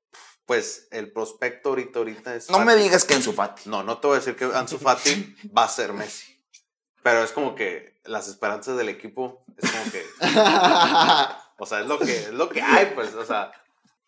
pues 0.46 0.88
el 0.90 1.12
prospecto 1.12 1.70
ahorita, 1.70 1.98
ahorita 1.98 2.34
es. 2.34 2.48
No 2.50 2.58
me 2.60 2.72
Fati. 2.72 2.82
digas 2.82 3.04
que 3.04 3.14
en 3.14 3.22
su 3.22 3.32
Fati. 3.34 3.68
No, 3.68 3.82
no 3.82 3.98
te 3.98 4.06
voy 4.06 4.16
a 4.16 4.18
decir 4.20 4.34
que 4.36 4.44
Ansu 4.46 4.78
Fati 4.78 5.36
va 5.56 5.64
a 5.64 5.68
ser 5.68 5.92
Messi. 5.92 6.42
Pero 7.02 7.22
es 7.22 7.32
como 7.32 7.54
que 7.54 8.00
las 8.04 8.28
esperanzas 8.28 8.76
del 8.76 8.88
equipo 8.88 9.44
es 9.56 9.70
como 9.70 9.84
que. 9.92 10.02
O 11.60 11.66
sea, 11.66 11.80
es 11.80 11.86
lo 11.86 11.98
que, 11.98 12.16
es 12.16 12.30
lo 12.32 12.48
que 12.48 12.62
hay, 12.62 12.92
pues. 12.94 13.14
O 13.14 13.24
sea, 13.24 13.50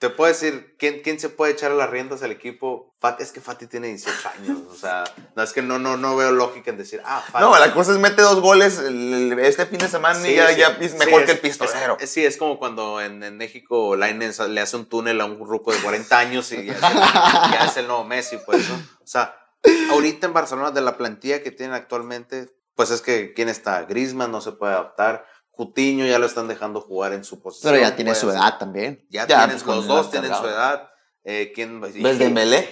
te 0.01 0.09
puedo 0.11 0.29
decir, 0.33 0.75
¿quién, 0.79 1.03
quién 1.05 1.21
se 1.21 1.29
puede 1.29 1.53
echar 1.53 1.71
a 1.71 1.75
las 1.75 1.89
riendas 1.91 2.23
al 2.23 2.31
equipo? 2.33 2.95
Fati, 3.01 3.23
es 3.23 3.33
que 3.33 3.41
Fati 3.41 3.67
tiene 3.67 3.89
18 3.89 4.29
años. 4.39 4.59
O 4.71 4.75
sea, 4.75 5.05
no, 5.37 5.43
es 5.43 5.53
que 5.53 5.61
no, 5.63 5.79
no, 5.79 5.97
no 5.99 6.17
veo 6.17 6.33
lógica 6.33 6.71
en 6.71 6.79
decir, 6.79 7.03
ah, 7.05 7.23
Fati. 7.31 7.45
No, 7.45 7.57
la 7.59 7.73
cosa 7.75 7.93
es 7.93 7.99
mete 7.99 8.23
dos 8.23 8.41
goles 8.41 8.79
el- 8.79 9.39
este 9.41 9.67
fin 9.67 9.79
de 9.79 9.89
semana 9.89 10.19
y 10.21 10.31
Sí, 10.31 10.35
ya, 10.37 10.49
sí. 10.49 10.57
ya 10.57 10.69
es 10.81 10.95
mejor 10.95 11.21
Sí, 11.21 11.27
que 11.27 11.33
el 11.33 11.39
pistolero. 11.41 11.99
es- 12.01 12.11
sí, 12.11 12.25
es 12.25 12.39
como 12.39 12.59
cuando 12.59 13.01
en, 13.01 13.23
en 13.23 13.37
México 13.37 13.95
Lainez 13.95 14.39
le 14.41 14.61
hace 14.63 14.77
un 14.77 14.87
túnel 14.87 15.21
a 15.21 15.27
un 15.27 15.39
grupo 15.39 15.71
de 15.73 15.79
40 15.79 16.19
años 16.19 16.51
y 16.53 16.65
ya 16.65 16.73
es 16.73 16.83
el, 16.83 16.99
ya 17.53 17.67
es 17.67 17.77
el 17.77 17.87
nuevo 17.87 18.03
Messi, 18.05 18.39
pues, 18.39 18.69
¿no? 18.71 18.77
O 18.77 19.07
sea, 19.07 19.37
ahorita 19.91 20.27
en 20.27 20.33
Barcelona, 20.33 20.71
de 20.71 20.81
la 20.81 20.97
plantilla 20.97 21.43
que 21.43 21.51
tienen 21.51 21.75
actualmente, 21.75 22.49
pues 22.75 22.91
es 22.91 23.03
que 23.03 23.35
quién 23.35 23.51
está, 23.51 23.83
Griezmann 23.83 24.33
no 24.33 24.41
se 24.41 24.53
puede 24.53 24.73
adaptar, 24.73 25.27
Cutiño 25.51 26.07
ya 26.07 26.19
lo 26.19 26.27
están 26.27 26.49
dejando 26.49 26.81
jugar 26.81 27.13
en 27.13 27.25
su 27.25 27.41
posición. 27.41 27.73
Pero 27.73 27.83
ya 27.83 27.95
tiene 27.95 28.13
puede 28.13 28.21
su 28.21 28.31
edad 28.31 28.59
también. 28.59 29.05
Ya, 29.11 29.27
Ya, 29.27 29.47
tienen, 29.47 29.65
pues, 29.65 29.77
los 29.77 29.87
dos 29.87 30.11
tienen 30.11 30.35
su 30.35 30.47
edad. 30.47 30.91
Eh, 31.25 31.53
¿quién? 31.55 31.81
¿Ves 31.81 32.19
Dembélé? 32.19 32.69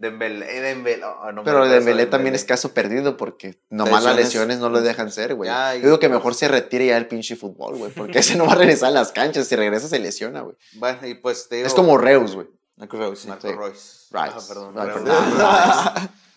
Dembélé, 0.00 0.46
Dembélé, 0.62 1.04
oh, 1.04 1.30
no 1.30 1.44
Pero 1.44 1.68
Dembélé 1.68 2.06
de 2.06 2.10
también 2.10 2.34
es 2.34 2.46
caso 2.46 2.72
perdido 2.72 3.18
porque 3.18 3.60
nomás 3.68 4.02
las 4.02 4.16
Lesiones. 4.16 4.58
no 4.58 4.70
lo 4.70 4.80
dejan 4.80 5.12
ser, 5.12 5.34
güey. 5.34 5.50
Yo 5.50 5.84
digo 5.84 5.98
que 5.98 6.08
mejor 6.08 6.34
se 6.34 6.48
retire 6.48 6.86
ya 6.86 6.96
el 6.96 7.06
pinche 7.06 7.36
fútbol, 7.36 7.76
güey, 7.76 7.92
porque 7.92 8.20
ese 8.20 8.36
no 8.36 8.46
va 8.46 8.52
a 8.52 8.56
regresar 8.56 8.88
a 8.88 8.92
las 8.92 9.12
canchas. 9.12 9.46
Si 9.46 9.56
regresa 9.56 9.88
se 9.88 9.98
lesiona, 9.98 10.40
güey. 10.40 10.56
Bueno, 10.72 11.06
y 11.06 11.14
pues 11.14 11.50
te 11.50 11.56
digo, 11.56 11.68
Es 11.68 11.74
como 11.74 11.98
Reus, 11.98 12.34
güey. 12.34 12.46
No 12.76 12.88
creo, 12.88 13.14
sí. 13.14 13.28
Marco 13.28 13.46
sí. 13.46 13.52
Royce. 13.52 14.06
Rice. 14.10 14.34
Ah, 14.34 14.40
perdón. 14.48 14.74
Ah, 14.78 15.98
Reus. 15.98 16.10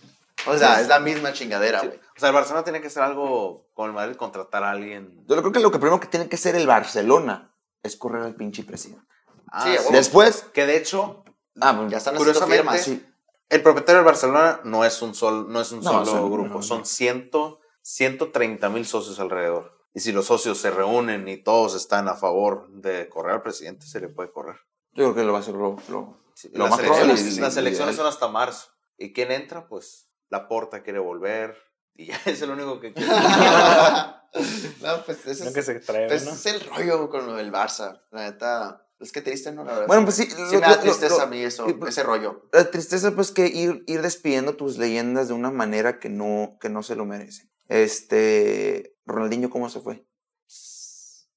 O 0.47 0.57
sea, 0.57 0.81
es 0.81 0.87
la 0.87 0.99
misma 0.99 1.31
chingadera, 1.33 1.79
güey. 1.81 1.97
O 2.15 2.19
sea, 2.19 2.29
el 2.29 2.35
Barcelona 2.35 2.63
tiene 2.63 2.81
que 2.81 2.87
hacer 2.87 3.03
algo 3.03 3.69
con 3.73 3.87
el 3.87 3.93
Madrid, 3.93 4.15
contratar 4.15 4.63
a 4.63 4.71
alguien. 4.71 5.23
Yo 5.27 5.37
creo 5.37 5.51
que 5.51 5.59
lo 5.59 5.71
que 5.71 5.79
primero 5.79 5.99
que 5.99 6.07
tiene 6.07 6.27
que 6.27 6.35
hacer 6.35 6.55
el 6.55 6.67
Barcelona 6.67 7.55
es 7.81 7.95
correr 7.97 8.23
al 8.23 8.35
pinche 8.35 8.63
presidente. 8.63 9.05
Ah, 9.51 9.63
Sí, 9.65 9.93
Después, 9.93 10.43
Que 10.53 10.65
de 10.65 10.77
hecho, 10.77 11.23
ah, 11.61 11.85
Ya 11.89 11.97
están 11.97 12.15
haciendo 12.15 12.17
Curiosamente, 12.19 12.57
firmas. 12.63 12.81
sí. 12.81 13.05
el 13.49 13.61
propietario 13.61 13.97
del 13.99 14.05
Barcelona 14.05 14.61
no 14.63 14.83
es 14.83 15.01
un, 15.01 15.13
sol, 15.15 15.47
no 15.49 15.61
es 15.61 15.71
un 15.71 15.81
No, 15.81 15.91
solo 15.91 16.05
son- 16.05 16.31
grupo, 16.31 16.47
no, 16.49 16.55
no. 16.55 16.61
son 16.63 16.85
ciento, 16.85 17.59
130 17.81 18.69
mil 18.69 18.85
socios 18.85 19.19
alrededor. 19.19 19.71
Y 19.93 19.99
si 19.99 20.11
los 20.11 20.25
socios 20.25 20.57
se 20.57 20.71
reúnen 20.71 21.27
y 21.27 21.37
todos 21.37 21.75
están 21.75 22.07
a 22.07 22.15
favor 22.15 22.67
de 22.71 23.07
correr 23.09 23.33
al 23.35 23.41
presidente, 23.43 23.85
se 23.85 23.99
le 23.99 24.07
puede 24.09 24.31
correr. 24.31 24.55
Yo 24.93 25.05
creo 25.05 25.15
que 25.15 25.23
lo 25.23 25.33
va 25.33 25.39
a 25.39 25.41
hacer 25.41 25.53
lo, 25.53 25.75
lo, 25.89 26.17
Sí, 26.33 26.49
lo 26.51 26.63
las, 26.63 26.71
más 26.71 26.79
elecciones, 26.79 27.21
probable. 27.21 27.41
las 27.41 27.57
elecciones 27.57 27.95
son 27.95 28.07
hasta 28.07 28.27
marzo. 28.27 28.69
¿Y 28.97 29.13
quién 29.13 29.31
entra? 29.31 29.67
Pues 29.67 30.07
la 30.33 30.47
porta 30.47 30.81
quiere 30.81 30.97
volver. 30.99 31.55
Y 31.95 32.07
ya 32.07 32.19
es 32.25 32.41
el 32.41 32.49
único 32.49 32.79
que 32.79 32.91
quiere. 32.91 33.07
no, 34.81 35.05
pues 35.05 35.25
ese 35.27 35.43
Lo 35.43 35.49
es, 35.49 35.55
que 35.55 35.61
se 35.61 35.79
trae, 35.79 36.07
pues, 36.07 36.25
¿no? 36.25 36.31
es 36.31 36.45
el 36.47 36.59
rollo 36.61 37.07
con 37.09 37.27
lo 37.27 37.35
del 37.35 37.51
Barça. 37.51 38.01
La 38.11 38.23
neta, 38.23 38.87
es 38.99 39.11
que 39.11 39.21
triste, 39.21 39.51
¿no? 39.51 39.63
La 39.63 39.73
verdad. 39.73 39.87
Bueno, 39.87 40.03
pues 40.05 40.15
sí. 40.15 40.23
Sí 40.25 40.35
lo- 40.37 40.49
me 40.59 40.59
da 40.61 40.81
tristeza 40.81 41.17
lo- 41.17 41.21
a 41.21 41.25
mí 41.27 41.39
eso, 41.43 41.69
y, 41.69 41.73
pues, 41.73 41.91
ese 41.95 42.03
rollo. 42.03 42.49
La 42.51 42.69
tristeza, 42.71 43.11
pues, 43.11 43.31
que 43.31 43.45
ir, 43.47 43.83
ir 43.85 44.01
despidiendo 44.01 44.55
tus 44.55 44.77
leyendas 44.79 45.27
de 45.27 45.35
una 45.35 45.51
manera 45.51 45.99
que 45.99 46.09
no, 46.09 46.57
que 46.59 46.69
no 46.69 46.81
se 46.83 46.95
lo 46.95 47.05
merecen. 47.05 47.51
Este. 47.67 48.95
Ronaldinho, 49.05 49.49
¿cómo 49.51 49.69
se 49.69 49.81
fue? 49.81 50.05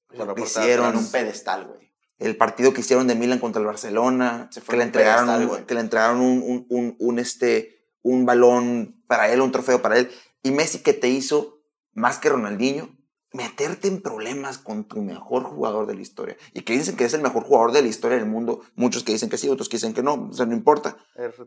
Lo 0.09 0.33
hicieron. 0.37 0.91
En 0.93 0.97
un 0.97 1.11
pedestal, 1.11 1.67
güey. 1.67 1.93
El 2.17 2.35
partido 2.35 2.73
que 2.73 2.81
hicieron 2.81 3.05
de 3.05 3.13
Milan 3.13 3.37
contra 3.39 3.59
el 3.59 3.67
Barcelona. 3.67 4.49
Se 4.51 4.61
fue 4.61 4.73
que 4.73 4.77
le 4.77 4.83
entregaron, 4.85 5.25
pedestal, 5.27 5.41
un, 5.43 5.47
güey. 5.49 5.65
que 5.67 5.73
le 5.75 5.79
entregaron 5.81 6.19
un, 6.21 6.41
un, 6.41 6.65
un, 6.69 6.95
un, 6.99 7.19
este, 7.19 7.76
un 8.11 8.25
balón 8.25 9.01
para 9.07 9.31
él, 9.31 9.41
un 9.41 9.51
trofeo 9.51 9.81
para 9.81 9.97
él. 9.97 10.11
Y 10.43 10.51
Messi, 10.51 10.79
que 10.79 10.93
te 10.93 11.09
hizo, 11.09 11.59
más 11.93 12.17
que 12.19 12.29
Ronaldinho, 12.29 12.89
meterte 13.33 13.87
en 13.87 14.01
problemas 14.01 14.57
con 14.57 14.85
tu 14.87 15.01
mejor 15.01 15.43
jugador 15.43 15.85
de 15.85 15.95
la 15.95 16.01
historia. 16.01 16.37
Y 16.53 16.61
que 16.61 16.73
dicen 16.73 16.95
que 16.95 17.05
es 17.05 17.13
el 17.13 17.21
mejor 17.21 17.43
jugador 17.43 17.71
de 17.73 17.81
la 17.81 17.87
historia 17.87 18.17
del 18.17 18.25
mundo. 18.27 18.61
Muchos 18.75 19.03
que 19.03 19.11
dicen 19.11 19.29
que 19.29 19.37
sí, 19.37 19.49
otros 19.49 19.69
que 19.69 19.77
dicen 19.77 19.93
que 19.93 20.03
no. 20.03 20.29
O 20.31 20.33
sea, 20.33 20.45
no 20.45 20.53
importa. 20.53 20.97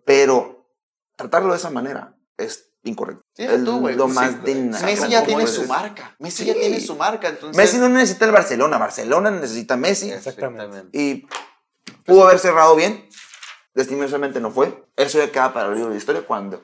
Pero 0.05 0.69
tratarlo 1.17 1.51
de 1.53 1.57
esa 1.59 1.71
manera 1.71 2.17
es 2.37 2.67
incorrecto. 2.83 3.23
Sí, 3.35 3.45
es 3.45 3.65
tú, 3.65 3.81
güey. 3.81 3.95
lo 3.97 4.09
Sí, 4.09 4.15
más 4.15 4.41
güey. 4.41 4.55
de 4.55 4.61
Messi 4.85 5.09
ya 5.09 5.25
tiene 5.25 5.47
su 5.47 5.65
marca. 5.67 6.15
Messi 6.19 6.45
Sí. 6.45 6.49
ya 6.49 6.55
tiene 6.55 6.81
su 6.81 6.97
marca. 6.97 7.29
Entonces, 7.29 7.57
Messi 7.57 7.79
no 7.79 7.89
necesita 7.89 8.25
el 8.27 8.33
Barcelona. 8.33 8.79
Barcelona 8.79 9.31
necesita 9.31 9.75
a 9.75 9.77
Messi. 9.79 10.11
Exactamente. 10.11 10.85
Y 10.99 11.27
pudo 12.05 12.27
haber 12.27 12.39
cerrado 12.39 12.77
bien. 12.77 13.07
Lastimosamente 13.75 14.41
no 14.41 14.51
fue. 14.51 14.85
Eso 14.97 15.19
ya 15.19 15.31
queda 15.31 15.53
para 15.53 15.69
el 15.69 15.75
libro 15.75 15.91
de 15.91 15.97
historia 15.99 16.23
cuando. 16.27 16.63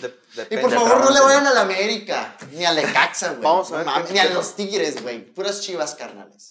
De- 0.00 0.46
Y 0.50 0.56
por 0.56 0.70
favor, 0.72 1.04
no 1.04 1.10
le 1.10 1.20
vayan 1.20 1.46
a 1.46 1.52
la 1.54 1.60
América, 1.60 2.34
ni 2.52 2.64
al 2.64 2.74
Lecaxa, 2.74 3.30
güey. 3.30 3.42
Vamos 3.42 3.70
a 3.72 3.76
ver 3.78 3.86
No 3.86 3.92
ni 4.10 4.18
a 4.18 4.30
los 4.32 4.56
Tigres, 4.56 5.02
güey. 5.02 5.20
Puras 5.32 5.60
chivas, 5.60 5.94
carnales. 5.94 6.50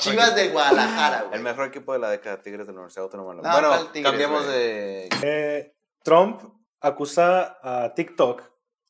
Chivas 0.00 0.28
equipo- 0.30 0.34
de 0.34 0.48
Guadalajara, 0.48 1.22
güey. 1.22 1.34
El 1.34 1.42
mejor 1.42 1.66
equipo 1.66 1.92
de 1.92 1.98
la 2.00 2.10
década, 2.10 2.40
Tigres 2.42 2.66
de 2.66 2.72
la 2.72 2.78
Universidad 2.80 3.04
Autónoma. 3.04 3.30
de 3.32 3.36
No, 3.36 3.42
La- 3.42 3.52
bueno, 3.52 3.68
¿cuál 3.68 3.92
Tigres, 3.92 4.10
cambiamos 4.10 4.44
güey? 4.44 4.56
de. 4.58 5.08
Eh, 5.22 5.74
Trump 6.02 6.40
acusa 6.80 7.58
a 7.62 7.94
TikTok 7.94 8.42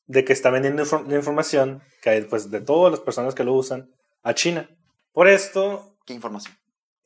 de 0.07 0.23
que 0.25 0.33
está 0.33 0.49
vendiendo 0.49 0.83
infor- 0.83 1.05
la 1.07 1.15
información 1.15 1.83
que 2.01 2.09
hay 2.09 2.21
pues, 2.23 2.49
de 2.49 2.61
todas 2.61 2.91
las 2.91 3.01
personas 3.01 3.35
que 3.35 3.43
lo 3.43 3.53
usan 3.53 3.91
a 4.23 4.33
China. 4.33 4.69
Por 5.11 5.27
esto, 5.27 5.97
¿Qué 6.05 6.13
información? 6.13 6.57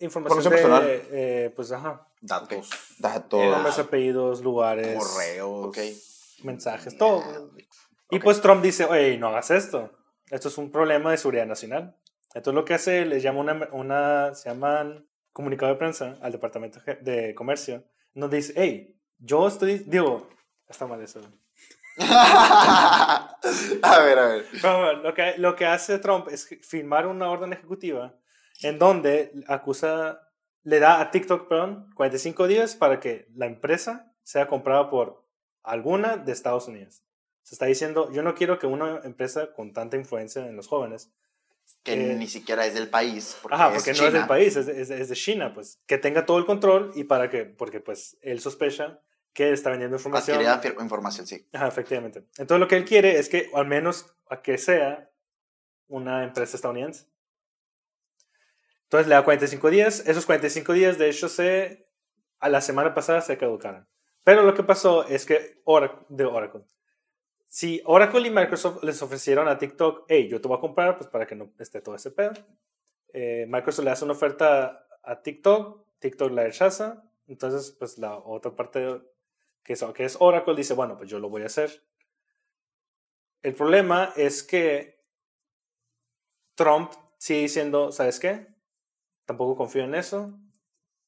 Información, 0.02 0.40
Información 0.40 0.54
de, 0.54 0.60
personal. 0.90 1.08
eh, 1.12 1.54
pues, 1.56 1.72
ajá, 1.72 2.08
Datos, 2.22 2.70
Datos. 3.00 3.44
nombres, 3.44 3.80
apellidos, 3.80 4.42
lugares, 4.42 4.98
correos. 4.98 5.68
Ok. 5.68 5.78
mensajes, 6.44 6.98
todo. 6.98 7.24
Y 8.10 8.20
pues 8.20 8.42
Trump 8.42 8.62
dice, 8.62 8.86
oye, 8.86 9.18
no 9.18 9.28
hagas 9.28 9.52
esto. 9.52 9.92
Esto 10.30 10.48
es 10.50 10.58
un 10.58 10.72
problema 10.72 11.12
de 11.12 11.18
seguridad 11.18 11.46
nacional. 11.46 11.96
Entonces 12.34 12.56
lo 12.56 12.66
que 12.66 12.74
hace, 12.74 13.06
les 13.06 13.24
llama 13.24 13.40
una, 13.40 13.68
una 13.72 14.36
se 14.36 14.50
llaman 14.50 15.08
comunicado 15.34 15.72
de 15.72 15.78
prensa 15.78 16.18
al 16.22 16.32
Departamento 16.32 16.80
de 17.02 17.34
Comercio, 17.36 17.84
nos 18.14 18.30
dice, 18.30 18.54
hey, 18.56 18.98
yo 19.18 19.48
estoy, 19.48 19.80
digo, 19.80 20.28
está 20.68 20.86
mal 20.88 21.02
eso. 21.02 21.22
a 22.00 23.38
ver, 24.04 24.20
a 24.20 24.28
ver. 24.28 24.46
Pero 24.62 24.94
lo 24.94 25.14
que, 25.14 25.36
lo 25.38 25.56
que 25.56 25.66
hace 25.66 26.00
Trump 26.00 26.28
es 26.30 26.48
firmar 26.68 27.08
una 27.08 27.30
orden 27.30 27.54
ejecutiva 27.54 28.14
en 28.62 28.80
donde 28.80 29.32
acusa, 29.48 30.22
le 30.64 30.80
da 30.80 31.02
a 31.02 31.12
TikTok, 31.12 31.48
perdón, 31.48 31.90
45 31.96 32.48
días 32.48 32.76
para 32.76 33.00
que 33.00 33.28
la 33.36 33.46
empresa 33.48 34.14
sea 34.24 34.48
comprada 34.48 34.90
por 34.90 35.26
alguna 35.64 36.18
de 36.18 36.32
Estados 36.32 36.68
Unidos. 36.68 37.04
Se 37.44 37.56
está 37.56 37.66
diciendo, 37.66 38.12
yo 38.12 38.22
no 38.24 38.36
quiero 38.36 38.60
que 38.60 38.68
una 38.68 39.02
empresa 39.04 39.52
con 39.54 39.74
tanta 39.74 39.98
influencia 39.98 40.46
en 40.48 40.56
los 40.56 40.68
jóvenes, 40.68 41.12
Que 41.84 41.94
Eh, 42.12 42.16
ni 42.16 42.28
siquiera 42.28 42.66
es 42.66 42.74
del 42.74 42.90
país. 42.90 43.38
Porque 43.42 43.56
ajá, 43.56 43.70
es 43.70 43.76
porque 43.76 43.92
no 43.92 43.96
China. 43.96 44.08
es 44.08 44.14
del 44.14 44.28
país, 44.28 44.56
es 44.58 44.66
de, 44.66 44.82
es 44.82 44.90
de- 44.90 45.02
es 45.02 45.10
de 45.10 45.16
China, 45.16 45.54
pues, 45.54 45.80
que 45.88 45.98
tenga 45.98 46.26
todo 46.26 46.38
el 46.38 46.46
control 46.46 46.92
y 46.96 47.06
para 47.06 47.30
que, 47.30 47.46
porque 47.46 47.80
pues 47.80 48.18
él 48.22 48.40
sospecha 48.42 49.00
que 49.34 49.52
está 49.54 49.70
vendiendo 49.70 49.96
información. 49.96 50.38
Fir- 50.40 50.80
información, 50.82 51.26
sí. 51.26 51.48
Ajá, 51.54 51.68
efectivamente. 51.70 52.20
Entonces 52.38 52.60
lo 52.60 52.68
que 52.68 52.76
él 52.76 52.84
quiere 52.86 53.18
es 53.18 53.30
que 53.30 53.50
al 53.54 53.66
menos 53.68 54.06
a 54.30 54.42
que 54.42 54.58
sea 54.58 55.10
una 55.88 56.24
empresa 56.24 56.56
estadounidense. 56.58 57.06
Entonces 58.92 59.08
le 59.08 59.16
da 59.16 59.24
45 59.24 59.70
días. 59.70 60.04
Esos 60.06 60.26
45 60.26 60.74
días, 60.74 60.98
de 60.98 61.10
hecho, 61.10 61.30
se, 61.30 61.88
a 62.40 62.50
la 62.50 62.60
semana 62.60 62.94
pasada 62.94 63.22
se 63.22 63.38
caducaron. 63.38 63.88
Pero 64.26 64.44
lo 64.44 64.54
que 64.54 64.64
pasó 64.64 65.08
es 65.08 65.26
que 65.26 65.62
Oracle, 65.64 66.06
de 66.10 66.26
Oracle, 66.26 66.64
si 67.48 67.82
Oracle 67.86 68.28
y 68.28 68.32
Microsoft 68.32 68.84
les 68.84 69.02
ofrecieron 69.02 69.48
a 69.48 69.58
TikTok, 69.58 70.04
hey, 70.10 70.28
yo 70.28 70.42
te 70.42 70.50
voy 70.50 70.58
a 70.58 70.60
comprar 70.60 70.98
pues 70.98 71.10
para 71.10 71.26
que 71.26 71.36
no 71.36 71.54
esté 71.58 71.80
todo 71.80 71.96
ese 71.96 72.12
pedo. 72.12 72.34
Eh, 73.14 73.46
Microsoft 73.48 73.86
le 73.86 73.92
hace 73.92 74.04
una 74.04 74.14
oferta 74.14 74.86
a 75.04 75.22
TikTok, 75.22 75.86
TikTok 76.00 76.34
la 76.34 76.44
rechaza. 76.44 77.02
Entonces, 77.28 77.72
pues 77.72 77.98
la 77.98 78.18
otra 78.18 78.54
parte 78.58 79.02
que 79.64 79.74
que 79.74 80.04
es 80.04 80.18
Oracle, 80.20 80.54
dice, 80.54 80.74
bueno, 80.74 80.98
pues 80.98 81.10
yo 81.10 81.18
lo 81.18 81.30
voy 81.30 81.44
a 81.44 81.46
hacer. 81.46 81.82
El 83.42 83.54
problema 83.54 84.12
es 84.18 84.44
que 84.44 85.02
Trump 86.56 86.92
sigue 87.18 87.44
diciendo, 87.44 87.94
¿sabes 87.94 88.20
qué? 88.20 88.51
Tampoco 89.26 89.56
confío 89.56 89.84
en 89.84 89.96
eso. 89.96 90.34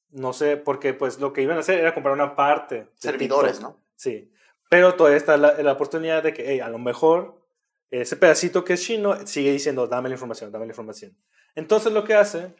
No 0.10 0.34
sé, 0.34 0.58
porque 0.58 0.94
pues 0.94 1.20
lo 1.20 1.34
que 1.34 1.42
iban 1.42 1.58
a 1.58 1.62
hacer 1.62 1.80
era 1.80 1.94
comprar 1.94 2.14
una 2.14 2.36
parte. 2.36 2.90
Servidores, 2.96 3.54
TikTok. 3.54 3.76
¿no? 3.76 3.84
Sí. 3.96 4.32
Pero 4.70 4.96
todavía 4.96 5.18
está 5.18 5.38
la, 5.38 5.54
la 5.62 5.72
oportunidad 5.72 6.24
de 6.24 6.34
que, 6.34 6.44
hey, 6.48 6.60
a 6.60 6.70
lo 6.70 6.78
mejor 6.78 7.44
ese 8.02 8.16
pedacito 8.16 8.64
que 8.64 8.74
es 8.74 8.82
chino 8.82 9.16
sigue 9.28 9.52
diciendo, 9.52 9.86
dame 9.88 10.10
la 10.10 10.16
información, 10.16 10.52
dame 10.52 10.66
la 10.66 10.72
información. 10.72 11.16
Entonces 11.54 11.94
lo 11.94 12.04
que 12.04 12.16
hace, 12.16 12.56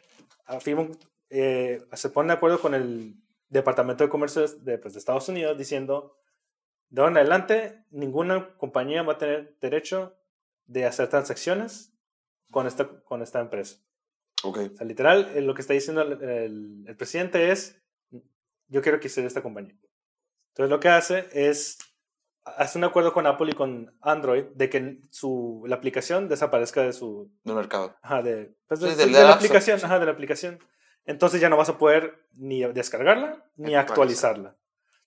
afirma 0.46 0.88
eh, 1.30 1.84
se 1.92 2.10
pone 2.10 2.28
de 2.28 2.34
acuerdo 2.34 2.60
con 2.60 2.74
el 2.74 3.16
Departamento 3.48 4.04
de 4.04 4.10
Comercio 4.10 4.46
de, 4.46 4.78
pues, 4.78 4.94
de 4.94 5.00
Estados 5.00 5.28
Unidos 5.28 5.58
diciendo, 5.58 6.16
de 6.88 7.00
ahora 7.00 7.10
en 7.12 7.16
adelante, 7.18 7.84
ninguna 7.90 8.56
compañía 8.56 9.02
va 9.02 9.14
a 9.14 9.18
tener 9.18 9.56
derecho 9.60 10.16
de 10.66 10.86
hacer 10.86 11.08
transacciones 11.08 11.92
con 12.52 12.68
esta, 12.68 12.88
con 13.02 13.20
esta 13.20 13.40
empresa. 13.40 13.78
Ok. 14.44 14.58
O 14.72 14.76
sea, 14.76 14.86
literal, 14.86 15.30
eh, 15.34 15.40
lo 15.40 15.54
que 15.54 15.62
está 15.62 15.72
diciendo 15.74 16.02
el, 16.02 16.22
el- 16.22 16.84
el 16.86 16.96
presidente 16.96 17.50
es, 17.50 17.80
yo 18.68 18.82
quiero 18.82 19.00
que 19.00 19.08
sea 19.08 19.24
esta 19.26 19.42
compañía. 19.42 19.74
Entonces 20.52 20.70
lo 20.70 20.80
que 20.80 20.88
hace 20.88 21.28
es, 21.32 21.78
hace 22.44 22.78
un 22.78 22.84
acuerdo 22.84 23.12
con 23.12 23.26
Apple 23.26 23.50
y 23.50 23.54
con 23.54 23.92
Android 24.00 24.44
de 24.54 24.68
que 24.70 24.98
su, 25.10 25.64
la 25.66 25.76
aplicación 25.76 26.28
desaparezca 26.28 26.82
de 26.82 26.92
su, 26.92 27.32
Del 27.42 27.56
mercado. 27.56 27.96
ajá, 28.02 28.22
de, 28.22 28.54
pues, 28.68 28.80
de, 28.80 28.90
Sí, 28.90 28.96
del- 28.96 28.98
de 28.98 29.04
del 29.04 29.12
la 29.12 29.18
Store, 29.32 29.34
aplicación, 29.46 29.80
ajá, 29.82 29.98
de 29.98 30.06
la 30.06 30.12
aplicación. 30.12 30.58
Entonces 31.06 31.40
ya 31.40 31.48
no 31.48 31.56
vas 31.56 31.68
a 31.68 31.78
poder 31.78 32.26
ni 32.34 32.64
descargarla 32.72 33.44
ni 33.56 33.74
Actualizar. 33.74 33.80
actualizarla. 34.32 34.56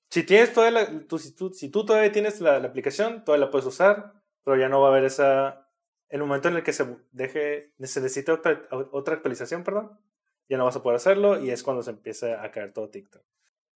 Si 0.10 0.24
tienes 0.24 0.54
toda 0.54 0.72
la, 0.72 0.88
tú, 1.08 1.18
si, 1.20 1.34
tú, 1.36 1.52
si 1.54 1.70
tú 1.70 1.86
todavía 1.86 2.12
tienes 2.12 2.40
la, 2.40 2.60
la 2.60 2.68
aplicación, 2.70 3.24
todavía 3.26 3.46
la 3.48 3.52
puedes 3.52 3.66
usar, 3.68 4.14
pero 4.44 4.58
ya 4.58 4.70
no 4.70 4.80
va 4.82 4.88
a 4.88 4.92
haber 4.92 5.04
esa... 5.06 5.67
El 6.10 6.22
momento 6.22 6.48
en 6.48 6.56
el 6.56 6.64
que 6.64 6.74
se 6.74 6.86
deje, 7.12 7.74
se 7.84 8.02
necesite 8.02 8.32
otra, 8.32 8.68
actualización, 8.72 9.64
perdón, 9.64 10.00
ya 10.50 10.58
no 10.58 10.66
vas 10.66 10.76
a 10.76 10.84
poder 10.84 10.96
hacerlo 10.98 11.42
y 11.44 11.50
es 11.52 11.64
cuando 11.64 11.84
se 11.84 11.92
empieza 11.92 12.42
a 12.44 12.52
caer 12.52 12.72
todo 12.72 12.90
TikTok. 12.90 13.22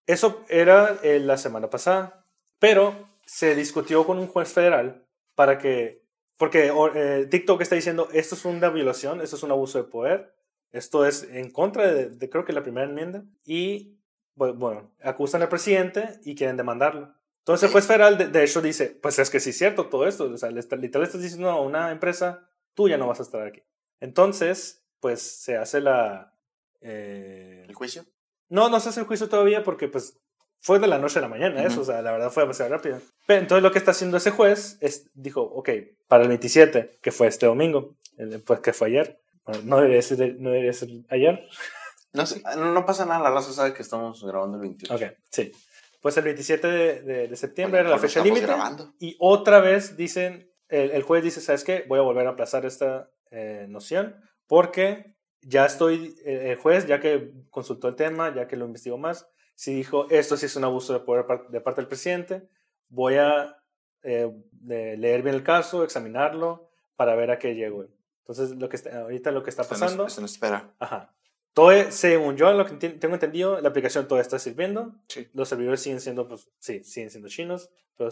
Eso 0.05 0.43
era 0.49 0.97
eh, 1.03 1.19
la 1.19 1.37
semana 1.37 1.69
pasada, 1.69 2.25
pero 2.59 3.09
se 3.25 3.55
discutió 3.55 4.05
con 4.05 4.19
un 4.19 4.27
juez 4.27 4.53
federal 4.53 5.05
para 5.35 5.57
que, 5.57 6.03
porque 6.37 6.71
eh, 6.95 7.27
TikTok 7.29 7.61
está 7.61 7.75
diciendo, 7.75 8.09
esto 8.13 8.35
es 8.35 8.45
una 8.45 8.69
violación, 8.69 9.21
esto 9.21 9.35
es 9.35 9.43
un 9.43 9.51
abuso 9.51 9.77
de 9.81 9.89
poder, 9.89 10.33
esto 10.71 11.05
es 11.05 11.23
en 11.23 11.49
contra 11.51 11.91
de, 11.91 12.09
de 12.09 12.29
creo 12.29 12.45
que 12.45 12.53
la 12.53 12.63
primera 12.63 12.87
enmienda, 12.87 13.23
y 13.43 13.97
bu- 14.35 14.55
bueno, 14.55 14.91
acusan 15.01 15.41
al 15.41 15.49
presidente 15.49 16.19
y 16.23 16.35
quieren 16.35 16.57
demandarlo. 16.57 17.13
Entonces 17.49 17.67
el 17.67 17.71
juez 17.73 17.87
federal 17.87 18.15
de, 18.15 18.27
de 18.27 18.43
hecho 18.43 18.61
dice, 18.61 18.95
pues 19.01 19.17
es 19.17 19.31
que 19.31 19.39
sí 19.39 19.49
es 19.49 19.57
cierto 19.57 19.87
todo 19.87 20.05
esto, 20.07 20.25
o 20.25 20.37
sea, 20.37 20.51
le 20.51 20.61
literal 20.77 21.03
estás 21.07 21.19
diciendo 21.21 21.49
a 21.49 21.59
una 21.59 21.89
empresa, 21.91 22.47
tú 22.75 22.87
ya 22.87 22.97
no 22.97 23.07
vas 23.07 23.19
a 23.19 23.23
estar 23.23 23.41
aquí. 23.41 23.63
Entonces, 23.99 24.83
pues 24.99 25.19
se 25.21 25.57
hace 25.57 25.81
la... 25.81 26.31
eh, 26.81 27.65
¿El 27.67 27.73
juicio? 27.73 28.05
no, 28.49 28.69
no 28.69 28.79
se 28.79 28.89
hace 28.89 28.99
el 28.99 29.07
juicio 29.07 29.29
todavía 29.29 29.63
porque 29.63 29.87
pues 29.87 30.15
fue 30.59 30.77
de 30.77 30.85
la 30.87 30.99
noche 30.99 31.17
a 31.17 31.21
la 31.23 31.27
mañana 31.27 31.63
eso, 31.63 31.81
o 31.81 31.85
sea, 31.85 32.01
la 32.03 32.11
verdad 32.11 32.29
fue 32.29 32.43
demasiado 32.43 32.69
rápido. 32.71 32.99
Pero 33.25 33.41
entonces 33.41 33.63
lo 33.63 33.71
que 33.71 33.79
está 33.79 33.91
haciendo 33.91 34.17
ese 34.17 34.29
juez 34.31 34.77
es, 34.81 35.09
dijo, 35.15 35.41
ok, 35.41 35.69
para 36.07 36.21
el 36.23 36.29
27, 36.29 36.99
que 37.01 37.11
fue 37.11 37.25
este 37.27 37.47
domingo, 37.47 37.95
el- 38.17 38.41
pues 38.43 38.59
que 38.59 38.73
fue 38.73 38.89
ayer, 38.89 39.19
bueno, 39.43 39.61
no 39.63 39.77
debería 39.77 40.01
ser, 40.03 40.35
no 40.39 40.51
debería 40.51 40.73
ser 40.73 40.89
ayer, 41.09 41.47
no 42.13 42.85
pasa 42.85 43.05
nada, 43.05 43.23
la 43.23 43.31
raza 43.31 43.53
sabe 43.53 43.73
que 43.73 43.81
estamos 43.83 44.23
grabando 44.23 44.57
el 44.57 44.61
28. 44.61 44.93
ok, 44.93 45.01
sí. 45.29 45.51
Pues 46.01 46.15
el 46.17 46.23
27 46.23 46.67
de, 46.67 47.01
de- 47.01 47.27
de 47.27 47.35
septiembre 47.35 47.81
era 47.81 47.89
la 47.89 47.95
Bueno, 47.95 48.07
fecha 48.07 48.23
límite. 48.23 48.45
Y 48.99 49.15
otra 49.19 49.59
vez 49.59 49.97
dicen, 49.97 50.51
el, 50.69 50.91
el 50.91 51.03
juez 51.03 51.23
dice, 51.23 51.41
¿sabes 51.41 51.63
qué? 51.63 51.85
Voy 51.87 51.99
a 51.99 52.03
volver 52.03 52.27
a 52.27 52.31
aplazar 52.31 52.65
esta 52.65 53.09
eh, 53.31 53.65
noción 53.69 54.15
porque 54.47 55.15
ya 55.41 55.65
estoy, 55.65 56.15
eh, 56.25 56.51
el 56.51 56.57
juez, 56.57 56.85
ya 56.87 56.99
que 56.99 57.31
consultó 57.49 57.87
el 57.87 57.95
tema, 57.95 58.33
ya 58.33 58.47
que 58.47 58.55
lo 58.57 58.65
investigó 58.65 58.97
más, 58.97 59.27
sí 59.55 59.73
dijo, 59.73 60.09
esto 60.09 60.37
sí 60.37 60.45
es 60.47 60.55
un 60.55 60.63
abuso 60.63 60.93
de 60.93 60.99
poder 61.01 61.25
de 61.49 61.61
parte 61.61 61.81
del 61.81 61.87
presidente, 61.87 62.49
voy 62.87 63.15
a 63.15 63.57
eh, 64.03 64.31
leer 64.65 65.21
bien 65.21 65.35
el 65.35 65.43
caso, 65.43 65.83
examinarlo 65.83 66.69
para 66.95 67.15
ver 67.15 67.31
a 67.31 67.39
qué 67.39 67.55
llego. 67.55 67.85
Entonces, 68.23 68.51
lo 68.57 68.69
que 68.69 68.75
está, 68.77 69.01
ahorita 69.01 69.31
lo 69.31 69.43
que 69.43 69.49
está 69.49 69.63
pasando... 69.63 70.05
esto 70.07 70.21
no 70.21 70.25
espera. 70.25 70.73
Ajá. 70.79 71.13
Todo, 71.53 71.91
según 71.91 72.37
yo, 72.37 72.51
lo 72.53 72.65
que 72.65 72.75
tengo 72.75 73.15
entendido, 73.15 73.59
la 73.59 73.69
aplicación 73.69 74.07
todavía 74.07 74.23
está 74.23 74.39
sirviendo. 74.39 74.95
Sí. 75.07 75.27
Los 75.33 75.49
servidores 75.49 75.81
siguen 75.81 75.99
siendo, 75.99 76.27
pues, 76.27 76.49
sí, 76.59 76.83
siguen 76.83 77.09
siendo 77.09 77.27
chinos. 77.27 77.69
Pero 77.97 78.11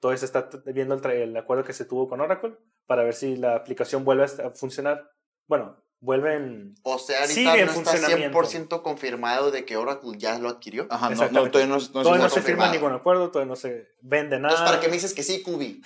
todavía 0.00 0.18
se 0.18 0.26
está 0.26 0.48
viendo 0.66 0.94
el, 0.94 1.04
el 1.10 1.36
acuerdo 1.36 1.64
que 1.64 1.72
se 1.72 1.84
tuvo 1.84 2.08
con 2.08 2.20
Oracle 2.20 2.56
para 2.86 3.02
ver 3.04 3.14
si 3.14 3.36
la 3.36 3.56
aplicación 3.56 4.04
vuelve 4.04 4.24
a 4.24 4.50
funcionar. 4.50 5.10
Bueno, 5.46 5.82
vuelven. 6.00 6.74
O 6.82 6.98
sea, 6.98 7.20
ahorita 7.22 7.56
en 7.56 7.66
no 7.66 7.72
está 7.72 7.90
funcionamiento. 7.90 8.38
100% 8.38 8.82
confirmado 8.82 9.50
de 9.50 9.64
que 9.64 9.76
Oracle 9.76 10.12
ya 10.16 10.38
lo 10.38 10.48
adquirió. 10.48 10.86
Ajá, 10.90 11.10
no, 11.10 11.30
no, 11.30 11.50
todavía 11.50 11.66
no, 11.66 11.78
no, 11.78 11.88
todavía 11.88 12.20
no 12.20 12.26
está 12.26 12.40
se 12.40 12.46
firma 12.46 12.70
ningún 12.70 12.92
acuerdo, 12.92 13.30
todavía 13.30 13.50
no 13.50 13.56
se 13.56 13.88
vende 14.00 14.38
nada. 14.38 14.54
Entonces, 14.54 14.70
¿para 14.70 14.80
qué 14.80 14.88
me 14.88 14.94
dices 14.94 15.14
que 15.14 15.22
sí, 15.22 15.42
Kubi? 15.42 15.82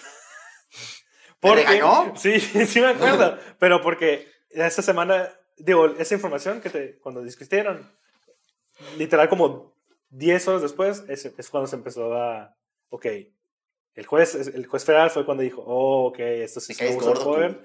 Porque- 1.41 1.65
regañó? 1.65 2.15
Sí, 2.17 2.39
sí 2.67 2.81
me 2.81 2.89
acuerdo. 2.89 3.39
pero 3.59 3.83
porque 3.83 4.29
esta 4.51 4.83
semana, 4.83 5.29
digo, 5.59 5.87
esa 5.87 6.15
información 6.15 6.61
que 6.61 6.71
te, 6.71 6.99
cuando 6.99 7.23
discutieron, 7.23 7.91
literal 8.99 9.29
como 9.29 9.75
10 10.11 10.49
horas 10.49 10.63
después, 10.63 11.05
es, 11.09 11.25
es 11.27 11.51
cuando 11.51 11.67
se 11.67 11.77
empezó 11.77 12.15
a, 12.15 12.57
ok, 12.91 13.07
el 13.95 14.07
juez, 14.07 14.35
el 14.35 14.67
juez 14.67 14.85
federal 14.85 15.11
fue 15.11 15.25
cuando 15.27 15.43
dijo, 15.43 15.63
oh, 15.67 16.07
ok, 16.09 16.19
esto 16.21 16.61
sí 16.61 16.73
es 16.79 16.95
un 16.97 17.15
poder. 17.15 17.65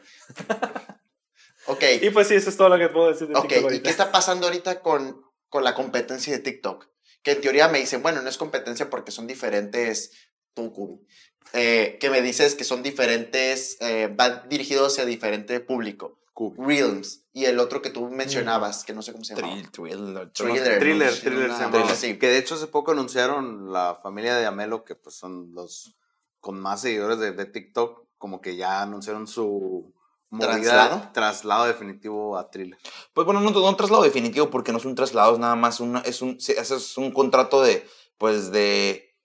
Ok. 1.68 1.84
Y 2.02 2.10
pues 2.12 2.28
sí, 2.30 2.36
eso 2.36 2.50
es 2.50 2.58
todo 2.58 2.70
lo 2.70 2.78
que 2.78 2.90
puedo 2.90 3.10
decir 3.10 3.28
de 3.28 3.36
Ok, 3.36 3.42
TikTok 3.48 3.60
¿y 3.60 3.64
ahorita. 3.64 3.84
qué 3.84 3.90
está 3.90 4.12
pasando 4.12 4.48
ahorita 4.48 4.82
con, 4.82 5.22
con 5.50 5.64
la 5.64 5.76
competencia 5.76 6.34
de 6.34 6.40
TikTok? 6.40 6.88
Que 7.22 7.32
en 7.32 7.42
teoría 7.42 7.68
me 7.68 7.80
dicen, 7.80 8.02
bueno, 8.02 8.22
no 8.22 8.30
es 8.30 8.38
competencia 8.38 8.90
porque 8.90 9.12
son 9.12 9.28
diferentes, 9.28 10.12
tú, 10.54 11.06
eh, 11.54 11.98
que 12.00 12.10
me 12.10 12.22
dices 12.22 12.56
que 12.56 12.64
son 12.64 12.84
diferentes, 12.84 13.78
eh, 13.82 14.10
van 14.14 14.48
dirigidos 14.48 14.94
hacia 14.94 15.06
diferente 15.06 15.60
público. 15.60 16.18
Cubi. 16.38 16.56
Realms. 16.64 17.24
Y 17.34 17.46
el 17.46 17.58
otro 17.60 17.82
que 17.82 17.90
tú 17.90 18.08
mencionabas, 18.12 18.84
que 18.84 18.94
no 18.94 19.02
sé 19.02 19.12
cómo 19.12 19.24
se 19.24 19.34
llama. 19.36 19.48
Thrill, 19.54 19.72
thriller, 19.72 20.32
Thriller. 20.32 20.78
Thriller, 20.80 21.12
Sí, 21.12 21.20
se 21.22 21.32
llamaba. 21.64 21.92
así. 21.92 22.20
Que 22.20 22.28
de 22.28 22.38
hecho 22.38 22.54
hace 22.54 22.68
poco 22.68 22.92
anunciaron 22.92 23.72
la 23.74 23.96
familia 24.04 24.36
de 24.36 24.46
Amelo, 24.46 24.84
que 24.86 24.94
pues 24.94 25.16
son 25.16 25.54
los 25.56 25.96
con 26.40 26.60
más 26.60 26.82
seguidores 26.82 27.18
de, 27.18 27.32
de 27.32 27.46
TikTok, 27.46 28.06
como 28.20 28.40
que 28.40 28.56
ya 28.56 28.84
anunciaron 28.84 29.26
su 29.26 29.92
movida- 30.30 30.52
¿Traslado? 30.62 31.10
traslado 31.12 31.66
definitivo 31.66 32.38
a 32.38 32.52
Thriller. 32.52 32.78
Pues 33.14 33.26
bueno, 33.26 33.42
no, 33.42 33.50
no 33.50 33.68
un 33.68 33.76
traslado 33.76 34.04
definitivo 34.04 34.52
porque 34.52 34.72
no 34.72 34.78
es 34.78 34.86
un 34.86 34.94
traslado, 34.94 35.34
es 35.34 35.40
nada 35.40 35.56
más 35.56 35.80
una, 35.80 36.02
es 36.02 36.22
un, 36.22 36.40
sí, 36.40 36.54
es 36.56 36.98
un 37.00 37.12
contrato 37.12 37.64
de, 37.64 37.84
pues 38.20 38.52
de, 38.52 39.18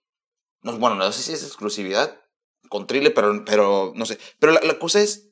no, 0.62 0.78
bueno, 0.78 0.96
no 0.96 1.12
sé 1.12 1.22
si 1.22 1.32
es 1.34 1.42
exclusividad 1.44 2.18
con 2.70 2.86
Thriller, 2.86 3.12
pero, 3.12 3.44
pero 3.44 3.92
no 3.94 4.06
sé. 4.06 4.18
Pero 4.38 4.54
la, 4.54 4.60
la 4.62 4.78
cosa 4.78 5.00
es, 5.02 5.28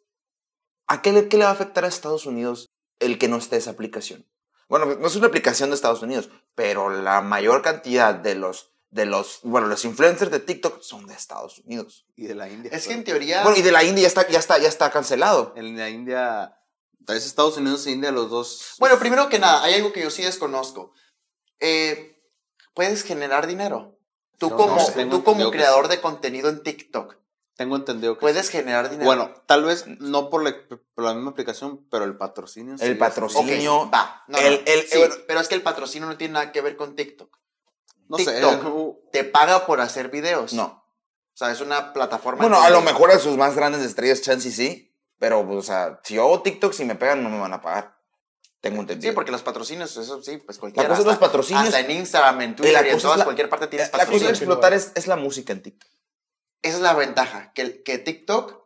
¿a 0.91 1.03
qué 1.03 1.13
le, 1.13 1.29
qué 1.29 1.39
le 1.39 1.45
va 1.45 1.51
a 1.51 1.55
afectar 1.55 1.85
a 1.85 1.89
Estados 1.89 2.27
Unidos 2.27 2.69
el 2.99 3.17
que 3.19 3.29
no 3.29 3.37
esté 3.37 3.57
esa 3.57 3.71
aplicación? 3.71 4.27
Bueno, 4.69 4.87
no 4.87 5.07
es 5.07 5.17
una 5.17 5.29
aplicación 5.29 5.71
de 5.71 5.77
Estados 5.77 6.03
Unidos, 6.03 6.31
pero 6.55 6.91
la 6.91 7.21
mayor 7.21 7.63
cantidad 7.63 8.13
de 8.13 8.35
los, 8.35 8.73
de 8.91 9.07
los, 9.07 9.41
bueno, 9.45 9.69
los 9.69 9.85
influencers 9.85 10.33
de 10.33 10.41
TikTok 10.41 10.83
son 10.83 11.07
de 11.07 11.15
Estados 11.15 11.59
Unidos. 11.61 12.07
Y 12.17 12.27
de 12.27 12.35
la 12.35 12.49
India. 12.49 12.73
Es 12.75 12.89
que 12.89 12.95
en 12.95 13.05
teoría... 13.05 13.45
Bueno, 13.45 13.57
y 13.57 13.63
de 13.63 13.71
la 13.71 13.85
India 13.85 14.03
ya 14.03 14.09
está, 14.09 14.29
ya 14.29 14.39
está, 14.41 14.59
ya 14.59 14.69
está 14.69 14.91
cancelado. 14.91 15.55
en 15.57 15.77
la 15.77 15.89
India, 15.89 16.59
tal 17.07 17.15
vez 17.15 17.25
Estados 17.25 17.57
Unidos 17.57 17.87
e 17.87 17.93
India, 17.93 18.11
los 18.11 18.29
dos. 18.29 18.75
Bueno, 18.81 18.99
primero 18.99 19.29
que 19.29 19.39
nada, 19.39 19.63
hay 19.63 19.75
algo 19.75 19.93
que 19.93 20.03
yo 20.03 20.11
sí 20.11 20.23
desconozco. 20.23 20.93
Eh, 21.61 22.21
¿Puedes 22.75 23.05
generar 23.05 23.47
dinero? 23.47 23.97
Tú 24.39 24.51
No, 24.51 24.57
como, 24.57 24.77
no 24.77 25.09
tú 25.11 25.23
como 25.23 25.51
creador 25.53 25.87
de 25.87 26.01
contenido 26.01 26.49
en 26.49 26.63
TikTok, 26.63 27.17
Tengo 27.61 27.77
entendido 27.77 28.15
que. 28.15 28.21
¿puedes 28.21 28.47
sí. 28.47 28.53
generar 28.53 28.89
dinero? 28.89 29.05
Bueno, 29.05 29.35
tal 29.45 29.65
vez 29.65 29.85
no 29.87 30.31
por 30.31 30.43
la, 30.43 30.57
por 30.95 31.05
la 31.05 31.13
misma 31.13 31.33
aplicación, 31.33 31.87
pero 31.91 32.05
el 32.07 32.17
patrocinio. 32.17 32.79
sí 32.79 32.85
El 32.87 32.93
es- 32.93 32.99
patrocinio. 32.99 33.43
Ok, 33.53 33.59
niño, 33.59 33.91
va. 33.91 34.25
No, 34.29 34.39
el- 34.39 34.55
no, 34.55 34.73
el- 34.73 34.89
sí, 34.89 34.97
bueno. 34.97 35.15
pero 35.29 35.41
es 35.41 35.49
que 35.49 35.57
el 35.57 35.63
patrocinio 35.63 36.09
no 36.09 36.17
tiene 36.17 36.33
nada 36.33 36.53
que 36.53 36.63
ver 36.63 36.75
con 36.77 36.97
TikTok. 36.97 37.37
No 38.09 38.17
sé. 38.17 38.25
TikTok. 38.33 38.65
uh, 38.75 39.01
Te 39.13 39.25
paga 39.25 39.67
por 39.67 39.83
hacer 39.83 40.09
videos. 40.09 40.55
No. 40.55 40.65
O 41.35 41.37
sea, 41.37 41.51
es 41.51 41.61
una 41.61 41.93
plataforma. 41.93 42.41
Bueno, 42.41 42.63
a 42.63 42.71
lo 42.71 42.81
mejor 42.81 43.11
a 43.11 43.19
sus 43.19 43.37
más 43.37 43.55
grandes 43.55 43.83
estrellas, 43.83 44.23
chance 44.23 44.51
sí. 44.51 44.97
Pero, 45.19 45.47
pues, 45.47 45.59
o 45.59 45.63
sea, 45.63 46.01
si 46.03 46.15
yo 46.15 46.23
hago 46.23 46.41
TikTok, 46.41 46.73
si 46.73 46.87
me 46.87 46.95
pegan, 46.95 47.23
no 47.23 47.29
me 47.29 47.39
van 47.39 47.53
a 47.53 47.61
pagar. 47.61 47.95
Tengo 48.63 48.81
entendido. 48.81 49.11
Sí, 49.13 49.15
porque 49.15 49.31
los 49.33 49.43
patrocinios, 49.43 49.95
eso 49.99 50.23
sí, 50.23 50.39
pues 50.39 50.57
cualquiera. 50.59 50.89
cosa 50.89 51.01
de 51.01 51.05
los 51.05 51.15
hasta- 51.15 51.27
patrocinios- 51.27 51.65
Hasta 51.67 51.81
en 51.81 51.91
Instagram, 51.91 52.41
en 52.41 52.57
Twitter 52.57 52.73
la 52.73 52.87
y 52.89 52.91
en 52.93 52.99
todas, 52.99 53.19
la- 53.19 53.25
cualquier 53.25 53.51
parte 53.51 53.67
tienes 53.67 53.89
la 53.89 53.93
cosa 53.93 54.01
de 54.05 54.07
patrocinios. 54.07 54.39
explotar 54.39 54.73
es, 54.73 54.93
es 54.95 55.07
la 55.07 55.17
música 55.17 55.53
en 55.53 55.61
TikTok. 55.63 55.91
Esa 56.63 56.77
es 56.77 56.83
la 56.83 56.95
ventaja, 56.95 57.53
que, 57.55 57.83
que 57.83 57.99
TikTok 57.99 58.63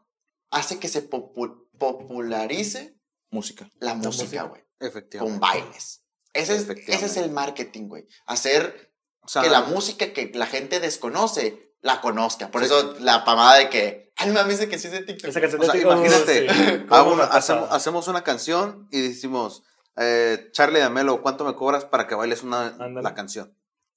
hace 0.51 0.79
que 0.79 0.89
se 0.89 1.09
popu- 1.09 1.69
popularice 1.79 2.99
Música. 3.31 3.69
la 3.81 3.95
música, 3.95 4.45
güey. 4.45 4.63
Efectivamente. 4.81 5.33
Con 5.33 5.41
bailes. 5.41 6.03
Ese 6.33 6.57
es, 6.57 6.69
ese 6.69 7.07
es 7.07 7.17
el 7.17 7.31
marketing, 7.31 7.89
güey. 7.89 8.07
Hacer 8.27 8.93
O 9.23 9.29
sea, 9.29 9.43
que 9.43 9.51
la 9.51 9.63
música 9.63 10.13
que 10.13 10.31
la 10.35 10.47
gente 10.47 10.81
desconoce 10.81 11.73
la 11.81 12.01
conozca. 12.01 12.51
Por 12.51 12.63
eso 12.65 12.97
la 13.01 13.25
pamada 13.25 13.59
de 13.59 13.71
que, 13.71 14.13
ay, 14.17 14.31
de 14.31 14.69
que 14.69 14.79
sí 14.79 14.89
es 14.89 14.93
de 14.93 15.03
TikTok. 15.03 15.31
Esa 15.31 15.41
canción 15.41 15.61
O 15.61 15.65
de 15.65 15.71
sea, 15.71 15.81
TikTok, 15.81 15.97
imagínate, 15.99 16.49
sí. 16.53 16.87
hago 16.91 17.11
¿Cómo 17.11 17.13
una- 17.15 17.25
hacemos, 17.25 17.71
hacemos 17.71 18.09
una 18.09 18.25
canción 18.25 18.89
y 18.91 19.01
decimos, 19.01 19.63
eh, 19.97 20.49
Charlie 20.53 20.81
D'Amelo, 20.81 21.23
¿cuánto 21.23 21.45
me 21.45 21.55
cobras 21.55 21.85
para 21.85 22.07
que 22.09 22.15
bailes 22.17 22.43
una, 22.43 22.71
la 22.79 23.15
canción? 23.15 23.57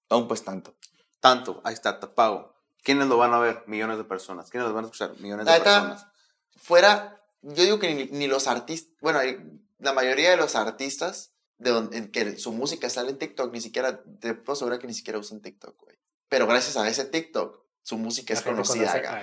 Aún 0.10 0.28
pues 0.28 0.44
tanto. 0.44 0.76
Tanto, 1.20 1.62
ahí 1.64 1.74
está, 1.74 2.00
te 2.00 2.08
pago. 2.08 2.56
¿Quiénes 2.88 3.08
lo 3.10 3.18
van 3.18 3.34
a 3.34 3.40
ver? 3.40 3.64
Millones 3.68 3.98
de 3.98 4.06
personas. 4.06 4.50
¿Quiénes 4.50 4.70
lo 4.70 4.74
van 4.74 4.86
a 4.86 4.88
escuchar? 4.88 5.12
Millones 5.20 5.46
de 5.46 5.52
personas. 5.60 6.08
Fuera, 6.56 7.22
yo 7.42 7.64
digo 7.64 7.80
que 7.80 7.94
ni, 7.94 8.06
ni 8.06 8.28
los 8.28 8.48
artistas, 8.48 8.94
bueno, 9.02 9.20
la 9.80 9.92
mayoría 9.92 10.30
de 10.32 10.38
los 10.38 10.56
artistas 10.56 11.34
de 11.58 11.72
donde, 11.72 11.98
en 11.98 12.12
que 12.12 12.38
su 12.40 12.54
música 12.54 12.90
sale 12.90 13.10
en 13.10 13.18
TikTok, 13.18 13.52
ni 13.52 13.60
siquiera, 13.60 14.02
te 14.22 14.34
puedo 14.36 14.54
asegurar 14.54 14.80
que 14.80 14.88
ni 14.88 14.94
siquiera 14.94 15.20
usan 15.20 15.42
TikTok, 15.42 15.78
güey. 15.82 15.98
Pero 16.30 16.48
gracias 16.48 16.78
a 16.78 16.88
ese 16.88 17.04
TikTok, 17.04 17.62
su 17.84 17.98
música 17.98 18.34
es 18.34 18.40
La 18.40 18.52
conocida. 18.52 18.92
acá. 19.10 19.22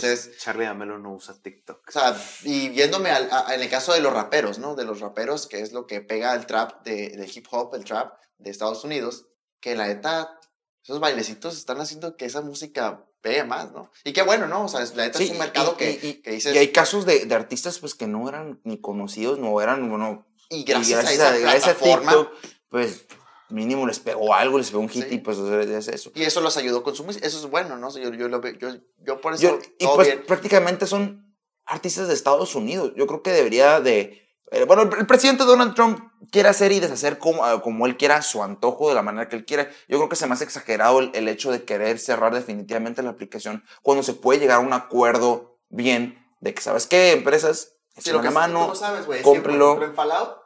entonces- 0.00 0.38
Charlie 0.38 0.64
D'Amelo 0.64 0.98
no 0.98 1.12
usa 1.12 1.34
TikTok. 1.34 1.86
O 1.88 1.92
sea, 1.92 2.16
y 2.44 2.70
viéndome 2.70 3.10
al- 3.10 3.28
a- 3.30 3.54
en 3.54 3.60
el 3.60 3.68
caso 3.68 3.92
de 3.92 4.00
los 4.00 4.12
raperos, 4.14 4.58
¿no? 4.58 4.74
De 4.74 4.84
los 4.84 5.00
raperos, 5.00 5.46
que 5.46 5.60
es 5.60 5.72
lo 5.72 5.86
que 5.86 6.00
pega 6.00 6.34
el 6.34 6.46
trap 6.46 6.82
de, 6.82 7.10
del 7.10 7.30
hip 7.36 7.46
hop, 7.50 7.74
el 7.74 7.84
trap 7.84 8.18
de 8.38 8.50
Estados 8.50 8.84
Unidos, 8.84 9.26
que 9.60 9.74
la 9.76 9.86
neta, 9.86 10.38
esos 10.86 11.00
bailecitos 11.00 11.56
están 11.56 11.80
haciendo 11.80 12.16
que 12.16 12.26
esa 12.26 12.42
música 12.42 13.04
pegue 13.20 13.42
más, 13.42 13.72
¿no? 13.72 13.90
Y 14.04 14.12
qué 14.12 14.22
bueno, 14.22 14.46
¿no? 14.46 14.64
O 14.66 14.68
sea, 14.68 14.80
la 14.94 15.06
neta 15.06 15.20
es 15.22 15.30
un 15.30 15.38
mercado 15.38 15.72
y, 15.74 15.76
que, 15.78 15.98
y- 16.00 16.14
que 16.22 16.30
dices, 16.30 16.54
y 16.54 16.58
hay 16.58 16.68
casos 16.68 17.04
de, 17.06 17.24
de 17.26 17.34
artistas 17.34 17.80
pues 17.80 17.94
que 17.96 18.06
no 18.06 18.28
eran 18.28 18.60
ni 18.62 18.80
conocidos, 18.80 19.38
no 19.40 19.60
eran, 19.60 19.88
bueno, 19.90 20.26
y 20.48 20.58
y 20.60 20.64
gracias, 20.64 21.04
a 21.04 21.12
esa 21.12 21.74
plataforma, 21.74 22.12
TikTok, 22.12 22.32
pues 22.68 23.04
mínimo 23.48 23.84
les 23.86 23.98
pegó 23.98 24.32
algo, 24.32 24.58
les 24.58 24.70
pegó 24.70 24.80
un 24.80 24.88
hit 24.88 25.08
Sí. 25.08 25.14
y 25.16 25.18
pues 25.18 25.38
o 25.38 25.48
sea, 25.48 25.60
es 25.60 25.88
eso. 25.88 26.12
y 26.14 26.22
eso 26.22 26.40
los 26.40 26.56
ayudó 26.56 26.84
con 26.84 26.94
su 26.94 27.02
música, 27.04 27.26
eso 27.26 27.38
es 27.38 27.46
bueno, 27.50 27.76
¿no? 27.76 27.90
Yo, 27.96 28.12
yo, 28.14 28.28
lo 28.28 28.40
veo- 28.40 28.56
yo, 28.56 28.68
yo 29.04 29.20
por 29.20 29.34
eso, 29.34 29.42
Yo- 29.42 29.58
y 29.78 29.86
pues 29.88 30.06
bien. 30.08 30.24
prácticamente 30.26 30.86
son 30.86 31.34
artistas 31.64 32.06
de 32.06 32.14
Estados 32.14 32.54
Unidos. 32.54 32.92
Yo 32.96 33.08
creo 33.08 33.22
que 33.24 33.32
debería 33.32 33.80
de... 33.80 34.25
eh, 34.52 34.64
bueno, 34.64 34.82
el, 34.82 34.98
el 34.98 35.06
presidente 35.06 35.44
Donald 35.44 35.74
Trump 35.74 36.00
quiere 36.30 36.48
hacer 36.48 36.72
y 36.72 36.80
deshacer 36.80 37.18
como, 37.18 37.44
ah, 37.44 37.62
como 37.62 37.86
él 37.86 37.96
quiera, 37.96 38.22
su 38.22 38.42
antojo, 38.42 38.88
de 38.88 38.94
la 38.94 39.02
manera 39.02 39.28
que 39.28 39.36
él 39.36 39.44
quiera. 39.44 39.68
Yo 39.88 39.98
creo 39.98 40.08
que 40.08 40.16
se 40.16 40.26
me 40.26 40.34
hace 40.34 40.44
exagerado 40.44 41.00
el, 41.00 41.10
el 41.14 41.28
hecho 41.28 41.50
de 41.50 41.64
querer 41.64 41.98
cerrar 41.98 42.34
definitivamente 42.34 43.02
la 43.02 43.10
aplicación 43.10 43.64
cuando 43.82 44.02
se 44.02 44.14
puede 44.14 44.40
llegar 44.40 44.58
a 44.58 44.60
un 44.60 44.72
acuerdo 44.72 45.58
bien 45.68 46.24
de 46.40 46.54
que, 46.54 46.62
¿sabes 46.62 46.86
qué? 46.86 47.12
Empresas, 47.12 47.74
echen 47.96 48.14
lo 48.14 48.22
la 48.22 48.28
que 48.28 48.34
mano, 48.34 48.68
tú 48.68 48.76
sabes, 48.76 49.06
güey, 49.06 49.22
cómprelo. 49.22 49.82
en 49.82 49.94
Fallout, 49.94 50.36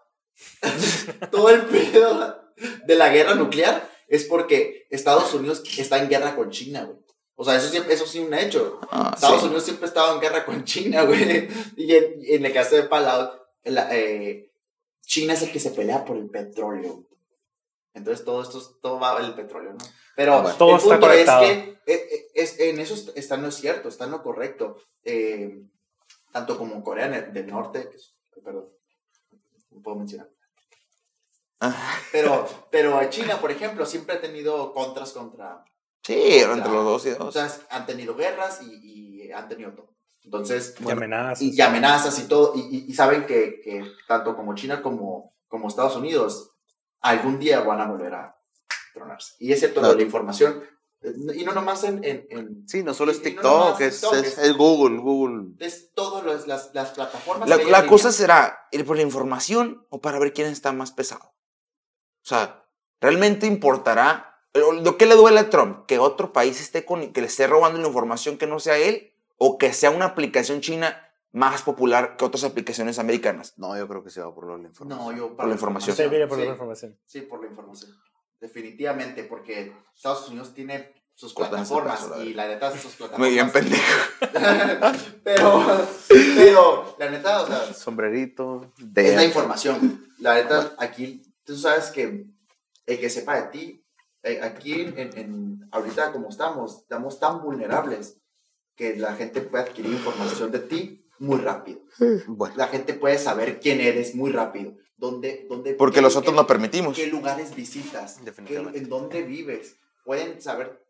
todo 1.30 1.50
el 1.50 1.62
pedo 1.66 2.36
de 2.86 2.94
la 2.94 3.08
guerra 3.10 3.34
nuclear 3.34 3.90
es 4.08 4.24
porque 4.24 4.86
Estados 4.90 5.32
Unidos 5.34 5.62
está 5.76 5.98
en 5.98 6.08
guerra 6.08 6.34
con 6.34 6.50
China, 6.50 6.84
güey. 6.84 6.98
O 7.36 7.44
sea, 7.44 7.56
eso, 7.56 7.68
siempre, 7.68 7.94
eso 7.94 8.06
sí 8.06 8.18
es 8.18 8.26
un 8.26 8.34
hecho. 8.34 8.80
Ah, 8.90 9.12
Estados 9.14 9.40
sí. 9.40 9.46
Unidos 9.46 9.64
siempre 9.64 9.86
ha 9.86 9.88
estado 9.88 10.14
en 10.14 10.20
guerra 10.20 10.44
con 10.44 10.62
China, 10.64 11.04
güey. 11.04 11.48
Y 11.76 11.94
en, 11.94 12.18
en 12.22 12.44
el 12.44 12.52
caso 12.52 12.76
de 12.76 12.82
Fallout, 12.82 13.39
la- 13.64 13.88
eh, 13.96 14.50
China 15.02 15.34
es 15.34 15.42
el 15.42 15.52
que 15.52 15.60
se 15.60 15.70
pelea 15.72 16.04
por 16.04 16.16
el 16.16 16.28
petróleo. 16.30 17.04
Entonces 17.94 18.24
todo 18.24 18.42
esto, 18.42 18.58
es- 18.58 18.80
todo 18.80 19.00
va 19.00 19.18
el 19.20 19.34
petróleo, 19.34 19.72
¿no? 19.72 19.84
Pero 20.16 20.42
Bueno. 20.42 20.56
Todo 20.56 20.70
el 20.70 20.76
está 20.76 20.88
punto 20.90 21.06
es 21.06 21.12
conectado. 21.12 21.40
que 21.42 21.52
eh, 21.86 22.08
eh, 22.12 22.26
es, 22.34 22.60
en 22.60 22.78
eso 22.78 22.94
est- 22.94 23.16
está 23.16 23.34
en 23.34 23.42
lo 23.42 23.50
cierto, 23.50 23.88
está 23.88 24.04
en 24.04 24.12
lo 24.12 24.22
correcto. 24.22 24.76
Eh, 25.04 25.60
tanto 26.30 26.56
como 26.58 26.82
Corea 26.84 27.08
del 27.08 27.46
Norte, 27.48 27.90
es- 27.94 28.14
perdón, 28.44 28.68
no 29.70 29.82
puedo 29.82 29.96
mencionar. 29.96 30.28
Ah. 31.60 31.98
Pero, 32.12 32.46
pero 32.70 33.10
China, 33.10 33.40
por 33.40 33.50
ejemplo, 33.50 33.84
siempre 33.86 34.16
ha 34.16 34.20
tenido 34.20 34.72
contras 34.72 35.12
contra... 35.12 35.64
Sí, 36.02 36.38
entre 36.38 36.70
los 36.72 36.84
dos 36.84 37.06
y 37.06 37.10
O 37.10 37.16
dos. 37.16 37.34
sea, 37.34 37.50
han 37.70 37.84
tenido 37.86 38.14
guerras 38.16 38.60
y, 38.62 39.26
y 39.26 39.32
han 39.32 39.48
tenido 39.48 39.72
todo. 39.74 39.89
Entonces, 40.24 40.74
Y 40.78 40.90
amenazas. 40.90 41.42
y, 41.42 41.56
y 41.56 41.60
amenazas 41.60 42.18
y 42.18 42.28
todo, 42.28 42.52
y, 42.54 42.60
y- 42.60 42.84
y 42.88 42.94
saben 42.94 43.26
que, 43.26 43.60
que 43.62 43.84
tanto 44.06 44.36
como 44.36 44.54
China 44.54 44.82
como, 44.82 45.34
como 45.48 45.68
Estados 45.68 45.96
Unidos 45.96 46.50
algún 47.00 47.38
día 47.38 47.60
van 47.60 47.80
a 47.80 47.86
volver 47.86 48.14
a 48.14 48.36
tronarse. 48.92 49.34
Y 49.38 49.52
es 49.52 49.58
cierto, 49.60 49.80
de 49.80 49.94
la 49.96 50.02
información, 50.02 50.62
eh, 51.02 51.12
y 51.34 51.44
no 51.44 51.52
nomás 51.52 51.84
en... 51.84 52.04
en, 52.04 52.26
en- 52.30 52.68
Sí, 52.68 52.82
no 52.82 52.92
solo 52.92 53.10
es 53.12 53.18
no 53.18 53.24
TikTok, 53.24 53.44
nomás 53.44 53.80
es, 53.80 54.00
TikTok, 54.00 54.14
es, 54.16 54.38
es 54.38 54.56
Google, 54.56 54.98
Google. 54.98 55.54
es 55.58 55.92
todo 55.94 56.20
los- 56.22 56.46
las, 56.46 56.70
las 56.74 56.90
plataformas. 56.90 57.48
La, 57.48 57.56
la 57.56 57.86
cosa 57.86 58.12
será 58.12 58.68
ir 58.72 58.84
por 58.84 58.96
la 58.96 59.02
información 59.02 59.86
o 59.88 60.00
para 60.02 60.18
ver 60.18 60.32
quién 60.34 60.48
está 60.48 60.72
más 60.72 60.92
pesado. 60.92 61.32
O 62.22 62.28
sea, 62.28 62.66
¿realmente 63.00 63.46
importará? 63.46 64.26
¿Lo 64.52 64.98
que 64.98 65.06
le 65.06 65.14
duele 65.14 65.40
a 65.40 65.48
Trump? 65.48 65.86
¿Que 65.86 65.98
otro 65.98 66.32
país 66.34 66.60
esté 66.60 66.84
con, 66.84 67.12
que 67.12 67.20
le 67.22 67.28
esté 67.28 67.46
robando 67.46 67.80
la 67.80 67.86
información 67.88 68.36
que 68.36 68.46
no 68.46 68.60
sea 68.60 68.76
él? 68.76 69.14
¿O 69.42 69.56
que 69.56 69.72
sea 69.72 69.90
una 69.90 70.04
aplicación 70.04 70.60
china 70.60 71.02
más 71.32 71.62
popular 71.62 72.16
que 72.18 72.26
otras 72.26 72.44
aplicaciones 72.44 72.98
americanas? 72.98 73.54
No, 73.56 73.74
yo 73.78 73.88
creo 73.88 74.04
que 74.04 74.10
se 74.10 74.20
va 74.20 74.34
por 74.34 74.46
la 74.46 74.68
información. 74.68 74.88
No, 74.88 75.16
yo 75.16 75.34
Por 75.34 75.46
la 75.46 75.54
información. 75.54 75.96
Se 75.96 76.08
viene 76.08 76.26
por 76.26 76.36
sí, 76.38 76.44
la 76.44 76.50
información. 76.50 76.98
Sí, 77.06 77.22
por 77.22 77.40
la 77.42 77.46
información. 77.48 77.90
Definitivamente, 78.38 79.24
porque 79.24 79.72
Estados 79.96 80.28
Unidos 80.28 80.52
tiene 80.52 80.92
sus 81.14 81.32
plataformas 81.32 82.06
la 82.10 82.18
y 82.22 82.34
la 82.34 82.48
neta 82.48 82.70
sus 82.72 82.96
plataformas. 82.96 83.18
Muy 83.18 83.30
bien, 83.30 83.50
pendejo. 83.50 83.82
pero, 85.24 85.86
pero, 86.08 86.96
la 86.98 87.10
neta, 87.10 87.42
o 87.42 87.46
sea, 87.46 87.72
Sombrerito. 87.72 88.74
es 88.78 88.92
De 88.92 89.16
la 89.16 89.24
información. 89.24 90.06
La 90.18 90.34
neta, 90.34 90.74
aquí, 90.76 91.22
tú 91.44 91.56
sabes 91.56 91.86
que 91.90 92.26
el 92.84 93.00
que 93.00 93.08
sepa 93.08 93.40
de 93.40 93.48
ti, 93.48 93.86
eh, 94.22 94.40
aquí 94.42 94.82
en, 94.82 94.98
en- 94.98 95.68
ahorita 95.72 96.12
como 96.12 96.28
estamos, 96.28 96.80
estamos 96.82 97.18
tan 97.18 97.40
vulnerables 97.40 98.19
que 98.80 98.96
la 98.96 99.14
gente 99.14 99.42
puede 99.42 99.64
adquirir 99.64 99.92
información 99.92 100.50
de 100.50 100.58
ti 100.60 101.04
muy 101.18 101.36
rápido. 101.38 101.80
Bueno, 102.28 102.54
La 102.56 102.68
gente 102.68 102.94
puede 102.94 103.18
saber 103.18 103.60
quién 103.60 103.78
eres 103.80 104.14
muy 104.14 104.32
rápido. 104.32 104.72
Dónde, 104.96 105.46
dónde, 105.50 105.74
Porque 105.74 105.96
qué- 105.96 106.00
nosotros 106.02 106.32
qué- 106.32 106.36
no 106.40 106.46
permitimos. 106.46 106.96
qué 106.96 107.06
lugares 107.06 107.54
visitas, 107.54 108.18
qué- 108.46 108.56
en 108.56 108.88
dónde 108.88 109.22
vives. 109.22 109.76
Pueden 110.04 110.40
saber 110.40 110.82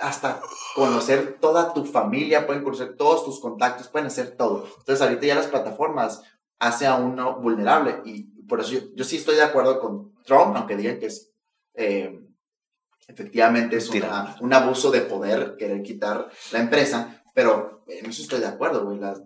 hasta 0.00 0.40
conocer 0.74 1.38
toda 1.40 1.72
tu 1.72 1.84
familia, 1.84 2.44
pueden 2.46 2.64
conocer 2.64 2.96
todos 2.96 3.24
tus 3.24 3.38
contactos, 3.40 3.86
pueden 3.88 4.08
hacer 4.08 4.32
todo. 4.36 4.66
Entonces 4.78 5.00
ahorita 5.00 5.26
ya 5.26 5.36
las 5.36 5.46
plataformas 5.46 6.22
hacen 6.58 6.88
a 6.88 6.96
uno 6.96 7.36
vulnerable 7.40 8.00
y 8.04 8.24
por 8.48 8.60
eso 8.60 8.72
yo, 8.72 8.80
yo 8.96 9.04
sí 9.04 9.16
estoy 9.16 9.36
de 9.36 9.42
acuerdo 9.42 9.78
con 9.78 10.12
Trump, 10.24 10.56
aunque 10.56 10.76
digan 10.76 10.98
que 10.98 11.06
es 11.06 11.30
eh, 11.74 12.20
efectivamente 13.08 13.76
es 13.76 13.88
una- 13.90 14.36
un 14.40 14.52
abuso 14.52 14.90
de 14.90 15.00
poder 15.02 15.56
querer 15.56 15.82
quitar 15.82 16.30
la 16.52 16.58
empresa, 16.60 17.22
pero 17.34 17.84
en 17.88 18.06
eso 18.06 18.22
estoy 18.22 18.40
de 18.40 18.46
acuerdo, 18.46 18.84
güey. 18.84 18.98
Las- 18.98 19.22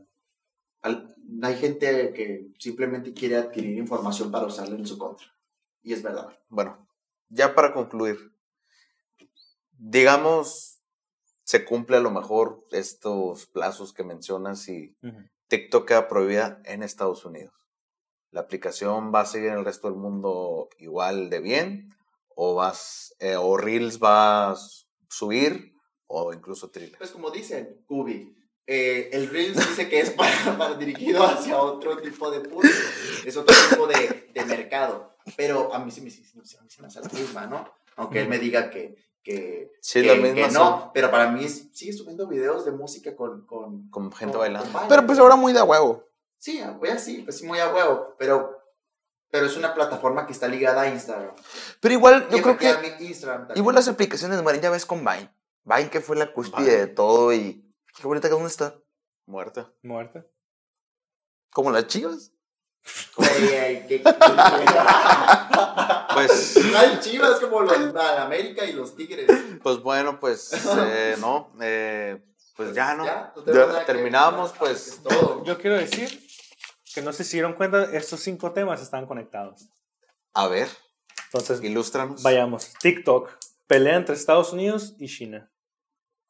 al- 0.83 1.15
hay 1.43 1.57
gente 1.57 2.13
que 2.13 2.49
simplemente 2.59 3.13
quiere 3.15 3.37
adquirir 3.37 3.77
información 3.79 4.31
para 4.31 4.47
usarla 4.47 4.77
en 4.77 4.87
su 4.87 4.99
contra. 4.99 5.27
Y 5.83 5.93
es 5.95 6.03
verdad. 6.03 6.29
bueno, 6.49 6.87
ya 7.31 7.55
para 7.55 7.73
concluir, 7.73 8.19
digamos, 9.79 10.83
se 11.45 11.65
cumple 11.65 11.97
a 11.97 12.01
lo 12.01 12.11
mejor 12.11 12.65
estos 12.71 13.47
plazos 13.47 13.93
que 13.93 14.05
mencionas 14.05 14.69
y. 14.69 14.97
TikTok 15.49 15.89
queda 15.89 16.07
prohibida 16.07 16.61
en 16.65 16.85
Estados 16.85 17.25
Unidos. 17.25 17.53
¿La 18.31 18.43
aplicación 18.43 19.13
va 19.13 19.23
a 19.23 19.27
seguir 19.27 19.49
en 19.49 19.59
el 19.59 19.65
resto 19.65 19.89
del 19.89 19.97
mundo 19.99 20.69
igual 20.79 21.29
de 21.29 21.41
bien? 21.41 21.91
¿O, 22.35 22.55
vas, 22.55 23.15
eh, 23.19 23.37
o 23.37 23.57
Reels 23.57 24.01
va 24.03 24.51
a 24.53 24.57
subir? 25.09 25.75
¿O 26.07 26.33
incluso 26.33 26.71
Thriller? 26.71 26.99
Pues 26.99 27.11
como 27.11 27.31
dicen, 27.31 27.83
Kubi, 27.87 28.37
eh, 28.67 29.11
el 29.13 29.29
Reels 29.29 29.57
dice 29.57 29.89
que 29.89 30.01
es 30.01 30.11
para, 30.11 30.31
para 30.59 30.75
dirigido 30.75 31.23
hacia 31.25 31.59
otro 31.59 31.99
tipo 32.01 32.31
de 32.31 32.41
público, 32.41 32.75
es 33.25 33.37
otro 33.37 33.55
tipo 33.71 33.87
de, 33.87 34.31
de 34.33 34.45
mercado. 34.45 35.15
Pero 35.37 35.73
a 35.75 35.79
mí 35.79 35.91
sí 35.91 36.01
me, 36.01 36.11
sí, 36.11 36.25
sí, 36.25 36.57
a 36.59 36.63
mí 36.63 36.69
sí 36.71 36.81
me 36.81 36.87
hace 36.89 37.01
la 37.01 37.09
misma, 37.09 37.47
¿no? 37.47 37.69
Aunque 37.97 38.21
él 38.21 38.29
me 38.29 38.39
diga 38.39 38.71
que, 38.71 38.97
que, 39.23 39.71
Sí, 39.83 40.01
que, 40.01 40.09
la 40.09 40.15
misma, 40.15 40.49
que 40.49 40.55
no, 40.55 40.91
pero 40.95 41.11
para 41.11 41.31
mí 41.31 41.45
es- 41.45 41.69
sigue 41.73 41.93
subiendo 41.93 42.27
videos 42.27 42.65
de 42.65 42.73
música 42.73 43.15
con... 43.15 43.45
con 43.47 43.91
Con 43.91 44.11
gente 44.13 44.33
con- 44.33 44.41
bailando. 44.41 44.73
con. 44.73 44.89
Pero 44.89 45.05
pues 45.07 45.19
ahora 45.19 45.37
muy 45.37 45.53
de 45.53 45.61
huevo. 45.63 46.05
Sí, 46.39 46.61
voy 46.79 46.89
así, 46.89 47.19
pues 47.19 47.37
sí, 47.39 47.45
muy 47.47 47.59
a 47.59 47.73
huevo, 47.73 48.15
pero, 48.19 48.60
pero 49.31 49.47
es 49.47 49.57
una 49.57 49.75
plataforma 49.75 50.27
que 50.27 50.33
está 50.33 50.49
ligada 50.49 50.83
a 50.83 50.89
Instagram. 50.89 51.35
Pero 51.81 51.95
igual, 51.95 52.29
yo 52.31 52.43
creo 52.43 52.57
que 52.57 52.97
Instagram 53.05 53.49
igual 53.55 53.75
las 53.77 53.89
aplicaciones 53.89 54.43
mueren, 54.43 54.61
ya 54.61 54.71
ves 54.71 54.87
con 54.87 55.01
Vine. 55.05 55.33
Vine 55.65 55.91
que 55.91 56.01
fue 56.01 56.17
la 56.17 56.33
cúspide 56.33 56.79
de 56.79 56.87
todo 56.87 57.33
y... 57.33 57.67
¿Qué 57.97 58.07
bonita 58.07 58.29
que 58.29 58.35
dónde 58.35 58.49
está? 58.49 58.75
Muerta. 59.27 59.71
Muerta. 59.83 60.25
Como 61.53 61.71
las 61.71 61.87
chivas. 61.87 62.33
Pues, 66.13 66.57
No 66.71 66.79
hay 66.79 66.99
chivas 67.01 67.39
como 67.41 67.61
los 67.61 67.95
la 67.95 68.23
América 68.25 68.65
y 68.65 68.73
los 68.73 68.97
Tigres. 68.97 69.27
pues 69.63 69.79
bueno, 69.79 70.19
pues 70.19 70.51
eh, 70.53 71.17
no. 71.21 71.53
eh, 71.61 72.21
pues 72.57 72.75
ya 72.75 72.95
no. 72.95 73.05
no 73.05 73.33
nada 73.47 73.81
que- 73.81 73.85
terminamos, 73.93 74.53
pues. 74.59 74.89
Es 74.89 75.03
todo. 75.03 75.45
Yo 75.45 75.57
quiero 75.59 75.77
decir 75.77 76.27
que 76.95 77.03
no 77.03 77.13
sé 77.13 77.25
si 77.25 77.37
dieron 77.37 77.55
cuenta, 77.55 77.85
estos 77.93 78.21
cinco 78.21 78.53
temas 78.53 78.83
están 78.83 79.07
conectados. 79.07 79.69
A 80.35 80.49
ver, 80.49 80.69
Entonces, 81.27 81.63
ilústranos. 81.63 82.23
vayamos. 82.23 82.73
TikTok, 82.81 83.31
pelea 83.67 83.97
entre 83.97 84.15
Estados 84.15 84.53
Unidos 84.53 84.95
y 84.99 85.07
China. 85.07 85.51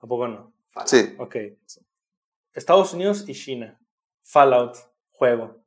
¿A 0.00 0.06
poco 0.06 0.28
no? 0.28 0.52
Sí. 0.86 1.14
Ok. 1.18 1.36
Estados 2.54 2.92
Unidos 2.94 3.24
y 3.28 3.34
China. 3.34 3.78
Fallout, 4.22 4.76
juego. 5.10 5.62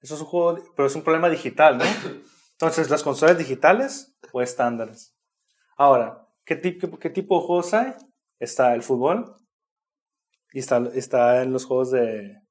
Eso 0.00 0.14
es 0.14 0.20
un 0.20 0.26
juego, 0.26 0.58
pero 0.76 0.86
es 0.86 0.94
un 0.94 1.02
problema 1.02 1.28
digital, 1.28 1.78
¿no? 1.78 1.84
Entonces, 2.52 2.90
las 2.90 3.02
consolas 3.02 3.38
digitales 3.38 4.14
o 4.32 4.42
estándares. 4.42 5.14
Ahora, 5.76 6.28
¿qué, 6.44 6.60
qué, 6.60 6.78
qué 6.78 7.10
tipo 7.10 7.40
de 7.40 7.46
juegos 7.46 7.74
hay? 7.74 7.94
Está 8.38 8.74
el 8.74 8.82
fútbol 8.82 9.36
y 10.52 10.58
está, 10.58 10.82
está 10.94 11.42
en 11.42 11.52
los 11.52 11.64
juegos 11.64 11.90
de... 11.92 12.41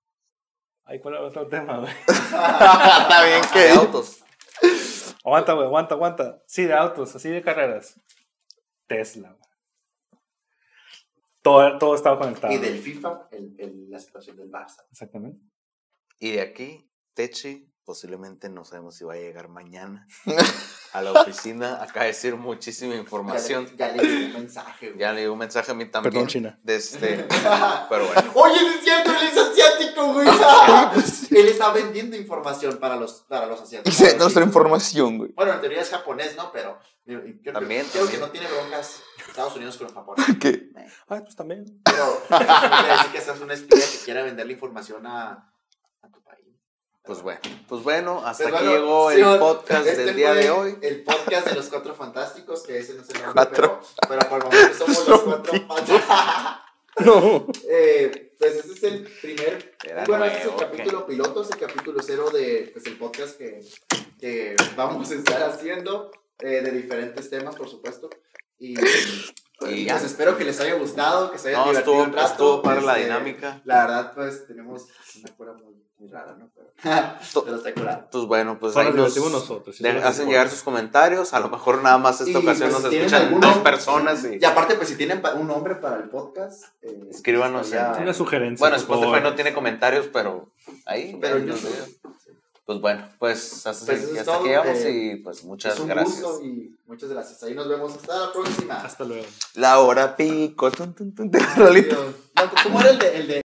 Ay, 0.92 1.00
¿cuál 1.00 1.14
era 1.16 1.24
otro 1.24 1.48
tema, 1.48 1.78
güey? 1.80 1.94
Está 2.08 3.24
bien 3.26 3.42
De 3.54 3.70
autos. 3.80 4.22
Aguanta, 5.24 5.54
güey, 5.54 5.66
aguanta, 5.68 5.96
aguanta. 5.96 6.42
Sí, 6.48 6.66
de 6.66 6.74
autos, 6.74 7.16
así 7.16 7.30
de 7.30 7.42
carreras. 7.42 7.98
Tesla, 8.88 9.30
güey. 9.32 10.20
Todo, 11.42 11.78
todo 11.78 11.96
estaba 11.96 12.20
conectado. 12.20 12.52
Y 12.54 12.58
del 12.58 12.78
FIFA, 12.78 13.30
el, 13.32 13.56
el- 13.58 13.90
la 13.90 14.00
situación 14.00 14.36
del 14.36 14.52
Barça. 14.52 14.84
Exactamente. 14.92 15.40
Y 16.20 16.32
de 16.32 16.42
aquí, 16.42 16.92
Techi, 17.14 17.71
posiblemente 17.92 18.48
no 18.48 18.64
sabemos 18.64 18.96
si 18.96 19.04
va 19.04 19.16
a 19.16 19.18
llegar 19.18 19.50
mañana 19.50 20.08
a 20.94 21.02
la 21.02 21.12
oficina. 21.12 21.84
Acá 21.84 22.04
decir 22.04 22.38
muchísima 22.38 22.96
información. 22.96 23.70
Ya 23.76 23.90
le, 23.90 23.98
ya 23.98 24.02
le 24.04 24.10
llegó 24.10 24.26
un 24.28 24.34
mensaje. 24.44 24.88
güey. 24.92 25.00
Ya 25.00 25.12
le 25.12 25.22
dio 25.22 25.34
un 25.34 25.40
mensaje 25.40 25.72
a 25.72 25.74
mí 25.76 25.86
también. 25.88 26.14
Perdón, 26.14 26.28
China. 26.30 26.58
De 26.64 26.76
este, 26.78 27.26
pero 27.90 28.08
bueno. 28.08 28.32
Oye, 28.36 28.56
es 28.78 28.82
cierto, 28.86 29.12
él 29.12 29.28
es 29.28 29.38
asiático, 29.38 30.14
güey. 30.14 30.26
él 31.32 31.48
está 31.50 31.74
vendiendo 31.74 32.16
información 32.16 32.78
para 32.78 32.96
los, 32.96 33.26
para 33.28 33.46
los 33.46 33.60
asiáticos. 33.60 33.98
Dice 34.00 34.18
nuestra 34.18 34.44
información, 34.46 35.18
güey. 35.18 35.34
Bueno, 35.36 35.52
en 35.54 35.60
teoría 35.60 35.82
es 35.82 35.90
japonés, 35.90 36.38
¿no? 36.38 36.50
Pero 36.54 36.80
creo, 37.04 37.22
que- 37.44 37.52
También, 37.52 37.86
creo 37.92 38.04
también. 38.06 38.10
que 38.10 38.18
no 38.18 38.30
tiene 38.32 38.48
broncas 38.48 39.02
Estados 39.28 39.54
Unidos 39.58 39.76
con 39.76 39.94
Japón. 39.94 40.16
¿Qué? 40.40 40.70
Ay, 41.10 41.20
pues 41.22 41.36
también. 41.36 41.66
Pero 41.84 42.24
quiere 42.30 42.92
decir 42.94 43.12
que 43.12 43.20
seas 43.22 43.40
una 43.42 43.54
espía 43.54 43.80
que 43.92 43.98
quiera 44.06 44.24
vender 44.24 44.46
la 44.46 44.54
información 44.54 45.06
a, 45.06 45.54
a 46.02 46.08
tu 46.10 46.22
país. 46.24 46.51
Pues 47.04 47.24
bueno, 47.24 47.40
pues 47.68 47.82
bueno, 47.84 48.22
hasta 48.26 48.44
Pues 48.44 48.56
aquí 48.62 48.68
llegó 48.68 49.12
sí, 49.12 49.22
el 49.22 49.40
podcast 49.40 49.88
este 49.88 50.06
del 50.06 50.16
día 50.16 50.34
de 50.36 50.52
hoy. 50.52 50.78
El 50.84 51.04
podcast 51.04 51.48
de 51.48 51.56
los 51.56 51.68
cuatro 51.68 51.96
fantásticos, 51.96 52.62
que 52.62 52.78
ese 52.78 52.94
no 52.94 53.02
es 53.02 53.10
el 53.10 53.16
nombre, 53.24 53.34
Cuatro. 53.34 53.80
pero, 54.08 54.20
pero 54.20 54.30
por 54.30 54.38
el 54.40 54.44
momento 54.46 54.78
somos 54.78 55.08
los 55.08 55.22
cuatro 55.22 55.54
fantásticos. 55.68 56.02
No. 57.00 57.48
Eh, 57.68 58.36
pues 58.38 58.54
ese 58.56 58.74
es 58.74 58.84
el 58.84 59.04
primer. 59.20 59.76
Era 59.84 60.04
bueno, 60.06 60.26
este 60.26 60.40
es 60.42 60.46
el 60.46 60.56
capítulo 60.56 61.06
piloto, 61.08 61.42
es 61.42 61.50
el 61.50 61.58
capítulo 61.58 62.00
cero 62.06 62.30
de 62.30 62.70
pues, 62.72 62.86
el 62.86 62.98
podcast 62.98 63.36
que, 63.38 63.62
que 64.20 64.56
vamos 64.76 65.10
a 65.10 65.16
estar 65.16 65.42
haciendo, 65.42 66.12
eh, 66.40 66.62
de 66.62 66.72
diferentes 66.72 67.30
temas, 67.32 67.56
por 67.56 67.68
supuesto. 67.68 68.10
Y 68.60 68.76
Y 69.70 69.88
Pues 69.88 70.04
espero 70.04 70.38
que 70.40 70.44
les 70.44 70.60
haya 70.60 70.74
gustado, 70.74 71.32
que 71.32 71.38
se 71.38 71.50
hayan 71.50 71.62
No, 71.62 71.68
divertido 71.70 71.94
estuvo, 71.94 72.04
un 72.10 72.14
rato. 72.14 72.32
estuvo 72.32 72.62
para 72.64 72.82
la 72.82 72.94
Este, 72.94 73.04
dinámica. 73.06 73.62
La 73.64 73.86
verdad, 73.86 74.12
pues 74.16 74.48
tenemos 74.48 74.88
una 75.20 75.36
cura 75.36 75.54
muy, 75.54 75.76
muy 76.02 76.10
rara, 76.10 76.36
¿no? 76.38 76.50
Pero, 76.56 76.68
pero 77.46 77.56
está 77.58 77.74
curada. 77.74 78.10
Pues 78.12 78.26
bueno, 78.26 78.58
pues 78.60 78.76
ahí 78.76 78.92
nos 78.92 79.16
nosotros. 79.16 79.80
hacen 80.04 80.28
llegar 80.28 80.50
sus 80.50 80.64
comentarios. 80.64 81.34
A 81.34 81.40
lo 81.40 81.50
mejor 81.50 81.82
nada 81.84 82.00
más 82.00 82.20
esta 82.22 82.32
Y, 82.32 82.36
ocasión 82.42 82.72
pues, 82.72 82.82
nos 82.84 82.92
si 82.92 82.98
escuchan 82.98 83.22
alguno- 83.28 83.48
dos 83.48 83.58
personas. 83.60 84.26
Y, 84.26 84.40
Y 84.42 84.46
aparte, 84.46 84.74
pues 84.76 84.90
si 84.90 84.96
tienen 84.96 85.22
un 85.40 85.48
nombre 85.48 85.76
para 85.76 85.98
el 85.98 86.10
podcast, 86.10 86.64
eh, 86.82 87.08
Escríbanos 87.12 87.72
en- 87.72 88.02
Una 88.02 88.14
sugerencia. 88.14 88.64
bueno, 88.64 88.78
Spotify 88.78 89.06
favor. 89.06 89.22
no 89.22 89.36
tiene 89.36 89.54
comentarios, 89.54 90.08
pero 90.12 90.50
ahí. 90.88 91.18
Pero 91.22 91.36
ahí 91.38 91.46
yo. 91.46 91.54
Pues 92.64 92.80
bueno, 92.80 93.06
pues 93.20 93.66
hasta, 93.68 93.86
Pues 93.86 94.18
hasta 94.18 94.36
aquí 94.38 94.44
llegamos 94.48 94.78
eh, 94.78 94.92
y 94.92 95.16
pues 95.18 95.44
muchas 95.44 95.74
es 95.74 95.80
un 95.82 95.88
gracias. 95.90 96.22
gusto 96.22 96.46
y 96.46 96.74
muchas 96.86 97.10
gracias. 97.10 97.44
Ahí 97.44 97.54
nos 97.54 97.68
vemos 97.68 97.94
hasta 97.96 98.18
la 98.28 98.32
próxima. 98.32 98.76
Hasta 98.76 99.04
luego. 99.04 99.26
La 99.56 99.80
hora 99.80 100.16
pico. 100.16 100.72
Tun, 100.72 100.94
tun, 100.94 101.14
tun, 101.14 101.30
de 101.32 101.40
la 101.42 101.56
rolita. 101.56 101.96
No, 101.96 102.44
¿Cómo 102.64 102.80
era 102.80 102.92
el 102.92 103.00
de, 103.00 103.18
el 103.18 103.28
de 103.28 103.40